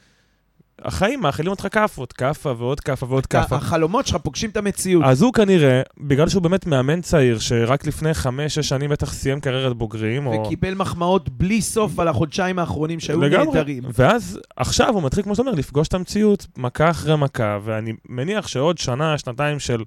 החיים 0.82 1.22
מאכילים 1.22 1.52
אותך 1.52 1.68
כאפות, 1.72 2.14
כאפה 2.14 2.54
ועוד 2.58 2.80
כאפה 2.80 3.06
ועוד 3.06 3.26
כאפה. 3.26 3.56
החלומות 3.56 4.08
שלך 4.08 4.18
פוגשים 4.24 4.50
את 4.50 4.58
המציאות. 4.58 5.04
אז 5.06 5.22
הוא 5.22 5.34
כנראה, 5.34 5.82
בגלל 5.98 6.30
שהוא 6.30 6.42
באמת 6.42 6.66
מאמן 6.66 7.02
צעיר, 7.02 7.40
שרק 7.40 7.86
לפני 7.88 8.14
חמש-שש 8.14 8.70
שנים 8.70 8.90
בטח 8.90 9.14
סיים 9.14 9.40
קריירת 9.40 9.78
בוגרים, 9.78 10.28
או... 10.28 10.32
וקיבל 10.46 10.74
מחמאות 10.74 11.30
בלי 11.30 11.62
סוף 11.62 12.00
על 12.00 12.08
החודשיים 12.08 12.60
האחרונים 12.60 13.00
שהיו. 13.00 13.20
נהדרים. 13.20 13.84
ואז 13.94 14.40
עכשיו 14.56 14.94
הוא 14.94 15.04
מתחיל, 15.04 15.24
כמו 15.24 15.36
שאתה 15.36 15.48
אומר, 15.48 15.58
לפגוש 15.60 15.88
את 15.88 15.94
המציאות, 15.94 16.48
מכה 16.58 16.90
אחרי 16.90 17.18
מכה, 17.18 17.60
ואני 17.64 17.94
מניח 18.10 18.48
שעוד 18.48 18.78
שנה, 18.78 19.18
שנתיים 19.18 19.60
של 19.60 19.84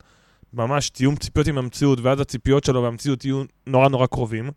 ממש 0.53 0.91
תיאום 0.91 1.17
ציפיות 1.17 1.47
עם 1.47 1.59
המציאות, 1.59 2.01
ואז 2.01 2.21
הציפיות 2.21 2.65
שלו 2.65 2.83
והמציאות 2.83 3.25
יהיו 3.25 3.43
נורא 3.67 3.89
נורא 3.89 4.07
קרובים, 4.07 4.51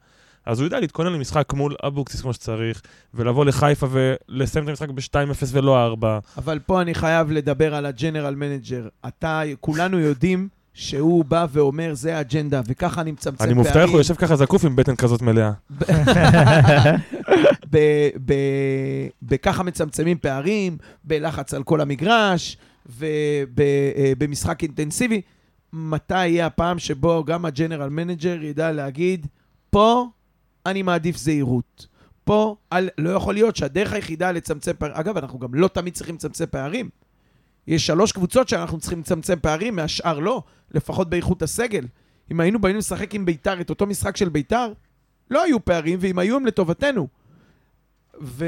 אז 0.46 0.60
הוא 0.60 0.66
יודע 0.66 0.80
להתכונן 0.80 1.14
למשחק 1.14 1.54
מול 1.54 1.76
אבוקסיס 1.88 2.22
כמו 2.22 2.34
שצריך, 2.34 2.82
ולבוא 3.14 3.46
לחיפה 3.46 3.88
ולסיים 3.92 4.64
את 4.64 4.70
המשחק 4.70 4.90
ב-2-0 4.90 5.46
ולא 5.52 5.86
4. 5.86 6.20
אבל 6.38 6.60
פה 6.60 6.82
אני 6.82 6.94
חייב 6.94 7.32
לדבר 7.32 7.76
על 7.76 7.86
ה 7.86 7.92
general 7.92 8.36
manager. 8.36 8.88
אתה, 9.08 9.42
כולנו 9.60 10.00
יודעים 10.00 10.48
שהוא 10.74 11.26
בא 11.26 11.46
ואומר, 11.52 11.94
זה 11.94 12.18
האג'נדה, 12.18 12.62
וככה 12.68 13.02
אני 13.02 13.12
מצמצם 13.12 13.44
אני 13.44 13.54
פערים. 13.54 13.58
מופתע 13.58 13.82
איך 13.82 13.92
הוא 13.92 14.00
יושב 14.00 14.16
ככה 14.16 14.36
זקוף 14.36 14.66
עם 14.66 14.76
בטן 14.76 14.96
כזאת 14.96 15.22
מלאה. 15.22 15.52
בככה 19.22 19.64
מצמצמים 19.64 20.18
פערים, 20.18 20.78
בלחץ 21.04 21.54
על 21.54 21.64
כל 21.64 21.82
המגרש, 21.82 22.58
ובמשחק 22.86 24.64
אינטנסיבי. 24.64 25.22
מתי 25.74 26.28
יהיה 26.28 26.46
הפעם 26.46 26.80
שבו 26.80 27.24
גם 27.24 27.46
ה 27.46 27.51
general 27.51 27.90
manager 27.90 28.44
ידע 28.44 28.72
להגיד, 28.72 29.28
פה 29.70 30.08
אני 30.66 30.82
מעדיף 30.82 31.18
זהירות. 31.18 31.88
פה 32.24 32.56
על, 32.70 32.90
לא 32.98 33.10
יכול 33.10 33.34
להיות 33.34 33.56
שהדרך 33.56 33.94
היחידה 33.94 34.32
לצמצם 34.32 34.72
פערים, 34.78 34.96
אגב, 34.96 35.18
אנחנו 35.18 35.40
גם 35.40 35.54
לא 35.54 35.68
תמיד 35.68 35.94
צריכים 35.94 36.16
לצמצם 36.16 36.46
פערים. 36.46 36.90
יש 37.68 37.88
שלוש 37.88 38.12
קבוצות 38.12 38.50
שאנחנו 38.50 38.80
צריכים 38.80 39.00
לצמצם 39.00 39.40
פערים, 39.42 39.76
מהשאר 39.76 40.20
לא, 40.20 40.44
לפחות 40.72 41.10
באיכות 41.10 41.42
הסגל. 41.42 41.86
אם 42.32 42.40
היינו 42.40 42.60
באים 42.60 42.78
לשחק 42.78 43.16
עם 43.16 43.26
ביתר 43.26 43.62
את 43.62 43.70
אותו 43.70 43.86
משחק 43.86 44.18
של 44.18 44.30
ביתר, 44.30 44.74
לא 45.32 45.44
היו 45.44 45.66
פערים, 45.66 46.00
ואם 46.02 46.20
היו 46.20 46.36
הם 46.36 46.46
לטובתנו. 46.46 47.08
ו... 48.22 48.46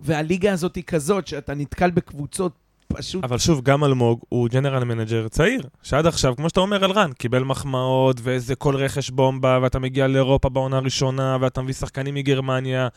והליגה 0.00 0.52
הזאת 0.52 0.76
היא 0.76 0.84
כזאת, 0.84 1.26
שאתה 1.26 1.54
נתקל 1.54 1.90
בקבוצות 1.90 2.52
פשוט... 2.96 3.24
אבל 3.24 3.38
שוב, 3.38 3.60
גם 3.62 3.84
אלמוג 3.84 4.20
הוא 4.28 4.48
general 4.48 4.84
manager 4.84 5.28
צעיר, 5.28 5.62
שעד 5.82 6.06
עכשיו, 6.06 6.36
כמו 6.36 6.48
שאתה 6.48 6.60
אומר 6.60 6.84
על 6.84 6.90
רן, 6.90 7.12
קיבל 7.12 7.44
מחמאות, 7.44 8.20
ואיזה 8.22 8.54
כל 8.54 8.76
רכש 8.76 9.10
בומבה, 9.10 9.58
ואתה 9.62 9.78
מגיע 9.78 10.06
לאירופה 10.06 10.48
בעונה 10.48 10.76
הראשונה, 10.76 11.36
ואתה 11.40 11.62
מביא 11.62 11.74
שחקנים 11.74 12.14
מגרמניה, 12.14 12.88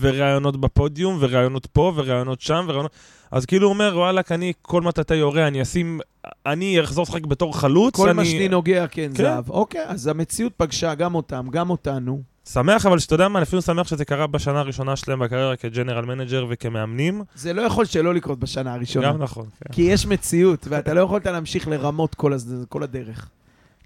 וראיונות 0.00 0.60
בפודיום, 0.60 1.16
וראיונות 1.20 1.66
פה, 1.66 1.92
וראיונות 1.96 2.40
שם, 2.40 2.64
וראיונות... 2.68 2.92
אז 3.30 3.46
כאילו 3.46 3.66
הוא 3.66 3.74
אומר, 3.74 3.92
וואלה, 3.96 4.32
אני 4.32 4.52
כל 4.62 4.82
מטאטא 4.82 5.14
יורה, 5.14 5.46
אני 5.46 5.62
אשים... 5.62 6.00
אני 6.46 6.80
אחזור 6.80 7.02
לשחק 7.02 7.26
בתור 7.26 7.58
חלוץ, 7.58 7.96
כל 7.96 8.08
אני... 8.08 8.16
מה 8.16 8.24
שלי 8.24 8.48
נוגע 8.48 8.86
כן, 8.86 9.10
כן. 9.14 9.22
זהב. 9.22 9.50
אוקיי, 9.50 9.84
אז 9.86 10.06
המציאות 10.06 10.52
פגשה 10.56 10.94
גם 10.94 11.14
אותם, 11.14 11.46
גם 11.50 11.70
אותנו. 11.70 12.31
שמח, 12.48 12.86
אבל 12.86 12.98
שאתה 12.98 13.14
יודע 13.14 13.28
מה, 13.28 13.38
אני 13.38 13.42
אפילו 13.42 13.62
שמח 13.62 13.86
שזה 13.86 14.04
קרה 14.04 14.26
בשנה 14.26 14.60
הראשונה 14.60 14.96
שלהם 14.96 15.18
בקריירה 15.18 15.56
כ 15.56 15.67
general 15.67 16.04
manager 16.04 16.46
וכמאמנים. 16.48 17.22
זה 17.34 17.52
לא 17.52 17.62
יכול 17.62 17.84
שלא 17.84 18.14
לקרות 18.14 18.38
בשנה 18.38 18.74
הראשונה. 18.74 19.08
גם 19.08 19.22
נכון, 19.22 19.44
כן. 19.60 19.72
כי 19.74 19.82
יש 19.82 20.06
מציאות, 20.06 20.66
ואתה 20.70 20.94
לא 20.94 21.00
יכולת 21.00 21.26
להמשיך 21.26 21.68
לרמות 21.68 22.14
כל, 22.14 22.32
הז... 22.32 22.66
כל 22.68 22.82
הדרך. 22.82 23.28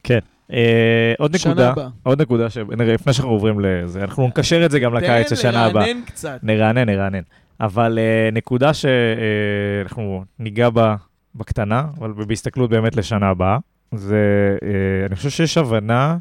כן. 0.03 0.19
אה, 0.53 1.15
עוד 1.19 1.37
שנה 1.37 1.53
נקודה, 1.53 1.71
הבאה. 1.71 1.89
עוד 2.03 2.23
נקודה, 2.23 2.51
שנראה, 2.51 2.95
לפני 2.95 3.13
שאנחנו 3.13 3.33
עוברים 3.33 3.61
לזה, 3.61 4.01
אנחנו 4.01 4.27
נקשר 4.27 4.67
את 4.67 4.71
זה 4.71 4.79
גם 4.79 4.95
לקיץ 4.95 5.29
של 5.29 5.37
שנה 5.37 5.65
הבאה. 5.65 5.85
תן 5.85 5.89
לרענן 5.89 6.05
קצת. 6.07 6.39
נרענן, 6.43 6.89
נרענן. 6.89 7.23
אבל 7.61 7.99
אה, 7.99 8.35
נקודה 8.35 8.71
שאנחנו 8.75 10.25
ניגע 10.39 10.71
בה 10.71 10.97
בקטנה, 11.35 11.85
אבל 11.99 12.13
בהסתכלות 12.13 12.71
באמת 12.71 12.97
לשנה 12.97 13.29
הבאה, 13.29 13.59
זה, 13.95 14.17
uh, 14.61 14.67
אני 15.07 15.17
חושב 15.17 15.31
שיש 15.31 15.59
הבנה, 15.59 16.17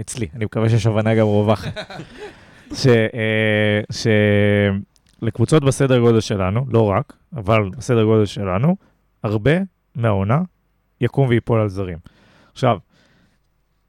אצלי, 0.00 0.26
אני 0.34 0.44
מקווה 0.44 0.68
שיש 0.68 0.86
הבנה 0.86 1.14
גם 1.14 1.26
רווחת, 1.26 1.72
שלקבוצות 5.22 5.64
בסדר 5.64 5.98
גודל 5.98 6.20
שלנו, 6.20 6.66
לא 6.68 6.90
רק, 6.90 7.12
אבל 7.36 7.70
בסדר 7.76 8.04
גודל 8.04 8.26
שלנו, 8.26 8.76
הרבה 9.24 9.52
מהעונה 9.94 10.38
יקום 11.00 11.28
ויפול 11.28 11.60
על 11.60 11.68
זרים. 11.68 11.98
עכשיו, 12.52 12.78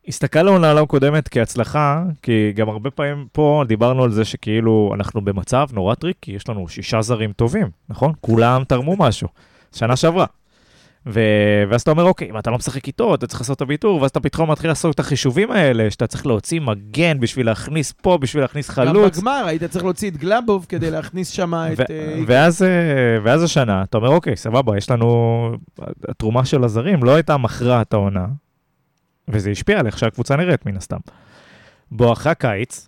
הסתכלנו 0.08 0.56
על 0.56 0.64
העונה 0.64 0.82
הקודמת 0.82 1.28
כהצלחה, 1.28 2.04
כי 2.22 2.52
גם 2.56 2.70
הרבה 2.70 2.92
פעמים 2.92 3.28
פה 3.32 3.64
דיברנו 3.68 4.04
על 4.04 4.12
זה 4.12 4.26
שכאילו 4.26 4.92
אנחנו 4.96 5.22
במצב 5.22 5.68
נורא 5.74 5.96
טריקי, 5.96 6.32
יש 6.32 6.50
לנו 6.50 6.68
שישה 6.68 7.02
זרים 7.02 7.34
טובים, 7.34 7.70
נכון? 7.90 8.14
כולם 8.22 8.64
תרמו 8.64 8.96
משהו, 8.98 9.28
שנה 9.76 9.96
שעברה. 9.96 10.26
ו... 11.06 11.20
ואז 11.70 11.82
אתה 11.82 11.92
אומר, 11.92 12.04
אוקיי, 12.04 12.30
אם 12.30 12.38
אתה 12.38 12.50
לא 12.50 12.58
משחק 12.58 12.88
איתו, 12.88 13.16
אתה 13.16 13.28
צריך 13.28 13.42
לעשות 13.42 13.56
את 13.56 13.62
הוויתור, 13.62 14.02
ואז 14.02 14.10
אתה 14.10 14.20
פתאום 14.20 14.52
מתחיל 14.52 14.70
לעשות 14.70 14.96
את 14.96 15.00
החישובים 15.00 15.52
האלה, 15.52 15.92
שאתה 15.92 16.08
צריך 16.08 16.26
להוציא 16.26 16.62
מגן 16.62 17.20
בשביל 17.20 17.46
להכניס 17.46 17.92
פה, 17.92 18.18
בשביל 18.18 18.44
להכניס 18.44 18.70
גם 18.70 18.76
חלוץ. 18.76 19.18
בגמר 19.18 19.44
היית 19.48 19.64
צריך 19.64 19.84
להוציא 19.84 20.10
את 20.10 20.18
גלאבוב 20.18 20.66
כדי 20.70 20.92
להכניס 20.92 21.30
שם 21.30 21.54
את... 21.54 21.80
ו- 21.80 21.84
אה, 21.90 22.24
ואז, 22.28 22.64
אה, 22.64 22.70
ואז 23.24 23.44
השנה, 23.44 23.84
אתה 23.84 23.98
אומר, 23.98 24.10
אוקיי, 24.10 24.36
סבבה, 24.36 24.78
יש 24.78 24.92
לנו... 24.92 25.52
התרומה 26.08 26.46
של 26.46 26.64
הזרים 26.64 27.04
לא 27.04 27.16
הייתה 27.16 27.38
מכרעת 27.38 27.94
העונה, 27.94 28.26
וזה 29.28 29.52
השפיע 29.52 29.80
על 29.80 29.86
איך 29.86 29.98
שהקבוצה 29.98 30.36
נראית, 30.36 30.66
מן 30.66 30.78
הסתם. 30.78 31.00
בואכה 31.92 32.34
קיץ, 32.34 32.88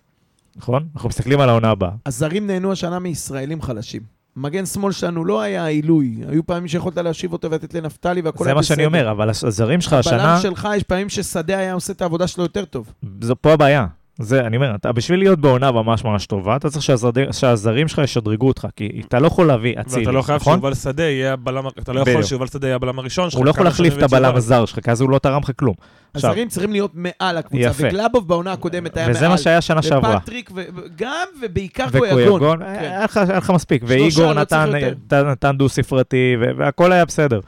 נכון? 0.56 0.88
אנחנו 0.94 1.08
מסתכלים 1.08 1.40
על 1.40 1.48
העונה 1.48 1.70
הבאה. 1.70 1.90
הזרים 2.06 2.46
נהנו 2.46 2.72
השנה 2.72 2.98
מישראלים 2.98 3.62
חלשים. 3.62 4.13
מגן 4.36 4.66
שמאל 4.66 4.92
שלנו 4.92 5.24
לא 5.24 5.40
היה 5.40 5.66
עילוי. 5.66 6.20
היו 6.28 6.46
פעמים 6.46 6.68
שיכולת 6.68 6.98
להשיב 6.98 7.32
אותו 7.32 7.50
ולתת 7.50 7.74
לנפתלי 7.74 8.20
והכל 8.20 8.44
זה 8.44 8.50
היה 8.50 8.54
מה 8.54 8.62
שאני 8.62 8.86
אומר, 8.86 9.10
אבל 9.10 9.30
הזרים 9.30 9.80
שלך 9.80 9.92
השנה, 9.92 10.16
בלם 10.16 10.38
שלך, 10.42 10.68
יש 10.76 10.82
פעמים 10.82 11.08
ששדה 11.08 11.58
היה 11.58 11.72
עושה 11.72 11.92
את 11.92 12.02
העבודה 12.02 12.26
שלו 12.26 12.44
יותר 12.44 12.64
טוב. 12.64 12.92
זו 13.20 13.36
פה 13.40 13.52
הבעיה. 13.52 13.86
זה, 14.18 14.40
אני 14.46 14.56
אומר, 14.56 14.74
אתה 14.74 14.92
בשביל 14.92 15.18
להיות 15.18 15.38
בעונה 15.40 15.70
ממש 15.72 16.04
ממש 16.04 16.26
טובה, 16.26 16.56
אתה 16.56 16.70
צריך 16.70 16.82
שהזרים, 16.84 17.32
שהזרים 17.32 17.88
שלך 17.88 17.98
ישדרגו 18.04 18.48
אותך, 18.48 18.66
כי 18.76 19.02
אתה 19.08 19.18
לא 19.18 19.26
יכול 19.26 19.46
להביא 19.46 19.74
אצילי, 19.80 20.00
ואתה 20.02 20.12
לא 20.12 20.22
חייב 20.22 20.40
נכון? 20.40 20.54
שיובל 20.54 20.74
שדה 20.74 21.02
יהיה 21.02 21.32
הבלם, 21.32 21.64
אתה 21.78 21.92
לא 21.92 22.00
יכול. 22.00 22.22
שיובל 22.22 22.46
שדה 22.46 22.66
יהיה 22.66 22.76
הבלם 22.76 22.98
הראשון 22.98 23.30
שלך. 23.30 23.38
הוא 23.38 23.44
לא 23.44 23.50
יכול 23.50 23.64
להחליף 23.64 23.98
את 23.98 24.02
הבלם. 24.02 24.36
הזר 24.36 24.64
שלך, 24.64 24.78
כי 24.84 24.90
אז 24.90 25.00
הוא 25.00 25.10
לא 25.10 25.18
תרם 25.18 25.42
לך 25.42 25.50
כלום. 25.56 25.74
עכשיו, 26.14 26.30
הזרים 26.30 26.48
צריכים 26.48 26.72
להיות 26.72 26.90
מעל 26.94 27.36
הקבוצה, 27.36 27.64
יפה. 27.64 27.86
וגלאבוב 27.88 28.28
בעונה 28.28 28.52
הקודמת 28.52 28.96
היה 28.96 29.06
מעל. 29.06 29.16
וזה 29.16 29.28
מה 29.28 29.38
שהיה 29.38 29.60
שנה 29.60 29.82
שעברה. 29.82 30.16
ופטריק, 30.16 30.50
ו- 30.54 30.62
גם 30.96 31.26
ובעיקר. 31.42 31.86
וקויגון, 31.92 32.58
כן. 32.58 32.64
היה 32.66 33.04
לך- 33.04 33.50
מספיק, 33.50 33.82
ואיגור 33.86 34.24
לא 34.26 34.34
נתן- 34.34 34.66
יותר. 34.74 34.94
נתן- 35.06 35.26
נתן 35.26 35.56
דו-ספרתי, 35.56 36.36
ו- 36.40 36.50
והכל 36.58 36.92
היה 36.92 37.04
בסדר. 37.04 37.40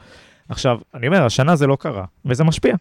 עכשיו, 0.49 0.77
אני 0.95 1.07
אומר, 1.07 1.25
השנה 1.25 1.55
זה 1.55 1.67
לא 1.67 1.77
קרה, 1.79 2.03
וזה 2.25 2.43
משפיע. 2.43 2.75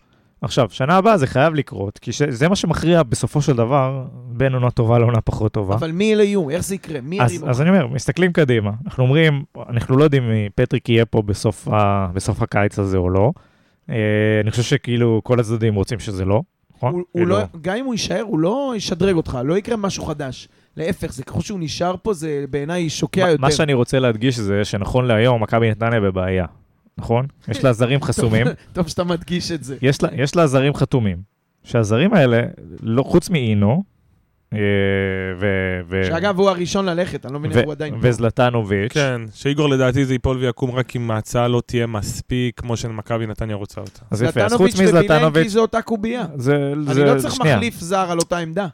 עכשיו, 0.47 0.69
שנה 0.71 0.97
הבאה 0.97 1.17
זה 1.19 1.27
חייב 1.27 1.55
לקרות, 1.55 1.99
כי 1.99 2.13
ש- 2.13 2.23
זה 2.23 2.49
מה 2.49 2.57
שמכריע 2.57 3.03
בסופו 3.03 3.43
של 3.43 3.57
דבר 3.57 4.05
בין 4.29 4.55
עונה 4.55 4.71
טובה 4.71 4.99
לעונה 4.99 5.21
פחות 5.21 5.53
טובה. 5.53 5.75
אבל 5.75 5.93
מי 5.93 6.15
אלה 6.15 6.23
יהיו? 6.23 6.51
איך 6.51 6.65
זה 6.65 6.75
יקרה? 6.75 7.01
מי 7.01 7.21
אז, 7.23 7.45
אז? 7.49 7.61
אני 7.61 7.71
אומר, 7.71 7.87
מסתכלים 7.87 8.33
קדימה, 8.33 8.71
אנחנו 8.87 9.05
אומרים, 9.05 9.45
אנחנו 9.69 9.97
לא 9.97 10.05
יודעים 10.05 10.31
אם 10.31 10.49
פטריק 10.55 10.89
יהיה 10.89 11.05
פה 11.07 11.23
בסוף, 11.23 11.69
ה, 11.69 12.07
בסוף 12.15 12.43
הקיץ 12.43 12.79
הזה 12.79 12.97
או 12.97 13.11
לא. 13.11 13.33
אה, 13.91 13.95
אני 14.43 14.51
חושב 14.51 14.63
שכאילו 14.63 15.21
כל 15.25 15.41
הצדדים 15.41 15.75
רוצים 15.75 15.99
שזה 15.99 16.25
לא, 16.25 16.43
נכון? 16.77 16.93
הוא, 16.93 17.01
הוא 17.13 17.21
כאילו, 17.23 17.29
לא, 17.37 17.43
גם 17.61 17.77
אם 17.77 17.85
הוא 17.85 17.95
יישאר, 17.95 18.21
הוא 18.21 18.39
לא 18.39 18.73
ישדרג 18.77 19.15
אותך, 19.17 19.39
לא 19.45 19.59
יקרה 19.59 19.77
משהו 19.77 20.05
חדש. 20.05 20.49
להפך, 20.77 21.13
זה 21.13 21.23
ככל 21.25 21.41
שהוא 21.41 21.59
נשאר 21.61 21.95
פה, 22.03 22.13
זה 22.13 22.45
בעיניי 22.51 22.89
שוקע 22.91 23.21
מה- 23.25 23.31
יותר. 23.31 23.43
מה 23.43 23.51
שאני 23.51 23.75
רוצה 23.75 23.99
להדגיש 23.99 24.39
זה 24.39 24.65
שנכון 24.65 25.05
להיום, 25.05 25.43
מכבי 25.43 25.71
נתניה 25.71 26.01
בבעיה, 26.01 26.47
נכון? 26.99 27.27
יש 27.49 27.65
לה 27.65 27.73
זרים 27.73 28.03
חסומים, 28.03 28.47
טוב 28.73 28.89
שאתה 28.89 29.05
מדגיש 29.05 29.53
את 29.53 29.65
זה. 29.65 29.77
יש 29.83 30.03
לה, 30.03 30.09
יש 30.13 30.37
לה 30.37 30.47
זרים 30.47 30.75
חתומים, 30.75 31.23
שהזרים 31.65 32.15
האלה, 32.15 32.43
לא, 32.83 33.03
חוץ 33.03 33.31
מאינו, 33.31 33.85
אה, 34.53 34.59
ו... 35.39 35.47
ו 35.89 36.05
שאגב, 36.07 36.39
הוא 36.39 36.51
הראשון 36.51 36.87
ללכת, 36.87 37.27
אני 37.27 37.35
לא 37.35 37.39
מבין 37.39 37.53
איך 37.53 37.65
הוא 37.65 37.73
עדיין... 37.73 37.95
וזלטנוביץ', 38.01 38.93
כן, 38.93 39.21
שאיגור 39.35 39.69
לדעתי 39.69 40.05
זה 40.05 40.15
ייפול 40.15 40.37
ויקום 40.37 40.71
רק 40.71 40.97
אם 40.97 41.11
ההצעה 41.11 41.49
לא 41.49 41.63
תהיה 41.67 41.87
מספיק 41.87 42.61
כמו 42.61 42.77
שמכבי 42.77 43.27
נתניה 43.27 43.57
רוצה 43.57 43.81
אותה. 43.81 44.01
אז 44.11 44.23
יפה, 44.23 44.45
אז 44.45 44.53
חוץ 44.53 44.81
מזלטנוביץ', 44.81 45.49
זה 45.49 45.61
אותה 45.61 45.83
קובייה. 45.83 46.25
זה, 46.37 46.73
אני 46.73 46.95
זה, 46.95 47.05
לא 47.05 47.19
צריך 47.19 47.35
שנייה, 47.35 47.57
מחליף 47.57 47.81
זר 47.81 48.11
על 48.11 48.19
אותה 48.19 48.39
עמדה. 48.39 48.67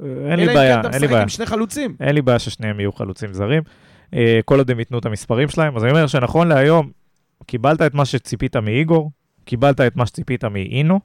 אין 0.00 0.40
לי 0.40 0.44
אלא 0.44 0.54
בעיה, 0.54 0.76
אם 0.76 0.82
כן 0.82 0.88
אתה 0.88 0.96
אין 0.96 1.00
לי 1.00 1.06
משחק 1.06 1.10
בעיה. 1.10 1.22
עם 1.22 1.28
שני 1.28 1.46
חלוצים. 1.46 1.96
אין 2.00 2.14
לי 2.14 2.22
בעיה 2.22 2.38
ששניהם 2.38 2.80
יהיו 2.80 2.92
חלוצים 2.92 3.32
זרים. 3.32 3.62
אה, 4.14 4.40
כל 4.44 4.58
עוד 4.58 4.70
הם 4.70 4.78
ייתנו 4.78 4.98
את 4.98 5.06
המספרים 5.06 5.48
שלהם. 5.48 5.76
אז 5.76 5.84
אני 5.84 5.90
אומר 5.90 6.06
שנכון 6.06 6.48
להיום, 6.48 6.90
קיבלת 7.50 7.82
את 7.82 7.94
מה 7.94 8.04
שציפית 8.04 8.56
מאיגור, 8.56 9.10
קיבלת 9.44 9.80
את 9.80 9.96
מה 9.96 10.06
שציפית 10.06 10.44
מאינו, 10.44 11.00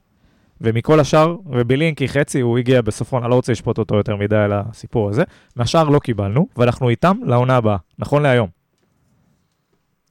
ומכל 0.62 1.00
השאר, 1.00 1.36
ובלינקי 1.46 2.08
חצי, 2.08 2.40
הוא 2.40 2.58
הגיע 2.58 2.82
בסופו, 2.82 3.18
אני 3.18 3.30
לא 3.30 3.36
רוצה 3.36 3.52
לשפוט 3.52 3.78
אותו 3.78 3.96
יותר 3.96 4.16
מדי 4.16 4.36
על 4.36 4.54
הסיפור 4.54 5.10
הזה, 5.10 5.24
מהשאר 5.56 5.90
לא 5.90 6.00
קיבלנו, 6.00 6.48
ואנחנו 6.58 6.90
איתם 6.90 7.18
לעונה 7.24 7.56
הבאה, 7.56 7.78
נכון 8.00 8.24
להיום. 8.24 8.50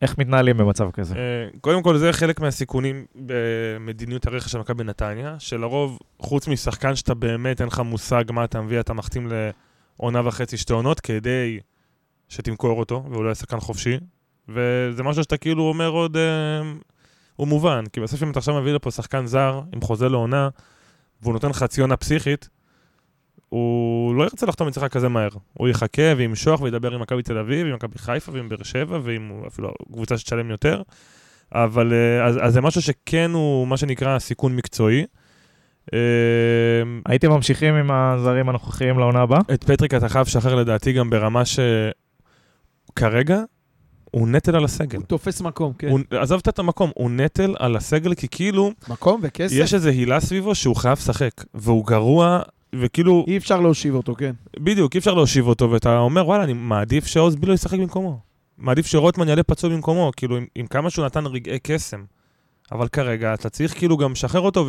איך 0.03 0.19
מתנהלים 0.19 0.57
במצב 0.57 0.91
כזה? 0.91 1.15
אה, 1.15 1.49
קודם 1.61 1.83
כל, 1.83 1.97
זה 1.97 2.13
חלק 2.13 2.41
מהסיכונים 2.41 3.05
במדיניות 3.15 4.27
הרכש 4.27 4.53
של 4.53 4.59
מכבי 4.59 4.85
נתניה, 4.85 5.37
שלרוב, 5.39 5.99
חוץ 6.19 6.49
משחקן 6.49 6.95
שאתה 6.95 7.15
באמת 7.15 7.61
אין 7.61 7.69
לך 7.69 7.81
מושג 7.81 8.25
מה 8.33 8.45
אתה 8.45 8.61
מביא, 8.61 8.81
אתה 8.81 8.93
מחתים 8.93 9.29
לעונה 9.99 10.29
וחצי 10.29 10.57
שתי 10.57 10.73
עונות, 10.73 11.01
כדי 11.01 11.59
שתמכור 12.29 12.79
אותו, 12.79 13.05
והוא 13.11 13.23
לא 13.23 13.29
יהיה 13.29 13.35
שחקן 13.35 13.61
חופשי, 13.61 13.99
וזה 14.49 15.03
משהו 15.03 15.23
שאתה 15.23 15.37
כאילו 15.37 15.63
אומר 15.63 15.89
עוד... 15.89 16.17
אה, 16.17 16.63
הוא 17.37 17.49
מובן, 17.49 17.85
כי 17.93 18.01
בסוף 18.01 18.23
אם 18.23 18.31
אתה 18.31 18.39
עכשיו 18.39 18.61
מביא 18.61 18.73
לפה 18.73 18.91
שחקן 18.91 19.27
זר 19.27 19.61
עם 19.73 19.81
חוזה 19.81 20.09
לעונה, 20.09 20.49
והוא 21.23 21.33
נותן 21.33 21.53
חצי 21.53 21.81
עונה 21.81 21.97
פסיכית, 21.97 22.49
הוא 23.49 24.15
לא 24.15 24.23
ירצה 24.23 24.47
לחתום 24.47 24.69
אצלך 24.69 24.85
כזה 24.93 25.09
מהר. 25.09 25.29
הוא 25.53 25.69
יחכה 25.69 26.03
וימשוך 26.17 26.61
וידבר 26.61 26.95
עם 26.95 27.01
מכבי 27.01 27.23
תל 27.23 27.39
אביב, 27.39 27.67
עם 27.67 27.75
מכבי 27.75 27.99
חיפה 27.99 28.33
ועם 28.33 28.49
באר 28.49 28.63
שבע, 28.63 28.99
ועם 29.03 29.43
אפילו 29.47 29.73
קבוצה 29.93 30.19
שתשלם 30.19 30.51
יותר. 30.51 30.83
אבל 31.53 31.93
אה, 31.93 32.25
אז, 32.25 32.39
אז 32.43 32.53
זה 32.53 32.61
משהו 32.61 32.83
שכן 32.83 33.31
הוא, 33.35 33.69
מה 33.69 33.77
שנקרא, 33.77 34.19
סיכון 34.19 34.57
מקצועי. 34.57 35.05
אה, 35.95 35.99
הייתם 37.07 37.31
ממשיכים 37.31 37.75
עם 37.75 37.91
הזרים 37.91 38.49
הנוכחיים 38.49 38.99
לעונה 38.99 39.21
הבאה? 39.21 39.41
את 39.55 39.65
פטריק 39.65 39.95
אתה 39.95 40.09
חייב 40.09 40.27
לשחרר 40.27 40.55
לדעתי 40.55 40.93
גם 40.93 41.11
ברמה 41.11 41.43
שכרגע 41.45 43.41
הוא 44.15 44.29
נטל 44.29 44.57
על 44.57 44.65
הסגל. 44.65 44.99
הוא 44.99 45.07
תופס 45.07 45.41
מקום, 45.41 45.73
כן. 45.79 45.89
הוא, 45.89 46.01
עזוב 46.11 46.41
את 46.49 46.59
המקום, 46.59 46.91
הוא 46.95 47.11
נטל 47.11 47.55
על 47.59 47.77
הסגל, 47.77 48.15
כי 48.15 48.29
כאילו, 48.31 48.73
מקום 48.89 49.21
וכסף. 49.23 49.55
יש 49.59 49.75
איזו 49.75 49.89
הילה 49.89 50.21
סביבו 50.21 50.55
שהוא 50.55 50.77
חייב 50.77 50.99
לשחק, 50.99 51.31
והוא 51.55 51.87
גרוע, 51.87 52.41
וכאילו, 52.75 53.25
אי 53.29 53.37
אפשר 53.37 53.61
להושיב 53.61 53.95
אותו, 53.95 54.15
כן. 54.15 54.33
בדיוק, 54.59 54.95
אי 54.95 54.99
אפשר 54.99 55.15
להושיב 55.15 55.47
אותו, 55.47 55.71
ואתה 55.71 55.99
אומר, 55.99 56.27
וואלה, 56.27 56.45
אני 56.45 56.53
מעדיף 56.53 57.07
שעוז 57.07 57.37
בילו 57.37 57.53
ישחק 57.53 57.79
במקומו. 57.79 58.21
מעדיף 58.59 58.87
שרוטמן 58.87 59.29
יעלה 59.29 59.43
פצוע 59.43 59.71
במקומו, 59.71 60.11
כאילו, 60.17 60.37
עם, 60.37 60.47
עם 60.55 60.67
כמה 60.67 60.91
שהוא 60.91 61.05
נתן 61.05 61.27
רגעי 61.27 61.59
קסם. 61.63 62.05
אבל 62.73 62.89
כרגע, 62.89 63.35
אתה 63.35 63.51
צריך 63.51 63.79
כאילו 63.79 63.97
גם 63.97 64.13
לשחרר 64.13 64.41
אותו, 64.41 64.69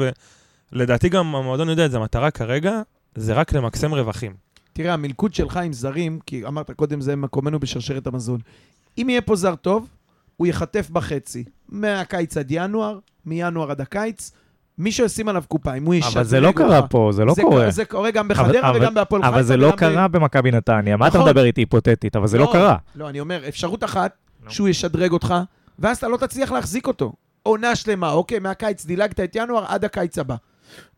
ולדעתי 0.71 1.09
גם 1.09 1.35
המועדון 1.35 1.69
יודע 1.69 1.85
את 1.85 1.91
זה, 1.91 1.97
המטרה 1.97 2.31
כרגע, 2.31 2.81
זה 3.15 3.33
רק 3.33 3.53
למקסם 3.53 3.93
רווחים. 3.93 4.33
תראה, 4.73 4.93
המלכוד 4.93 5.33
שלך 5.33 5.57
עם 5.57 5.73
זרים, 5.73 6.19
כי 6.25 6.45
אמרת 6.45 6.71
קודם, 6.71 7.01
זה 7.01 7.15
מקומנו 7.15 7.59
בשרשרת 7.59 8.07
המזון. 8.07 8.39
אם 8.97 9.09
יהיה 9.09 9.21
פה 9.21 9.35
זר 9.35 9.55
טוב, 9.55 9.89
הוא 10.37 10.47
ייחטף 10.47 10.89
בחצי. 10.89 11.43
מהקיץ 11.69 12.37
עד 12.37 12.47
ינואר, 12.49 12.99
מינואר 13.25 13.71
עד 13.71 13.81
הקיץ. 13.81 14.31
מישהו 14.77 15.05
ישים 15.05 15.27
עליו 15.27 15.43
קופה, 15.47 15.73
אם 15.73 15.85
הוא 15.85 15.93
ישדרג 15.93 16.15
אבל 16.15 16.23
זה 16.23 16.39
לא 16.39 16.51
קרה 16.51 16.87
פה, 16.87 17.09
זה 17.13 17.25
לא 17.25 17.33
זה 17.33 17.41
קורה. 17.41 17.71
זה 17.71 17.85
קורה 17.85 18.11
גם 18.11 18.27
בחדרה 18.27 18.71
וגם 18.75 18.93
בהפועל 18.93 19.21
חיפה. 19.21 19.33
אבל 19.35 19.43
זה 19.43 19.57
לא 19.57 19.67
וגם 19.67 19.75
ב- 19.75 19.79
קרה 19.79 20.07
במכבי 20.07 20.51
נתניה. 20.51 20.97
מה 20.97 21.07
אתה 21.07 21.17
נכון. 21.17 21.29
מדבר 21.29 21.45
איתי 21.45 21.61
היפותטית? 21.61 22.15
אבל 22.15 22.27
זה 22.27 22.37
לא 22.37 22.49
קרה. 22.53 22.77
לא, 22.95 23.09
אני 23.09 23.19
אומר, 23.19 23.41
אפשרות 23.47 23.83
אחת. 23.83 24.11
שהוא 24.47 24.67
ישדרג 24.69 25.11
אותך, 25.11 25.33
ואז 25.79 25.97
אתה 25.97 26.07
לא 26.07 26.17
תצליח 26.17 26.51
להחזיק 26.51 26.87
אותו. 26.87 27.13
עונה 27.43 27.75
שלמה, 27.75 28.11
אוקיי, 28.11 28.39
מהקיץ 28.39 28.85
דילגת 28.85 29.19
את 29.19 29.35
ינואר 29.35 29.65
עד 29.67 29.85
הקיץ 29.85 30.17
הבא. 30.17 30.35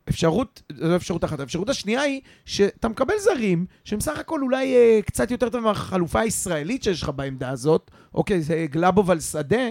אפשרות, 0.10 0.62
זו 0.74 0.96
אפשרות 0.96 1.24
אחת. 1.24 1.40
האפשרות 1.40 1.70
השנייה 1.70 2.02
היא 2.02 2.22
שאתה 2.46 2.88
מקבל 2.90 3.14
זרים, 3.20 3.66
שהם 3.84 4.00
סך 4.00 4.20
הכל 4.20 4.42
אולי 4.42 4.76
אה, 4.76 5.00
קצת 5.06 5.32
יותר 5.32 5.50
טוב 5.50 5.64
מהחלופה 5.64 6.20
הישראלית 6.20 6.84
שיש 6.84 7.04
לך 7.04 7.12
בעמדה 7.16 7.50
הזאת. 7.50 7.92
אוקיי, 8.16 8.42
זה 8.42 8.66
גלאבוב 8.70 9.12
על 9.12 9.20
שדה, 9.20 9.68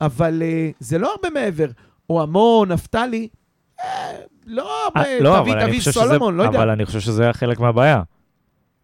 אבל 0.00 0.42
אה, 0.42 0.70
זה 0.80 0.98
לא 0.98 1.12
הרבה 1.16 1.30
מעבר. 1.30 1.66
או 2.10 2.22
עמון, 2.22 2.72
נפתלי, 2.72 3.28
אה, 3.80 3.86
לא 4.46 4.84
הרבה, 4.84 5.00
אה, 5.08 5.18
לא, 5.20 5.38
תביא, 5.42 5.54
תביא 5.60 5.78
חושב 5.78 5.90
שזה- 5.90 6.00
סולומון, 6.00 6.36
לא 6.36 6.42
יודע. 6.42 6.58
אבל 6.58 6.70
אני 6.70 6.86
חושב 6.86 7.00
שזה 7.00 7.22
היה 7.22 7.32
חלק 7.32 7.60
מהבעיה. 7.60 8.02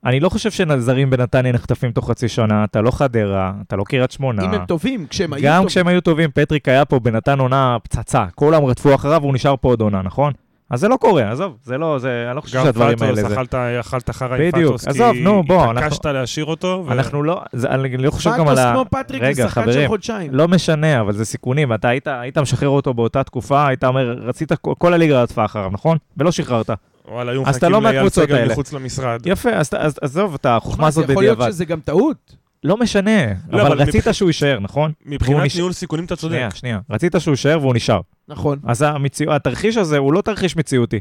אני 0.04 0.20
לא 0.20 0.28
חושב 0.28 0.50
שזרים 0.50 1.10
בנתניה 1.10 1.52
נחטפים 1.52 1.92
תוך 1.92 2.10
חצי 2.10 2.28
שנה, 2.28 2.64
אתה 2.64 2.80
לא 2.80 2.90
חדרה, 2.90 3.52
אתה 3.66 3.76
לא 3.76 3.84
קריית 3.84 4.10
שמונה. 4.10 4.44
אם 4.44 4.54
הם 4.54 4.66
טובים, 4.66 5.06
כשהם 5.06 5.32
היו 5.32 5.42
גם 5.44 5.54
טובים. 5.56 5.68
כשהם 5.68 5.86
היו 5.88 6.00
טובים, 6.00 6.30
פטריק 6.34 6.68
היה 6.68 6.84
פה 6.84 6.98
בנתן 6.98 7.38
עונה 7.38 7.76
פצצה. 7.82 8.24
כולם 8.34 8.64
רדפו 8.64 8.94
אחריו 8.94 9.18
והוא 9.22 9.34
נשאר 9.34 9.54
פה 9.60 9.68
עוד 9.68 9.80
עונה, 9.80 10.02
נכון? 10.02 10.32
אז 10.72 10.80
זה 10.80 10.88
לא 10.88 10.96
קורה, 10.96 11.30
עזוב, 11.32 11.56
זה 11.64 11.78
לא, 11.78 11.98
זה, 11.98 12.24
אני 12.28 12.36
לא 12.36 12.40
חושב 12.40 12.56
גם 12.58 12.64
שהדברים 12.64 12.98
האלה 13.02 13.14
זה... 13.14 13.26
אכלת, 13.34 13.54
אכלת 13.80 14.10
חרא 14.10 14.34
עם 14.36 14.40
בדיוק, 14.52 14.72
פאטוס, 14.72 14.86
עזוב, 14.88 15.16
נו, 15.16 15.42
בוא, 15.42 15.64
כי 15.64 15.70
אנחנו- 15.70 15.80
התעקשת 15.86 16.06
להשאיר 16.06 16.44
אותו. 16.46 16.84
ו- 16.86 16.92
אנחנו 16.92 17.22
לא, 17.22 17.42
זה, 17.52 17.68
אני 17.70 17.96
לא 17.98 18.10
חושב 18.10 18.30
גם 18.38 18.48
על 18.48 18.56
פאטוס 18.56 18.58
ה... 18.58 18.72
כמו 18.72 18.84
פטריק 18.90 19.22
זה 19.22 19.28
רגע, 19.28 19.48
שחקן 19.48 19.64
של 19.64 19.70
חברים, 19.72 19.88
חודשיים. 19.88 20.34
לא 20.34 20.48
משנה, 20.48 21.00
אבל 21.00 21.12
זה 21.12 21.24
סיכונים. 21.24 21.72
אתה 21.72 21.88
היית, 21.88 22.06
היית 22.06 22.38
משחרר 22.38 22.68
אותו 22.68 22.94
באותה 22.94 23.22
תקופה, 23.24 23.66
היית 23.66 23.84
אומר, 23.84 24.16
רצית, 24.22 24.52
כל- 24.52 24.74
כל 24.78 24.94
הליגה 24.94 25.22
רדפה 25.22 25.44
אחריו, 25.44 25.70
נכון? 25.72 25.98
ולא 26.16 26.32
שחררת. 26.32 26.70
וואלה, 27.08 27.32
היו 27.32 27.42
אז 27.46 27.56
אתה 27.56 27.66
מחכים 27.68 27.72
לא 27.72 27.82
לאייל 27.82 27.96
מהקבוצות 27.96 28.24
סגל 28.24 28.34
האלה. 28.36 28.52
מחוץ 28.52 28.72
למשרד. 28.72 29.20
יפה, 29.26 29.50
אז, 29.50 29.70
אז 29.78 29.94
עזוב, 30.02 30.34
את 30.34 30.46
החוכמה 30.46 30.84
מה, 30.84 30.90
זה 30.90 31.00
הזאת 31.00 31.10
יכול 31.10 31.22
להיות 31.22 31.36
בדיעבד. 31.38 31.52
שזה 31.52 31.64
גם 31.64 31.80
טעות? 31.80 32.36
לא 32.64 32.76
משנה, 32.76 33.20
לא, 33.50 33.62
אבל 33.62 33.82
רצית 33.82 34.04
שהוא 34.12 34.28
יישאר, 34.28 34.58
נכון? 34.60 34.92
מבחינת 35.06 35.54
ניהול 35.54 35.72
סיכונים 35.72 36.04
אתה 36.04 36.16
צודק. 36.16 36.34
שנייה, 36.34 36.50
שנייה. 36.54 36.78
רצית 36.90 37.14
שהוא 37.18 37.32
יישאר 37.32 37.58
והוא 37.60 37.74
נשאר. 37.74 38.00
נכון. 38.32 38.58
אז 38.66 38.82
המציא... 38.82 39.30
התרחיש 39.30 39.76
הזה 39.76 39.98
הוא 39.98 40.12
לא 40.12 40.20
תרחיש 40.20 40.56
מציאותי. 40.56 41.00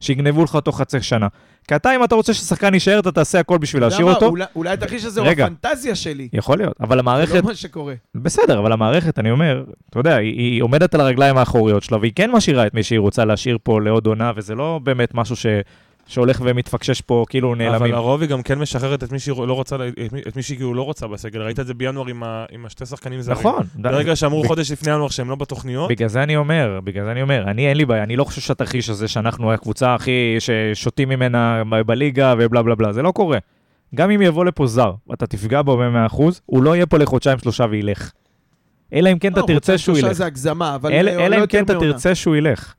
שיגנבו 0.00 0.44
לך 0.44 0.56
תוך 0.64 0.78
חצי 0.80 1.02
שנה. 1.02 1.26
כי 1.68 1.76
אתה, 1.76 1.96
אם 1.96 2.04
אתה 2.04 2.14
רוצה 2.14 2.34
ששחקן 2.34 2.74
יישאר, 2.74 2.98
אתה 2.98 3.12
תעשה 3.12 3.40
הכל 3.40 3.58
בשביל 3.58 3.82
להשאיר? 3.82 4.06
אותו. 4.06 4.26
אולי- 4.26 4.44
אולי 4.56 4.70
התרחיש 4.70 5.04
הזה 5.04 5.20
הוא 5.20 5.28
רגע. 5.28 5.46
הפנטזיה 5.46 5.94
שלי. 5.94 6.28
יכול 6.32 6.58
להיות, 6.58 6.74
אבל 6.80 6.96
זה 6.96 7.00
המערכת, 7.00 7.34
לא 7.34 7.42
מה 7.42 7.54
שקורה. 7.54 7.94
בסדר, 8.14 8.58
אבל 8.58 8.72
המערכת, 8.72 9.18
אני 9.18 9.30
אומר, 9.30 9.64
אתה 9.90 9.98
יודע, 10.00 10.16
היא, 10.16 10.38
היא 10.38 10.62
עומדת 10.62 10.94
על 10.94 11.00
הרגליים 11.00 11.36
האחוריות 11.36 11.82
שלה, 11.82 11.98
והיא 11.98 12.12
כן 12.14 12.30
משאירה 12.30 12.66
את 12.66 12.74
מי 12.74 12.82
שהיא 12.82 12.98
רוצה 12.98 13.24
להשאיר 13.24 13.58
פה 13.62 13.80
לעוד 13.80 14.06
עונה, 14.06 14.32
וזה 14.36 14.54
לא 14.54 14.80
באמת 14.82 15.14
משהו 15.14 15.36
ש... 15.36 15.46
שהולך 16.08 16.40
ומתפקשש 16.44 17.00
פה, 17.00 17.24
כאילו 17.28 17.48
אבל 17.54 17.58
נעלמים. 17.58 17.92
לרוב 17.92 18.20
היא 18.20 18.30
גם 18.30 18.42
כן 18.42 18.58
משחררת 18.58 19.04
את 19.04 19.12
מי 19.12 19.18
שהיא 19.18 19.46
לא 19.46 19.52
רוצה, 19.52 19.76
את 20.06 20.12
מי- 20.12 20.20
את 20.28 20.36
מי 20.36 20.42
שהיא 20.42 20.74
לא 20.74 20.82
רוצה 20.82 21.06
בסגל. 21.06 21.42
ראית 21.42 21.60
את 21.60 21.66
זה 21.66 21.74
בינואר 21.74 22.06
עם 22.08 22.22
ה- 22.22 22.44
עם 22.50 22.66
השתי 22.66 22.86
שחקנים 22.86 23.20
זרים. 23.20 23.38
נכון. 23.38 23.62
ברגע 23.74 24.16
שאמרו 24.16 24.42
ב- 24.42 24.46
חודש 24.46 24.72
לפני 24.72 24.92
ינואר 24.92 25.08
שהם 25.08 25.30
לא 25.30 25.36
בתוכניות, 25.36 25.90
בגלל 25.90 26.08
זה 26.08 26.22
אני 26.22 26.36
אומר, 26.36 26.80
בגלל 26.84 27.04
זה 27.04 27.10
אני 27.12 27.22
אומר, 27.22 27.44
אני 27.50 27.68
אין 27.68 27.76
לי 27.76 27.84
בעיה, 27.84 28.02
אני 28.02 28.16
לא 28.16 28.24
חושב 28.24 28.40
שהתרחיש 28.40 28.90
הזה 28.90 29.08
שאנחנו 29.08 29.52
הקבוצה 29.52 29.94
הכי 29.94 30.36
ששותים 30.38 31.08
ממנה 31.08 31.62
ב- 31.70 31.80
בליגה 31.82 32.34
ובלה 32.38 32.62
בלה 32.62 32.74
בלה, 32.74 32.92
זה 32.92 33.02
לא 33.02 33.10
קורה. 33.12 33.38
גם 33.94 34.10
אם 34.10 34.22
יבוא 34.22 34.44
לפה 34.44 34.66
זר, 34.66 34.92
ואתה 35.08 35.26
תפגע 35.26 35.62
בו 35.62 35.76
ב-100%, 35.76 36.22
הוא 36.46 36.62
לא 36.62 36.74
יהיה 36.76 36.86
פה 36.86 36.98
לחודשיים 36.98 37.38
שלושה 37.38 37.64
וילך. 37.70 38.10
אלא 38.92 39.12
אם 39.12 39.18
כן 39.18 39.32
אתה 39.32 39.40
לא, 39.40 39.46
תרצה 39.46 39.78
שהוא 39.78 39.98
ילך. 39.98 40.12
זה 40.12 40.26
הגזמה, 40.26 40.74
אבל 40.74 40.92
אלא 40.92 41.36
אם 41.36 41.46
כן 41.46 41.64
אתה. 41.64 41.74
תרצה 41.80 42.14
שהוא 42.14 42.36
ילך. 42.36 42.74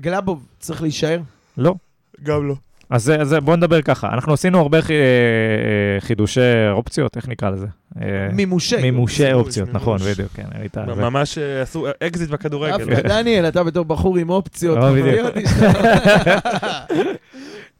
גלאבוב 0.00 0.46
צריך 0.58 0.82
להישאר? 0.82 1.20
לא. 1.58 1.74
גם 2.22 2.48
לא. 2.48 2.54
אז 2.90 3.12
אז 3.20 3.34
בוא 3.44 3.56
נדבר 3.56 3.82
ככה, 3.82 4.08
אנחנו 4.08 4.32
עשינו 4.32 4.60
הרבה 4.60 4.78
אה, 4.78 4.82
אה, 4.90 6.00
חידושי 6.00 6.40
אופציות, 6.70 7.16
איך 7.16 7.28
נקרא 7.28 7.50
לזה? 7.50 7.66
אה, 8.02 8.28
מימושי. 8.32 8.76
מימושי 8.76 9.24
מימוש, 9.24 9.44
אופציות, 9.46 9.68
מימוש. 9.68 9.82
נכון, 9.82 9.98
בדיוק, 9.98 10.32
כן, 10.34 10.46
היית... 10.52 10.78
ממש 10.78 11.38
עשו 11.38 11.86
אקזיט 12.00 12.30
בכדורגל. 12.30 12.78
דווקא 12.78 13.08
דניאל, 13.08 13.48
אתה 13.48 13.64
בתור 13.64 13.84
בחור 13.84 14.16
עם 14.16 14.30
אופציות. 14.30 14.78
לא, 14.78 14.92
בדיוק. 14.92 15.36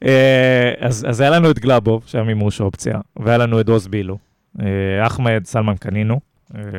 אה, 0.04 0.72
אז, 0.80 1.06
אז 1.08 1.20
היה 1.20 1.30
לנו 1.30 1.50
את 1.50 1.58
גלאבוב, 1.58 2.02
שהיה 2.06 2.24
מימוש 2.24 2.60
אופציה, 2.60 3.00
והיה 3.16 3.38
לנו 3.38 3.60
את 3.60 3.68
עוז 3.68 3.86
בילו. 3.86 4.18
אחמד 5.06 5.42
סלמן 5.44 5.76
קנינו, 5.76 6.20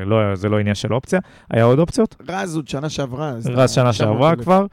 לא, 0.05 0.35
זה 0.35 0.49
לא 0.49 0.59
עניין 0.59 0.75
של 0.75 0.93
אופציה. 0.93 1.19
היה 1.51 1.63
עוד 1.63 1.79
אופציות? 1.79 2.15
רז 2.29 2.55
עוד 2.55 2.67
שנה 2.67 2.89
שעברה. 2.89 3.31
רז 3.31 3.71
שנה 3.71 3.91
900,000. 3.91 3.93
שעברה 3.93 4.35
כבר. 4.35 4.65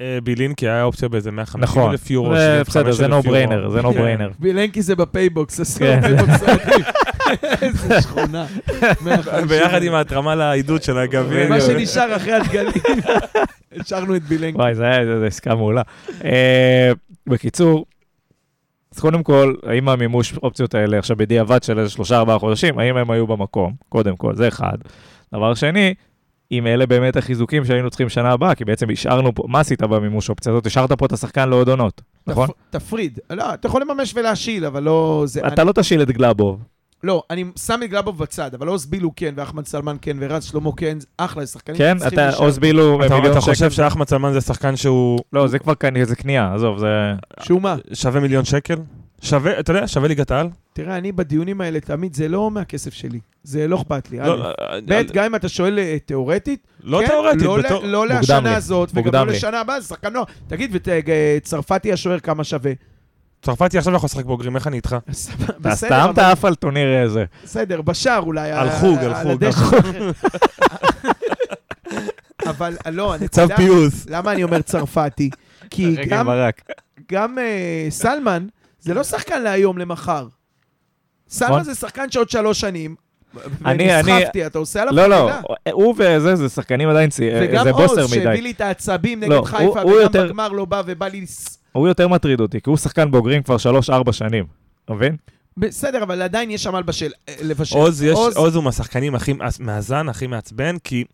אה, 0.00 0.18
בילינקי 0.24 0.68
היה 0.68 0.82
אופציה 0.82 1.08
באיזה 1.08 1.30
150 1.30 1.62
נכון. 1.62 1.90
אלף 1.90 2.10
יורו, 2.10 2.34
זה 2.36 2.62
75,000 2.64 2.68
בסדר, 2.68 2.92
זה 2.92 3.08
נו. 3.08 3.22
בריינר, 3.22 3.68
זה 3.68 3.82
נו 3.82 3.92
כן. 3.92 3.98
בריינר. 3.98 4.30
בילנקי 4.38 4.82
זה 4.82 4.96
בפייבוקס, 4.96 5.60
עשו 5.60 5.78
כן. 5.78 6.00
בפייבוקס 6.00 6.42
אוהדים. 6.42 6.84
איזה 7.62 8.02
שכונה. 8.02 8.46
150. 9.00 9.48
ביחד 9.48 9.82
עם 9.82 9.94
ההתרמה 9.94 10.34
לעידוד 10.34 10.82
של 10.82 10.98
הגביע. 10.98 11.48
מה 11.48 11.60
שנשאר 11.60 12.16
אחרי 12.16 12.32
הדגלים. 12.32 12.72
השארנו 13.80 14.16
את 14.16 14.22
בילנקי. 14.22 14.58
וואי, 14.58 14.74
זה 14.74 14.84
היה 14.84 15.26
עסקה 15.26 15.54
מעולה. 15.54 15.82
אה, 16.24 16.92
בקיצור, 17.26 17.86
אז 18.94 19.00
קודם 19.00 19.22
כל, 19.22 19.54
האם 19.66 19.88
המימוש 19.88 20.34
אופציות 20.42 20.74
האלה 20.74 20.98
עכשיו 20.98 21.16
בדיעבד 21.16 21.62
של 21.62 21.78
איזה 21.78 21.90
שלושה 21.90 22.18
ארבעה 22.18 22.38
חודשים, 22.38 22.78
האם 22.78 22.96
הם 22.96 23.10
היו 23.10 23.26
במקום? 23.26 23.72
קודם 23.88 24.16
כל, 24.16 24.36
זה 24.36 24.48
אחד. 24.48 24.76
דבר 25.34 25.54
שני, 25.54 25.94
אם 26.52 26.66
אלה 26.66 26.86
באמת 26.86 27.16
החיזוקים 27.16 27.64
שהיינו 27.64 27.90
צריכים 27.90 28.08
שנה 28.08 28.30
הבאה, 28.32 28.54
כי 28.54 28.64
בעצם 28.64 28.86
השארנו 28.92 29.34
פה, 29.34 29.44
מה 29.48 29.60
עשית 29.60 29.82
במימוש 29.82 30.30
אופציה 30.30 30.52
הזאת? 30.52 30.66
השארת 30.66 30.92
פה 30.92 31.06
את 31.06 31.12
השחקן 31.12 31.48
לעוד 31.48 31.68
עונות, 31.68 32.02
נכון? 32.26 32.48
תפ- 32.48 32.52
תפריד. 32.70 33.18
לא, 33.30 33.54
אתה 33.54 33.66
יכול 33.68 33.82
לממש 33.82 34.12
ולהשיל, 34.16 34.64
אבל 34.64 34.82
לא... 34.82 35.22
זה- 35.26 35.40
אתה 35.46 35.64
לא 35.64 35.72
תשאיל 35.72 36.02
את 36.02 36.10
גלאבוב. 36.10 36.60
לא, 37.04 37.22
אני 37.30 37.44
שם 37.66 37.80
את 37.84 37.90
גלאבוב 37.90 38.18
בצד, 38.18 38.54
אבל 38.54 38.68
עוז 38.68 38.86
בילו 38.86 39.10
כן, 39.16 39.34
ואחמד 39.36 39.66
סלמן 39.66 39.96
כן, 40.02 40.16
ורז 40.20 40.44
שלמה 40.44 40.70
כן, 40.76 40.98
אחלה, 41.16 41.46
שחקנים 41.46 41.78
כן? 41.78 41.96
אתה. 42.06 42.30
עוז 42.36 42.58
בילו 42.58 43.04
אתה- 43.04 43.14
מיליון 43.14 43.32
אתה 43.32 43.40
שקל? 43.40 43.52
חושב 43.54 43.70
שאחמד 43.70 44.08
סלמן 44.08 44.32
זה 44.32 44.40
שחקן 44.40 44.76
שהוא 44.76 45.18
לא, 45.32 45.46
זה 45.46 45.58
כבר 45.58 45.74
קני- 45.74 46.04
זה 46.06 46.16
קנייה, 46.16 46.54
עזוב, 46.54 46.78
זה... 46.78 46.86
שהוא 47.42 47.62
מה? 47.62 47.76
שווה 47.92 48.20
מיליון 48.20 48.44
שקל? 48.44 48.76
שווה, 49.20 49.60
אתה 49.60 49.72
יודע, 49.72 49.88
שווה 49.88 50.08
ליגת 50.08 50.30
העל? 50.30 50.48
תראה, 50.72 50.96
אני 50.96 51.12
בדיונים 51.12 51.60
האלה 51.60 51.80
תמיד, 51.80 52.14
זה 52.14 52.28
לא 52.28 52.50
מהכסף 52.50 52.94
שלי. 52.94 53.20
זה 53.42 53.68
לא 53.68 53.76
אכפת 53.76 54.10
לי. 54.10 54.18
לא, 54.18 54.50
א'. 54.50 54.52
אה, 54.92 55.02
ב', 55.02 55.12
גם 55.12 55.24
אם 55.24 55.34
אתה 55.34 55.48
שואל 55.48 55.78
אה, 55.78 55.96
תיאורטית, 56.06 56.66
לא 56.82 57.00
כן, 57.00 57.38
תיאורטית, 57.38 57.70
לא, 57.70 57.82
לא 57.82 58.06
לשנה 58.06 58.56
הזאת, 58.56 58.90
וגם 58.94 59.26
לא. 59.26 59.32
לשנה 59.32 59.60
הבאה, 59.60 59.80
זה 59.80 59.88
שחקן 59.88 60.12
נוער. 60.12 60.24
תגיד, 60.46 60.76
וצרפתי 60.76 61.92
השוער 61.92 62.18
כמה 62.18 62.44
שווה? 62.44 62.72
צרפתי 63.42 63.78
עכשיו 63.78 63.94
יכול 63.94 64.06
לשחק 64.06 64.24
בוגרים, 64.24 64.56
איך 64.56 64.66
אני 64.66 64.76
איתך? 64.76 64.96
אתה 64.96 65.52
בסדר, 65.60 65.74
סתם 65.74 66.10
אתה 66.10 66.30
עף 66.30 66.44
על 66.44 66.54
טורניר 66.54 67.02
איזה. 67.02 67.24
בסדר, 67.44 67.82
בשער 67.82 68.22
אולי. 68.22 68.52
על 68.52 68.70
חוג, 68.70 68.98
על 68.98 69.14
חוג, 69.14 69.44
אבל 72.46 72.76
לא, 72.90 73.14
צו 73.30 73.40
הנקודה... 73.40 73.56
פיוס. 73.56 74.06
למה 74.08 74.32
אני 74.32 74.42
אומר 74.44 74.62
צרפתי? 74.62 75.30
כי 75.70 75.96
גם, 77.08 77.38
אה, 77.38 77.86
סלמן, 77.90 78.46
זה 78.80 78.94
לא 78.94 79.02
שחקן 79.02 79.42
להיום, 79.42 79.78
למחר. 79.78 80.26
סלמה 81.28 81.50
נכון? 81.50 81.62
זה 81.64 81.74
שחקן 81.74 82.10
שעוד 82.10 82.30
שלוש 82.30 82.60
שנים. 82.60 82.94
אני- 83.64 84.00
אני- 84.00 84.12
ונסחפתי, 84.12 84.46
אתה 84.46 84.58
עושה 84.58 84.82
עליו 84.82 84.94
לא, 84.94 85.06
לא, 85.06 85.16
חבילה. 85.16 85.40
הוא 85.72 85.94
וזה, 85.98 86.36
זה 86.36 86.48
שחקנים 86.48 86.88
עדיין, 86.88 87.10
וגם 87.42 87.64
זה 87.64 87.72
בוסר 87.72 88.00
עוז, 88.02 88.12
מדי. 88.12 88.22
שהביא 88.24 88.42
לי 88.42 88.50
את 88.50 88.60
העצבים 88.60 89.20
נגד 89.20 89.28
לא, 89.30 89.36
הוא- 89.36 89.46
חיפה, 89.46 89.70
וגם 89.70 89.88
יותר- 89.88 90.26
בגמר 90.26 90.48
לא 90.48 90.64
בא 90.64 90.82
ובא 90.86 91.06
לי... 91.08 91.24
הוא 91.72 91.88
יותר 91.88 92.08
מטריד 92.08 92.40
אותי, 92.40 92.60
כי 92.60 92.70
הוא 92.70 92.76
שחקן 92.76 93.10
בוגרים 93.10 93.42
כבר 93.42 93.56
3-4 94.08 94.12
שנים, 94.12 94.44
אתה 94.84 94.92
מבין? 94.94 95.16
בסדר, 95.56 96.02
אבל 96.02 96.22
עדיין 96.22 96.50
יש 96.50 96.62
שם 96.62 96.74
על 96.74 96.82
בשל, 96.82 97.10
לבשל. 97.42 97.76
עוז, 97.76 98.02
יש, 98.02 98.18
עוז 98.36 98.54
הוא 98.54 98.64
מהשחקנים 98.64 99.14
הכי 99.14 99.34
מאזן, 99.60 100.08
הכי 100.08 100.26
מעצבן, 100.26 100.76
כי 100.84 101.04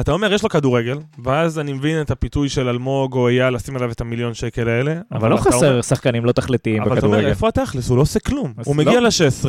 אתה 0.00 0.12
אומר, 0.12 0.32
יש 0.32 0.42
לו 0.42 0.48
כדורגל, 0.48 0.98
ואז 1.24 1.58
אני 1.58 1.72
מבין 1.72 2.00
את 2.00 2.10
הפיתוי 2.10 2.48
של 2.48 2.68
אלמוג 2.68 3.12
או 3.14 3.28
אייל 3.28 3.54
לשים 3.54 3.76
עליו 3.76 3.90
את 3.90 4.00
המיליון 4.00 4.34
שקל 4.34 4.68
האלה. 4.68 4.94
אבל 5.12 5.30
לא 5.30 5.34
אתה 5.34 5.44
אומר- 5.44 5.56
חסר 5.56 5.82
שחקנים 5.82 6.24
לא 6.24 6.32
תכליתיים 6.32 6.82
אבל 6.82 6.98
אתה 6.98 7.06
אומר, 7.06 7.16
בכדורגל. 7.16 7.28
איפה 7.28 7.48
התכלס? 7.48 7.88
הוא 7.88 7.96
לא 7.96 8.02
עושה 8.02 8.20
כלום. 8.20 8.52
הוא 8.64 8.76
לא. 8.76 8.84
מגיע 8.84 9.00
ל-16, 9.00 9.48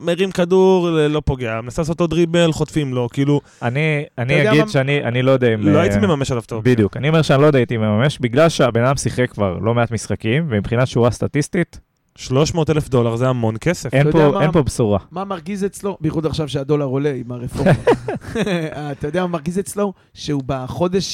מרים 0.00 0.30
כדור, 0.32 0.88
לא 0.90 1.22
פוגע, 1.24 1.60
מנסה 1.60 1.82
לעשות 1.82 2.00
עוד 2.00 2.10
דריבל, 2.10 2.52
חוטפים 2.52 2.94
לו, 2.94 3.08
כאילו, 3.12 3.40
אני 3.62 4.04
אני 4.18 4.50
אגיד 4.50 4.64
מה- 4.64 4.68
שאני 4.68 5.04
אני 5.04 5.22
לא 5.22 5.30
יודע 5.30 5.54
אם... 5.54 5.60
לא 5.60 5.76
אה, 5.76 5.82
הייתי 5.82 5.98
מממש 5.98 6.30
עליו 6.30 6.42
האופציה. 6.52 6.72
בדיוק. 6.72 6.96
אני 6.96 7.08
אומר 7.08 7.22
שאני 7.22 7.42
לא 7.42 7.46
יודע 7.46 7.58
הייתי 7.58 7.76
מממש, 7.76 8.18
בגלל 8.18 8.48
שהבן 8.48 8.84
אדם 8.84 8.96
שיחק 8.96 9.30
כבר 9.30 9.58
לא 9.58 9.74
מעט 9.74 9.90
משחקים, 9.90 10.46
ומבחינת 10.50 10.88
שורה 10.88 11.10
סטטיסטית, 11.10 11.80
300 12.18 12.70
אלף 12.70 12.88
דולר 12.88 13.16
זה 13.16 13.28
המון 13.28 13.54
כסף. 13.60 13.94
אין 13.94 14.12
פה- 14.12 14.30
מה- 14.32 14.42
אין 14.42 14.52
פה 14.52 14.62
בשורה. 14.62 14.98
מה 15.10 15.24
מרגיז 15.24 15.64
אצלו? 15.64 15.96
בייחוד 16.00 16.26
עכשיו 16.26 16.48
שהדולר 16.48 16.84
עולה 16.84 17.12
עם 17.14 17.32
הרפורמה. 17.32 17.70
אתה 18.92 19.06
יודע 19.08 19.20
מה 19.22 19.26
מרגיז 19.26 19.58
אצלו? 19.58 19.92
שהוא 20.14 20.42
בחודש 20.46 21.04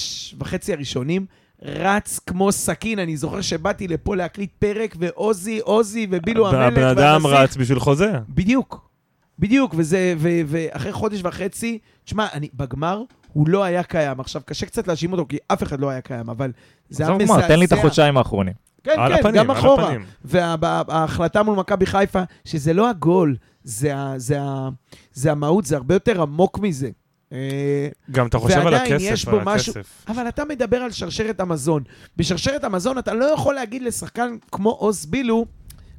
וחצי 0.40 0.72
הראשונים 0.72 1.26
רץ 1.62 2.20
כמו 2.26 2.52
סכין. 2.52 2.98
אני 2.98 3.16
זוכר 3.16 3.40
שבאתי 3.40 3.88
לפה 3.88 4.16
להקליט 4.16 4.50
פרק, 4.58 4.96
ועוזי, 4.98 5.58
עוזי, 5.58 6.06
ובילו 6.10 6.48
המלך 6.48 6.72
הבן 6.72 6.82
אדם. 6.86 7.26
רץ 7.26 7.56
בשביל 7.56 7.78
חוזה. 7.78 8.12
בדיוק. 8.28 8.90
בדיוק, 9.38 9.74
וזה, 9.76 10.14
ו, 10.18 10.28
ואחרי 10.46 10.92
חודש 10.92 11.20
וחצי, 11.24 11.78
תשמע, 12.04 12.26
אני, 12.34 12.48
בגמר, 12.54 13.02
הוא 13.32 13.48
לא 13.48 13.64
היה 13.64 13.82
קיים. 13.82 14.20
עכשיו, 14.20 14.42
קשה 14.44 14.66
קצת 14.66 14.88
להאשים 14.88 15.12
אותו, 15.12 15.26
כי 15.28 15.36
אף 15.48 15.62
אחד 15.62 15.80
לא 15.80 15.90
היה 15.90 16.00
קיים, 16.00 16.28
אבל 16.30 16.50
זה 16.90 17.06
היה 17.06 17.16
מזעזע. 17.16 17.48
תן 17.48 17.58
לי 17.58 17.64
את 17.64 17.72
החודשיים 17.72 18.16
האחרונים. 18.16 18.54
כן, 18.84 18.92
כן, 18.96 19.12
הפנים, 19.12 19.34
גם 19.34 19.50
אחורה. 19.50 19.92
וההחלטה 20.24 21.42
מול 21.42 21.56
מכבי 21.56 21.86
חיפה, 21.86 22.22
שזה 22.44 22.72
לא 22.72 22.90
הגול, 22.90 23.36
זה, 23.64 23.96
ה, 23.96 24.14
זה, 24.16 24.40
ה, 24.40 24.68
זה 25.12 25.32
המהות, 25.32 25.64
זה 25.64 25.76
הרבה 25.76 25.94
יותר 25.94 26.22
עמוק 26.22 26.58
מזה. 26.58 26.90
אה, 27.32 27.88
גם 28.10 28.26
אתה 28.26 28.38
חושב 28.38 28.66
על 28.66 28.74
הכסף, 28.74 28.96
יש 29.00 29.28
על 29.28 29.34
בו 29.34 29.40
משהו- 29.44 29.72
הכסף. 29.72 30.04
אבל 30.08 30.28
אתה 30.28 30.44
מדבר 30.44 30.76
על 30.76 30.90
שרשרת 30.90 31.40
המזון. 31.40 31.82
בשרשרת 32.16 32.64
המזון 32.64 32.98
אתה 32.98 33.14
לא 33.14 33.24
יכול 33.24 33.54
להגיד 33.54 33.82
לשחקן 33.82 34.36
כמו 34.52 34.70
עוז 34.70 35.06
בילו, 35.06 35.46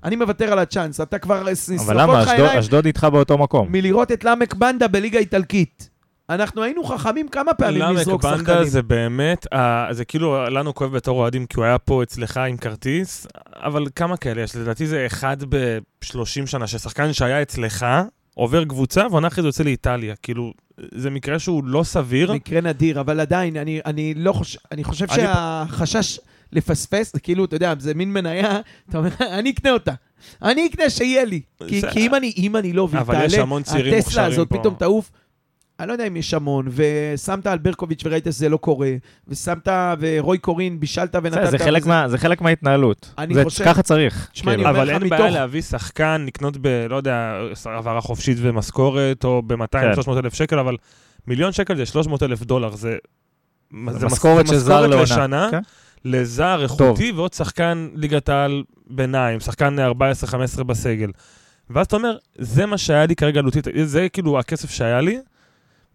אני 0.03 0.15
מוותר 0.15 0.51
על 0.51 0.59
הצ'אנס, 0.59 1.01
אתה 1.01 1.19
כבר 1.19 1.41
אבל 1.85 2.01
למה, 2.01 2.21
לך 2.21 2.27
עיניים 2.29 2.59
אשדוד 2.59 2.85
איתך 2.85 3.07
באותו 3.11 3.37
מקום. 3.37 3.67
מלראות 3.71 4.11
את 4.11 4.23
למק 4.23 4.53
בנדה 4.53 4.87
בליגה 4.87 5.19
איטלקית. 5.19 5.89
אנחנו 6.33 6.63
היינו 6.63 6.83
חכמים 6.83 7.27
כמה 7.27 7.53
פעמים 7.53 7.81
למק 7.81 7.99
לזרוק 7.99 8.23
בנדה 8.23 8.37
שחקנים. 8.37 8.63
זה 8.67 8.81
באמת, 8.81 9.47
אה, 9.53 9.87
זה 9.91 10.05
כאילו 10.05 10.45
לנו 10.49 10.75
כואב 10.75 10.91
בתור 10.91 11.19
אוהדים, 11.19 11.45
כי 11.45 11.55
הוא 11.57 11.65
היה 11.65 11.77
פה 11.77 12.03
אצלך 12.03 12.37
עם 12.37 12.57
כרטיס, 12.57 13.27
אבל 13.55 13.85
כמה 13.95 14.17
כאלה 14.17 14.41
יש? 14.41 14.55
לדעתי 14.55 14.87
זה 14.87 15.05
אחד 15.05 15.37
ב-30 15.49 16.23
שנה, 16.45 16.67
ששחקן 16.67 17.13
שהיה 17.13 17.41
אצלך, 17.41 17.85
עובר 18.33 18.65
קבוצה, 18.65 19.03
ועונה 19.11 19.27
אחרי 19.27 19.41
זה 19.41 19.47
יוצא 19.47 19.63
לאיטליה. 19.63 20.15
כאילו, 20.15 20.53
זה 20.93 21.09
מקרה 21.09 21.39
שהוא 21.39 21.63
לא 21.65 21.83
סביר. 21.83 22.33
מקרה 22.33 22.61
נדיר, 22.61 22.99
אבל 22.99 23.19
עדיין, 23.19 23.57
אני, 23.57 23.79
אני 23.85 24.13
לא 24.13 24.33
חושב, 24.33 24.59
אני 24.71 24.83
חושב 24.83 25.05
אני- 25.11 25.21
שהחשש 25.21 26.19
לפספס, 26.51 27.13
זה 27.13 27.19
כאילו, 27.19 27.45
אתה 27.45 27.55
יודע, 27.55 27.73
זה 27.79 27.93
מין 27.93 28.13
מניה, 28.13 28.59
אתה 28.89 28.97
אומר, 28.97 29.09
אני 29.21 29.49
אקנה 29.49 29.71
אותה. 29.71 29.93
אני 30.41 30.67
אקנה 30.67 30.89
שיהיה 30.89 31.25
לי. 31.25 31.41
כי, 31.67 31.81
כי 31.91 31.99
אם 32.07 32.15
אני, 32.15 32.33
אם 32.37 32.55
אני 32.55 32.73
לא, 32.73 32.87
והיא 32.91 33.03
תעלה, 33.03 33.97
הטסלה 33.97 34.25
הזאת 34.25 34.49
פה. 34.49 34.57
פתאום 34.59 34.75
תעוף. 34.79 35.11
אני 35.81 35.87
לא 35.87 35.93
יודע 35.93 36.07
אם 36.07 36.15
יש 36.15 36.33
המון, 36.33 36.67
ושמת 36.71 37.47
על 37.47 37.57
ברקוביץ' 37.57 38.01
וראית 38.05 38.23
שזה 38.25 38.49
לא 38.49 38.57
קורה, 38.57 38.91
ושמת, 39.27 39.67
ורוי 39.99 40.37
קורין, 40.37 40.79
בישלת 40.79 41.15
ונתת. 41.23 41.51
זה 41.51 41.57
חלק 41.57 41.85
מה- 41.85 42.09
זה 42.09 42.17
חלק 42.17 42.41
מההתנהלות. 42.41 43.13
אני 43.17 43.33
זה- 43.33 43.43
חושב- 43.43 43.65
ככה 43.65 43.81
צריך. 43.81 44.29
תשמע, 44.33 44.51
כאילו. 44.51 44.63
אני 44.63 44.69
אומר 44.71 44.81
אבל 44.83 44.95
לך 44.95 45.01
אין 45.01 45.09
בעיה 45.09 45.21
מתוך- 45.23 45.33
להביא 45.35 45.61
שחקן, 45.61 46.23
לקנות 46.27 46.57
ב... 46.61 46.67
לא 46.89 46.95
יודע, 46.95 47.33
העברה 47.65 48.01
חופשית 48.01 48.37
ומשכורת, 48.41 49.23
או 49.23 49.41
כן. 49.49 49.55
ב-200-300 49.59 50.17
אלף 50.19 50.33
שקל, 50.33 50.59
אבל 50.59 50.77
מיליון 51.27 51.51
שקל 51.51 51.75
זה 51.75 51.85
300 51.85 52.23
אלף 52.23 52.41
דולר, 52.43 52.75
זה... 52.75 52.97
זה 53.91 54.05
משכורת 54.05 54.47
של 54.47 54.55
זר 54.57 54.81
לעונה. 54.87 55.03
לשנה, 55.03 55.47
כן. 55.51 55.59
לזר 56.05 56.63
איכותי, 56.63 57.11
ועוד 57.11 57.33
שחקן 57.33 57.87
ליגת 57.95 58.29
העל 58.29 58.63
ביניים, 58.87 59.39
שחקן 59.39 59.75
14-15 60.59 60.63
בסגל. 60.63 61.11
ואז 61.69 61.85
אתה 61.85 61.95
אומר, 61.95 62.15
זה 62.37 62.65
מה 62.65 62.77
שהיה 62.77 63.05
לי 63.05 63.15
כרגע 63.15 63.39
עלותית, 63.39 63.67
זה 63.83 64.07
כאילו 64.09 64.39
הכסף 64.39 64.69
שהיה 64.69 65.01
לי, 65.01 65.17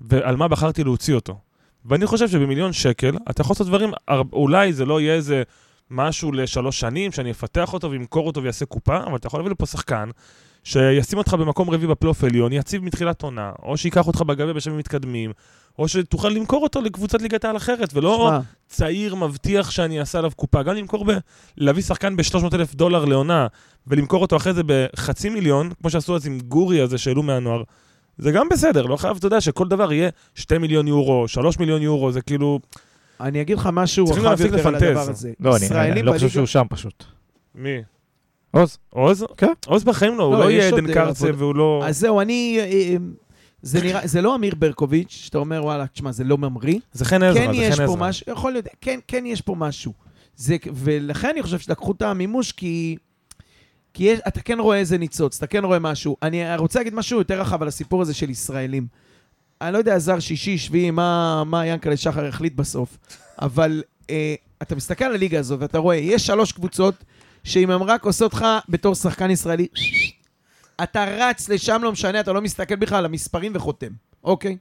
ועל 0.01 0.37
מה 0.37 0.49
בחרתי 0.49 0.85
להוציא 0.85 1.15
אותו. 1.15 1.39
ואני 1.85 2.07
חושב 2.07 2.29
שבמיליון 2.29 2.73
שקל, 2.73 3.17
אתה 3.31 3.41
יכול 3.41 3.55
לעשות 3.55 3.67
דברים, 3.67 3.91
אולי 4.33 4.73
זה 4.73 4.85
לא 4.85 5.01
יהיה 5.01 5.15
איזה 5.15 5.43
משהו 5.91 6.33
לשלוש 6.33 6.81
שנים, 6.81 7.13
שאני 7.13 7.31
אפתח 7.31 7.73
אותו 7.73 7.91
וימכור 7.91 8.27
אותו 8.27 8.43
ויעשה 8.43 8.67
קופה, 8.67 8.97
אבל 8.97 9.17
אתה 9.17 9.27
יכול 9.27 9.41
להביא 9.41 9.51
לפה 9.51 9.67
שחקן, 9.67 10.11
שישים 10.65 11.19
אותך 11.19 11.35
במקום 11.35 11.71
רביעי 11.71 11.89
בפלייאוף 11.89 12.25
עליון, 12.25 12.53
יציב 12.53 12.85
מתחילת 12.85 13.23
עונה, 13.23 13.53
או 13.63 13.77
שייקח 13.77 14.07
אותך 14.07 14.21
בגביע 14.21 14.53
בשלבים 14.53 14.79
מתקדמים, 14.79 15.33
או 15.79 15.89
שתוכל 15.89 16.29
למכור 16.29 16.63
אותו 16.63 16.81
לקבוצת 16.81 17.23
ליגת 17.23 17.45
העל 17.45 17.57
אחרת, 17.57 17.95
ולא 17.95 18.17
שמע, 18.17 18.41
צעיר 18.69 19.15
מבטיח 19.15 19.71
שאני 19.71 20.01
אעשה 20.01 20.19
עליו 20.19 20.31
קופה. 20.37 20.63
גם 20.63 20.75
למכור 20.75 21.05
ב... 21.05 21.11
להביא 21.57 21.83
שחקן 21.83 22.17
ב-300 22.17 22.55
אלף 22.55 22.75
דולר 22.75 23.05
לעונה, 23.05 23.47
ולמכור 23.87 24.23
אותו 24.23 24.37
אחרי 24.37 24.55
זה 24.55 24.63
בחצי 24.67 25.29
מיליון, 25.29 25.71
כמו 25.81 25.91
שעשו 25.91 26.17
אז 26.17 26.27
עם 26.27 26.41
גורי 26.41 26.81
הזה 26.81 26.99
שהעלו 26.99 27.23
מהנוער, 27.23 27.63
זה 28.19 28.33
גם 28.33 28.49
בסדר, 28.49 28.83
לא 28.87 28.97
חייב, 28.97 29.17
אתה 29.17 29.27
יודע, 29.27 29.41
שכל 29.41 29.69
דבר 29.69 29.93
יהיה 29.93 30.09
2 30.35 30.61
מיליון 30.61 30.89
יורו, 30.89 31.29
3 31.29 31.59
מיליון 31.59 31.83
יורו, 31.83 32.13
זה 32.13 32.21
כאילו... 32.21 32.59
אני 33.21 33.41
אגיד 33.41 33.59
לך 33.59 33.69
משהו 33.73 34.07
רחב 34.07 34.41
יותר 34.41 34.69
על. 34.69 34.75
הדבר 34.75 35.01
הזה. 35.01 35.33
לא, 35.41 35.57
אני- 35.57 35.65
ישראלים 35.65 35.93
אני 35.93 36.03
לא 36.03 36.13
חושב 36.13 36.29
שהוא 36.29 36.47
שם 36.47 36.65
פשוט. 36.71 37.05
מי? 37.55 37.83
עוז. 38.51 38.79
עוז? 38.91 39.25
כן. 39.37 39.53
עוז 39.67 39.85
בחיים 39.85 40.19
לא, 40.19 40.23
הוא 40.23 40.33
לא, 40.35 40.45
לא 40.45 40.51
יהיה 40.51 40.69
עדן 40.69 40.89
אה, 40.89 40.95
קרצה 40.95 41.29
עבודה. 41.29 41.45
והוא 41.45 41.55
לא... 41.57 41.83
אז 41.85 41.99
זהו, 42.01 42.21
אני... 42.21 42.59
אה, 42.61 42.97
זה 43.63 43.81
נראה, 43.83 44.07
זה 44.07 44.23
לא 44.23 44.35
אמיר 44.35 44.55
ברקוביץ', 44.59 45.11
שאתה 45.11 45.39
אומר, 45.39 45.65
וואלה, 45.65 45.87
תשמע, 45.87 46.13
זה 46.13 46.25
לא 46.25 46.39
ממריא. 46.39 46.79
זה 46.93 47.05
חן 47.05 47.23
עזרא, 47.23 47.41
כן 47.47 47.53
זה 47.53 47.59
יש 47.63 47.75
חן 47.75 47.87
פה 47.87 47.93
עזרא. 47.93 48.09
משהו, 48.09 48.33
יכול 48.33 48.53
להיות, 48.53 48.67
כן, 48.81 48.99
כן 49.09 49.27
יש 49.27 49.41
פה 49.41 49.55
משהו. 49.55 49.93
זה, 50.37 50.57
ולכן 50.75 51.29
אני 51.33 51.43
חושב 51.43 51.59
שלקחו 51.59 51.93
את 51.93 52.03
המימוש, 52.03 52.53
כי, 52.53 52.97
כי 53.97 54.05
יש, 54.05 54.21
אתה 54.29 54.41
כן 54.41 54.61
רואה 54.61 54.79
איזה 54.79 54.99
ניצוץ, 54.99 55.37
אתה 55.37 55.47
כן 55.47 55.65
רואה 55.65 55.79
משהו. 55.79 56.17
אני 56.23 56.57
רוצה 56.57 56.79
להגיד 56.79 56.95
משהו 56.95 57.19
יותר 57.19 57.41
רחב 57.41 57.63
על 57.63 57.69
הסיפור 57.69 58.03
הזה 58.03 58.15
של 58.15 58.31
ישראלים. 58.31 58.87
אני 59.61 59.73
לא 59.73 59.79
יודע, 59.79 59.99
זר 59.99 60.19
שישי, 60.19 60.59
שביעי, 60.59 60.91
מה, 60.91 61.43
מה 61.45 61.67
ינקלה 61.67 61.97
שחר 61.97 62.27
החליט 62.27 62.55
בסוף, 62.55 62.99
אבל 63.43 63.83
אה, 64.11 64.35
אתה 64.63 64.77
מסתכל 64.77 65.05
על 65.05 65.15
הליגה 65.15 65.39
הזאת 65.39 65.61
ואתה 65.61 65.79
רואה, 65.79 65.97
יש 65.97 66.27
שלוש 66.27 66.53
קבוצות 66.53 66.95
שאם 67.45 67.71
הן 67.71 67.83
רק 67.83 68.05
עושות 68.05 68.35
לך 68.35 68.47
בתור 68.69 68.95
שחקן 68.95 69.31
ישראלי, 69.31 69.67
אתה 70.83 71.05
רץ 71.05 71.49
לשם, 71.49 71.81
לא 71.83 71.93
משנה, 71.93 72.21
אתה 72.21 72.33
לא 72.33 72.43
מסתכל 72.43 72.77
בכלל 72.77 72.99
על 72.99 73.05
המספרים 73.05 73.53
וחותם, 73.55 73.91
אוקיי? 74.25 74.57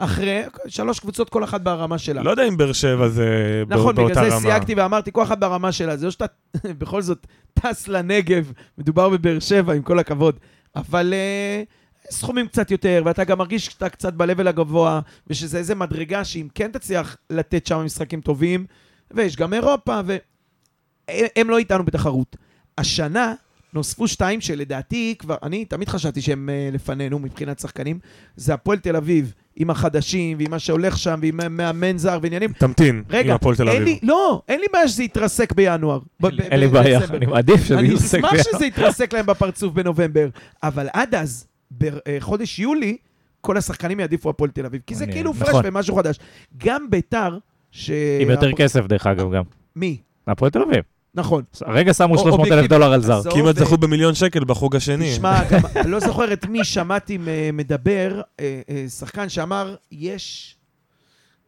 אחרי, 0.00 0.42
שלוש 0.68 1.00
קבוצות, 1.00 1.30
כל 1.30 1.44
אחת 1.44 1.60
ברמה 1.60 1.98
שלה. 1.98 2.22
לא 2.22 2.30
יודע 2.30 2.48
אם 2.48 2.56
באר 2.56 2.72
שבע 2.72 3.08
זה 3.08 3.62
נכון, 3.68 3.94
באותה 3.94 4.20
בגלל 4.20 4.30
זה 4.30 4.36
רמה. 4.36 4.40
סייגתי 4.40 4.74
ואמרתי, 4.74 5.10
כל 5.12 5.22
אחד 5.22 5.40
ברמה 5.40 5.72
שלה. 5.72 5.96
זה 5.96 6.04
לא 6.04 6.10
שאתה 6.10 6.24
בכל 6.78 7.02
זאת 7.02 7.26
טס 7.54 7.88
לנגב, 7.88 8.52
מדובר 8.78 9.08
בבאר 9.08 9.38
שבע, 9.38 9.72
עם 9.72 9.82
כל 9.82 9.98
הכבוד. 9.98 10.38
אבל 10.76 11.14
uh, 11.14 12.12
סכומים 12.12 12.46
קצת 12.48 12.70
יותר, 12.70 13.02
ואתה 13.04 13.24
גם 13.24 13.38
מרגיש 13.38 13.66
שאתה 13.66 13.88
קצת 13.88 14.12
ב-level 14.12 14.48
הגבוה, 14.48 15.00
ושזה 15.26 15.58
איזה 15.58 15.74
מדרגה 15.74 16.24
שאם 16.24 16.48
כן 16.54 16.70
תצליח 16.72 17.16
לתת 17.30 17.66
שם 17.66 17.84
משחקים 17.84 18.20
טובים, 18.20 18.66
ויש 19.10 19.36
גם 19.36 19.54
אירופה, 19.54 20.00
והם 20.06 21.50
לא 21.50 21.58
איתנו 21.58 21.84
בתחרות. 21.84 22.36
השנה 22.78 23.34
נוספו 23.74 24.08
שתיים 24.08 24.40
שלדעתי 24.40 25.14
כבר, 25.18 25.36
אני 25.42 25.64
תמיד 25.64 25.88
חשבתי 25.88 26.20
שהם 26.20 26.48
uh, 26.48 26.74
לפנינו 26.74 27.18
מבחינת 27.18 27.58
שחקנים, 27.58 27.98
זה 28.36 28.54
הפועל 28.54 28.78
תל 28.78 28.96
אביב, 28.96 29.32
עם 29.56 29.70
החדשים, 29.70 30.38
ועם 30.40 30.50
מה 30.50 30.58
שהולך 30.58 30.98
שם, 30.98 31.18
ועם 31.22 31.56
מאמן 31.56 31.98
זר 31.98 32.18
ועניינים. 32.22 32.52
תמתין, 32.52 32.96
עם 32.96 33.02
רגע, 33.10 33.34
הפועל 33.34 33.56
תל 33.56 33.68
אין 33.68 33.82
לי, 33.82 33.92
אביב. 33.92 33.98
לא, 34.02 34.42
אין 34.48 34.60
לי 34.60 34.66
בעיה 34.72 34.88
שזה 34.88 35.02
יתרסק 35.02 35.52
בינואר. 35.52 35.98
אין 36.40 36.60
לי 36.60 36.68
בעיה. 36.68 37.00
אני 37.10 37.26
מעדיף 37.26 37.64
שזה 37.64 37.78
אני 37.78 37.88
יתעסק 37.88 38.18
אשמח 38.24 38.32
ב- 38.34 38.42
שזה 38.56 38.66
יתרסק 38.66 39.12
להם 39.14 39.26
בפרצוף 39.26 39.72
בנובמבר, 39.72 40.28
אבל 40.62 40.88
עד 40.92 41.14
אז, 41.14 41.46
בחודש 41.78 42.58
יולי, 42.58 42.96
כל 43.40 43.56
השחקנים 43.56 44.00
יעדיפו 44.00 44.30
הפועל 44.30 44.50
תל 44.50 44.66
אביב, 44.66 44.80
כי 44.86 44.94
זה 44.94 45.04
אני- 45.04 45.12
כאילו 45.12 45.34
פרש 45.34 45.48
נכון. 45.48 45.62
ומשהו 45.64 45.96
חדש. 45.96 46.18
גם 46.56 46.90
ביתר, 46.90 47.38
ש... 47.70 47.90
עם 48.20 48.30
יותר 48.30 48.52
כסף, 48.52 48.86
דרך 48.86 49.06
אגב, 49.06 49.34
גם. 49.34 49.42
מי? 49.76 49.96
הפועל 50.26 50.50
תל 50.50 50.62
אביב. 50.62 50.80
נכון. 51.14 51.42
הרגע 51.60 51.94
שמו 51.94 52.14
או- 52.14 52.22
300 52.22 52.52
אלף 52.52 52.66
דולר 52.68 52.92
על 52.92 53.02
זר. 53.02 53.20
כמעט 53.30 53.56
זכו 53.56 53.76
במיליון 53.76 54.14
שקל 54.14 54.44
בחוג 54.44 54.76
השני. 54.76 55.12
תשמע, 55.12 55.40
לא 55.84 56.00
זוכר 56.00 56.32
את 56.32 56.46
מי 56.46 56.64
שמעתי 56.64 57.18
מדבר, 57.52 58.20
אה, 58.40 58.60
אה, 58.70 58.84
שחקן 58.88 59.28
שאמר, 59.28 59.74
יש... 59.92 60.56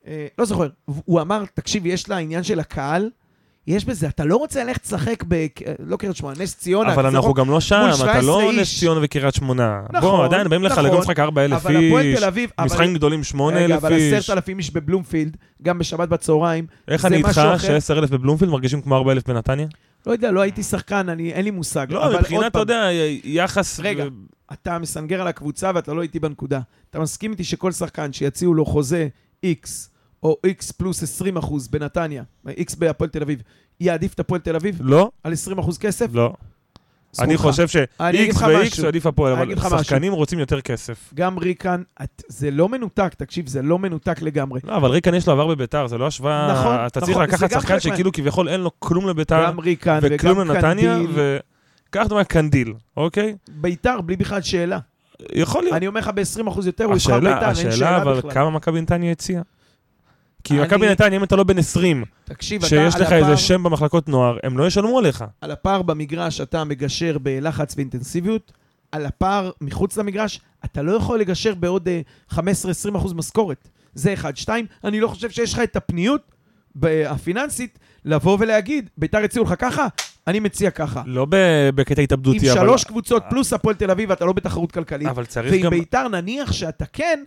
אה, 0.07 0.27
לא 0.39 0.45
זוכר, 0.45 0.69
הוא 0.85 1.21
אמר, 1.21 1.45
תקשיב, 1.55 1.87
יש 1.87 2.09
לעניין 2.09 2.43
של 2.43 2.61
הקהל, 2.61 3.11
יש 3.67 3.85
בזה, 3.85 4.09
אתה 4.09 4.25
לא 4.25 4.37
רוצה 4.37 4.65
ללכת 4.65 4.85
לשחק 4.87 5.25
ב... 5.29 5.47
לא 5.79 5.97
קריית 5.97 6.17
שמונה, 6.17 6.37
נס 6.43 6.57
ציונה. 6.57 6.95
אבל 6.95 7.07
אנחנו 7.07 7.29
רוב- 7.29 7.39
גם 7.39 7.51
לא 7.51 7.61
שם, 7.61 7.85
אתה 7.89 7.97
17 7.97 8.23
לא 8.23 8.51
איש. 8.51 8.59
נס 8.61 8.79
ציונה 8.79 9.01
וקריית 9.03 9.35
שמונה. 9.35 9.81
נכון, 9.93 10.11
בוא, 10.11 10.25
עדיין 10.25 10.49
באים 10.49 10.63
לך 10.63 10.73
נכון. 10.73 10.85
לגול 10.85 10.99
משחק 10.99 11.19
4,000 11.19 11.53
אבל 11.53 11.87
הפועל 11.87 12.05
איש, 12.05 12.19
תל 12.19 12.25
אביב... 12.25 12.51
אבל- 12.59 12.67
משחקים 12.67 12.95
גדולים 12.95 13.25
8,000 13.25 13.65
רגע, 13.65 13.77
אבל 13.77 13.93
איש. 13.93 14.13
10,000 14.13 14.59
איש 14.59 14.71
בבלומפילד, 14.71 15.37
גם 15.63 15.79
בשבת 15.79 16.09
בצהריים. 16.09 16.67
איך 16.89 17.05
אני 17.05 17.17
איתך 17.17 17.29
משהו 17.29 17.55
אחר. 17.55 17.81
ש-10,000 17.81 18.07
בבלומפילד 18.13 18.51
מרגישים 18.51 18.83
כמו 18.83 18.97
4,000 18.97 19.23
בנתניה? 19.27 19.67
לא 20.07 20.13
יודע, 20.13 20.31
לא 20.31 20.41
הייתי 20.41 20.63
שחקן, 20.63 21.09
אני, 21.09 21.33
אין 21.33 21.45
לי 21.45 21.51
מושג. 21.51 21.87
לא, 21.91 22.13
מבחינת, 22.19 22.47
אתה 22.53 22.59
יודע, 22.59 22.89
יחס... 23.25 23.81
רגע. 23.81 24.05
ו- 24.05 24.09
אתה 24.53 24.79
מסנגר 24.79 25.21
על 25.21 25.27
הקבוצה 25.29 25.71
ואתה 25.75 25.95
לא 25.95 26.03
איתי 26.03 26.19
בנקודה. 26.19 26.61
אתה 26.91 27.01
מסכים 27.01 27.31
איתי 27.31 27.45
שכל 27.45 27.73
שחקן 27.73 28.13
שיציעו 28.13 28.55
לו 28.55 28.65
חוזה 28.67 29.09
X 29.47 29.69
או 30.23 30.37
X 30.47 30.73
פלוס 30.77 31.03
20 31.03 31.37
אחוז 31.37 31.69
בנתניה, 31.69 32.23
X 32.49 32.77
בהפועל 32.79 33.11
תל 33.11 33.23
אביב, 33.23 33.43
יעדיף 33.81 34.15
את 34.15 34.21
הפועל 34.21 34.41
תל 34.41 34.57
אביב 34.57 34.79
לא, 34.81 35.11
על 35.25 35.33
20 35.33 35.59
אחוז 35.59 35.79
כסף? 35.79 36.07
לא. 36.13 36.33
אני. 37.21 37.37
חושב 37.37 37.69
ש-X 37.69 37.83
ו-X 38.01 38.47
משהו. 38.63 38.87
עדיף 38.87 39.07
הפועל, 39.07 39.33
אבל 39.33 39.55
משהו. 39.55 39.71
שחקנים 39.79 40.13
רוצים 40.13 40.39
יותר 40.39 40.61
כסף. 40.61 41.11
גם 41.15 41.39
ריקן, 41.39 41.83
את, 42.03 42.23
זה 42.29 42.51
לא 42.51 42.69
מנותק, 42.69 43.15
תקשיב, 43.15 43.49
זה 43.49 43.63
לא 43.63 43.79
מנותק 43.79 44.23
לגמרי. 44.23 44.61
לא, 44.65 44.77
אבל 44.77 44.91
ריקן 44.91 45.15
יש 45.15 45.27
לו 45.27 45.33
עבר 45.33 45.47
בביתר, 45.47 45.87
זה 45.87 45.99
לא 45.99 46.07
השוואה... 46.07 46.53
נכון, 46.53 46.75
אתה 46.87 47.01
נכון, 47.01 47.15
צריך 47.15 47.19
זה 47.19 47.23
לקחת 47.23 47.51
שחקן 47.51 47.61
חלק 47.61 47.71
מה- 47.71 47.81
שכאילו 47.81 48.13
כביכול 48.13 48.49
אין 48.49 48.61
לו 48.61 48.71
כלום 48.79 49.09
לביתר, 49.09 49.47
גם 49.47 49.61
ריקן 49.61 49.99
וכלום 50.03 50.39
וגם 50.39 50.49
לנתניה, 50.51 50.97
קנדיל, 50.97 51.11
וקח 51.89 52.03
דוגמא 52.09 52.23
קנדיל, 52.23 52.75
אוקיי? 52.97 53.37
ביתר 53.49 54.01
בלי 54.01 54.17
בכלל 54.17 54.43
שאלה. 54.43 54.79
יכול 55.33 55.63
להיות. 55.63 55.77
אני 55.77 55.87
אומר 55.87 56.01
לך 56.01 56.09
ב-20 56.15 56.49
אחוז 56.49 56.67
יותר, 56.67 56.85
הוא 56.85 56.95
יבחר 56.97 57.21
ביתר, 57.21 57.29
השאלה, 57.31 57.49
אין 57.49 57.55
שאלה 57.55 57.73
השאלה, 57.73 58.03
אבל 58.03 58.19
בכלל. 58.19 58.31
כמה 58.31 58.51
מכבי 58.51 58.81
נתניה 58.81 59.13
הציעה? 59.13 59.43
כי 60.45 60.55
אני- 60.55 60.63
מכבי 60.63 60.89
נתניה, 60.91 61.19
אם 61.19 61.25
אתה 61.25 61.37
לא 61.37 61.45
בן 61.45 61.59
20, 61.59 62.05
תקשיב, 62.25 62.65
שיש 62.65 62.95
לך 62.95 63.13
איזה 63.13 63.37
שם 63.37 63.63
במחלקות 63.63 64.09
נוער, 64.09 64.39
הם 64.43 64.59
לא 64.59 64.67
ישלמו 64.67 64.99
עליך. 64.99 65.25
על 65.41 65.51
הפער 65.51 65.83
במגרש 65.83 66.41
אתה 66.41 66.65
מגשר 66.65 67.17
בלחץ 67.23 67.75
ואינטנסיביות, 67.77 68.53
על 68.93 69.07
הפער 69.07 69.51
מחוץ 69.61 69.97
למגרש 69.97 70.41
אתה 70.65 70.83
לא 70.83 70.93
יכול 70.93 71.21
לגשר 71.21 71.55
בעוד 71.55 71.89
אה, 71.89 72.01
15-20 72.33 72.39
אחוז 72.97 73.13
משכורת. 73.13 73.69
זה 73.95 74.13
אחד. 74.13 74.37
שתיים, 74.37 74.67
אני 74.85 75.01
לא 75.01 75.09
חושב 75.09 75.31
שיש 75.31 75.53
לך 75.53 75.59
את 75.59 75.77
הפניות 75.77 76.33
הפיננסית 76.85 77.79
לבוא 78.05 78.37
ולהגיד, 78.41 78.91
ביתר 78.99 79.19
הציעו 79.19 79.45
לך 79.45 79.55
ככה, 79.59 79.87
אני 80.27 80.41
מציע 80.41 80.71
ככה. 80.71 81.03
לא 81.07 81.27
בקטע 81.75 82.01
עם 82.01 82.05
התאבדותי, 82.05 82.53
אבל... 82.53 82.61
שלוש 82.61 82.85
קבוצות 82.85 83.23
פלוס 83.31 83.53
הפועל 83.53 83.75
תל 83.75 83.91
אביב 83.91 84.13
אתה 84.13 84.25
לא 84.25 84.33
בתחרות 84.33 84.73
כלכלית. 84.73 85.09
אבל 85.09 85.25
צריך 85.25 85.53
ועם 85.53 85.63
גם... 85.63 85.71
ביתר 85.71 86.09
נניח 86.09 86.53
שאתה 86.53 86.85
כן, 86.87 87.25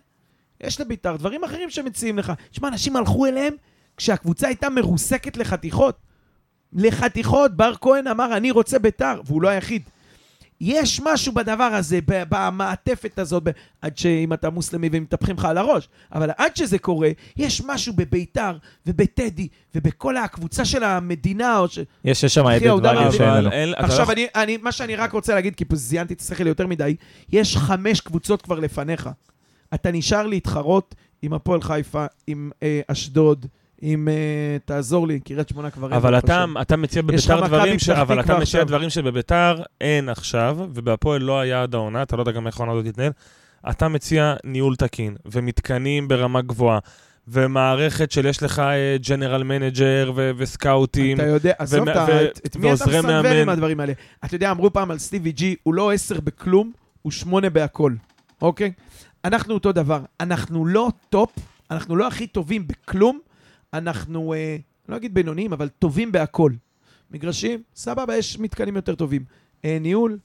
יש 0.66 0.82
לביתר 0.82 1.16
דברים 1.16 1.44
אחרים 1.44 1.70
שמציעים 1.70 2.18
לך. 2.18 2.34
תשמע, 2.52 2.68
אנשים 2.68 2.96
הלכו 2.96 3.26
אליהם 3.26 3.54
כשהקבוצה 3.98 4.48
הייתה 4.48 4.70
מרוסקת 4.70 5.38
לחתיכות. 5.38 5.98
לחתיכות, 6.74 7.58
בר 7.58 7.74
כהן 7.82 8.08
אמר, 8.08 8.38
אני 8.38 8.52
רוצה 8.52 8.80
ביתר, 8.80 9.22
והוא 9.26 9.42
לא 9.42 9.48
היחיד. 9.48 9.82
יש 10.62 11.02
משהו 11.04 11.34
בדבר 11.34 11.64
הזה, 11.64 12.00
במעטפת 12.06 13.20
הזאת, 13.20 13.44
עד 13.82 13.98
שאם 13.98 14.34
אתה 14.34 14.50
מוסלמי 14.50 14.90
ומתהפכים 14.92 15.36
לך 15.36 15.46
על 15.46 15.58
הראש, 15.58 15.90
אבל 16.14 16.30
עד 16.38 16.56
שזה 16.56 16.80
קורה, 16.80 17.10
יש 17.38 17.62
משהו 17.66 17.94
בביתר 17.94 18.58
ובטדי 18.86 19.48
ובכל 19.76 20.18
הקבוצה 20.18 20.66
של 20.66 20.84
המדינה, 20.84 21.60
או 21.60 21.68
ש... 21.68 21.80
יש 22.06 22.24
יש 22.24 22.34
שם 22.34 22.46
ההודעה 22.48 22.94
דברים 22.94 23.12
שאין 23.12 23.70
לנו. 23.70 23.76
עכשיו, 23.78 24.12
אני, 24.12 24.28
אני, 24.36 24.58
מה 24.58 24.72
שאני 24.72 24.96
רק 24.96 25.12
רוצה 25.12 25.36
להגיד, 25.36 25.56
כי 25.56 25.66
פה 25.66 25.76
זיינתי 25.76 26.14
את 26.14 26.22
השכל 26.22 26.48
יותר 26.48 26.68
מדי, 26.68 26.96
יש 27.30 27.58
חמש 27.58 28.02
קבוצות 28.02 28.42
כבר 28.42 28.60
לפניך. 28.60 29.10
אתה 29.74 29.92
נשאר 29.92 30.28
להתחרות 30.28 30.96
עם 31.22 31.34
הפועל 31.34 31.62
חיפה, 31.62 32.06
עם 32.28 32.52
אה, 32.64 32.82
אשדוד, 32.88 33.46
עם... 33.82 34.08
אה, 34.08 34.58
תעזור 34.66 35.08
לי, 35.08 35.20
קריית 35.20 35.50
שמונה 35.50 35.70
כבר... 35.70 35.88
אין, 35.88 35.94
אבל 35.96 36.18
אתה. 36.18 36.46
אתה 36.62 36.76
מציע 36.78 37.02
בביתר 37.02 37.48
דברים, 37.48 37.80
ש... 37.80 37.90
אבל 37.90 38.20
אתה 38.20 38.40
מציע. 38.40 38.64
דברים 38.64 38.90
שבביתר 38.90 39.62
אין 39.82 40.10
עכשיו, 40.10 40.58
ובהפועל 40.74 41.22
לא 41.22 41.40
היה 41.40 41.64
עד 41.64 41.76
העונה, 41.76 42.02
אתה 42.02 42.16
לא 42.16 42.22
יודע 42.22 42.32
גם 42.32 42.48
איך 42.48 42.58
העונה 42.58 42.72
הזאת 42.72 42.86
תתנהל. 42.86 43.12
אתה 43.70 43.88
מציע 43.88 44.36
ניהול 44.44 44.76
תקין, 44.76 45.16
ומתקנים 45.26 46.08
ברמה 46.08 46.42
גבוהה, 46.42 46.80
ומערכת 47.28 48.12
של 48.12 48.26
יש 48.26 48.44
לך 48.44 48.62
general 49.10 49.44
manager 49.44 50.12
וסקאוטים. 50.38 51.18
אתה 51.20 51.28
יודע, 51.28 51.54
עזוב 51.58 51.82
ומא- 51.82 51.90
אותה, 51.90 52.06
ו- 52.10 52.26
את, 52.46 52.56
מי 52.56 52.74
אתה 52.74 53.02
מאמן. 53.02 53.32
עם 53.36 53.50
הדברים 53.50 53.80
האלה? 53.80 53.94
אתה 54.26 54.36
יודע, 54.36 54.52
אמרו 54.52 54.74
פעם 54.74 54.92
על 54.92 54.98
סטיבי 54.98 55.32
ג'י, 55.32 55.56
הוא 55.64 55.74
לא 55.74 55.92
עשר 55.92 56.20
בכלום, 56.20 56.72
הוא 57.02 57.12
שמונה 57.12 57.50
בהכל, 57.50 57.94
אוקיי? 58.42 58.72
אנחנו 59.26 59.54
אותו 59.54 59.72
דבר. 59.72 60.04
אנחנו 60.20 60.66
לא 60.66 60.92
טופ, 61.10 61.32
אנחנו 61.72 61.96
לא 61.96 62.08
הכי 62.08 62.28
טובים 62.28 62.68
בכלום, 62.68 63.20
אנחנו, 63.74 64.34
אה, 64.34 64.58
לא 64.90 64.96
אגיד 64.96 65.14
בינוניים, 65.14 65.54
אבל 65.54 65.70
טובים 65.70 66.12
בהכל. 66.12 66.52
מגרשים, 67.12 67.64
סבבה, 67.76 68.18
יש 68.18 68.40
מתקנים 68.40 68.76
יותר 68.76 68.96
טובים. 68.96 69.26
אה, 69.66 69.78
ניהול, 69.82 70.18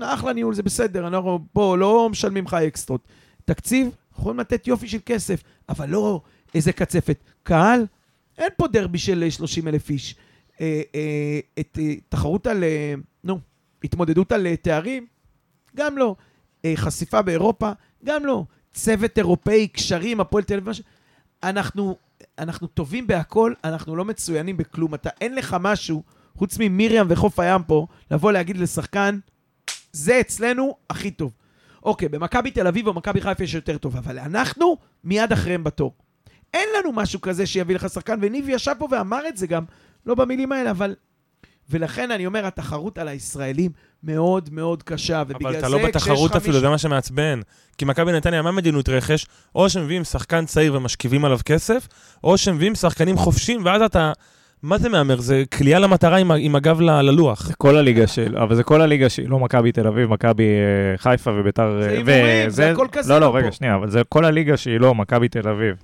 אחלה 0.00 0.32
ניהול, 0.32 0.54
זה 0.54 0.62
בסדר, 0.62 1.06
אנחנו 1.06 1.38
פה 1.52 1.76
לא 1.78 2.08
משלמים 2.10 2.44
לך 2.44 2.54
אקסטרות. 2.54 3.08
תקציב, 3.44 3.88
יכולים 4.12 4.40
לתת 4.40 4.66
יופי 4.66 4.88
של 4.88 4.98
כסף, 5.06 5.42
אבל 5.68 5.88
לא 5.88 6.20
איזה 6.54 6.72
קצפת. 6.72 7.24
קהל, 7.42 7.86
אין 8.38 8.48
פה 8.56 8.68
דרבי 8.68 8.98
של 8.98 9.30
30 9.30 9.68
אלף 9.68 9.90
איש. 9.90 10.16
אה, 10.60 10.82
אה, 10.94 11.40
את 11.60 11.78
אה, 11.80 11.94
תחרות 12.08 12.46
על, 12.46 12.64
אה, 12.64 12.94
נו, 13.24 13.38
התמודדות 13.84 14.32
על 14.32 14.46
אה, 14.46 14.56
תארים, 14.56 15.06
גם 15.76 15.98
לא. 15.98 16.16
אה, 16.64 16.72
חשיפה 16.76 17.22
באירופה, 17.22 17.72
גם 18.04 18.26
לא. 18.26 18.44
צוות 18.72 19.18
אירופאי, 19.18 19.68
קשרים, 19.68 20.20
הפועל 20.20 20.44
תל 20.44 20.54
אביב. 20.58 20.74
אנחנו, 21.42 21.96
אנחנו 22.38 22.66
טובים 22.66 23.06
בהכל, 23.06 23.52
אנחנו 23.64 23.96
לא 23.96 24.04
מצוינים 24.04 24.56
בכלום. 24.56 24.94
אתה, 24.94 25.10
אין 25.20 25.34
לך 25.34 25.56
משהו, 25.60 26.02
חוץ 26.36 26.56
ממרים 26.60 27.06
וחוף 27.08 27.40
הים 27.40 27.62
פה, 27.62 27.86
לבוא 28.10 28.32
להגיד 28.32 28.56
לשחקן, 28.56 29.18
זה 29.92 30.20
אצלנו 30.20 30.76
הכי 30.90 31.10
טוב. 31.10 31.32
אוקיי, 31.82 32.08
במכבי 32.08 32.50
תל 32.50 32.66
אביב 32.66 32.86
או 32.86 32.94
מכבי 32.94 33.20
חיפה 33.20 33.44
יש 33.44 33.54
יותר 33.54 33.78
טוב, 33.78 33.96
אבל 33.96 34.18
אנחנו 34.18 34.76
מיד 35.04 35.32
אחריהם 35.32 35.64
בתור. 35.64 35.94
אין 36.54 36.68
לנו 36.78 36.92
משהו 36.92 37.20
כזה 37.20 37.46
שיביא 37.46 37.74
לך 37.74 37.88
שחקן, 37.88 38.18
וניב 38.22 38.48
ישב 38.48 38.72
פה 38.78 38.88
ואמר 38.90 39.28
את 39.28 39.36
זה 39.36 39.46
גם, 39.46 39.64
לא 40.06 40.14
במילים 40.14 40.52
האלה, 40.52 40.70
אבל... 40.70 40.94
ולכן 41.70 42.10
אני 42.10 42.26
אומר, 42.26 42.46
התחרות 42.46 42.98
על 42.98 43.08
הישראלים 43.08 43.70
מאוד 44.06 44.48
מאוד 44.52 44.82
קשה, 44.82 45.22
ובגלל 45.28 45.48
אבל 45.48 45.60
זה 45.60 45.66
אתה 45.66 45.68
לא 45.68 45.78
כשיש 45.78 45.88
בתחרות 45.88 46.30
אפילו, 46.36 46.52
מישהו- 46.52 46.60
זה 46.60 46.68
מה 46.68 46.78
שמעצבן. 46.78 47.40
כי 47.78 47.84
מכבי 47.84 48.12
נתניה, 48.12 48.42
מה 48.42 48.50
מדיניות 48.52 48.88
רכש? 48.88 49.26
או 49.54 49.70
שמביאים 49.70 50.04
שחקן 50.04 50.44
צעיר 50.46 50.74
ומשכיבים 50.74 51.24
עליו 51.24 51.38
כסף, 51.44 51.88
או 52.24 52.38
שמביאים 52.38 52.74
שחקנים 52.74 53.16
חופשיים, 53.16 53.60
ואז 53.64 53.82
אתה... 53.82 54.12
מה 54.62 54.78
זה 54.78 54.88
מהמר? 54.88 55.20
זה 55.20 55.42
כליאה 55.58 55.78
למטרה 55.78 56.16
עם, 56.16 56.30
עם 56.32 56.56
הגב 56.56 56.80
ל- 56.80 57.00
ללוח. 57.02 57.46
זה 57.46 57.54
כל 57.54 57.76
הליגה 57.76 58.06
של, 58.06 58.36
אבל 58.38 58.54
זה 58.56 58.62
כל 58.62 58.80
הליגה 58.80 59.08
שהיא 59.08 59.28
לא 59.28 59.38
מכבי 59.38 59.72
תל 59.72 59.86
אביב, 59.86 60.10
מכבי 60.10 60.42
אה, 60.44 60.98
חיפה 60.98 61.30
וביתר... 61.30 61.78
זה 61.82 61.88
אה, 61.88 61.92
הימורים, 61.92 62.50
זה 62.50 62.70
הכל 62.70 62.86
קזינו 62.90 63.20
לא, 63.20 63.26
לא, 63.26 63.32
פה. 63.32 63.38
רגע, 63.38 63.52
שנייה, 63.52 63.74
אבל 63.74 63.90
זה 63.90 64.02
כל 64.08 64.24
הליגה 64.24 64.56
שהיא 64.56 64.80
לא 64.80 64.94
מכבי 64.94 65.28
תל 65.28 65.48
אביב, 65.48 65.76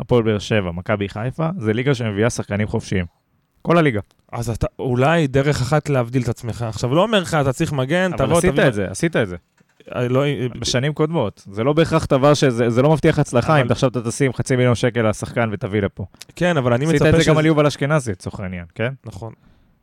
הפועל 0.00 0.22
באר 0.22 0.38
שבע, 0.38 0.70
מכבי 0.72 1.08
חיפה, 1.08 1.48
זה 1.58 1.72
ליגה 1.72 1.94
שמביאה 1.94 2.30
שחקנים 2.30 2.66
חופשיים. 2.68 3.21
כל 3.62 3.78
הליגה. 3.78 4.00
אז 4.32 4.50
אתה, 4.50 4.66
אולי 4.78 5.26
דרך 5.26 5.60
אחת 5.60 5.88
להבדיל 5.88 6.22
את 6.22 6.28
עצמך. 6.28 6.62
עכשיו, 6.68 6.94
לא 6.94 7.02
אומר 7.02 7.20
לך, 7.20 7.34
אתה 7.40 7.52
צריך 7.52 7.72
מגן, 7.72 8.10
אבל 8.12 8.26
תבוא, 8.26 8.38
עשית 8.38 8.50
תביא... 8.52 8.68
את 8.68 8.74
זה, 8.74 8.86
עשית 8.90 9.16
את 9.16 9.28
זה. 9.28 9.36
אה, 9.94 10.08
לא, 10.08 10.24
אה, 10.24 10.46
בשנים 10.60 10.92
קודמות. 10.92 11.44
זה 11.50 11.64
לא 11.64 11.72
בהכרח 11.72 12.06
דבר 12.06 12.34
שזה, 12.34 12.70
זה 12.70 12.82
לא 12.82 12.90
מבטיח 12.90 13.18
הצלחה 13.18 13.52
אבל- 13.52 13.60
אם 13.66 13.72
עכשיו 13.72 13.90
אתה 13.90 14.00
תשים 14.02 14.32
חצי 14.32 14.56
מיליון 14.56 14.74
שקל 14.74 15.08
לשחקן 15.08 15.48
ותביא 15.52 15.82
לפה. 15.82 16.04
כן, 16.36 16.56
אבל 16.56 16.72
אני 16.72 16.84
מצפה 16.84 16.96
עשית 16.96 17.06
את 17.06 17.12
זה 17.12 17.22
שזה... 17.22 17.30
גם 17.30 17.38
על 17.38 17.46
יובל 17.46 17.66
אשכנזי, 17.66 18.10
לצורך 18.12 18.40
העניין, 18.40 18.64
כן? 18.74 18.92
נכון. 19.04 19.32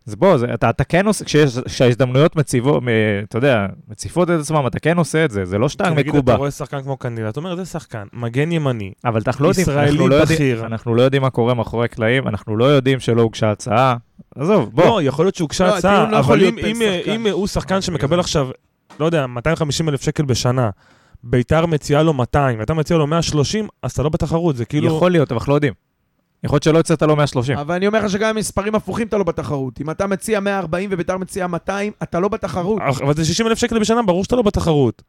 אז 0.09 0.15
בוא, 0.15 0.37
זה, 0.37 0.53
אתה, 0.53 0.69
אתה 0.69 0.83
כן 0.83 1.05
עושה, 1.05 1.25
כשיש, 1.25 1.57
כשההזדמנויות 1.59 2.35
מציבות, 2.35 2.83
אתה 3.23 3.37
יודע, 3.37 3.65
מציפות 3.87 4.29
את 4.29 4.39
עצמם, 4.39 4.67
אתה 4.67 4.79
כן 4.79 4.97
עושה 4.97 5.25
את 5.25 5.31
זה, 5.31 5.45
זה 5.45 5.57
לא 5.57 5.69
שאתה 5.69 5.89
נגיד 5.89 6.07
מקובע. 6.07 6.33
אתה 6.33 6.39
רואה 6.39 6.51
שחקן 6.51 6.81
כמו 6.83 6.97
קנדיל, 6.97 7.29
אתה 7.29 7.39
אומר, 7.39 7.55
זה 7.55 7.65
שחקן, 7.65 8.03
מגן 8.13 8.51
ימני, 8.51 8.91
אבל 9.05 9.21
אנחנו 9.27 9.43
לא 9.43 9.49
יודעים, 9.49 9.63
ישראלי 9.63 9.89
אנחנו 9.91 10.07
לא 10.07 10.21
בכיר. 10.25 10.41
יודעים, 10.47 10.65
אנחנו 10.65 10.95
לא 10.95 11.01
יודעים 11.01 11.21
מה 11.21 11.29
קורה 11.29 11.53
מאחורי 11.53 11.85
הקלעים, 11.85 12.27
אנחנו 12.27 12.57
לא 12.57 12.65
יודעים 12.65 12.99
שלא 12.99 13.21
הוגשה 13.21 13.51
הצעה. 13.51 13.95
עזוב, 14.35 14.69
בוא. 14.73 14.85
לא, 14.85 15.01
יכול 15.01 15.25
להיות 15.25 15.35
שהוגשה 15.35 15.67
לא, 15.67 15.77
הצעה, 15.77 16.11
לא 16.11 16.17
יכול 16.17 16.35
אבל 16.35 16.45
אם- 16.45 16.57
אם- 16.65 16.75
שחקן. 16.99 17.11
אם 17.11 17.27
הוא 17.27 17.47
שחקן 17.47 17.75
אה, 17.75 17.81
שמקבל 17.81 18.07
בגלל 18.07 18.19
עכשיו, 18.19 18.47
לא 18.99 19.05
יודע, 19.05 19.27
250 19.27 19.89
אלף 19.89 20.01
שקל 20.01 20.25
בשנה, 20.25 20.69
ביתר 21.23 21.65
מציעה 21.65 22.03
לו 22.03 22.13
200, 22.13 22.59
ואתה 22.59 22.73
מציע 22.73 22.97
לו 22.97 23.07
130, 23.07 23.67
אז 23.83 23.91
אתה 23.91 24.03
לא 24.03 24.09
בתחרות, 24.09 24.55
זה 24.55 24.65
כאילו... 24.65 24.87
יכול 24.87 25.11
להיות, 25.11 25.31
אבל 25.31 25.37
אנחנו 25.39 25.51
לא 25.51 25.55
יודעים. 25.57 25.73
יכול 26.43 26.55
להיות 26.55 26.63
שלא 26.63 26.79
הצעת 26.79 27.01
לו 27.01 27.15
130. 27.15 27.57
אבל 27.57 27.75
אני 27.75 27.87
אומר 27.87 27.99
לך 27.99 28.09
שגם 28.09 28.35
מספרים 28.35 28.75
הפוכים 28.75 29.07
אתה 29.07 29.17
לא 29.17 29.23
בתחרות. 29.23 29.81
אם 29.81 29.89
אתה 29.89 30.07
מציע 30.07 30.39
140 30.39 30.89
וביתר 30.93 31.17
מציע 31.17 31.47
200, 31.47 31.91
אתה 32.03 32.19
לא 32.19 32.27
בתחרות. 32.27 32.81
אבל 33.03 33.15
זה 33.15 33.25
60 33.25 33.47
אלף 33.47 33.57
שקל 33.57 33.79
בשנה, 33.79 34.01
ברור 34.03 34.23
שאתה 34.23 34.35
לא 34.35 34.41
בתחרות. 34.41 35.03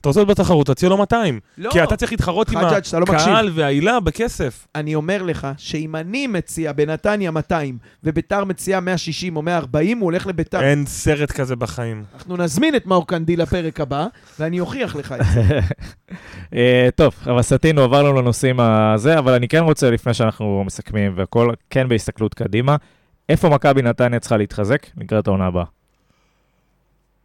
אתה 0.00 0.08
רוצה 0.08 0.20
להיות 0.20 0.28
בתחרות, 0.28 0.66
תציע 0.66 0.88
לו 0.88 0.96
200. 0.96 1.40
לא. 1.58 1.70
כי 1.70 1.82
אתה 1.82 1.96
צריך 1.96 2.12
להתחרות 2.12 2.48
עם 2.48 2.58
אתה 2.58 2.98
לא 2.98 3.00
מקשיב. 3.00 3.28
הקהל 3.28 3.50
והעילה 3.54 4.00
בכסף. 4.00 4.66
אני 4.74 4.94
אומר 4.94 5.22
לך 5.22 5.48
שאם 5.56 5.96
אני 5.96 6.26
מציע 6.26 6.72
בנתניה 6.72 7.30
200 7.30 7.78
וביתר 8.04 8.44
מציע 8.44 8.80
160 8.80 9.36
או 9.36 9.42
140, 9.42 9.98
הוא 9.98 10.04
הולך 10.04 10.26
לביתר. 10.26 10.60
אין 10.62 10.86
סרט 10.86 11.32
כזה 11.32 11.56
בחיים. 11.56 12.04
אנחנו 12.14 12.36
נזמין 12.36 12.76
את 12.76 12.86
מאור 12.86 13.06
קנדיל 13.06 13.42
לפרק 13.42 13.80
הבא, 13.80 14.06
ואני 14.40 14.60
אוכיח 14.60 14.96
לך 14.96 15.14
את 15.20 15.26
זה. 15.34 15.60
אה, 16.54 16.88
טוב, 16.94 17.14
אבל 17.26 17.42
סטינו, 17.42 17.82
עבר 17.82 18.02
לנו 18.02 18.20
לנושאים 18.20 18.60
הזה, 18.60 19.18
אבל 19.18 19.32
אני 19.32 19.48
כן 19.48 19.62
רוצה, 19.62 19.90
לפני 19.90 20.14
שאנחנו 20.14 20.62
מסכמים 20.66 21.12
והכל, 21.16 21.52
כן 21.70 21.88
בהסתכלות 21.88 22.34
קדימה, 22.34 22.76
איפה 23.28 23.48
מכבי 23.48 23.82
נתניה 23.82 24.20
צריכה 24.20 24.36
להתחזק 24.36 24.86
לקראת 24.96 25.26
העונה 25.26 25.46
הבאה? 25.46 25.77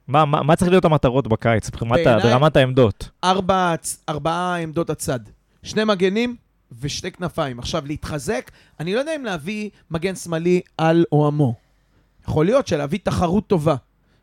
מה, 0.07 0.25
מה, 0.25 0.43
מה 0.43 0.55
צריך 0.55 0.71
להיות 0.71 0.85
המטרות 0.85 1.27
בקיץ, 1.27 1.69
ברמת, 1.69 2.57
העמדות? 2.57 3.09
ארבע, 3.23 3.75
ארבעה 4.09 4.55
עמדות 4.55 4.89
הצד. 4.89 5.19
שני 5.63 5.84
מגנים 5.84 6.35
ושתי 6.81 7.11
כנפיים. 7.11 7.59
עכשיו, 7.59 7.84
להתחזק, 7.85 8.51
אני 8.80 8.93
לא 8.93 8.99
יודע 8.99 9.15
אם 9.15 9.25
להביא 9.25 9.69
מגן 9.91 10.15
שמאלי 10.15 10.61
על 10.77 11.05
או 11.11 11.27
עמו. 11.27 11.55
יכול 12.27 12.45
להיות 12.45 12.67
שלהביא 12.67 12.99
תחרות 13.03 13.47
טובה, 13.47 13.75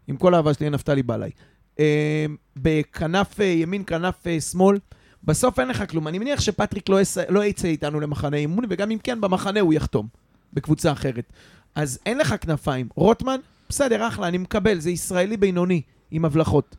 עם 0.08 0.16
כל 0.16 0.34
האהבה 0.34 0.54
שלי 0.54 0.66
לנפתלי 0.66 1.02
בלעי. 1.02 1.30
אה, 1.78 2.26
בכנף 2.56 3.40
אה, 3.40 3.44
ימין, 3.44 3.82
כנף 3.86 4.26
אה, 4.26 4.40
שמאל, 4.40 4.78
בסוף 5.24 5.60
אין 5.60 5.68
לך 5.68 5.90
כלום. 5.90 6.08
אני 6.08 6.18
מניח 6.18 6.40
שפטריק 6.40 6.88
לא, 6.88 7.00
יס... 7.00 7.18
לא 7.18 7.44
יצא 7.44 7.68
איתנו 7.68 8.00
למחנה 8.00 8.36
אימון, 8.36 8.64
וגם 8.68 8.90
אם 8.90 8.98
כן, 8.98 9.20
במחנה 9.20 9.60
הוא 9.60 9.74
יחתום, 9.74 10.06
בקבוצה 10.52 10.92
אחרת. 10.92 11.32
אז 11.74 11.98
אין 12.06 12.18
לך 12.18 12.34
כנפיים. 12.40 12.88
רוטמן, 12.94 13.40
בסדר, 13.70 14.08
אחלה, 14.08 14.28
אני 14.28 14.38
מקבל, 14.38 14.78
זה 14.78 14.90
ישראלי 14.90 15.36
בינוני, 15.36 15.82
עם 16.10 16.24
הבלחות. 16.24 16.76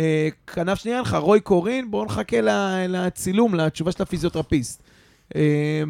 אה, 0.00 0.28
כנף 0.54 0.78
שנייה 0.78 0.96
אין 0.96 1.04
לך, 1.04 1.14
רוי 1.14 1.40
קורין, 1.40 1.90
בואו 1.90 2.04
נחכה 2.04 2.36
לצילום, 2.88 3.54
לתשובה 3.54 3.92
של 3.92 4.02
הפיזיותרפיסט. 4.02 4.82
אה, 5.36 5.82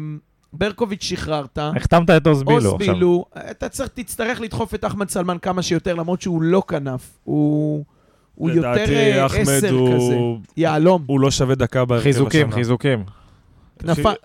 ברקוביץ' 0.53 1.03
שחררת. 1.03 1.57
החתמת 1.57 2.09
את 2.09 2.27
עוז 2.27 2.43
בילו 2.43 2.55
עוז 2.55 2.65
עכשיו. 2.81 2.95
בילו, 2.95 3.25
אתה 3.51 3.69
צריך, 3.69 3.89
תצטרך 3.93 4.41
לדחוף 4.41 4.75
את 4.75 4.85
אחמד 4.85 5.09
סלמן 5.09 5.37
כמה 5.41 5.61
שיותר, 5.61 5.93
למרות 5.95 6.21
שהוא 6.21 6.41
לא 6.41 6.63
כנף. 6.67 7.17
הוא, 7.23 7.85
הוא 8.35 8.49
יותר 8.49 8.71
לדעתי, 8.71 8.95
אה, 8.95 9.25
עשר 9.25 9.41
כזה. 9.57 9.69
הוא- 9.69 10.39
יהלום. 10.57 11.03
הוא 11.07 11.19
לא 11.19 11.31
שווה 11.31 11.55
דקה 11.55 11.85
בהרכב 11.85 12.03
חיזוקים, 12.03 12.47
השנה. 12.47 12.55
חיזוקים. 12.55 13.03
אתה 13.77 13.95
כנפיים, 13.95 14.17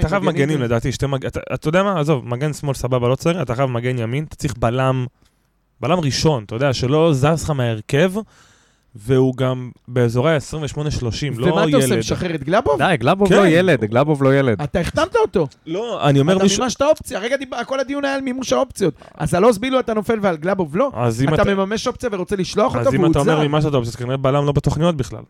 אתה 0.00 0.08
חייב 0.08 0.22
מגנים 0.22 0.60
לדעתי, 0.62 0.92
שתי 0.92 1.06
מג... 1.06 1.26
אתה 1.26 1.40
אתה 1.54 1.68
יודע 1.68 1.82
מה? 1.82 2.00
עזוב, 2.00 2.28
מגן 2.28 2.52
שמאל 2.52 2.74
סבבה, 2.74 3.08
לא 3.08 3.14
צריך, 3.14 3.36
אתה 3.42 3.54
חייב 3.54 3.70
מגן 3.70 3.98
ימין, 3.98 4.24
אתה 4.24 4.36
צריך 4.36 4.54
בלם, 4.58 5.06
בלם 5.84 6.00
ראשון, 6.00 6.44
אתה 6.44 6.54
יודע, 6.54 6.72
שלא 6.72 7.12
זז 7.12 7.24
לך 7.44 7.50
מההרכב, 7.50 8.12
והוא 8.94 9.34
גם 9.36 9.70
באזורי 9.88 10.34
ה-28-30, 10.34 10.78
לא 11.36 11.52
ומה 11.52 11.64
אתה 11.68 11.76
עושה, 11.76 11.88
ילד. 11.88 11.98
משחרר 11.98 12.34
את 12.34 12.44
גלאבוב? 12.44 12.78
די, 12.78 12.96
גלאבוב 12.96 13.28
כן. 13.28 13.36
לא 13.36 13.46
ילד, 13.46 13.84
גלאבוב 13.84 14.22
לא 14.22 14.34
ילד. 14.34 14.62
אתה 14.62 14.80
החתמת 14.80 15.16
אותו. 15.16 15.46
לא, 15.66 16.08
אני 16.08 16.20
אומר 16.20 16.36
אתה 16.36 16.42
מישהו... 16.42 16.60
מימשת 16.60 16.82
אופציה, 16.82 17.18
הרגע 17.18 17.36
דיבר, 17.36 17.56
כל 17.66 17.80
הדיון 17.80 18.04
היה 18.04 18.14
על 18.14 18.20
מימוש 18.20 18.52
האופציות. 18.52 18.94
אז 19.14 19.34
על 19.34 19.44
עוז 19.44 19.58
בילו 19.58 19.80
אתה 19.80 19.94
נופל 19.94 20.18
ועל 20.22 20.36
גלאבוב 20.36 20.76
לא. 20.76 20.90
אתה 21.34 21.42
אתה... 21.42 21.54
מממש 21.54 21.86
אופציה 21.86 22.08
ורוצה 22.12 22.36
לשלוח 22.36 22.76
אותו 22.76 22.88
אז 22.88 22.94
אם 22.94 23.00
והוא 23.00 23.10
אתה 23.10 23.18
אומר 23.18 23.36
זר. 23.36 23.40
מימשת 23.40 23.66
אותו, 23.66 23.80
אז 23.80 23.96
כנראה 23.96 24.16
בלם 24.16 24.46
לא 24.46 24.52
בתוכניות 24.52 24.96
בכלל. 24.96 25.22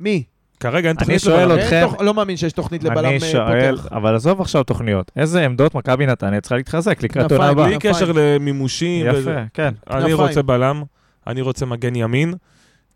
מי? 0.00 0.22
כרגע 0.70 0.88
אין 0.88 0.96
אני 0.96 1.04
תוכנית 1.04 1.20
שואל 1.20 1.44
לבלם. 1.44 1.58
אתכם- 1.58 1.76
אין 1.76 1.88
תוכ- 1.88 2.02
לא 2.02 2.14
מאמין 2.14 2.36
שיש 2.36 2.52
תוכנית 2.52 2.84
לבלם 2.84 2.98
אני 3.04 3.14
אה, 3.14 3.20
שואל, 3.20 3.76
פותח. 3.76 3.86
אבל 3.92 4.14
עזוב 4.14 4.40
עכשיו 4.40 4.62
תוכניות. 4.64 5.10
איזה 5.16 5.44
עמדות 5.44 5.74
מכבי 5.74 6.06
נתניה 6.06 6.40
צריכה 6.40 6.56
להתחזק 6.56 7.02
לקראת 7.02 7.32
עונה 7.32 7.48
הבאה? 7.48 7.66
בלי. 7.66 7.76
קשר 7.80 8.12
למימושים. 8.14 9.06
וזה. 9.14 9.30
יפה, 9.30 9.40
כן. 9.54 9.74
אני. 9.90 10.12
רוצה 10.12 10.42
בלם, 10.42 10.82
אני 11.26 11.40
רוצה 11.40 11.66
מגן 11.66 11.96
ימין, 11.96 12.34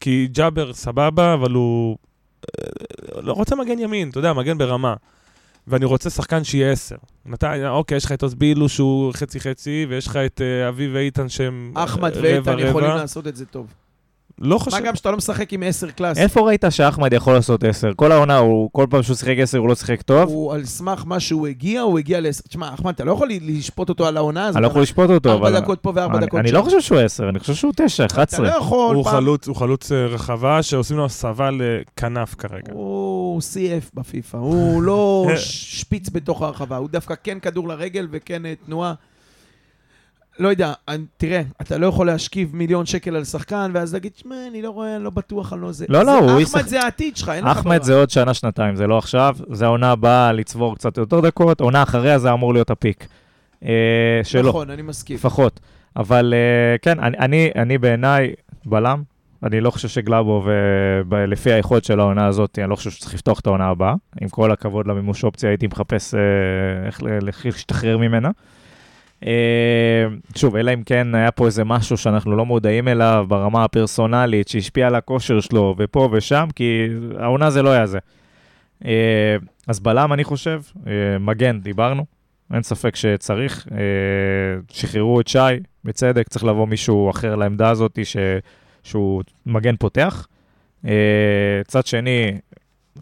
כי 0.01 0.29
ג'אבר 0.33 0.73
סבבה, 0.73 1.35
אבל 1.35 1.51
הוא... 1.53 1.97
אה, 2.61 2.67
לא 3.23 3.33
רוצה 3.33 3.57
מגן 3.57 3.79
ימין, 3.79 4.09
אתה 4.11 4.19
יודע, 4.19 4.33
מגן 4.33 4.59
ברמה. 4.59 4.95
ואני 5.67 5.85
רוצה 5.85 6.11
שחקן 6.11 6.45
שיהיה 6.45 6.73
עשר. 6.73 6.97
נתן, 7.27 7.67
אוקיי, 7.67 7.97
יש 7.97 8.05
לך 8.05 8.13
את 8.13 8.23
אוסבילו 8.23 8.69
שהוא 8.69 9.13
חצי-חצי, 9.13 9.87
ויש 9.89 10.07
לך 10.07 10.17
את 10.17 10.41
אה, 10.45 10.69
אביב 10.69 10.91
ואיתן 10.95 11.29
שהם 11.29 11.73
אה, 11.77 11.85
אחמד 11.85 12.13
ואיתן 12.23 12.59
יכולים. 12.59 12.91
לעשות 12.91 13.27
את 13.27 13.37
זה 13.37 13.47
טוב. 13.47 13.67
לא 14.41 14.57
מה 14.57 14.65
חושב. 14.65 14.85
גם 14.85 14.97
שאתה 14.97 15.11
לא 15.11 15.17
משחק 15.17 15.53
עם 15.53 15.63
10 15.63 15.91
קלאס. 15.91 16.19
איפה 16.19 16.41
ראית 16.41 16.65
שאחמד 16.71 17.13
יכול 17.13 17.33
לעשות 17.35 17.65
עשר? 17.65 17.91
כל 17.97 18.13
העונה, 18.13 18.39
הוא 18.39 18.69
כל 18.73 18.87
פעם 18.91 19.03
שהוא 19.03 19.17
שיחק 19.17 19.35
עשר 19.39 19.59
הוא 19.59 19.69
לא 19.69 19.75
שיחק 19.75 20.03
טוב? 20.03 20.29
הוא 20.29 20.53
על 20.55 20.65
סמך 20.65 21.03
מה 21.07 21.21
שהוא 21.21 21.47
הגיע, 21.47 21.81
הוא 21.81 21.99
הגיע 21.99 22.21
ל... 22.21 22.27
תשמע, 22.49 22.75
אחמד, 22.75 22.95
אתה 22.95 23.05
לא 23.05 23.13
יכול 23.13 23.29
לשפוט 23.43 23.89
אותו 23.89 24.07
על 24.07 24.17
העונה 24.17 24.47
הזאת. 24.47 24.57
אני 24.57 24.63
לא 24.63 24.69
יכול 24.69 24.83
לשפוט 24.83 25.11
אותו, 25.11 25.35
אבל... 25.35 25.47
ארבע 25.47 25.61
דקות 25.61 25.79
פה 25.83 25.93
וארבע 25.95 26.17
אני- 26.19 26.27
דקות 26.27 26.41
אני 26.41 26.49
שם. 26.49 26.55
לא 26.55 26.63
חושב 26.63 26.81
שהוא 26.81 26.99
עשר, 26.99 27.29
אני 27.29 27.39
חושב 27.39 27.55
שהוא 27.55 27.73
תשע, 27.77 28.05
אתה 28.05 28.15
11. 28.15 28.47
לא 28.49 28.55
יכול 28.55 28.97
הוא 28.97 29.05
פעם... 29.05 29.13
חלוץ, 29.13 29.49
הוא 29.49 29.57
חלוץ 29.57 29.93
אה, 29.93 30.07
רחבה 30.07 30.63
שעושים 30.63 30.97
לו 30.97 31.05
הסבה 31.05 31.51
לכנף 31.51 32.35
כרגע. 32.35 32.73
הוא 32.73 33.41
CF 33.41 33.91
בפיפא, 33.95 34.37
הוא 34.37 34.83
לא 34.83 35.27
שפיץ 35.37 36.09
בתוך 36.13 36.43
הרחבה, 36.43 36.77
הוא 36.77 36.89
דווקא 36.89 37.15
כן 37.25 37.39
כדור 37.43 37.69
לרגל 37.69 38.09
וכן 38.11 38.47
אה, 38.47 38.55
תנועה. 38.67 38.95
לא 40.41 40.49
יודע, 40.49 40.73
אני- 40.89 41.05
תראה, 41.17 41.43
אתה 41.61 41.79
לא 41.79 41.87
יכול 41.87 42.07
להשכיב 42.07 42.57
מיליון 42.57 42.87
שקל 42.87 43.17
על 43.17 43.25
שחקן, 43.25 43.71
ואז 43.75 43.93
להגיד, 43.93 44.13
שמע, 44.17 44.35
אני 44.51 44.63
לא 44.63 44.71
רואה, 44.71 44.97
אני 44.97 45.05
לא 45.05 45.11
בטוח, 45.11 45.53
אני 45.53 45.61
לא 45.63 45.73
זה. 45.73 45.87
לא, 45.89 46.05
לא, 46.05 46.19
הוא 46.19 46.27
אחמד 46.31 46.41
ישחק- 46.41 46.67
זה 46.67 46.81
העתיד 46.81 47.17
שלך, 47.17 47.29
אין 47.29 47.39
לך 47.39 47.45
ברירה. 47.45 47.61
אחמד 47.61 47.83
זה 47.83 47.95
עוד 47.95 48.11
שנה, 48.11 48.35
שנתיים, 48.35 48.77
זה 48.77 48.87
לא 48.87 48.99
עכשיו. 48.99 49.37
זה 49.53 49.65
העונה 49.65 49.91
הבאה 49.91 50.33
לצבור 50.33 50.75
קצת 50.77 50.97
יותר 50.99 51.21
דקות, 51.21 51.61
עונה 51.61 51.83
אחריה 51.83 52.19
זה 52.19 52.33
אמור 52.33 52.53
להיות 52.53 52.71
הפיק. 52.71 53.07
אה, 53.65 53.71
שלו. 54.23 54.49
נכון, 54.49 54.71
אני 54.71 54.83
מסכים. 54.83 55.17
לפחות. 55.17 55.61
אבל 55.97 56.35
אה, 56.37 56.79
כן, 56.83 57.01
אני, 57.01 57.17
אני, 57.19 57.51
אני 57.57 57.79
בעיניי 57.79 58.33
בלם. 58.65 59.03
אני 59.43 59.61
לא 59.61 59.71
חושב 59.71 59.89
שגלאבוב, 59.89 60.49
אה, 60.49 60.55
ב- 61.09 61.15
לפי 61.15 61.53
היכולת 61.53 61.85
של 61.85 62.01
העונה 62.01 62.27
הזאת, 62.27 62.59
אני 62.63 62.71
לא 62.71 62.77
חושב 62.77 62.91
שצריך 62.91 63.15
לפתוח 63.15 63.41
את 63.41 63.47
העונה 63.47 63.69
הבאה. 63.69 63.95
עם 64.21 64.29
כל 64.29 64.51
הכבוד 64.53 64.87
למימוש 64.87 65.25
אופציה, 65.25 65.49
הייתי 65.51 65.67
מחפש 65.67 66.15
אה, 66.15 66.21
איך 66.87 67.01
להשתחרר 67.45 67.99
ממנה. 67.99 68.31
אה, 69.27 70.07
שוב, 70.37 70.57
אלא 70.57 70.75
אם 70.75 70.83
כן 70.83 71.15
היה 71.15 71.31
פה 71.31 71.47
איזה 71.47 71.65
משהו 71.65 71.97
שאנחנו 71.97 72.37
לא 72.37 72.47
מודעים 72.47 72.89
אליו 72.89 73.25
ברמה 73.29 73.65
הפרסונלית, 73.65 74.49
שהשפיע 74.49 74.87
על 74.87 74.95
הכושר 74.95 75.41
שלו, 75.41 75.75
ופה 75.79 76.09
ושם, 76.13 76.49
כי 76.57 76.89
העונה 77.19 77.51
זה 77.51 77.63
לא 77.63 77.71
היה 77.71 77.87
זה. 77.87 77.99
אה, 78.85 79.37
אז 79.69 79.81
בלם, 79.81 80.13
אני 80.13 80.25
חושב, 80.25 80.63
אה, 80.87 81.19
מגן, 81.19 81.61
דיברנו. 81.61 82.05
אין 82.55 82.63
ספק 82.63 82.97
שצריך. 82.97 83.67
שחררו 84.69 85.21
את 85.21 85.29
שי, 85.29 85.39
בצדק, 85.85 86.29
צריך 86.29 86.45
לבוא 86.45 86.67
מישהו 86.67 87.11
אחר 87.11 87.37
לעמדה 87.37 87.71
הזאת 87.71 87.99
ש... 88.05 88.17
שהוא 88.83 89.23
מגן 89.47 89.77
פותח. 89.77 90.27
צד 91.67 91.87
שני, 91.87 92.39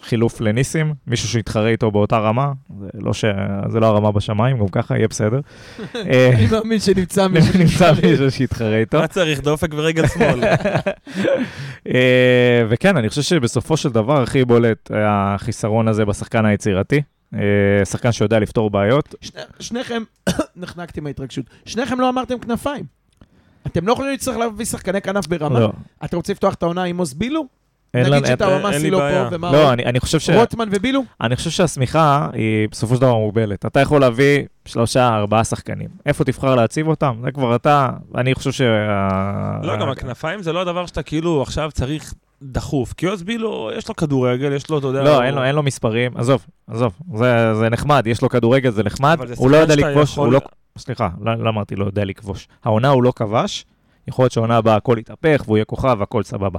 חילוף 0.03 0.41
לניסים, 0.41 0.95
מישהו 1.07 1.29
שיתחרה 1.29 1.69
איתו 1.69 1.91
באותה 1.91 2.19
רמה, 2.19 2.53
זה 2.81 2.99
לא, 3.01 3.13
ש... 3.13 3.25
זה 3.69 3.81
לא 3.81 3.87
הרמה 3.87 4.13
בשמיים, 4.13 4.59
גם 4.59 4.69
ככה 4.69 4.97
יהיה 4.97 5.09
בסדר. 5.09 5.41
אה, 5.95 6.31
אני 6.35 6.47
מאמין 6.51 6.81
שנמצא 6.81 7.27
מישהו. 7.33 7.59
נמצא 7.59 7.93
מישהו 8.03 8.31
שיתחרה 8.31 8.77
איתו. 8.77 8.99
מה 9.01 9.07
צריך? 9.07 9.41
דופק 9.41 9.69
ורגל 9.75 10.07
שמאל. 10.15 10.41
אה, 11.87 12.63
וכן, 12.69 12.97
אני 12.97 13.09
חושב 13.09 13.23
שבסופו 13.23 13.77
של 13.77 13.89
דבר 13.89 14.23
הכי 14.23 14.45
בולט 14.45 14.91
היה 14.91 15.35
החיסרון 15.35 15.89
הזה 15.89 16.05
בשחקן 16.05 16.45
היצירתי. 16.45 17.03
אה, 17.35 17.41
שחקן 17.85 18.13
שיודע 18.13 18.39
לפתור 18.39 18.71
בעיות. 18.71 19.15
שני- 19.21 19.41
שניכם, 19.61 20.03
נחנקתי 20.57 21.01
מההתרגשות, 21.01 21.45
שניכם 21.65 22.01
לא 22.01 22.09
אמרתם 22.09 22.39
כנפיים. 22.39 22.85
אתם 23.67 23.87
לא 23.87 23.93
יכולים 23.93 24.11
להצטרך 24.11 24.37
להביא 24.37 24.65
שחקני 24.65 25.01
כנף 25.01 25.27
ברמה? 25.27 25.61
לא, 25.61 25.73
אתה 26.05 26.17
רוצה 26.17 26.33
לפתוח 26.33 26.55
את 26.55 26.63
העונה 26.63 26.83
עם 26.83 26.99
עוז 26.99 27.15
בילו? 27.15 27.58
אין 27.95 28.15
נגיד 28.15 28.43
לי 28.83 28.91
לא 28.91 28.99
בעיה. 28.99 29.29
פה, 29.31 29.37
ומה 29.37 29.53
לא, 29.53 29.63
עוד? 29.65 29.73
אני, 29.73 29.85
אני 29.85 30.01
חושב 30.01 30.19
ש... 30.21 30.31
רוטמן 30.31 30.69
ובילו? 30.73 31.03
אני 31.21 31.37
חושב 31.37 31.51
שהשמיכה 31.51 32.29
היא 32.33 32.69
בסופו 32.71 32.95
של 32.95 33.01
דבר 33.01 33.15
מוגבלת. 33.15 33.67
אתה 33.67 33.81
יכול 33.81 34.01
להביא 34.01 34.43
שלושה, 34.65 35.09
ארבעה 35.17 35.45
שחקנים. 35.45 35.89
איפה 36.07 36.25
תבחר 36.25 36.55
להציב 36.55 36.89
אותם? 36.89 37.15
זה 37.25 37.31
כבר 37.31 37.57
אתה, 37.57 37.89
אני 38.15 38.35
חושב 38.35 38.53
שה... 38.53 38.65
לא, 39.63 39.77
גם 39.77 39.89
הכנפיים 39.89 40.43
זה 40.43 40.53
לא 40.53 40.61
הדבר 40.61 40.87
שאתה 40.87 41.03
כאילו 41.03 41.43
עכשיו 41.43 41.71
צריך 41.73 42.15
דחוף. 42.43 42.93
כי 42.93 43.09
אוסבילו, 43.09 43.71
יש 43.77 43.89
לו 43.89 43.97
כדורגל, 43.97 44.53
יש 44.53 44.71
לו, 44.71 44.79
אתה 44.79 44.87
יודע... 44.87 45.03
לא, 45.03 45.15
הוא- 45.15 45.23
אין 45.23 45.35
לו, 45.35 45.45
אין 45.45 45.55
לו 45.55 45.63
מספרים. 45.63 46.17
עזוב, 46.17 46.47
עזוב, 46.67 46.93
זה, 47.15 47.55
זה 47.55 47.69
נחמד, 47.69 48.07
יש 48.07 48.23
לו 48.23 48.29
כדורגל, 48.29 48.71
זה 48.71 48.83
נחמד. 48.83 49.19
זה 49.27 49.35
הוא 49.37 49.51
לא 49.51 49.57
יודע 49.57 49.77
לכבוש, 49.77 50.13
יכול- 50.13 50.25
הוא 50.27 50.33
לא... 50.33 50.41
סליחה, 50.79 51.09
לא, 51.21 51.35
לא 51.35 51.51
אמרתי 51.51 51.77
לא 51.77 51.85
יודע 51.85 52.05
לכבוש. 52.05 52.49
העונה 52.65 52.89
הוא 52.89 53.03
לא 53.03 53.13
כבש, 53.17 53.65
יכול 54.09 54.23
להיות 54.23 54.33
שהעונה 54.33 54.57
הבאה 54.57 54.77
הכל 54.77 54.97
יתהפך 54.99 55.43
והוא 55.45 55.57
יהיה 55.57 55.65
כוכב 55.65 55.97
והכל 56.01 56.23
סבבה. 56.23 56.59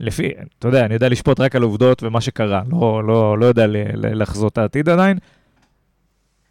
לפי, 0.00 0.32
אתה 0.58 0.68
יודע, 0.68 0.84
אני 0.84 0.94
יודע 0.94 1.08
לשפוט 1.08 1.40
רק 1.40 1.56
על 1.56 1.62
עובדות 1.62 2.02
ומה 2.02 2.20
שקרה, 2.20 2.62
לא, 2.70 3.04
לא, 3.04 3.38
לא 3.38 3.46
יודע 3.46 3.66
לחזות 3.96 4.52
את 4.52 4.58
העתיד 4.58 4.88
עדיין. 4.88 5.18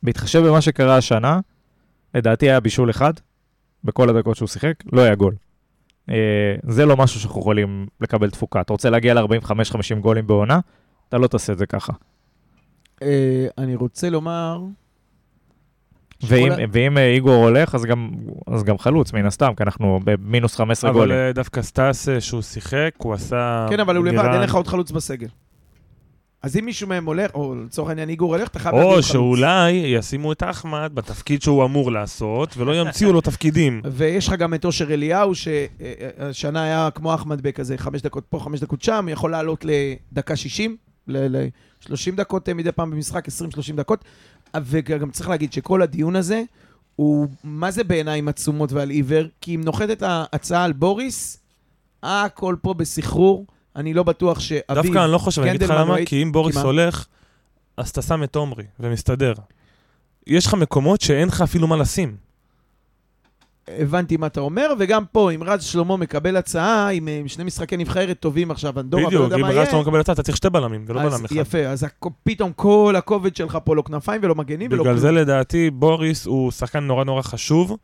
בהתחשב 0.04 0.48
במה 0.48 0.62
שקרה 0.62 0.98
השנה, 0.98 1.40
לדעתי 2.14 2.50
היה 2.50 2.60
בישול 2.60 2.90
אחד, 2.90 3.14
בכל 3.84 4.10
הדקות 4.10 4.38
שהוא 4.38 4.48
שיחק, 4.48 4.74
לא 4.94 5.02
היה 5.02 5.16
גול. 5.16 5.36
אה, 6.10 6.56
זה 6.64 6.86
לא 6.86 6.98
משהו 6.98 7.20
שאנחנו 7.20 7.42
יכולים 7.42 7.88
לקבל 8.02 8.30
תפוקה. 8.30 8.62
אתה 8.62 8.74
רוצה 8.74 8.90
להגיע 8.90 9.14
ל-45-50 9.14 10.00
גולים 10.00 10.28
בעונה, 10.28 10.60
אתה 11.10 11.18
לא 11.18 11.28
תעשה 11.28 11.54
את 11.54 11.58
זה 11.58 11.66
ככה. 11.66 11.94
אה, 13.02 13.48
אני 13.58 13.76
רוצה 13.76 14.10
לומר... 14.10 14.60
ואם, 16.24 16.52
ה- 16.52 16.56
ואם 16.72 16.98
אה, 16.98 17.08
איגור 17.08 17.34
הולך, 17.44 17.76
אז 17.76 17.86
גם, 17.86 18.10
אז 18.48 18.64
גם 18.64 18.78
חלוץ, 18.78 19.14
מן 19.14 19.26
הסתם, 19.26 19.54
כי 19.58 19.64
אנחנו 19.64 20.00
במינוס 20.04 20.56
15 20.56 20.90
אבל 20.90 21.00
גולים. 21.00 21.18
אה, 21.18 21.32
דווקא 21.34 21.62
סטאס, 21.62 22.10
אה, 22.10 22.22
שהוא 22.22 22.42
שיחק, 22.42 22.92
הוא 22.98 23.14
עשה... 23.14 23.66
כן, 23.70 23.80
אבל 23.80 23.96
הוא 23.96 24.06
לבד. 24.06 24.30
אין 24.34 24.42
לך 24.42 24.56
עוד 24.56 24.68
חלוץ 24.68 24.92
בסגל. 24.92 25.28
אז 26.44 26.58
אם 26.58 26.66
מישהו 26.66 26.88
מהם 26.88 27.06
הולך, 27.06 27.32
או 27.34 27.56
לצורך 27.66 27.90
העניין 27.90 28.10
איגור 28.10 28.36
הולך, 28.36 28.48
אתה 28.48 28.60
חייב 28.60 28.76
להביא 28.76 28.88
או 28.88 28.94
עוד 28.94 29.04
חלוץ. 29.04 29.12
שאולי 29.14 29.72
ישימו 29.72 30.32
את 30.32 30.44
אחמד 30.46 30.92
בתפקיד 30.94 31.42
שהוא 31.42 31.66
אמור 31.66 31.92
לעשות, 31.92 32.58
ולא 32.58 32.76
ימציאו 32.76 33.14
לו 33.14 33.22
תפקידים. 33.22 33.82
ויש 33.92 34.28
לך 34.28 34.34
גם 34.34 34.54
את 34.54 34.66
אושר 34.66 34.94
אליהו, 34.94 35.32
שהשנה 35.36 36.64
היה 36.64 36.90
כמו 36.96 37.14
אחמד 37.16 37.42
בכזה, 37.42 37.78
חמש 37.78 38.02
דקות 38.02 38.24
פה, 38.30 38.40
חמש 38.40 38.60
דקות 38.60 38.82
שם, 38.82 39.08
יכול 39.12 39.32
לעלות 39.32 39.66
לדקה 39.66 40.36
60, 40.36 40.76
ל-30 41.08 42.16
דקות 42.16 42.50
מדי 42.50 42.72
פעם 42.72 42.92
במשחק, 42.92 43.28
20-30 43.28 43.32
דקות. 43.76 44.04
וגם 44.66 45.12
צריך 45.12 45.30
להגיד 45.30 45.54
שכל 45.54 45.82
הדיון 45.82 46.16
הזה 46.16 46.44
הוא 46.96 47.28
מה 47.44 47.72
זה 47.72 47.84
בעיניים 47.84 48.28
עצומות 48.28 48.72
ועל 48.72 48.90
עיוור? 48.90 49.24
כי 49.42 49.56
אם 49.56 49.62
נוחתת 49.64 50.02
ההצעה 50.02 50.64
על 50.64 50.74
בוריס, 50.74 51.40
הכל 52.04 52.56
פה 52.62 52.74
בסחרור. 52.74 53.46
אני 53.76 53.94
לא 53.94 54.04
בטוח 54.04 54.40
שאביב... 54.40 54.84
דווקא 54.84 55.04
אני 55.04 55.12
לא 55.12 55.18
חושב, 55.18 55.42
אני 55.42 55.52
אגיד 55.52 55.64
לך 55.64 55.70
למה, 55.70 55.96
כי 56.06 56.24
אם 56.24 56.32
בוריס 56.32 56.56
מה? 56.56 56.62
הולך, 56.62 57.06
אז 57.78 57.90
אתה 57.90 58.02
שם 58.02 58.24
את 58.24 58.36
עומרי, 58.36 58.64
ומסתדר. 58.80 59.34
יש 60.28 60.46
לך 60.46 60.54
מקומות 60.54 61.02
שאין 61.02 61.28
לך 61.28 61.42
אפילו 61.42 61.68
מה 61.68 61.78
לשים. 61.78 62.27
הבנתי 63.80 64.18
מה 64.18 64.28
אתה 64.28 64.40
אומר, 64.40 64.74
וגם 64.80 65.04
פה, 65.12 65.32
אם 65.32 65.44
רז 65.44 65.64
שלמה 65.64 65.98
מקבל 65.98 66.38
הצעה 66.38 66.90
עם, 66.90 67.08
אה, 67.08 67.18
עם 67.20 67.28
שני 67.28 67.44
משחקי 67.44 67.78
נבחרת 67.78 68.20
טובים 68.20 68.52
עכשיו, 68.52 68.80
אנדורה, 68.80 69.06
בדיוק, 69.08 69.24
יודע 69.24 69.36
אם 69.36 69.42
מה 69.42 69.48
רז 69.48 69.56
יהיה, 69.56 69.74
לא 69.74 69.82
מקבל 69.82 70.00
הצעה, 70.00 70.14
אתה 70.14 70.24
צריך 70.24 70.38
שתי 70.38 70.50
בלמים, 70.50 70.86
ולא 70.88 71.02
בלם 71.02 71.26
אחד. 71.26 71.36
יפה, 71.36 71.60
אז 71.60 71.86
פתאום 72.24 72.52
כל 72.56 72.94
הכובד 72.98 73.36
שלך 73.36 73.58
פה 73.64 73.76
לא 73.76 73.82
כנפיים 73.82 74.22
ולא 74.24 74.36
מגנים 74.36 74.72
ולא 74.72 74.84
בגלל. 74.84 74.98
זה 74.98 75.12
לדעתי 75.12 75.70
בוריס 75.70 76.26
הוא 76.26 76.52
שחקן 76.52 76.80
נורא 76.80 77.04
נורא 77.04 77.22
חשוב, 77.22 77.78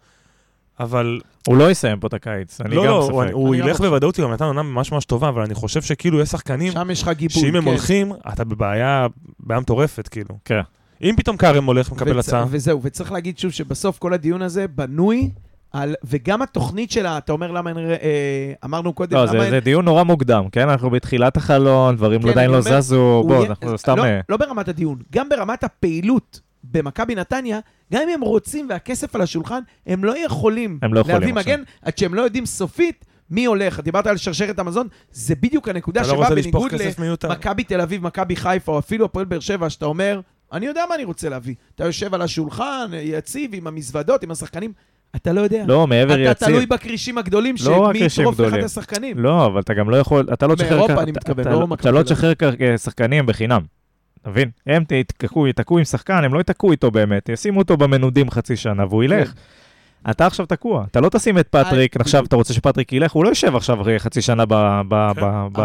אבל 0.80 1.20
הוא 1.48 1.58
לא 1.58 1.72
יסיים 1.72 2.00
פה 2.00 2.08
את 2.08 2.14
הקיץ, 2.14 2.62
אני 2.62 2.76
לא, 2.76 2.84
גם 2.84 2.90
לא, 2.90 3.00
בספק. 3.00 3.14
הוא- 3.14 3.24
הוא 3.24 3.54
אני 3.54 3.62
גם 3.62 3.68
ילך 3.68 3.78
חושב. 3.78 3.90
בוודאות, 3.90 4.18
הוא 4.20 4.26
גם 4.28 4.34
נתן 4.34 4.46
עונה 4.46 4.64
ממש 4.64 4.92
ממש 4.92 5.06
טובה, 5.06 5.30
אבל 5.30 5.42
אני 5.42 5.54
חושב 5.54 5.82
שכאילו 5.82 6.20
יש 6.20 6.30
שחקנים 6.30 6.72
שם 6.72 6.88
יש 6.92 7.02
לך 7.04 7.10
גיבוי. 7.10 7.42
שאם 7.42 7.56
הם 7.56 7.64
כן. 7.64 7.70
הולכים, 7.70 8.12
אתה 8.34 8.44
בבעיה, 8.44 9.08
בעיה 9.40 9.60
מטורפת, 9.60 10.08
כאילו. 10.08 10.38
כן. 10.46 10.62
אם 11.04 11.14
פתאום 11.18 11.38
כרם 11.38 11.66
הולך, 11.66 11.92
מקבל 11.92 12.16
וצ- 12.20 12.20
הצעה, 12.20 12.46
וזהו, 12.50 12.80
וצריך 12.84 13.12
להגיד 13.12 13.38
שוב 13.38 13.52
שבסוף 13.52 13.98
כל 14.00 14.14
הדיון 14.14 14.42
הזה 14.42 14.68
בנוי 14.68 15.30
על, 15.74 15.96
וגם 16.04 16.42
התוכנית 16.42 16.92
שלה, 16.92 17.18
אתה 17.18 17.32
אומר 17.32 17.52
למה 17.52 17.70
אין, 17.70 17.78
אה, 17.78 18.54
אמרנו 18.66 18.94
קודם, 18.94 19.14
לא, 19.18 19.24
למה 19.24 19.32
זה, 19.32 19.42
אין... 19.42 19.50
זה 19.50 19.60
דיון 19.60 19.86
נורא 19.86 20.04
מוקדם, 20.04 20.46
כן? 20.52 20.70
אנחנו 20.70 20.90
בתחילת 20.90 21.38
החלון, 21.38 21.96
דברים 21.96 22.22
כן, 22.22 22.30
עדיין 22.30 22.52
לא 22.52 22.58
אומר, 22.60 22.82
זזו, 22.82 22.96
הוא 23.02 23.28
בוא, 23.28 23.36
יהיה- 23.36 23.48
אנחנו 23.50 23.78
סתם... 23.78 23.98
לא, 23.98 24.04
אה, 24.04 24.20
לא 24.30 24.38
ברמת 24.38 24.68
הדיון, 24.68 24.98
גם 25.12 25.30
ברמת 25.30 25.64
הפעילות 25.64 26.40
במכבי 26.64 27.16
נתניה, 27.16 27.60
גם 27.94 28.02
אם 28.04 28.10
הם 28.10 28.22
רוצים 28.22 28.68
והכסף 28.70 29.16
על 29.16 29.22
השולחן, 29.22 29.60
הם 29.88 30.04
לא 30.04 30.26
יכולים 30.26 30.80
הם 30.82 30.94
לא 30.94 31.00
יכולים 31.00 31.20
להביא 31.22 31.34
עכשיו. 31.40 31.54
מגן 31.54 31.64
עד 31.82 31.98
שהם 31.98 32.14
לא 32.14 32.22
יודעים 32.22 32.46
סופית 32.46 33.06
מי 33.30 33.46
הולך. 33.46 33.80
דיברת 33.80 34.08
על 34.08 34.18
שרשרת 34.18 34.60
המזון, 34.60 34.88
זה 35.12 35.36
בדיוק 35.36 35.70
הנקודה 35.70 36.02
לא 36.02 36.08
שבה 36.08 36.30
לשפוך 36.30 36.68
בניגוד. 36.74 37.18
למכבי 37.24 37.64
תל 37.64 37.82
אביב, 37.82 38.04
מכבי 38.04 38.36
חיפה, 38.36 38.72
או 38.72 38.80
אפילו 38.80 39.06
הפועל 39.06 39.26
באר 39.26 39.40
שבע, 39.40 39.70
שאתה 39.70 39.86
אומר, 39.86 40.20
אני 40.54 40.66
יודע 40.66 40.84
מה 40.90 40.96
אני 40.96 41.04
רוצה 41.04 41.30
להביא. 41.30 41.56
אתה 41.76 41.86
יושב 41.86 42.14
על 42.14 42.22
השולחן, 42.22 42.92
יציב, 42.94 43.52
עם 43.54 43.68
המזוודות, 43.68 44.24
עם 44.24 44.32
השחקנים, 44.32 44.74
אתה 45.16 45.34
לא 45.34 45.42
יודע. 45.42 45.64
לא, 45.68 45.88
מעבר 45.88 46.14
אתה 46.14 46.22
יציב. 46.22 46.48
תלוי 46.48 46.66
בכרישים 46.66 47.18
הגדולים, 47.18 47.56
לא 47.66 47.92
שמי 47.94 48.06
יטרוף 48.06 48.40
לך 48.40 48.54
את. 48.54 48.64
השחקנים. 48.64 49.20
לא, 49.20 49.46
אבל 49.46 49.60
אתה 49.60 49.74
גם 49.74 49.90
לא 49.90 49.96
יכול, 49.98 50.28
אתה 50.34 50.48
לא 50.48 50.56
תשחרר... 50.56 50.70
מאירופה 50.70 50.96
כ- 50.96 51.00
אני 51.00 51.12
אתה- 51.12 51.20
מתכוון, 51.20 51.42
אתה 51.48 51.50
לא 51.50 51.60
לא- 51.70 51.76
אתה 51.76 51.92
לא 51.92 52.04
תל 52.04 52.14
אביב. 52.14 52.16
תשחרר 52.16 52.34
כ- 52.78 52.82
שחקנים 52.84 53.26
בחינם. 53.26 53.62
אתה 54.22 54.30
מבין? 54.30 54.50
הם 54.68 54.84
יתקעו, 54.92 55.48
ייתקעו 55.48 55.78
עם 55.78 55.84
שחקן, 55.84 56.24
הם 56.24 56.34
לא 56.34 56.38
ייתקעו 56.38 56.72
איתו 56.72 56.92
באמת, 56.92 57.30
ישימו 57.30 57.60
אותו 57.60 57.78
במנודים 57.78 58.30
חצי 58.32 58.56
שנה 58.56 58.86
והוא 58.86 59.04
ילך. 59.04 59.28
כן. 59.28 60.12
אתה 60.12 60.26
עכשיו 60.26 60.46
תקוע, 60.46 60.86
אתה 60.92 61.02
לא 61.02 61.10
תשים 61.10 61.38
את 61.40 61.48
פטריק, 61.48 61.98
עכשיו 62.02 62.26
אתה 62.26 62.36
רוצה 62.36 62.54
שפטריק 62.54 62.94
ילך, 62.94 63.12
הוא 63.12 63.24
לא 63.24 63.30
יושב 63.30 63.56
עכשיו 63.56 63.78
חצי 63.98 64.22
שנה 64.22 64.44
ב- 64.48 64.82
ב- 64.88 65.12
כן. 65.56 65.62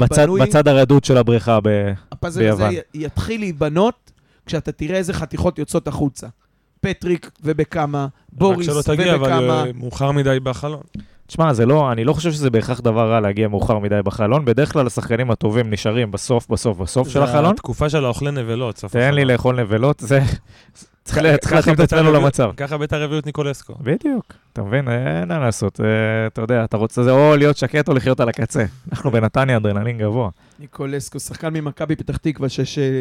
בצד- 0.00 0.22
בנוי... 0.26 0.40
בצד 0.40 0.68
הרדוד 0.68 1.04
של 1.04 1.16
הבריכה. 1.16 1.58
ב- 1.62 1.92
הפאזל 2.12 2.48
הזה 2.48 2.64
ביוון. 2.68 2.74
יתחיל 2.94 3.40
להיבנות 3.40 4.12
כשאתה 4.46 4.72
תראה 4.72 4.96
איזה 4.98 5.12
חתיכות 5.12 5.58
יוצאות 5.58 5.88
החוצה. 5.88 6.26
פטריק 6.86 7.30
ובכמה, 7.42 8.04
רק 8.04 8.10
בוריס 8.32 8.66
שלא 8.66 8.82
תגיע, 8.82 9.14
אבל 9.14 9.22
ובכמה. 9.22 9.64
אה, 9.64 9.72
מאוחר 9.74 10.10
מדי 10.10 10.40
בחלון. 10.42 10.82
תשמע, 11.26 11.52
זה 11.52 11.66
לא, 11.66 11.92
אני 11.92 12.04
לא 12.04 12.12
חושב 12.12 12.32
שזה 12.32 12.50
בהכרח 12.50 12.80
דבר 12.80 13.10
רע 13.10 13.20
להגיע 13.20 13.48
מאוחר 13.48 13.78
מדי 13.78 14.00
בחלון, 14.04 14.44
בדרך 14.44 14.72
כלל 14.72 14.86
השחקנים 14.86 15.30
הטובים 15.30 15.70
נשארים 15.70 16.10
בסוף, 16.10 16.48
בסוף, 16.48 16.78
בסוף 16.78 17.08
של 17.08 17.18
זה 17.18 17.24
החלון. 17.24 17.50
התקופה 17.54 17.88
של 17.88 18.04
האוכלי 18.04 18.30
נבלות, 18.30 18.78
סוף 18.78 18.92
תן 18.92 19.14
לי. 19.14 19.24
לאכול 19.24 19.60
נבלות, 19.60 20.00
זה... 20.00 20.20
צריך 21.04 21.18
להתאים 21.18 21.74
את 21.74 21.80
בית"ר 21.80 21.82
עצמנו 21.82 22.12
למצב. 22.12 22.50
ככה 22.56 22.78
בית"ר 22.78 23.02
הביאו 23.02 23.18
את 23.18 23.26
ניקולסקו. 23.26 23.74
בדיוק, 23.80 24.32
אתה 24.52 24.62
מבין? 24.62 24.88
אין 24.88 25.28
מה 25.28 25.38
לעשות. 25.38 25.80
אה, 25.80 25.86
אתה 26.26 26.40
יודע, 26.40 26.64
אתה 26.64 26.76
רוצה 26.76 27.02
זה 27.02 27.10
או 27.10 27.36
להיות 27.36 27.56
שקט 27.56 27.88
או 27.88 27.94
לחיות 27.94 28.20
על 28.20 28.28
הקצה. 28.28 28.64
אנחנו 28.92 29.10
בנתניה 29.10 29.56
אדרנלין 29.56 29.98
גבוה. 29.98 30.30
ניקולסקו, 30.58 31.20
שחקן 31.20 31.48
ממכבי 31.54 31.96
פתח 31.96 32.16
תקווה 32.16 32.48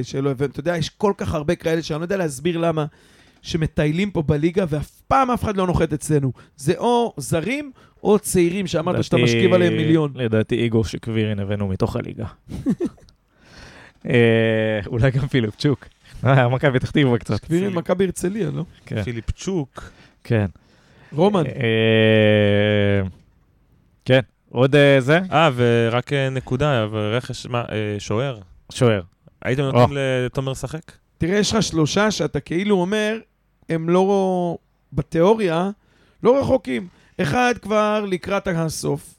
שלא 0.03 0.29
הבן. 0.29 0.45
אתה 0.45 0.59
יודע, 0.59 0.77
יש 0.77 0.89
כל 0.89 1.13
כך 1.17 1.33
הרבה 1.33 1.55
כאלה 1.55 1.81
שאני 1.81 1.99
לא 1.99 2.05
יודע 2.05 2.17
להסביר 2.17 2.57
למה, 2.57 2.85
שמטיילים 3.45 4.11
פה 4.11 4.21
בליגה 4.21 4.65
ואף 4.69 5.01
פעם 5.07 5.31
אף 5.31 5.43
אחד 5.43 5.57
לא 5.57 5.67
נוחת 5.67 5.93
אצלנו. 5.93 6.31
זה 6.57 6.73
או 6.77 7.13
זרים 7.17 7.71
או 8.03 8.19
צעירים 8.19 8.67
שאמרת 8.67 9.03
שאתה 9.03 9.17
משכיב 9.17 9.53
עליהם 9.53 9.73
מיליון. 9.73 10.11
לדעתי 10.15 10.55
איגור 10.55 10.85
שקווירין 10.85 11.39
הבאנו 11.39 11.67
מתוך 11.67 11.95
הליגה. 11.95 12.25
אה, 14.09 14.79
אולי 14.87 15.11
גם 15.11 15.27
פיליפצ'וק. 15.27 15.85
אה, 16.25 16.49
מכבי 16.49 16.79
פתח 16.79 16.91
תקווה 16.91 17.17
קצת. 17.17 17.39
קבירין 17.39 17.73
מכבי 17.73 18.05
הרצליה, 18.05 18.51
לא? 18.51 18.63
כן. 18.85 19.03
פיליפצ'וק. 19.03 19.91
כן. 20.23 20.45
רומן. 21.13 21.43
אה, 21.45 23.07
כן, 24.05 24.19
עוד 24.49 24.75
זה? 24.99 25.19
אה, 25.31 25.49
ורק 25.55 26.13
נקודה, 26.13 26.83
אבל 26.83 27.15
רכש, 27.15 27.45
מה, 27.45 27.63
שוער. 27.99 28.39
שוער. 28.71 29.01
הייתם 29.41 29.61
נותנים 29.61 29.97
לתומר 29.97 30.51
לשחק? 30.51 30.91
תראה, 31.17 31.37
יש 31.37 31.53
לך 31.53 31.63
שלושה 31.63 32.11
שאתה 32.11 32.39
כאילו 32.39 32.75
אומר, 32.75 33.17
הם 33.69 33.89
לא, 33.89 34.57
בתיאוריה, 34.93 35.69
לא 36.23 36.39
רחוקים. 36.39 36.87
אחד 37.21 37.53
כבר 37.61 38.05
לקראת 38.07 38.47
הסוף. 38.47 39.11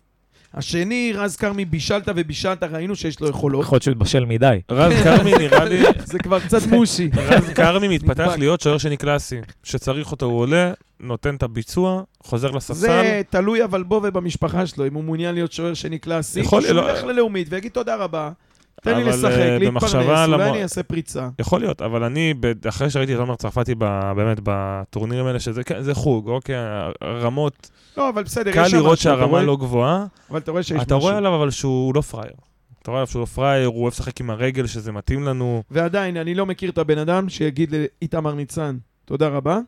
השני, 0.54 1.12
רז 1.14 1.36
כרמי, 1.36 1.64
בישלת 1.64 2.02
ובישלת, 2.16 2.62
ראינו 2.62 2.96
שיש 2.96 3.20
לו 3.20 3.28
יכולות. 3.28 3.64
יכול 3.64 3.76
להיות 3.76 3.82
שהוא 3.82 3.92
התבשל 3.92 4.24
מדי. 4.24 4.60
רז 4.70 4.92
כרמי 5.04 5.32
נראה 5.38 5.64
לי, 5.64 5.82
זה 6.04 6.18
כבר 6.18 6.40
קצת 6.40 6.66
מושי. 6.66 7.10
רז 7.16 7.48
כרמי 7.48 7.88
מתפתח. 7.96 8.34
להיות 8.38 8.60
שוער 8.60 8.78
שני 8.78 8.96
קלאסי. 8.96 9.36
שצריך 9.62 10.12
אותו 10.12 10.26
הוא 10.26 10.38
עולה, 10.40 10.72
נותן 11.00 11.34
את 11.34 11.42
הביצוע, 11.42 12.02
חוזר 12.22 12.50
לספסל. 12.50 12.74
זה 12.74 13.22
תלוי 13.30 13.64
אבל 13.64 13.82
בו 13.82 14.00
ובמשפחה 14.04 14.66
שלו, 14.66 14.86
אם 14.86 14.94
הוא 14.94 15.04
מעוניין 15.04 15.34
להיות 15.34 15.52
שוער 15.52 15.74
שני 15.74 15.98
קלאסי, 15.98 16.40
יכול- 16.40 16.62
שהוא 16.62 16.72
לא- 16.74 16.90
ילך 16.90 17.04
ללאומית 17.04 17.46
ויגיד 17.50 17.72
תודה 17.72 17.96
רבה, 17.96 18.30
תן 18.82 18.96
לי 18.96 19.02
אבל, 19.02 19.10
לשחק, 19.10 19.24
אה, 19.30 19.58
להתפרנס, 19.58 19.94
אולי 20.28 20.50
אני 20.50 20.62
אעשה 20.62 20.82
פריצה. 20.82 21.28
יכול 21.38 21.60
להיות, 21.60 21.82
אבל 21.82 22.04
אני, 22.04 22.34
אחרי 22.68 22.90
שראיתי 22.90 23.14
את 23.14 23.18
עומר 23.18 23.34
צרפתי 23.36 23.74
ב- 23.78 24.12
באמת 24.16 24.40
בטורנירים 24.42 25.26
האלה, 25.26 25.40
שזה 25.40 25.64
כן, 25.64 25.82
זה 25.82 25.94
חוג, 25.94 26.28
אוקיי, 26.28 26.56
הרמות, 27.00 27.70
לא, 27.96 28.08
אבל 28.08 28.22
בסדר, 28.22 28.52
קל 28.52 28.62
יש 28.64 28.70
שם 28.70 28.76
לראות 28.76 28.92
משהו, 28.92 29.10
אתה 29.10 29.16
שהרמה 29.18 29.30
רואה- 29.32 29.42
לא 29.42 29.56
גבוהה. 29.56 30.06
אבל 30.30 30.38
אתה 30.38 30.50
רואה 30.50 30.62
שיש 30.62 30.82
אתה 30.82 30.94
רואה 30.94 31.04
משהו. 31.12 31.18
עליו 31.18 31.34
אבל 31.36 31.50
שהוא 31.50 31.94
לא 31.94 32.00
פראייר. 32.00 32.32
אתה 32.82 32.90
רואה 32.90 33.00
עליו 33.00 33.06
שהוא 33.10 33.20
לא 33.20 33.26
פראייר, 33.26 33.66
הוא 33.68 33.82
אוהב 33.82 33.92
לשחק 33.92 34.20
עם 34.20 34.30
הרגל, 34.30 34.66
שזה 34.66 34.92
מתאים 34.92 35.24
לנו. 35.24 35.62
ועדיין, 35.70 36.16
אני 36.16 36.34
לא 36.34 36.46
מכיר 36.46 36.70
את 36.70 36.78
הבן 36.78 36.98
אדם 36.98 37.28
שיגיד 37.28 37.74
לאיתמר 37.74 38.34
ניצן, 38.34 38.76
תודה 39.04 39.28
רבה, 39.28 39.58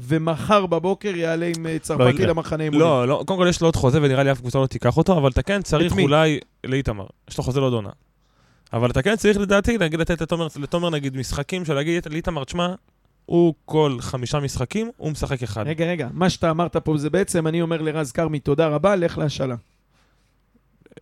ומחר 0.00 0.66
בבוקר 0.66 1.16
יעלה 1.16 1.46
עם 1.56 1.66
אה, 1.66 1.78
צרפתי 1.78 2.10
יקרה. 2.10 2.26
למחנה 2.26 2.64
אימונים. 2.64 2.80
לא, 2.86 3.08
לא, 3.08 3.22
קודם 3.26 3.40
כל 3.40 3.46
יש 3.48 3.60
לו 3.60 3.66
עוד 3.68 3.76
חוזה 3.76 3.98
ונראה 4.02 4.22
לי 4.22 4.32
אף 4.32 4.40
קבוצה 4.40 4.58
לא 4.58 4.66
תיקח 4.66 4.96
אותו, 4.96 5.18
אבל 5.18 5.30
אתה 5.30 5.42
כן 5.42 5.62
צריך? 5.62 5.92
אולי 5.98 6.38
לאיתמר. 6.66 7.06
יש 7.30 7.38
לו 7.38 7.44
חוזה 7.44 7.60
לעוד 7.60 7.72
עונה. 7.72 7.90
אבל 8.72 8.90
אתה 8.90 9.02
כן 9.02 9.16
צריך 9.16 9.38
לדעתי, 9.38 9.78
נגיד 9.78 10.00
לתת 10.00 10.20
לתומר, 10.20 10.46
לתומר 10.60 10.90
נגיד 10.90 11.16
משחקים, 11.16 11.64
של 11.64 11.74
להגיד 11.74 12.06
לאיתמר, 12.10 12.44
תשמע, 12.44 12.74
הוא 13.26 13.54
כל 13.64 13.96
חמישה 14.00 14.40
משחקים, 14.40 14.90
הוא 14.96 15.10
משחק 15.12 15.42
אחד. 15.42 15.66
רגע, 15.66 15.84
רגע, 15.86 16.08
מה 16.12 16.30
שאתה 16.30 16.50
אמרת 16.50 16.76
פה 16.76 16.96
זה 16.98 17.10
בעצם, 17.10 17.46
אני 17.46 17.62
אומר 17.62 17.82
לרז 17.82 18.12
כרמי, 18.12 18.40
תודה 18.40 18.66
רבה, 18.68 18.96
לך 18.96 19.18
להשאלה. 19.18 19.54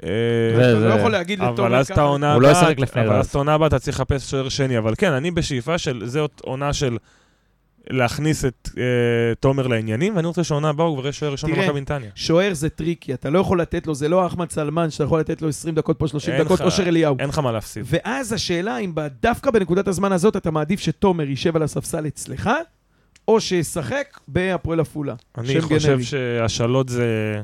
אה, 0.04 0.08
אתה 0.54 0.72
לא 0.72 0.80
זה- 0.92 0.98
יכול 0.98 1.12
להגיד 1.12 1.38
לתומר 1.38 1.66
אבל 1.66 1.74
אז 1.74 1.90
לא 2.40 2.48
הבאה, 2.48 3.10
אבל. 3.10 3.18
אז 3.20 3.26
את 3.26 3.34
העונה 3.34 3.54
הבאה 3.54 3.68
אתה 3.68 3.78
צריך 3.78 3.96
לחפש 4.00 4.30
שוער 4.30 4.48
שני, 4.48 4.78
אבל 4.78 4.94
כן, 4.98 5.12
אני 5.12 5.30
בשאיפה 5.30 5.78
של, 5.78 6.02
זאת 6.06 6.40
עונה 6.44 6.72
של 6.72 6.96
להכניס 7.90 8.44
את 8.44 8.68
אה, 8.78 8.82
תומר 9.40 9.66
לעניינים, 9.66 10.16
ואני 10.16 10.26
רוצה 10.26 10.44
שהעונה 10.44 10.68
הבאה 10.68 10.86
הוא 10.86 10.96
כבר 10.96 11.04
יהיה 11.04 11.12
שוער 11.12 11.32
ראשון 11.32 11.50
תראה, 11.50 11.62
במכבי 11.62 11.80
נתניה. 11.80 12.10
שוער 12.14 12.54
זה 12.54 12.68
טריקי, 12.68 13.14
אתה 13.14 13.30
לא 13.30 13.38
יכול 13.38 13.60
לתת 13.60 13.86
לו, 13.86 13.94
זה 13.94 14.08
לא 14.08 14.26
אחמד 14.26 14.50
סלמן 14.50 14.90
שאתה 14.90 15.04
יכול 15.04 15.20
לתת 15.20 15.42
לו 15.42 15.48
20 15.48 15.74
דקות 15.74 15.98
פה, 15.98 16.08
30 16.08 16.34
אין 16.34 16.44
דקות, 16.44 16.60
אושר 16.60 16.88
אליהו. 16.88 17.16
אין 17.18 17.28
לך 17.28 17.38
מה 17.38 17.52
להפסיד. 17.52 17.84
ואז 17.86 18.32
השאלה 18.32 18.78
אם 18.78 18.92
דווקא 19.22 19.50
בנקודת 19.50 19.88
הזמן 19.88 20.12
הזאת 20.12 20.36
אתה 20.36 20.50
מעדיף 20.50 20.80
שתומר 20.80 21.28
יישב 21.28 21.56
על 21.56 21.62
הספסל 21.62 22.06
אצלך, 22.06 22.50
או 23.28 23.40
שישחק 23.40 24.20
בהפועל 24.28 24.80
עפולה. 24.80 25.14
אני 25.38 25.60
חושב 25.60 25.88
גנרי. 25.88 26.04
שהשאלות 26.04 26.88
זה... 26.88 27.42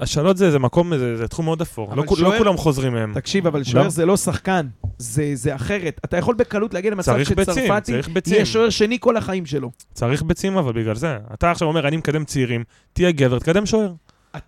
השאלות 0.00 0.36
זה, 0.36 0.50
זה 0.50 0.58
מקום, 0.58 0.96
זה, 0.98 1.16
זה 1.16 1.28
תחום 1.28 1.44
מאוד 1.44 1.60
אפור. 1.60 1.94
לא, 1.94 2.04
שוער- 2.16 2.32
לא 2.32 2.38
כולם 2.38 2.56
חוזרים 2.56 2.92
מהם. 2.92 3.12
תקשיב, 3.14 3.46
אבל 3.46 3.64
שוער 3.64 3.88
זה 3.88 4.06
לא 4.06 4.16
שחקן, 4.16 4.66
זה, 4.98 5.30
זה 5.34 5.54
אחרת. 5.54 6.00
אתה 6.04 6.16
יכול 6.16 6.34
בקלות 6.34 6.74
להגיע 6.74 6.90
למצב 6.90 7.16
שצרפתי. 7.24 7.92
יהיה 8.26 8.46
שוער 8.46 8.70
שני 8.70 8.96
כל 9.00 9.16
החיים 9.16 9.46
שלו. 9.46 9.70
צריך 9.94 10.22
ביצים 10.22 10.56
אבל 10.56 10.72
בגלל 10.72 10.94
זה. 10.94 11.16
אתה 11.34 11.50
עכשיו 11.50 11.68
אומר, 11.68 11.88
אני 11.88 11.96
מקדם 11.96 12.24
צעירים, 12.24 12.64
תהיה 12.92 13.10
גבר, 13.12 13.38
תקדם 13.38 13.66
שוער. 13.66 13.92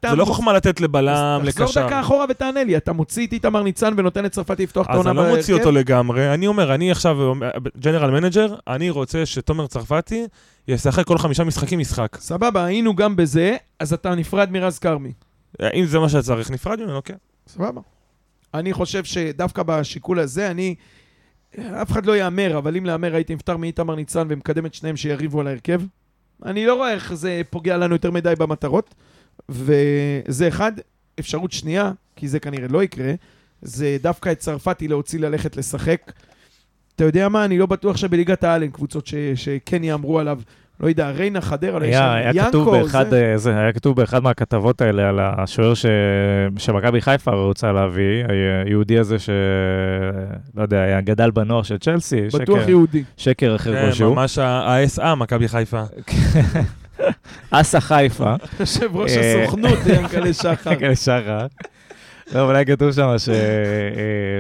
זה 0.07 0.17
לא 0.17 0.25
מוצ- 0.25 0.29
חוכמה 0.29 0.53
לתת 0.53 0.81
לבלם, 0.81 1.41
אז 1.43 1.49
תחזור 1.49 1.67
לקשר. 1.67 1.87
דקה 1.87 2.01
אחורה 2.01 2.25
ותענה 2.29 2.65
לי, 2.65 2.77
אתה 2.77 2.93
מוציא 2.93 3.27
את 3.27 3.33
איתמר 3.33 3.63
ניצן 3.63 3.95
ונותן 3.97 4.25
לצרפתי 4.25 4.63
לפתוח 4.63 4.87
את 4.87 4.91
אז 4.91 4.97
העונה 4.97 5.11
אני 5.11 5.31
לא 5.31 5.37
מוציא 5.37 5.55
בהרכב? 5.55 5.67
אותו 5.69 5.79
לגמרי, 5.79 6.35
אני 6.35 6.47
אומר, 6.47 6.75
אני 6.75 6.91
עכשיו 6.91 7.17
general 7.81 8.11
manager, 8.11 8.55
אני 8.69 8.91
רוצה 8.91 9.27
שתומר 9.27 9.67
צרפתי 9.67 10.27
ישחק 10.69 11.07
כל 11.07 11.19
חמישה 11.19 11.45
משחקים 11.45 11.79
משחק. 11.79 12.17
סבבה, 12.21 12.65
היינו 12.65 12.97
גם 12.97 13.17
בזה, 13.17 13.57
אז 13.81 13.93
אתה 13.93 14.15
נפרד 14.15 14.51
מרז 14.51 14.79
כרמי. 14.79 15.13
אם 15.75 15.85
זה 15.85 15.99
מה 15.99 16.09
שצריך, 16.09 16.51
נפרד 16.51 16.81
ממנו, 16.81 17.03
כן. 17.05 17.17
סבבה. 17.49 17.81
אני 18.55 18.73
חושב 18.73 19.05
שדווקא 19.05 19.63
בשיקול 19.63 20.19
הזה, 20.19 20.51
אני... 20.51 20.75
אף 21.59 21.93
אחד 21.93 22.07
לא 22.07 22.17
יאמר, 22.17 22.59
אבל 22.59 22.77
אם 22.77 22.87
להמר 22.87 23.15
הייתי 23.15 23.35
נפטר 23.35 23.57
מאיתמר 23.57 23.95
ניצן 23.95 24.27
ומקדם 24.31 24.67
את 24.67 24.75
שניהם 24.75 24.97
שיריבו 24.97 25.41
על 25.41 25.47
ההרכב. 25.47 25.81
אני 26.45 26.67
לא 26.67 26.75
רואה 26.75 26.93
איך 26.93 27.15
זה 27.15 27.43
פוגע 27.51 27.77
לנו 27.77 27.95
יותר 27.95 28.11
מדי 28.11 28.35
במטרות. 28.39 28.95
וזה 29.49 30.49
אחד. 30.49 30.73
אפשרות 31.21 31.53
שנייה, 31.53 31.93
כי 32.17 32.29
זה 32.29 32.41
כנראה 32.41 32.69
לא 32.69 32.83
יקרה, 32.83 33.13
זה 33.63 33.97
דווקא 34.03 34.33
את 34.33 34.39
צרפתי 34.39 34.89
להוציא 34.89 35.21
ללכת 35.21 35.57
לשחק. 35.57 36.13
אתה 36.97 37.05
יודע 37.05 37.29
מה? 37.29 37.45
אני 37.45 37.59
לא 37.59 37.67
בטוח 37.67 37.97
שבליגת 37.97 38.45
העל 38.45 38.63
אין 38.63 38.71
קבוצות 38.71 39.07
ש... 39.07 39.15
שכן 39.35 39.85
יאמרו 39.85 40.19
עליו. 40.19 40.41
לא 40.81 40.89
יודע, 40.89 41.11
ריינה, 41.11 41.41
חדרה, 41.41 41.79
לא 41.79 41.85
היה, 41.85 42.15
היה 42.15 42.31
ינקו, 42.35 42.49
כתוב 42.49 42.71
באחד, 42.71 43.11
זה... 43.11 43.33
אה, 43.33 43.39
זה, 43.39 43.59
היה 43.59 43.73
כתוב 43.73 43.97
באחד 43.97 44.23
מהכתבות 44.23 44.81
האלה 44.81 45.09
על 45.09 45.21
השוער 45.21 45.75
ש... 45.75 45.87
שמכבי 46.59 47.01
חיפה 47.01 47.31
רוצה 47.31 47.73
להביא, 47.73 48.25
היהודי 48.65 48.99
הזה 48.99 49.19
ש... 49.19 49.31
לא 50.55 50.63
יודע, 50.63 50.81
היה 50.81 51.01
גדל 51.01 51.31
בנוער 51.31 51.63
של 51.63 51.79
צ'לסי, 51.79 52.21
בטוח 52.27 52.61
שקר, 52.61 52.71
יהודי. 52.71 53.03
שקר 53.17 53.57
אחר 53.57 53.75
כן, 53.75 53.87
כלשהו. 53.87 54.15
ממש 54.15 54.39
ה-SA, 54.39 55.15
מכבי 55.15 55.49
חיפה. 55.49 55.83
אסה 57.51 57.81
חיפה. 57.81 58.35
יושב 58.61 58.97
ראש 58.97 59.11
אה, 59.11 59.43
הסוכנות, 59.43 59.79
ינקלה 59.97 60.33
שחר. 60.33 60.75
כן, 60.75 60.95
שחר. 60.95 61.47
לא, 62.35 62.45
אבל 62.45 62.57
היה 62.57 62.65
כתוב 62.65 62.93
שם 62.93 63.19
ש... 63.19 63.29
אה, 63.29 63.35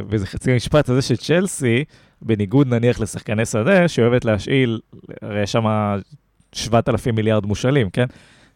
באיזה 0.09 0.27
חצי 0.27 0.57
משפט 0.57 0.89
הזה 0.89 1.03
שצ'לסי, 1.03 1.85
בניגוד 2.23 2.67
נניח 2.67 3.01
לשחקני 3.01 3.47
שדה, 3.47 3.89
שאוהבת 3.89 4.25
להשאיל, 4.25 4.81
הרי 5.23 5.43
יש 5.43 5.53
שם 5.53 5.65
7,000 6.53 7.15
מיליארד 7.15 7.47
מושאלים, 7.47 7.91
כן? 7.91 8.07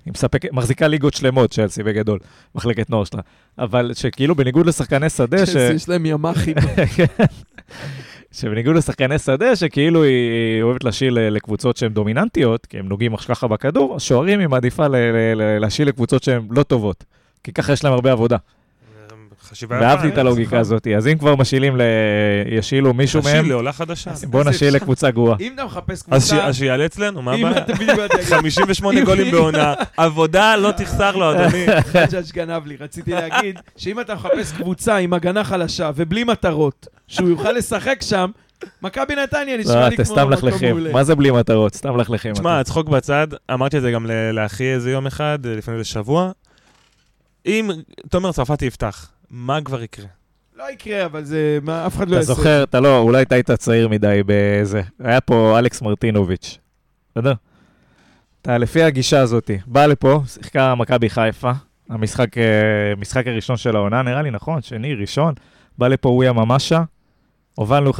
היא 0.04 0.12
מספקת, 0.12 0.52
מחזיקה 0.52 0.88
ליגות 0.88 1.14
שלמות, 1.14 1.50
צ'לסי 1.50 1.82
בגדול, 1.82 2.18
מחלקת 2.54 2.90
נוער 2.90 3.04
שלה. 3.04 3.20
אבל 3.58 3.90
שכאילו 3.94 4.34
בניגוד 4.34 4.66
לשחקני 4.66 5.10
שדה, 5.10 5.46
ש... 5.46 5.50
צ'לסי 5.50 5.74
יש 5.74 5.88
להם 5.88 6.06
ימ"חים. 6.06 6.54
שבניגוד 8.32 8.76
לשחקני 8.76 9.18
שדה, 9.18 9.56
שכאילו 9.56 10.02
היא 10.02 10.62
אוהבת 10.62 10.84
להשאיל 10.84 11.14
ל- 11.14 11.28
לקבוצות 11.28 11.76
שהן 11.76 11.92
דומיננטיות, 11.92 12.66
כי 12.66 12.78
הם 12.78 12.88
נוגעים 12.88 13.16
ככה 13.16 13.48
בכדור, 13.48 13.96
השוערים 13.96 14.40
היא 14.40 14.48
מעדיפה 14.48 14.86
להשאיל 15.60 15.88
לקבוצות 15.88 16.22
שהן 16.22 16.42
לא 16.50 16.62
טובות. 16.62 17.04
כי 17.44 17.52
ככה 17.52 17.72
יש 17.72 17.84
להם 17.84 17.92
הרבה 17.92 18.12
עבודה. 18.12 18.36
חשיבה 19.56 19.76
יפה. 19.76 19.84
ואהבתי 19.84 20.08
את 20.08 20.18
הלוגיקה. 20.18 20.58
הזאת. 20.58 20.86
אז 20.96 21.06
אם 21.06 21.18
כבר 21.18 21.36
משאילים, 21.36 21.76
ל... 21.76 21.80
ישאילו 22.50 22.94
מישהו 22.94 23.22
מהם, 23.22 23.48
לעולה 23.48 23.72
חדשה. 23.72 24.10
בוא 24.26 24.42
אפשר- 24.48 24.66
לקבוצה 24.72 25.10
גרועה. 25.10 25.36
אם 25.40 25.52
אתה 25.54 25.64
מחפש 25.64 26.02
קבוצה... 26.02 26.46
אז 26.46 26.56
שיעלה 26.56 26.86
אצלנו, 26.86 27.22
מה 27.22 27.32
הבעיה? 27.32 27.58
אתה 27.58 27.72
בדיוק 27.74 27.98
יודע, 27.98 28.24
58 28.24 28.98
אם- 29.00 29.04
גולים 29.04 29.30
בעונה. 29.30 29.74
עבודה 29.96 30.56
לא 30.56 30.70
תחסר 30.70 31.16
לו, 31.16 31.32
אדוני. 31.32 31.66
חג'אג' 31.92 32.24
גנב 32.32 32.66
לי, 32.66 32.76
רציתי 32.80 33.10
להגיד 33.10 33.58
שאם 33.76 34.00
אתה 34.00 34.14
מחפש 34.14 34.52
קבוצה 34.52 34.96
עם 34.96 35.12
הגנה 35.12 35.44
חלשה 35.44 35.90
ובלי 35.96 36.24
מטרות, 36.24 36.86
שהוא 37.08 37.28
יוכל 37.28 37.52
לשחק 37.52 37.98
שם, 38.02 38.30
מכבי 38.82 39.14
נתניה 39.14 39.56
לא, 39.56 39.60
נשמע 39.62 39.88
לי 39.88 39.94
אתם 39.94 40.04
כמו 40.04 40.14
סתם. 40.14 40.66
מעולה. 40.68 40.92
מה 40.92 41.04
זה 41.04 41.14
בלי 41.14 41.30
מטרות? 41.30 41.74
סתם 41.74 41.96
לחלכים. 41.96 42.32
תשמע. 42.32 42.64
צחוק 42.64 42.88
בצד, 42.88 43.26
אמרתי 43.54 43.76
את 43.76 43.82
זה 43.82 43.90
גם 43.90 44.06
לאחי 44.32 44.64
איזה 44.64 44.90
יום 44.90 45.06
אחד, 45.06 45.38
לפני 45.46 45.74
איזה 45.74 45.84
שבוע. 45.84 46.30
אם 47.46 47.70
תומר 48.10 48.32
צרפתי 48.32 48.66
יפתח, 48.66 49.08
מה 49.38 49.58
כבר 49.64 49.82
יקרה? 49.82 50.06
לא 50.56 50.70
יקרה, 50.72 51.04
אבל 51.04 51.24
זה... 51.24 51.58
מה, 51.62 51.86
אף 51.86 51.96
אחד 51.96 52.08
לא 52.08 52.12
אתה 52.12 52.20
יעשה. 52.20 52.34
זוכר, 52.34 52.62
אתה 52.62 52.80
לא, 52.80 52.98
אולי 52.98 53.22
אתה 53.22 53.34
היית 53.34 53.50
צעיר 53.50 53.88
מדי 53.88 54.20
בזה. 54.26 54.82
היה 55.00 55.20
פה 55.20 55.58
אלכס 55.58 55.82
מרטינוביץ', 55.82 56.58
בסדר? 57.10 57.32
אתה 58.42 58.58
לפי 58.58 58.82
הגישה 58.82 59.20
הזאת, 59.20 59.50
בא 59.66 59.86
לפה, 59.86 60.20
שיחקה 60.26 60.74
מכבי 60.74 61.10
חיפה, 61.10 61.52
המשחק 61.88 62.38
אה, 62.38 62.42
משחק 62.98 63.26
הראשון 63.26 63.56
של 63.56 63.76
העונה, 63.76 64.02
נראה 64.02 64.22
לי, 64.22 64.30
נכון? 64.30 64.62
שני, 64.62 64.94
ראשון. 64.94 65.34
בא 65.78 65.88
לפה 65.88 66.08
אויה 66.08 66.32
ממשה, 66.32 66.82
הובלנו 67.56 67.90
1-0, 67.90 67.94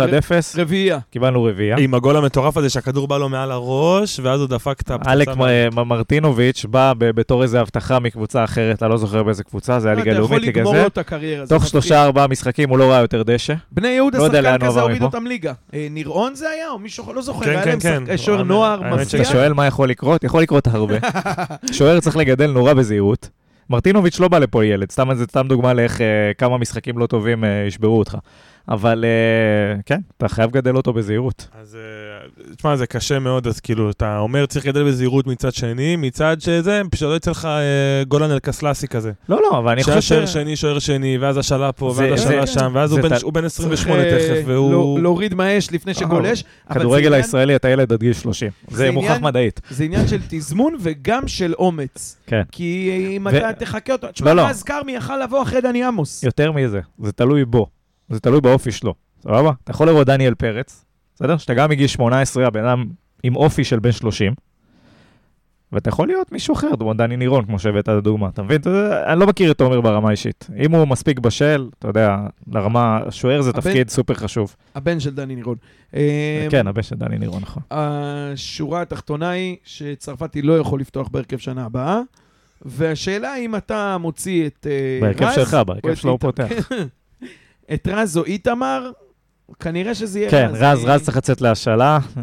רביעייה. 0.59 0.99
קיבלנו 1.11 1.45
רביעייה. 1.45 1.77
עם 1.77 1.95
הגול 1.95 2.17
המטורף 2.17 2.57
הזה 2.57 2.71
שהכדור 2.71 3.09
בא 3.09 3.19
לו 3.19 3.29
מעל 3.29 3.51
הראש, 3.51 4.21
ואז 4.23 4.41
הוא 4.41 4.49
דפק 4.49 4.81
את 4.81 4.91
הפצצה. 4.91 5.13
אלק 5.13 5.29
מ- 5.29 5.89
מרטינוביץ' 5.89 6.65
בא 6.71 6.93
בתור 6.99 7.43
איזו 7.43 7.59
הבטחה 7.59 7.99
מקבוצה 7.99 8.45
אחרת, 8.45 8.83
אני 8.83 8.91
לא 8.91 8.97
זוכר 8.97 9.23
באיזה 9.23 9.45
קבוצה, 9.45 9.81
זה 9.81 9.89
היה 9.89 9.95
ליגה 9.95 10.11
אתה 10.11 10.19
יכול 10.21 10.31
לאומית, 10.31 10.47
ליגה 10.47 10.61
לגמור 10.61 10.75
זה. 10.75 10.81
לו 10.83 10.87
את 10.87 10.99
הקריירה. 10.99 11.47
תוך. 11.47 11.67
שלושה 11.67 12.05
ארבעה 12.05 12.27
משחקים 12.27 12.69
הוא 12.71 12.79
לא 12.79 12.91
ראה 12.91 13.01
יותר 13.01 13.23
דשא. 13.23 13.55
בני 13.73 13.89
יהודה, 13.89 14.19
לא 14.19 14.27
שחקן 14.27 14.59
כזה 14.67 14.81
הוריד. 14.81 15.03
אותם 15.03 15.27
ליגה. 15.27 15.53
אה, 15.75 15.87
נירון 15.91 16.35
זה 16.35 16.49
היה, 16.51 16.71
או 16.71 16.79
מישהו, 16.79 17.13
לא 17.15 17.23
זוכר. 17.23 17.45
כן, 17.45 17.51
היה 17.51 17.63
כן, 17.63 17.69
להם 17.71 17.81
כן. 17.81 18.03
שחק- 18.07 18.17
שוער 18.17 18.43
נוער 18.43 18.85
האמת 18.85 18.99
מבטיח. 19.01 19.21
אתה 19.21 19.31
שואל 19.33 19.53
מה 19.53 19.67
יכול 19.67 19.89
לקרות? 19.91 20.25
יכול 20.25 20.43
לקרות 20.43 20.67
הרבה. 20.67 20.95
שוער 21.73 22.01
צריך 22.01 22.17
לגדל 22.17 22.51
נורא 22.51 22.73
בזהירות. 22.73 23.29
מרטינוביץ' 23.71 24.21
לא 24.21 24.29
בא 24.29 24.39
לפה 24.39 24.65
ילד, 24.65 24.91
סתם 24.91 25.09
דוגמה 25.49 25.73
לאיך 25.75 26.01
אה, 26.01 26.07
כמה 26.39 26.59
משחקים 26.59 26.99
לא 26.99 27.07
טובים 27.07 27.45
אה, 27.45 27.65
ישברו 27.69 27.99
אותך. 27.99 28.17
אבל 28.69 29.05
אה, 29.05 29.81
כן, 29.87 30.01
אתה 30.17 30.29
חייב 30.29 30.51
לגדל 30.51 30.77
אותו 30.77 30.93
בזהירות. 30.93 31.49
אז 31.61 31.77
אה, 31.77 32.53
תשמע, 32.57 32.77
זה 32.77 32.87
קשה 32.87 33.19
מאוד, 33.19 33.47
אז 33.47 33.61
כאילו, 33.61 33.91
אתה 33.91 34.19
אומר 34.19 34.47
צריך 34.47 34.67
לגדל 34.67 34.85
בזהירות 34.85 35.27
מצד 35.27 35.55
שני, 35.55 35.97
מצד 35.97 36.37
שזה, 36.41 36.83
שלא 36.95 37.17
יצא 37.17 37.31
לך 37.31 37.45
אה, 37.45 37.61
גולן 38.09 38.31
אלקסלסי 38.31 38.89
כזה. 38.89 39.13
לא, 39.29 39.41
לא, 39.43 39.59
אבל 39.59 39.73
אני 39.73 39.83
חושב 39.85 40.01
ש... 40.01 40.09
שהיה 40.09 40.27
שוער 40.27 40.45
שני, 40.45 40.57
שוער 40.57 40.79
שני, 40.79 41.19
ואז 41.19 41.37
השאלה 41.39 41.73
פה, 41.73 41.95
ואז 41.97 42.21
השאלה 42.21 42.47
שם, 42.47 42.71
ואז 42.75 42.93
הוא 42.93 43.01
בן- 43.01 43.19
ת- 43.19 43.23
הוא 43.23 43.33
בן 43.33 43.49
צריך 43.49 43.73
28 43.73 44.03
אה, 44.03 44.11
תכף, 44.19 44.43
והוא... 44.47 44.73
לא- 44.73 44.99
להוריד 45.03 45.35
מהאש 45.35 45.73
לפני 45.73 45.95
שגולש. 45.95 46.45
כדורגל 46.73 47.07
עניין- 47.07 47.13
הישראלי, 47.23 47.57
אתה 47.57 47.69
ילד 47.69 47.93
עד 47.93 48.01
גיל 48.01 48.13
30. 48.13 48.51
זה 48.69 48.77
זה 48.77 48.91
מוכח 48.91 49.07
עניין- 49.07 49.23
מדעית. 49.25 49.61
זה 49.71 49.85
עניין 49.85 50.09
של 50.09 50.19
תזמון 50.29 50.75
וגם 50.81 51.29
של 51.29 51.55
אומץ. 51.59 52.17
כן. 52.27 52.43
כי 52.53 52.91
אם 53.17 53.27
ו- 53.33 53.39
אתה 53.39 53.53
תחכה 53.53 53.93
אותו... 53.93 54.07
תשמע, 54.13 54.35
לא, 54.35 54.43
לא. 54.43 54.49
רז 54.49 54.63
כרמי 54.63 54.93
יכל 54.93 55.23
לבוא 55.25 55.43
אחרי 55.43 55.61
דני 55.61 55.85
עמוס. 55.85 56.23
יותר 56.23 56.53
מזה, 56.53 56.81
זה 57.03 57.13
תלוי 57.13 57.45
בו. 57.45 57.67
זה 58.09 58.21
תלוי 58.21 58.41
באופי 58.41 58.73
שלו. 58.73 58.95
סבבה? 59.23 59.51
אתה 59.65 59.71
יכול 59.71 59.87
לראות 59.87 60.07
דניאל 60.07 60.35
פרץ, 60.35 60.85
בסדר? 61.15 61.37
שאתה 61.37 61.55
גם 61.55 61.71
מגיל 61.71 61.87
18, 61.87 62.47
הבן 62.47 62.65
אדם 62.65 62.85
עם 63.23 63.37
אופי 63.37 63.65
של 63.65 63.79
בן 63.79 63.93
30, 63.93 64.33
ואתה 65.73 65.89
יכול 65.89 66.07
להיות 66.09 66.33
מישהו 66.33 66.55
אחר, 66.55 66.69
כמו 66.79 66.95
דני 66.95 67.17
נירון, 67.17 67.45
כמו 67.45 67.59
שהבאת 67.59 67.85
את 67.85 67.89
הדוגמה. 67.89 68.29
אתה 68.29 68.43
מבין? 68.43 68.61
אני 69.07 69.21
לא 69.21 69.27
מכיר 69.27 69.51
את 69.51 69.59
תומר 69.59 69.81
ברמה 69.81 70.09
האישית. 70.09 70.47
אם 70.65 70.73
הוא 70.75 70.85
מספיק 70.89 71.19
בשל, 71.19 71.69
אתה 71.79 71.89
יודע, 71.89 72.17
לרמה, 72.53 73.01
שוער 73.11 73.43
זה 73.43 73.51
הבן- 73.51 73.61
תפקיד 73.61 73.91
סופר 73.91 74.15
חשוב. 74.15 74.57
הבן 74.75 75.01
של 75.01 75.15
דני 75.15 75.35
נירון. 75.37 75.57
אה, 75.95 76.47
כן, 76.51 76.67
הבן 76.67 76.83
של 76.83 76.97
דני 76.97 77.19
נירון, 77.19 77.43
נכון. 77.43 77.63
השורה 77.71 78.83
התחתונה 78.83 79.31
היא 79.31 79.57
שצרפתי 79.65 80.43
לא 80.43 80.59
יכול 80.59 80.81
לפתוח 80.81 81.09
בהרכב 81.09 81.39
שנה 81.39 81.65
הבאה, 81.65 82.01
והשאלה 82.63 83.37
אם 83.37 83.57
אתה 83.57 83.97
מוציא 84.01 84.47
את 84.47 84.67
אה, 84.71 84.99
בהרכב 85.03 85.25
רז, 85.25 85.35
שלך, 85.35 85.55
או 85.55 85.65
בהרכב 85.65 85.95
שלו 85.95 86.11
הוא. 86.11 86.19
פותח. 86.21 86.49
את 87.75 87.89
רז 87.93 88.17
או 88.19 88.25
איתמר, 88.25 88.91
כנראה 89.61 89.95
שזה 89.95 90.19
יהיה 90.21 90.31
כן, 90.31 90.51
רז, 90.53 90.85
רז 90.85 91.03
צריך 91.05 91.17
לצאת 91.17 91.41
להשאלה. 91.41 91.99
אה, 92.17 92.23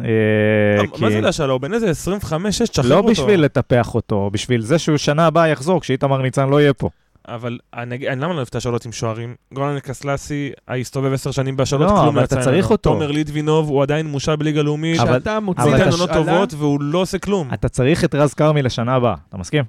מה 1.00 1.08
כי- 1.08 1.10
זה 1.14 1.20
להשאלה? 1.20 1.52
הוא 1.52 1.60
בן 1.60 1.74
איזה 1.74 1.90
25-6, 1.90 2.70
תשחרר 2.70 2.88
לא 2.88 2.94
אותו. 2.96 3.08
בשביל 3.08 3.40
לטפח 3.40 3.94
אותו, 3.94 4.30
בשביל 4.32 4.60
זה 4.60 4.78
שהוא 4.78 4.96
שנה 4.96 5.26
הבאה 5.26 5.48
יחזור, 5.48 5.80
כשאיתמר 5.80 6.22
ניצן 6.22 6.48
לא 6.48 6.60
יהיה 6.60 6.72
פה. 6.74 6.88
אבל 7.28 7.58
אני, 7.74 8.08
אני 8.08 8.20
למה 8.20 8.28
לא 8.32 8.36
אוהב 8.36 8.46
את 8.50 8.54
השאלות 8.56 8.84
עם 8.86 8.92
שוערים? 8.92 9.34
גולן 9.54 9.74
אלקסלסי, 9.74 10.50
הסתובב 10.68 11.12
עשר 11.12 11.30
שנים 11.30 11.56
בשאלות, 11.56 11.90
לא, 11.90 11.94
כלום 11.96 12.08
אבל 12.08 12.20
לא 12.20 12.24
אתה 12.24 12.34
יצא 12.34 12.44
צריך. 12.44 12.70
אותו. 12.70 12.90
תומר 12.92 13.10
ליטבינוב, 13.10 13.68
הוא 13.68 13.82
עדיין 13.82 14.06
מושל 14.06 14.36
בליגה 14.36 14.62
לאומית, 14.62 15.00
אבל- 15.00 15.10
כשאתה 15.18 15.40
מוציא 15.40 15.62
אבל 15.64 15.76
את 15.76 15.80
אתה- 15.80 15.88
השאלה, 15.88 16.14
טובות, 16.14 16.54
והוא 16.54 16.82
לא 16.82 16.98
עושה 16.98 17.18
כלום. 17.18 17.48
אתה 17.54 17.68
צריך 17.68 18.04
את 18.04 18.14
רז 18.14 18.34
כרמי 18.34 18.62
לשנה 18.62 18.94
הבאה, 18.94 19.14
אתה 19.28 19.36
מסכים? 19.36 19.64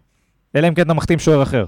אלא 0.56 0.68
אם 0.68 0.74
כן 0.74 0.82
אתה 0.82 0.94
מחתים 0.94 1.20
שוער 1.20 1.44
אחר. 1.44 1.66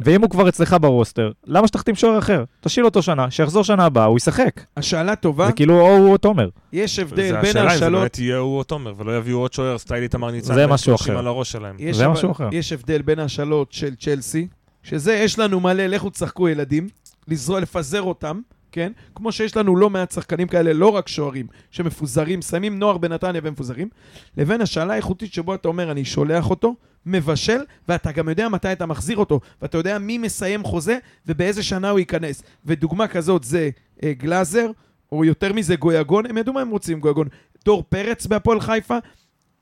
ואם 0.00 0.22
הוא 0.22 0.30
כבר 0.30 0.48
אצלך 0.48 0.76
ברוסטר, 0.80 1.32
למה 1.46 1.66
שתחתים 1.68 1.94
שוער 1.94 2.18
אחר? 2.18 2.44
תשאיל 2.60 2.84
אותו 2.86 3.02
שנה, 3.02 3.30
שיחזור 3.30 3.64
שנה 3.64 3.84
הבאה, 3.84 4.04
הוא 4.04 4.16
ישחק. 4.16 4.60
השאלה 4.76 5.16
טובה, 5.16 5.46
זה 5.46 5.52
כאילו 5.52 5.80
או 5.80 5.96
הוא 5.96 6.12
או 6.12 6.18
תומר. 6.18 6.48
יש 6.72 6.96
זה 6.96 7.02
הבדל 7.02 7.32
בין 7.40 7.56
השאלה 7.56 7.74
אם 7.74 7.78
זה 7.78 7.90
באמת 7.90 8.18
יהיה 8.18 8.36
הוא 8.38 8.58
או 8.58 8.64
תומר, 8.64 8.92
ולא 8.96 9.16
יביאו 9.16 9.38
עוד 9.38 9.52
שוער 9.52 9.78
סטייל 9.78 10.02
איתמר 10.02 10.30
ניצן. 10.30 10.54
זה 10.54 10.66
משהו 10.66 10.84
30 10.98 11.12
אחר. 11.12 11.18
על 11.18 11.26
הראש 11.26 11.52
שלהם. 11.52 11.76
יש 11.78 11.96
זה 11.96 12.04
אבל- 12.04 12.12
משהו 12.12 12.32
אחר. 12.32 12.48
יש 12.52 12.72
הבדל 12.72 13.02
בין 13.02 13.18
ההשאלות 13.18 13.72
של 13.72 13.94
צ'לסי, 13.94 14.46
שזה 14.82 15.14
יש 15.14 15.38
לנו 15.38 15.60
מלא, 15.60 15.86
לכו 15.86 16.10
תשחקו 16.10 16.48
ילדים, 16.48 16.88
לזרוע, 17.28 17.60
לפזר 17.60 18.02
אותם, 18.02 18.40
כן? 18.72 18.92
כמו 19.14 19.32
שיש 19.32 19.56
לנו 19.56 19.76
לא 19.76 19.90
מעט 19.90 20.10
שחקנים 20.10 20.48
כאלה, 20.48 20.72
לא 20.72 20.88
רק 20.88 21.08
שוערים, 21.08 21.46
שמפוזרים, 21.70 22.42
שמים 22.42 22.78
נוער 22.78 22.98
בנתניה 22.98 23.40
ומפוזרים, 23.44 23.88
לבין 24.36 24.60
השאלה 24.60 24.92
האיכותית 24.92 25.32
שבו 25.32 25.54
אתה 25.54 25.68
אומר, 25.68 25.90
אני 25.90 26.04
שולח 26.04 26.50
אותו, 26.50 26.74
מבשל, 27.06 27.60
ואתה 27.88 28.12
גם 28.12 28.28
יודע 28.28 28.48
מתי 28.48 28.72
אתה 28.72 28.86
מחזיר 28.86 29.16
אותו, 29.16 29.40
ואתה 29.62 29.78
יודע 29.78 29.98
מי 29.98 30.18
מסיים 30.18 30.64
חוזה 30.64 30.98
ובאיזה 31.26 31.62
שנה 31.62 31.90
הוא 31.90 31.98
ייכנס. 31.98 32.42
ודוגמה 32.64 33.08
כזאת 33.08 33.44
זה 33.44 33.70
אה, 34.02 34.12
גלאזר, 34.12 34.70
או 35.12 35.24
יותר 35.24 35.52
מזה 35.52 35.76
גויגון, 35.76 36.26
הם 36.26 36.38
ידעו 36.38 36.54
מה 36.54 36.60
הם 36.60 36.70
רוצים, 36.70 37.00
גויגון. 37.00 37.28
דור 37.64 37.84
פרץ 37.88 38.26
בהפועל 38.26 38.60
חיפה, 38.60 38.98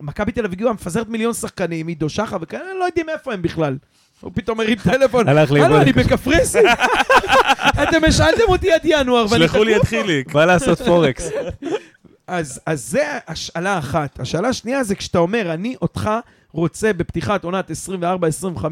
מכבי 0.01 0.33
תל 0.33 0.45
אביב 0.45 0.73
מפזרת 0.73 1.09
מיליון 1.09 1.35
שחקנים, 1.35 1.87
עידו 1.87 2.09
שחר 2.09 2.37
וכאלה, 2.41 2.75
לא 2.81 2.85
יודעים 2.85 3.09
איפה 3.09 3.33
הם 3.33 3.43
בכלל. 3.43 3.77
הוא 4.21 4.33
פתאום 4.35 4.61
הרים 4.61 4.79
טלפון. 4.79 5.29
הלו, 5.29 5.81
אני 5.81 5.93
בקפריסין. 5.93 6.67
אתם 7.83 8.05
השאלתם 8.09 8.43
אותי 8.49 8.73
עד 8.73 8.81
ינואר, 8.85 9.27
ואני 9.31 9.43
שלחו 9.43 9.65
לי 9.65 9.73
תקוע 9.73 9.83
את 9.83 9.89
חיליק. 9.89 10.33
בא 10.33 10.45
לעשות 10.45 10.79
פורקס. 10.83 11.31
אז 12.27 12.61
זה 12.75 13.19
השאלה 13.29 13.79
אחת. 13.79 14.21
השאלה 14.21 14.49
השנייה 14.49 14.85
זה 14.85 14.95
כשאתה 14.95 15.19
אומר, 15.19 15.55
אני 15.55 15.77
אותך 15.83 16.11
רוצה 16.55 16.93
בפתיחת 16.93 17.45
עונת 17.45 17.71
24-25 17.71 18.65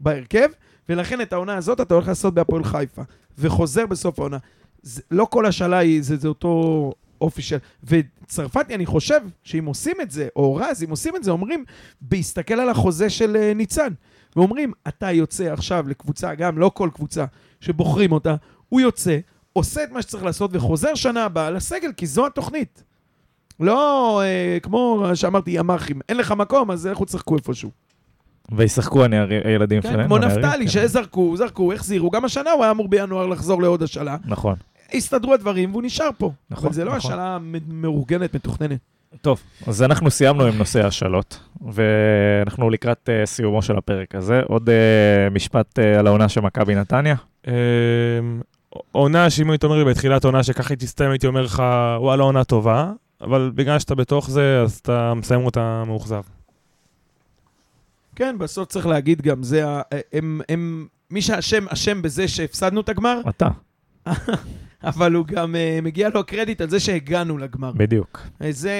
בהרכב, 0.00 0.48
ולכן 0.88 1.20
את 1.20 1.32
העונה 1.32 1.56
הזאת 1.56 1.80
אתה 1.80 1.94
הולך 1.94 2.08
לעשות 2.08 2.34
בהפועל 2.34 2.64
חיפה, 2.64 3.02
וחוזר 3.38 3.86
בסוף 3.86 4.18
העונה. 4.18 4.38
זה, 4.82 5.02
לא 5.10 5.26
כל 5.30 5.46
השאלה 5.46 5.78
היא, 5.78 6.02
זה, 6.02 6.16
זה 6.16 6.28
אותו 6.28 6.92
אופי 7.20 7.42
של... 7.42 7.56
וצרפתי, 7.84 8.74
אני 8.74 8.86
חושב 8.86 9.20
שאם 9.42 9.64
עושים 9.64 9.96
את 10.02 10.10
זה, 10.10 10.28
או 10.36 10.54
רז, 10.54 10.82
אם 10.84 10.90
עושים 10.90 11.16
את 11.16 11.24
זה, 11.24 11.30
אומרים, 11.30 11.64
בהסתכל 12.00 12.54
על 12.54 12.68
החוזה 12.68 13.10
של 13.10 13.36
אה, 13.36 13.54
ניצן, 13.54 13.92
ואומרים, 14.36 14.72
אתה 14.88 15.10
יוצא 15.12 15.52
עכשיו 15.52 15.88
לקבוצה, 15.88 16.34
גם 16.34 16.58
לא 16.58 16.70
כל 16.74 16.90
קבוצה 16.94 17.24
שבוחרים 17.60 18.12
אותה, 18.12 18.34
הוא 18.68 18.80
יוצא, 18.80 19.18
עושה 19.52 19.84
את 19.84 19.90
מה 19.90 20.02
שצריך 20.02 20.24
לעשות 20.24 20.50
וחוזר 20.54 20.94
שנה 20.94 21.24
הבאה 21.24 21.50
לסגל, 21.50 21.92
כי 21.96 22.06
זו 22.06 22.26
התוכנית. 22.26 22.82
לא 23.60 24.20
אה, 24.24 24.58
כמו 24.62 25.04
שאמרתי, 25.14 25.50
ימ"חים, 25.50 26.00
אין 26.08 26.16
לך 26.16 26.32
מקום, 26.32 26.70
אז 26.70 26.86
לכו 26.86 27.04
תשחקו 27.04 27.36
איפשהו. 27.36 27.70
וישחקו 28.52 29.04
הנער- 29.04 29.28
הילדים 29.44 29.80
כן, 29.82 29.92
שלהם. 29.92 30.06
כמו 30.06 30.18
נפתלי, 30.18 30.64
כן. 30.64 30.70
שזרקו, 30.70 31.36
זרקו, 31.36 31.72
החזירו. 31.72 32.10
גם 32.10 32.24
השנה 32.24 32.50
הוא 32.50 32.62
היה 32.62 32.70
אמור 32.70 32.88
בינואר 32.88 33.26
לחזור 33.26 33.62
לעוד 33.62 33.82
השאלה. 33.82 34.16
נכון. 34.24 34.54
הסתדרו 34.94 35.34
הדברים 35.34 35.70
והוא 35.70 35.82
נשאר 35.82 36.08
פה. 36.18 36.32
נכון, 36.50 36.66
אבל 36.66 36.74
זה 36.74 36.84
לא 36.84 36.96
נכון. 36.96 37.10
השאלה 37.12 37.38
מאורגנת, 37.68 38.34
מתוכננת. 38.34 38.78
טוב, 39.20 39.40
אז 39.66 39.82
אנחנו 39.82 40.10
סיימנו 40.10 40.44
עם 40.44 40.58
נושא 40.58 40.86
השאלות, 40.86 41.40
ואנחנו 41.72 42.70
לקראת 42.70 43.08
אה, 43.12 43.26
סיומו 43.26 43.62
של 43.62 43.78
הפרק 43.78 44.14
הזה. 44.14 44.40
עוד 44.48 44.68
אה, 44.70 45.30
משפט 45.30 45.78
אה, 45.78 45.98
על 45.98 46.06
העונה 46.06 46.28
של 46.28 46.40
מכבי 46.40 46.74
נתניה. 46.74 47.14
אמ, 47.46 47.52
עונה 48.92 49.30
שאם 49.30 49.50
היית 49.50 49.64
אומר 49.64 49.76
לי 49.78 49.84
בתחילת 49.84 50.24
עונה 50.24 50.42
שככה 50.42 50.68
היא 50.74 50.78
תסתיים, 50.78 51.10
הייתי 51.10 51.26
אומר 51.26 51.42
לך, 51.42 51.62
וואלה, 51.98 52.22
עונה 52.22 52.44
טובה, 52.44 52.92
אבל 53.20 53.50
בגלל 53.54 53.78
שאתה 53.78 53.94
בתוך 53.94 54.30
זה, 54.30 54.60
אז 54.62 54.78
אתה 54.78 55.14
מסיים 55.14 55.44
אותה 55.44 55.84
מאוכזב. 55.86 56.22
כן, 58.16 58.38
בסוף 58.38 58.68
צריך 58.68 58.86
להגיד 58.86 59.22
גם, 59.22 59.42
זה 59.42 59.68
ה... 59.68 59.82
הם... 60.12 60.40
הם... 60.48 60.86
מי 61.10 61.22
שאשם, 61.22 61.68
אשם 61.68 62.02
בזה 62.02 62.28
שהפסדנו 62.28 62.80
את 62.80 62.88
הגמר, 62.88 63.20
אתה, 63.28 63.48
אבל 64.84 65.14
הוא 65.14 65.26
גם, 65.26 65.56
אה, 65.56 65.78
מגיע 65.82 66.08
לו 66.08 66.20
הקרדיט 66.20 66.60
על 66.60 66.70
זה 66.70 66.80
שהגענו 66.80 67.38
לגמר. 67.38 67.72
בדיוק. 67.72 68.20
אה, 68.42 68.52
זה... 68.52 68.72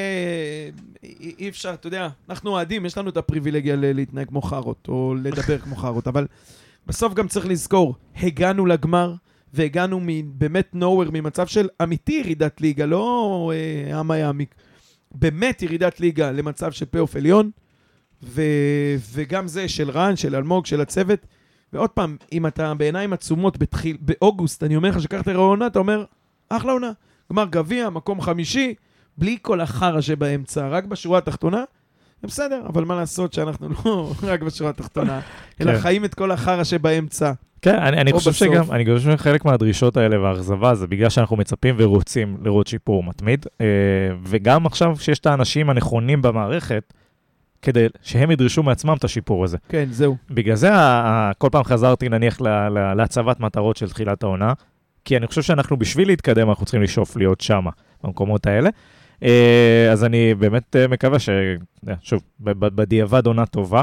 אי 1.02 1.34
אי 1.38 1.48
אפשר, 1.48 1.74
אתה 1.74 1.86
יודע, 1.86 2.08
אנחנו 2.28 2.50
אוהדים, 2.50 2.86
יש 2.86 2.98
לנו 2.98 3.10
את 3.10 3.16
הפריבילגיה 3.16 3.76
להתנהג 3.76 4.28
כמו 4.28 4.42
חארות, 4.42 4.86
או 4.88 5.14
לדבר 5.22 5.58
כמו 5.58 5.76
חארות, 5.76 6.08
אבל 6.08 6.26
בסוף 6.86 7.14
גם 7.14 7.28
צריך 7.28 7.46
לזכור, 7.46 7.94
הגענו 8.16 8.66
לגמר, 8.66 9.14
והגענו 9.54 10.00
באמת 10.24 10.74
nowhere, 10.74 11.10
ממצב 11.12 11.46
של 11.46 11.68
אמיתי 11.82 12.12
ירידת 12.12 12.60
ליגה, 12.60 12.86
לא 12.86 13.52
אה, 13.54 14.14
היעמיק. 14.14 14.54
באמת 15.14 15.62
ירידת 15.62 16.00
ליגה 16.00 16.32
למצב 16.32 16.72
של 16.72 16.86
פלייאוף 16.86 17.16
עליון, 17.16 17.50
ו... 18.22 18.42
וגם 19.12 19.48
זה 19.48 19.68
של 19.68 19.90
רן, 19.90 20.16
של 20.16 20.36
אלמוג, 20.36 20.66
של 20.66 20.80
הצוות. 20.80 21.26
ועוד 21.72 21.90
פעם, 21.90 22.16
אם 22.32 22.46
אתה 22.46 22.74
בעיניים 22.74 23.12
עצומות 23.12 23.58
בתחיל... 23.58 23.96
באוגוסט, 24.00 24.62
אני 24.62 24.76
אומר 24.76 24.88
לך 24.88 25.02
שקח 25.02 25.20
את 25.20 25.28
העונה, 25.28 25.66
אתה 25.66 25.78
אומר, 25.78 26.04
אחלה 26.48 26.72
עונה. 26.72 26.92
גמר 27.32 27.46
גביע, 27.50 27.90
מקום 27.90 28.20
חמישי, 28.20 28.74
בלי 29.18 29.38
כל 29.42 29.60
החרא 29.60 30.00
שבאמצע, 30.00 30.68
רק 30.68 30.84
בשורה 30.84 31.18
התחתונה, 31.18 31.64
זה 32.24 32.28
בסדר, 32.28 32.62
אבל 32.68 32.84
מה 32.84 32.96
לעשות 32.96 33.32
שאנחנו 33.32 33.68
לא 33.84 34.12
רק 34.32 34.42
בשורה 34.42 34.70
התחתונה, 34.70 35.20
אלא 35.60 35.72
כן. 35.72 35.78
חיים 35.78 36.04
את 36.04 36.14
כל 36.14 36.30
החרא 36.30 36.64
שבאמצע. 36.64 37.32
כן, 37.62 37.78
אני, 37.78 38.00
אני 38.00 38.12
חושב 38.12 38.30
בסוף. 38.30 38.48
שגם, 38.48 38.72
אני 38.72 38.84
חושב 38.96 39.16
שחלק 39.16 39.44
מהדרישות 39.44 39.96
האלה 39.96 40.20
והאכזבה 40.20 40.74
זה 40.74 40.86
בגלל 40.86 41.08
שאנחנו 41.08 41.36
מצפים 41.36 41.74
ורוצים 41.78 42.36
לראות 42.42 42.66
שיפור 42.66 43.02
מתמיד, 43.02 43.46
אה, 43.60 43.66
וגם 44.22 44.66
עכשיו 44.66 44.96
שיש 44.98 45.18
את 45.18 45.26
האנשים 45.26 45.70
הנכונים 45.70 46.22
במערכת, 46.22 46.92
כדי 47.62 47.86
שהם 48.02 48.30
ידרשו 48.30 48.62
מעצמם 48.62 48.94
את 48.98 49.04
השיפור 49.04 49.44
הזה. 49.44 49.58
כן, 49.68 49.84
זהו. 49.90 50.16
בגלל 50.30 50.56
זה 50.56 50.70
כל 51.38 51.48
פעם 51.52 51.64
חזרתי 51.64 52.08
נניח 52.08 52.40
להצבת 52.96 53.40
מטרות 53.40 53.76
של 53.76 53.88
תחילת 53.88 54.22
העונה, 54.22 54.52
כי 55.04 55.16
אני 55.16 55.26
חושב 55.26 55.42
שאנחנו 55.42 55.76
בשביל 55.76 56.08
להתקדם, 56.08 56.48
אנחנו 56.48 56.64
צריכים 56.64 56.82
לשאוף 56.82 57.16
להיות 57.16 57.40
שמה, 57.40 57.70
במקומות 58.04 58.46
האלה. 58.46 58.70
אה, 59.24 59.92
אז 59.92 60.04
אני 60.04 60.34
באמת 60.34 60.76
אה, 60.76 60.88
מקווה 60.88 61.18
ש... 61.18 61.28
אה, 61.88 61.94
שוב, 62.02 62.22
בדיעבד 62.40 63.26
עונה 63.26 63.46
טובה. 63.46 63.82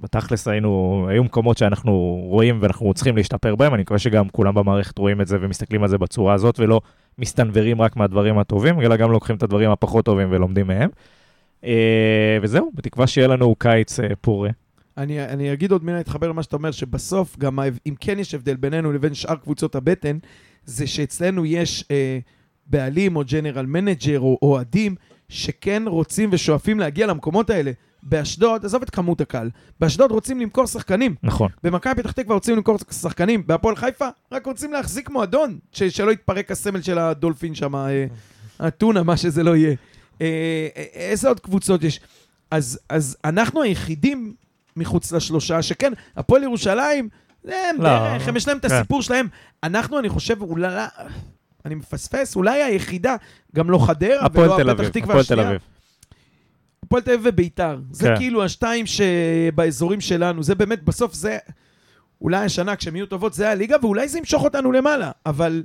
בתכלס 0.00 0.48
היינו, 0.48 1.06
היו 1.08 1.24
מקומות 1.24 1.58
שאנחנו 1.58 1.92
רואים 2.28 2.58
ואנחנו 2.60 2.94
צריכים 2.94 3.16
להשתפר 3.16 3.56
בהם, 3.56 3.74
אני 3.74 3.82
מקווה 3.82 3.98
שגם 3.98 4.28
כולם 4.28 4.54
במערכת 4.54 4.98
רואים 4.98 5.20
את 5.20 5.26
זה 5.26 5.38
ומסתכלים 5.40 5.82
על 5.82 5.88
זה 5.88 5.98
בצורה 5.98 6.34
הזאת, 6.34 6.60
ולא 6.60 6.80
מסתנוורים 7.18 7.82
רק 7.82 7.96
מהדברים 7.96 8.38
הטובים, 8.38 8.80
אלא 8.80 8.96
גם 8.96 9.12
לוקחים 9.12 9.36
את 9.36 9.42
הדברים 9.42 9.70
הפחות 9.70 10.04
טובים 10.04 10.28
ולומדים 10.30 10.66
מהם. 10.66 10.90
וזהו, 12.42 12.70
בתקווה 12.74 13.06
שיהיה 13.06 13.28
לנו 13.28 13.54
קיץ 13.58 13.98
פורה. 14.20 14.50
אני, 14.96 15.24
אני 15.24 15.52
אגיד 15.52 15.72
עוד 15.72 15.84
מילה, 15.84 15.98
להתחבר 15.98 16.28
למה 16.28 16.42
שאתה 16.42 16.56
אומר, 16.56 16.70
שבסוף, 16.70 17.38
גם 17.38 17.58
אם 17.86 17.94
כן 18.00 18.18
יש 18.18 18.34
הבדל 18.34 18.56
בינינו 18.56 18.92
לבין 18.92 19.14
שאר 19.14 19.36
קבוצות 19.36 19.74
הבטן, 19.74 20.18
זה 20.64 20.86
שאצלנו 20.86 21.46
יש 21.46 21.84
אה, 21.90 22.18
בעלים 22.70 23.16
או 23.16 23.22
general 23.26 23.66
manager 23.66 24.20
או 24.20 24.38
אוהדים 24.42 24.94
שכן 25.28 25.82
רוצים 25.86 26.28
ושואפים 26.32 26.80
להגיע 26.80 27.06
למקומות 27.06 27.50
האלה. 27.50 27.72
באשדוד, 28.02 28.64
עזוב 28.64 28.82
את 28.82 28.90
כמות 28.90 29.20
הקהל, 29.20 29.50
באשדוד 29.80 30.10
רוצים 30.10 30.40
למכור 30.40 30.66
שחקנים. 30.66 31.14
נכון. 31.22 31.48
במכבי 31.64 32.02
פתח 32.02 32.12
תקווה 32.12 32.34
רוצים 32.34 32.56
למכור 32.56 32.76
שחקנים, 32.90 33.46
בהפועל 33.46 33.76
חיפה 33.76 34.08
רק 34.32 34.46
רוצים 34.46 34.72
להחזיק 34.72 35.10
מועדון, 35.10 35.58
ש- 35.72 35.82
שלא 35.82 36.10
יתפרק 36.12 36.50
הסמל 36.50 36.82
של 36.82 36.98
הדולפין 36.98 37.54
שם, 37.54 37.76
אה, 37.76 38.06
הטונה, 38.60 39.02
מה 39.02 39.16
שזה 39.16 39.42
לא 39.42 39.56
יהיה. 39.56 39.74
אה, 40.20 40.26
אה, 40.76 40.82
איזה 40.94 41.28
עוד 41.28 41.40
קבוצות 41.40 41.84
יש? 41.84 42.00
אז, 42.50 42.80
אז 42.88 43.16
אנחנו 43.24 43.62
היחידים 43.62 44.34
מחוץ 44.76 45.12
לשלושה, 45.12 45.62
שכן, 45.62 45.92
הפועל 46.16 46.42
ירושלים, 46.42 47.08
הם 47.44 47.52
לא, 47.78 47.82
בערך, 47.82 48.28
הם 48.28 48.36
יש 48.36 48.48
להם 48.48 48.56
את 48.56 48.66
כן. 48.66 48.74
הסיפור 48.74 49.02
שלהם. 49.02 49.28
אנחנו, 49.62 49.98
אני 49.98 50.08
חושב, 50.08 50.42
אולי, 50.42 50.84
אני 51.64 51.74
מפספס, 51.74 52.36
אולי 52.36 52.62
היחידה, 52.62 53.16
גם 53.54 53.70
לא 53.70 53.86
חדרה, 53.86 54.26
ולא 54.32 54.70
הפתח 54.70 54.88
תקווה 54.88 55.14
הפועל 55.14 55.24
תל 55.24 55.32
השנייה. 55.32 55.48
אביב. 55.48 55.60
הפועל 56.82 57.02
תל 57.02 57.10
אביב 57.10 57.22
וביתר. 57.24 57.78
זה 57.90 58.08
כן. 58.08 58.16
כאילו 58.16 58.44
השתיים 58.44 58.84
שבאזורים 58.86 60.00
שלנו. 60.00 60.42
זה 60.42 60.54
באמת, 60.54 60.82
בסוף 60.82 61.14
זה... 61.14 61.38
אולי 62.20 62.44
השנה, 62.44 62.76
כשהן 62.76 62.96
יהיו 62.96 63.06
טובות, 63.06 63.34
זה 63.34 63.50
הליגה, 63.50 63.76
ואולי 63.82 64.08
זה 64.08 64.18
ימשוך 64.18 64.44
אותנו 64.44 64.72
למעלה. 64.72 65.10
אבל 65.26 65.62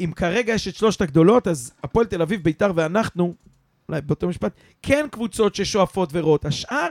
אם 0.00 0.12
כרגע 0.16 0.54
יש 0.54 0.68
את 0.68 0.74
שלושת 0.74 1.00
הגדולות, 1.00 1.48
אז 1.48 1.72
הפועל 1.82 2.06
תל 2.06 2.22
אביב, 2.22 2.42
ביתר 2.42 2.72
ואנחנו, 2.74 3.34
אולי 3.88 4.00
באותו 4.00 4.28
משפט, 4.28 4.52
כן 4.82 5.06
קבוצות 5.10 5.54
ששואפות 5.54 6.08
ורואות. 6.12 6.44
השאר, 6.44 6.88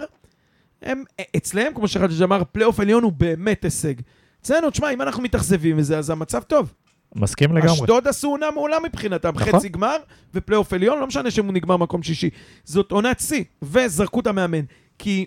הם, 0.82 1.04
אצלם, 1.38 1.74
כמו 1.74 1.88
שחג'ג' 1.88 2.22
אמר, 2.24 2.44
פלייאוף 2.52 2.80
עליון 2.80 3.04
הוא 3.04 3.12
באמת 3.12 3.64
הישג. 3.64 3.94
אצלנו, 4.42 4.70
תשמע, 4.70 4.90
אם 4.90 5.02
אנחנו 5.02 5.24
מתאכזבים 5.24 5.78
מזה, 5.78 5.98
אז 5.98 6.10
המצב 6.10 6.44
טוב. 6.44 6.74
מסכים 7.16 7.56
לגמרי. 7.56 7.74
אשדוד 7.74 8.08
עשו 8.08 8.28
עונה 8.28 8.52
מעולה 8.52 8.78
מבחינתם, 8.80 9.32
נכון. 9.36 9.54
חצי 9.54 9.70
גמר 9.70 9.98
ופלייאוף 10.34 10.74
עליון, 10.74 11.00
לא 11.00 11.08
משנה 11.08 11.32
שהוא 11.32 11.46
נגמר 11.46 11.78
מקום 11.78 12.04
שישי. 12.04 12.30
זאת 12.64 12.92
עונת 12.92 13.20
שיא, 13.20 13.44
וזרקו 13.62 14.20
את 14.20 14.28
המאמן. 14.28 14.62
כי, 15.00 15.26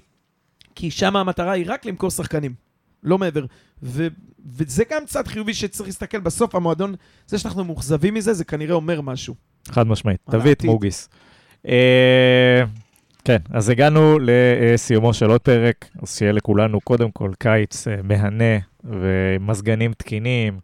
כי 0.75 0.91
שם 0.91 1.17
המטרה 1.17 1.53
היא 1.53 1.65
רק 1.69 1.87
למכור 1.87 2.11
שחקנים, 2.11 2.55
לא 3.03 3.19
מעבר. 3.19 3.45
ו, 3.83 4.09
וזה 4.47 4.85
גם 4.91 5.03
צד 5.07 5.27
חיובי 5.27 5.55
שצריך 5.55 5.89
להסתכל 5.89 6.21
בסוף, 6.21 6.55
המועדון, 6.55 6.95
זה 7.27 7.39
שאנחנו 7.39 7.65
מאוכזבים 7.65 8.15
מזה, 8.15 8.33
זה 8.33 8.45
כנראה 8.45 8.75
אומר 8.75 9.01
משהו. 9.01 9.35
חד 9.69 9.87
משמעית. 9.87 10.21
תביא 10.31 10.53
את. 10.53 10.65
מוגיס. 10.65 11.09
אה, 11.69 12.63
כן, 13.25 13.39
אז 13.51 13.69
הגענו 13.69 14.19
לסיומו 14.21 15.15
של 15.15 15.31
עוד 15.31 15.41
פרק, 15.41 15.89
אז 16.03 16.17
שיהיה 16.17 16.33
לכולנו 16.33 16.81
קודם 16.81 17.11
כל 17.11 17.31
קיץ 17.39 17.89
אה, 17.89 17.97
מהנה 18.03 18.59
ומזגנים 18.85 19.93
תקינים 19.93 20.59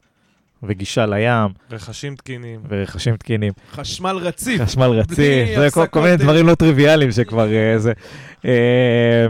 וגישה 0.63 1.07
לים 1.07 1.49
רכשים 1.71 2.17
תקינים. 2.17 2.61
ורכשים 2.69 3.17
תקינים, 3.17 3.53
חשמל 3.73 4.17
רציף. 4.17 4.63
חשמל 4.63 4.85
רציף, 4.87 5.59
זה 5.59 5.69
כל- 5.71 5.87
כל 5.87 6.01
מיני 6.01 6.13
אה. 6.13 6.17
דברים 6.17 6.47
לא 6.47 6.55
טריוויאליים 6.55 7.11
שכבר 7.13 7.53
אה, 7.53 7.79
זה. 7.79 7.93
אה, 8.45 9.27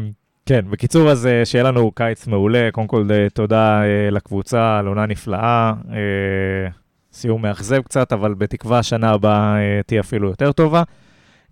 כן, 0.47 0.61
בקיצור, 0.71 1.11
אז 1.11 1.29
שיהיה 1.45 1.65
לנו 1.65 1.91
קיץ 1.95 2.27
מעולה. 2.27 2.69
קודם 2.73 2.87
כל, 2.87 3.05
תודה 3.35 3.81
לקבוצה 4.11 4.79
על 4.79 4.87
עונה 4.87 5.07
נפלאה. 5.07 5.73
אה, 5.93 5.97
סיום 7.13 7.43
מאכזב 7.43 7.83
קצת, 7.83 8.13
אבל 8.13 8.35
בתקווה 8.35 8.79
השנה 8.79 9.11
הבאה 9.11 9.57
אה, 9.59 9.81
תהיה 9.87 10.01
אפילו 10.01 10.29
יותר 10.29 10.53
טובה. 10.53 10.83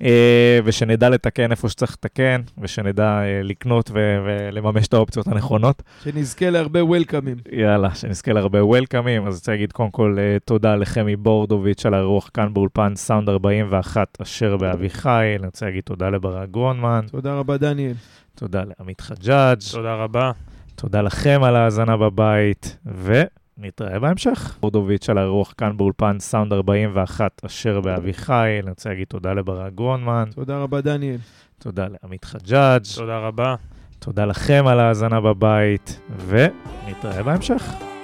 אה, 0.02 0.58
ושנדע 0.64 1.08
לתקן 1.08 1.50
איפה 1.50 1.68
שצריך 1.68 1.92
לתקן, 1.92 2.40
ושנדע 2.58 3.04
אה, 3.04 3.40
לקנות 3.42 3.90
ו- 3.94 4.18
ולממש 4.26 4.86
את 4.86 4.94
האופציות 4.94 5.26
הנכונות. 5.26 5.82
שנזכה 6.04 6.50
להרבה 6.50 6.84
וולקאמים. 6.84 7.36
יאללה, 7.52 7.94
שנזכה 7.94 8.32
להרבה 8.32 8.64
וולקאמים. 8.64 9.26
אז 9.26 9.34
רוצה 9.34 9.52
להגיד 9.52 9.72
קודם 9.72 9.90
כל 9.90 10.16
אה, 10.18 10.36
תודה 10.44 10.76
לחמי 10.76 11.16
בורדוביץ' 11.16 11.86
על 11.86 11.94
האירוח 11.94 12.30
כאן 12.34 12.54
באולפן 12.54 12.92
סאונד 12.96 13.28
41 13.28 14.18
אשר 14.22 14.56
באביחיל. 14.56 15.10
אני 15.38 15.46
רוצה 15.46 15.66
להגיד 15.66 15.82
תודה 15.82 16.10
לברק 16.10 16.48
גרונמן, 16.50 17.06
תודה 17.10 17.34
רבה, 17.34 17.56
דניאל. 17.56 17.94
תודה 18.34 18.62
לעמית 18.64 19.00
חג'אג', 19.00 19.58
תודה 19.72 19.94
רבה. 19.94 20.32
תודה 20.74 21.02
לכם 21.02 21.40
על 21.42 21.56
ההאזנה 21.56 21.96
בבית, 21.96 22.76
ונתראה 23.58 23.98
בהמשך. 23.98 24.58
בורדוביץ' 24.60 25.10
על 25.10 25.18
האירוח 25.18 25.54
כאן 25.58 25.76
באולפן 25.76 26.16
סאונד 26.20 26.52
41 26.52 27.40
אשר 27.46 27.80
באביחיל. 27.80 28.62
אני 28.62 28.70
רוצה 28.70 28.88
להגיד 28.88 29.06
תודה 29.06 29.32
לברק 29.32 29.72
גרונמן, 29.74 30.24
תודה 30.34 30.58
רבה, 30.58 30.80
דניאל. 30.80 31.16
תודה 31.58 31.86
לעמית 31.88 32.24
חג'אג', 32.24 32.82
תודה 32.96 33.18
רבה. 33.18 33.54
תודה 33.98 34.24
לכם 34.24 34.64
על 34.66 34.80
ההאזנה 34.80 35.20
בבית, 35.20 36.00
ונתראה 36.26 37.22
בהמשך. 37.22 37.97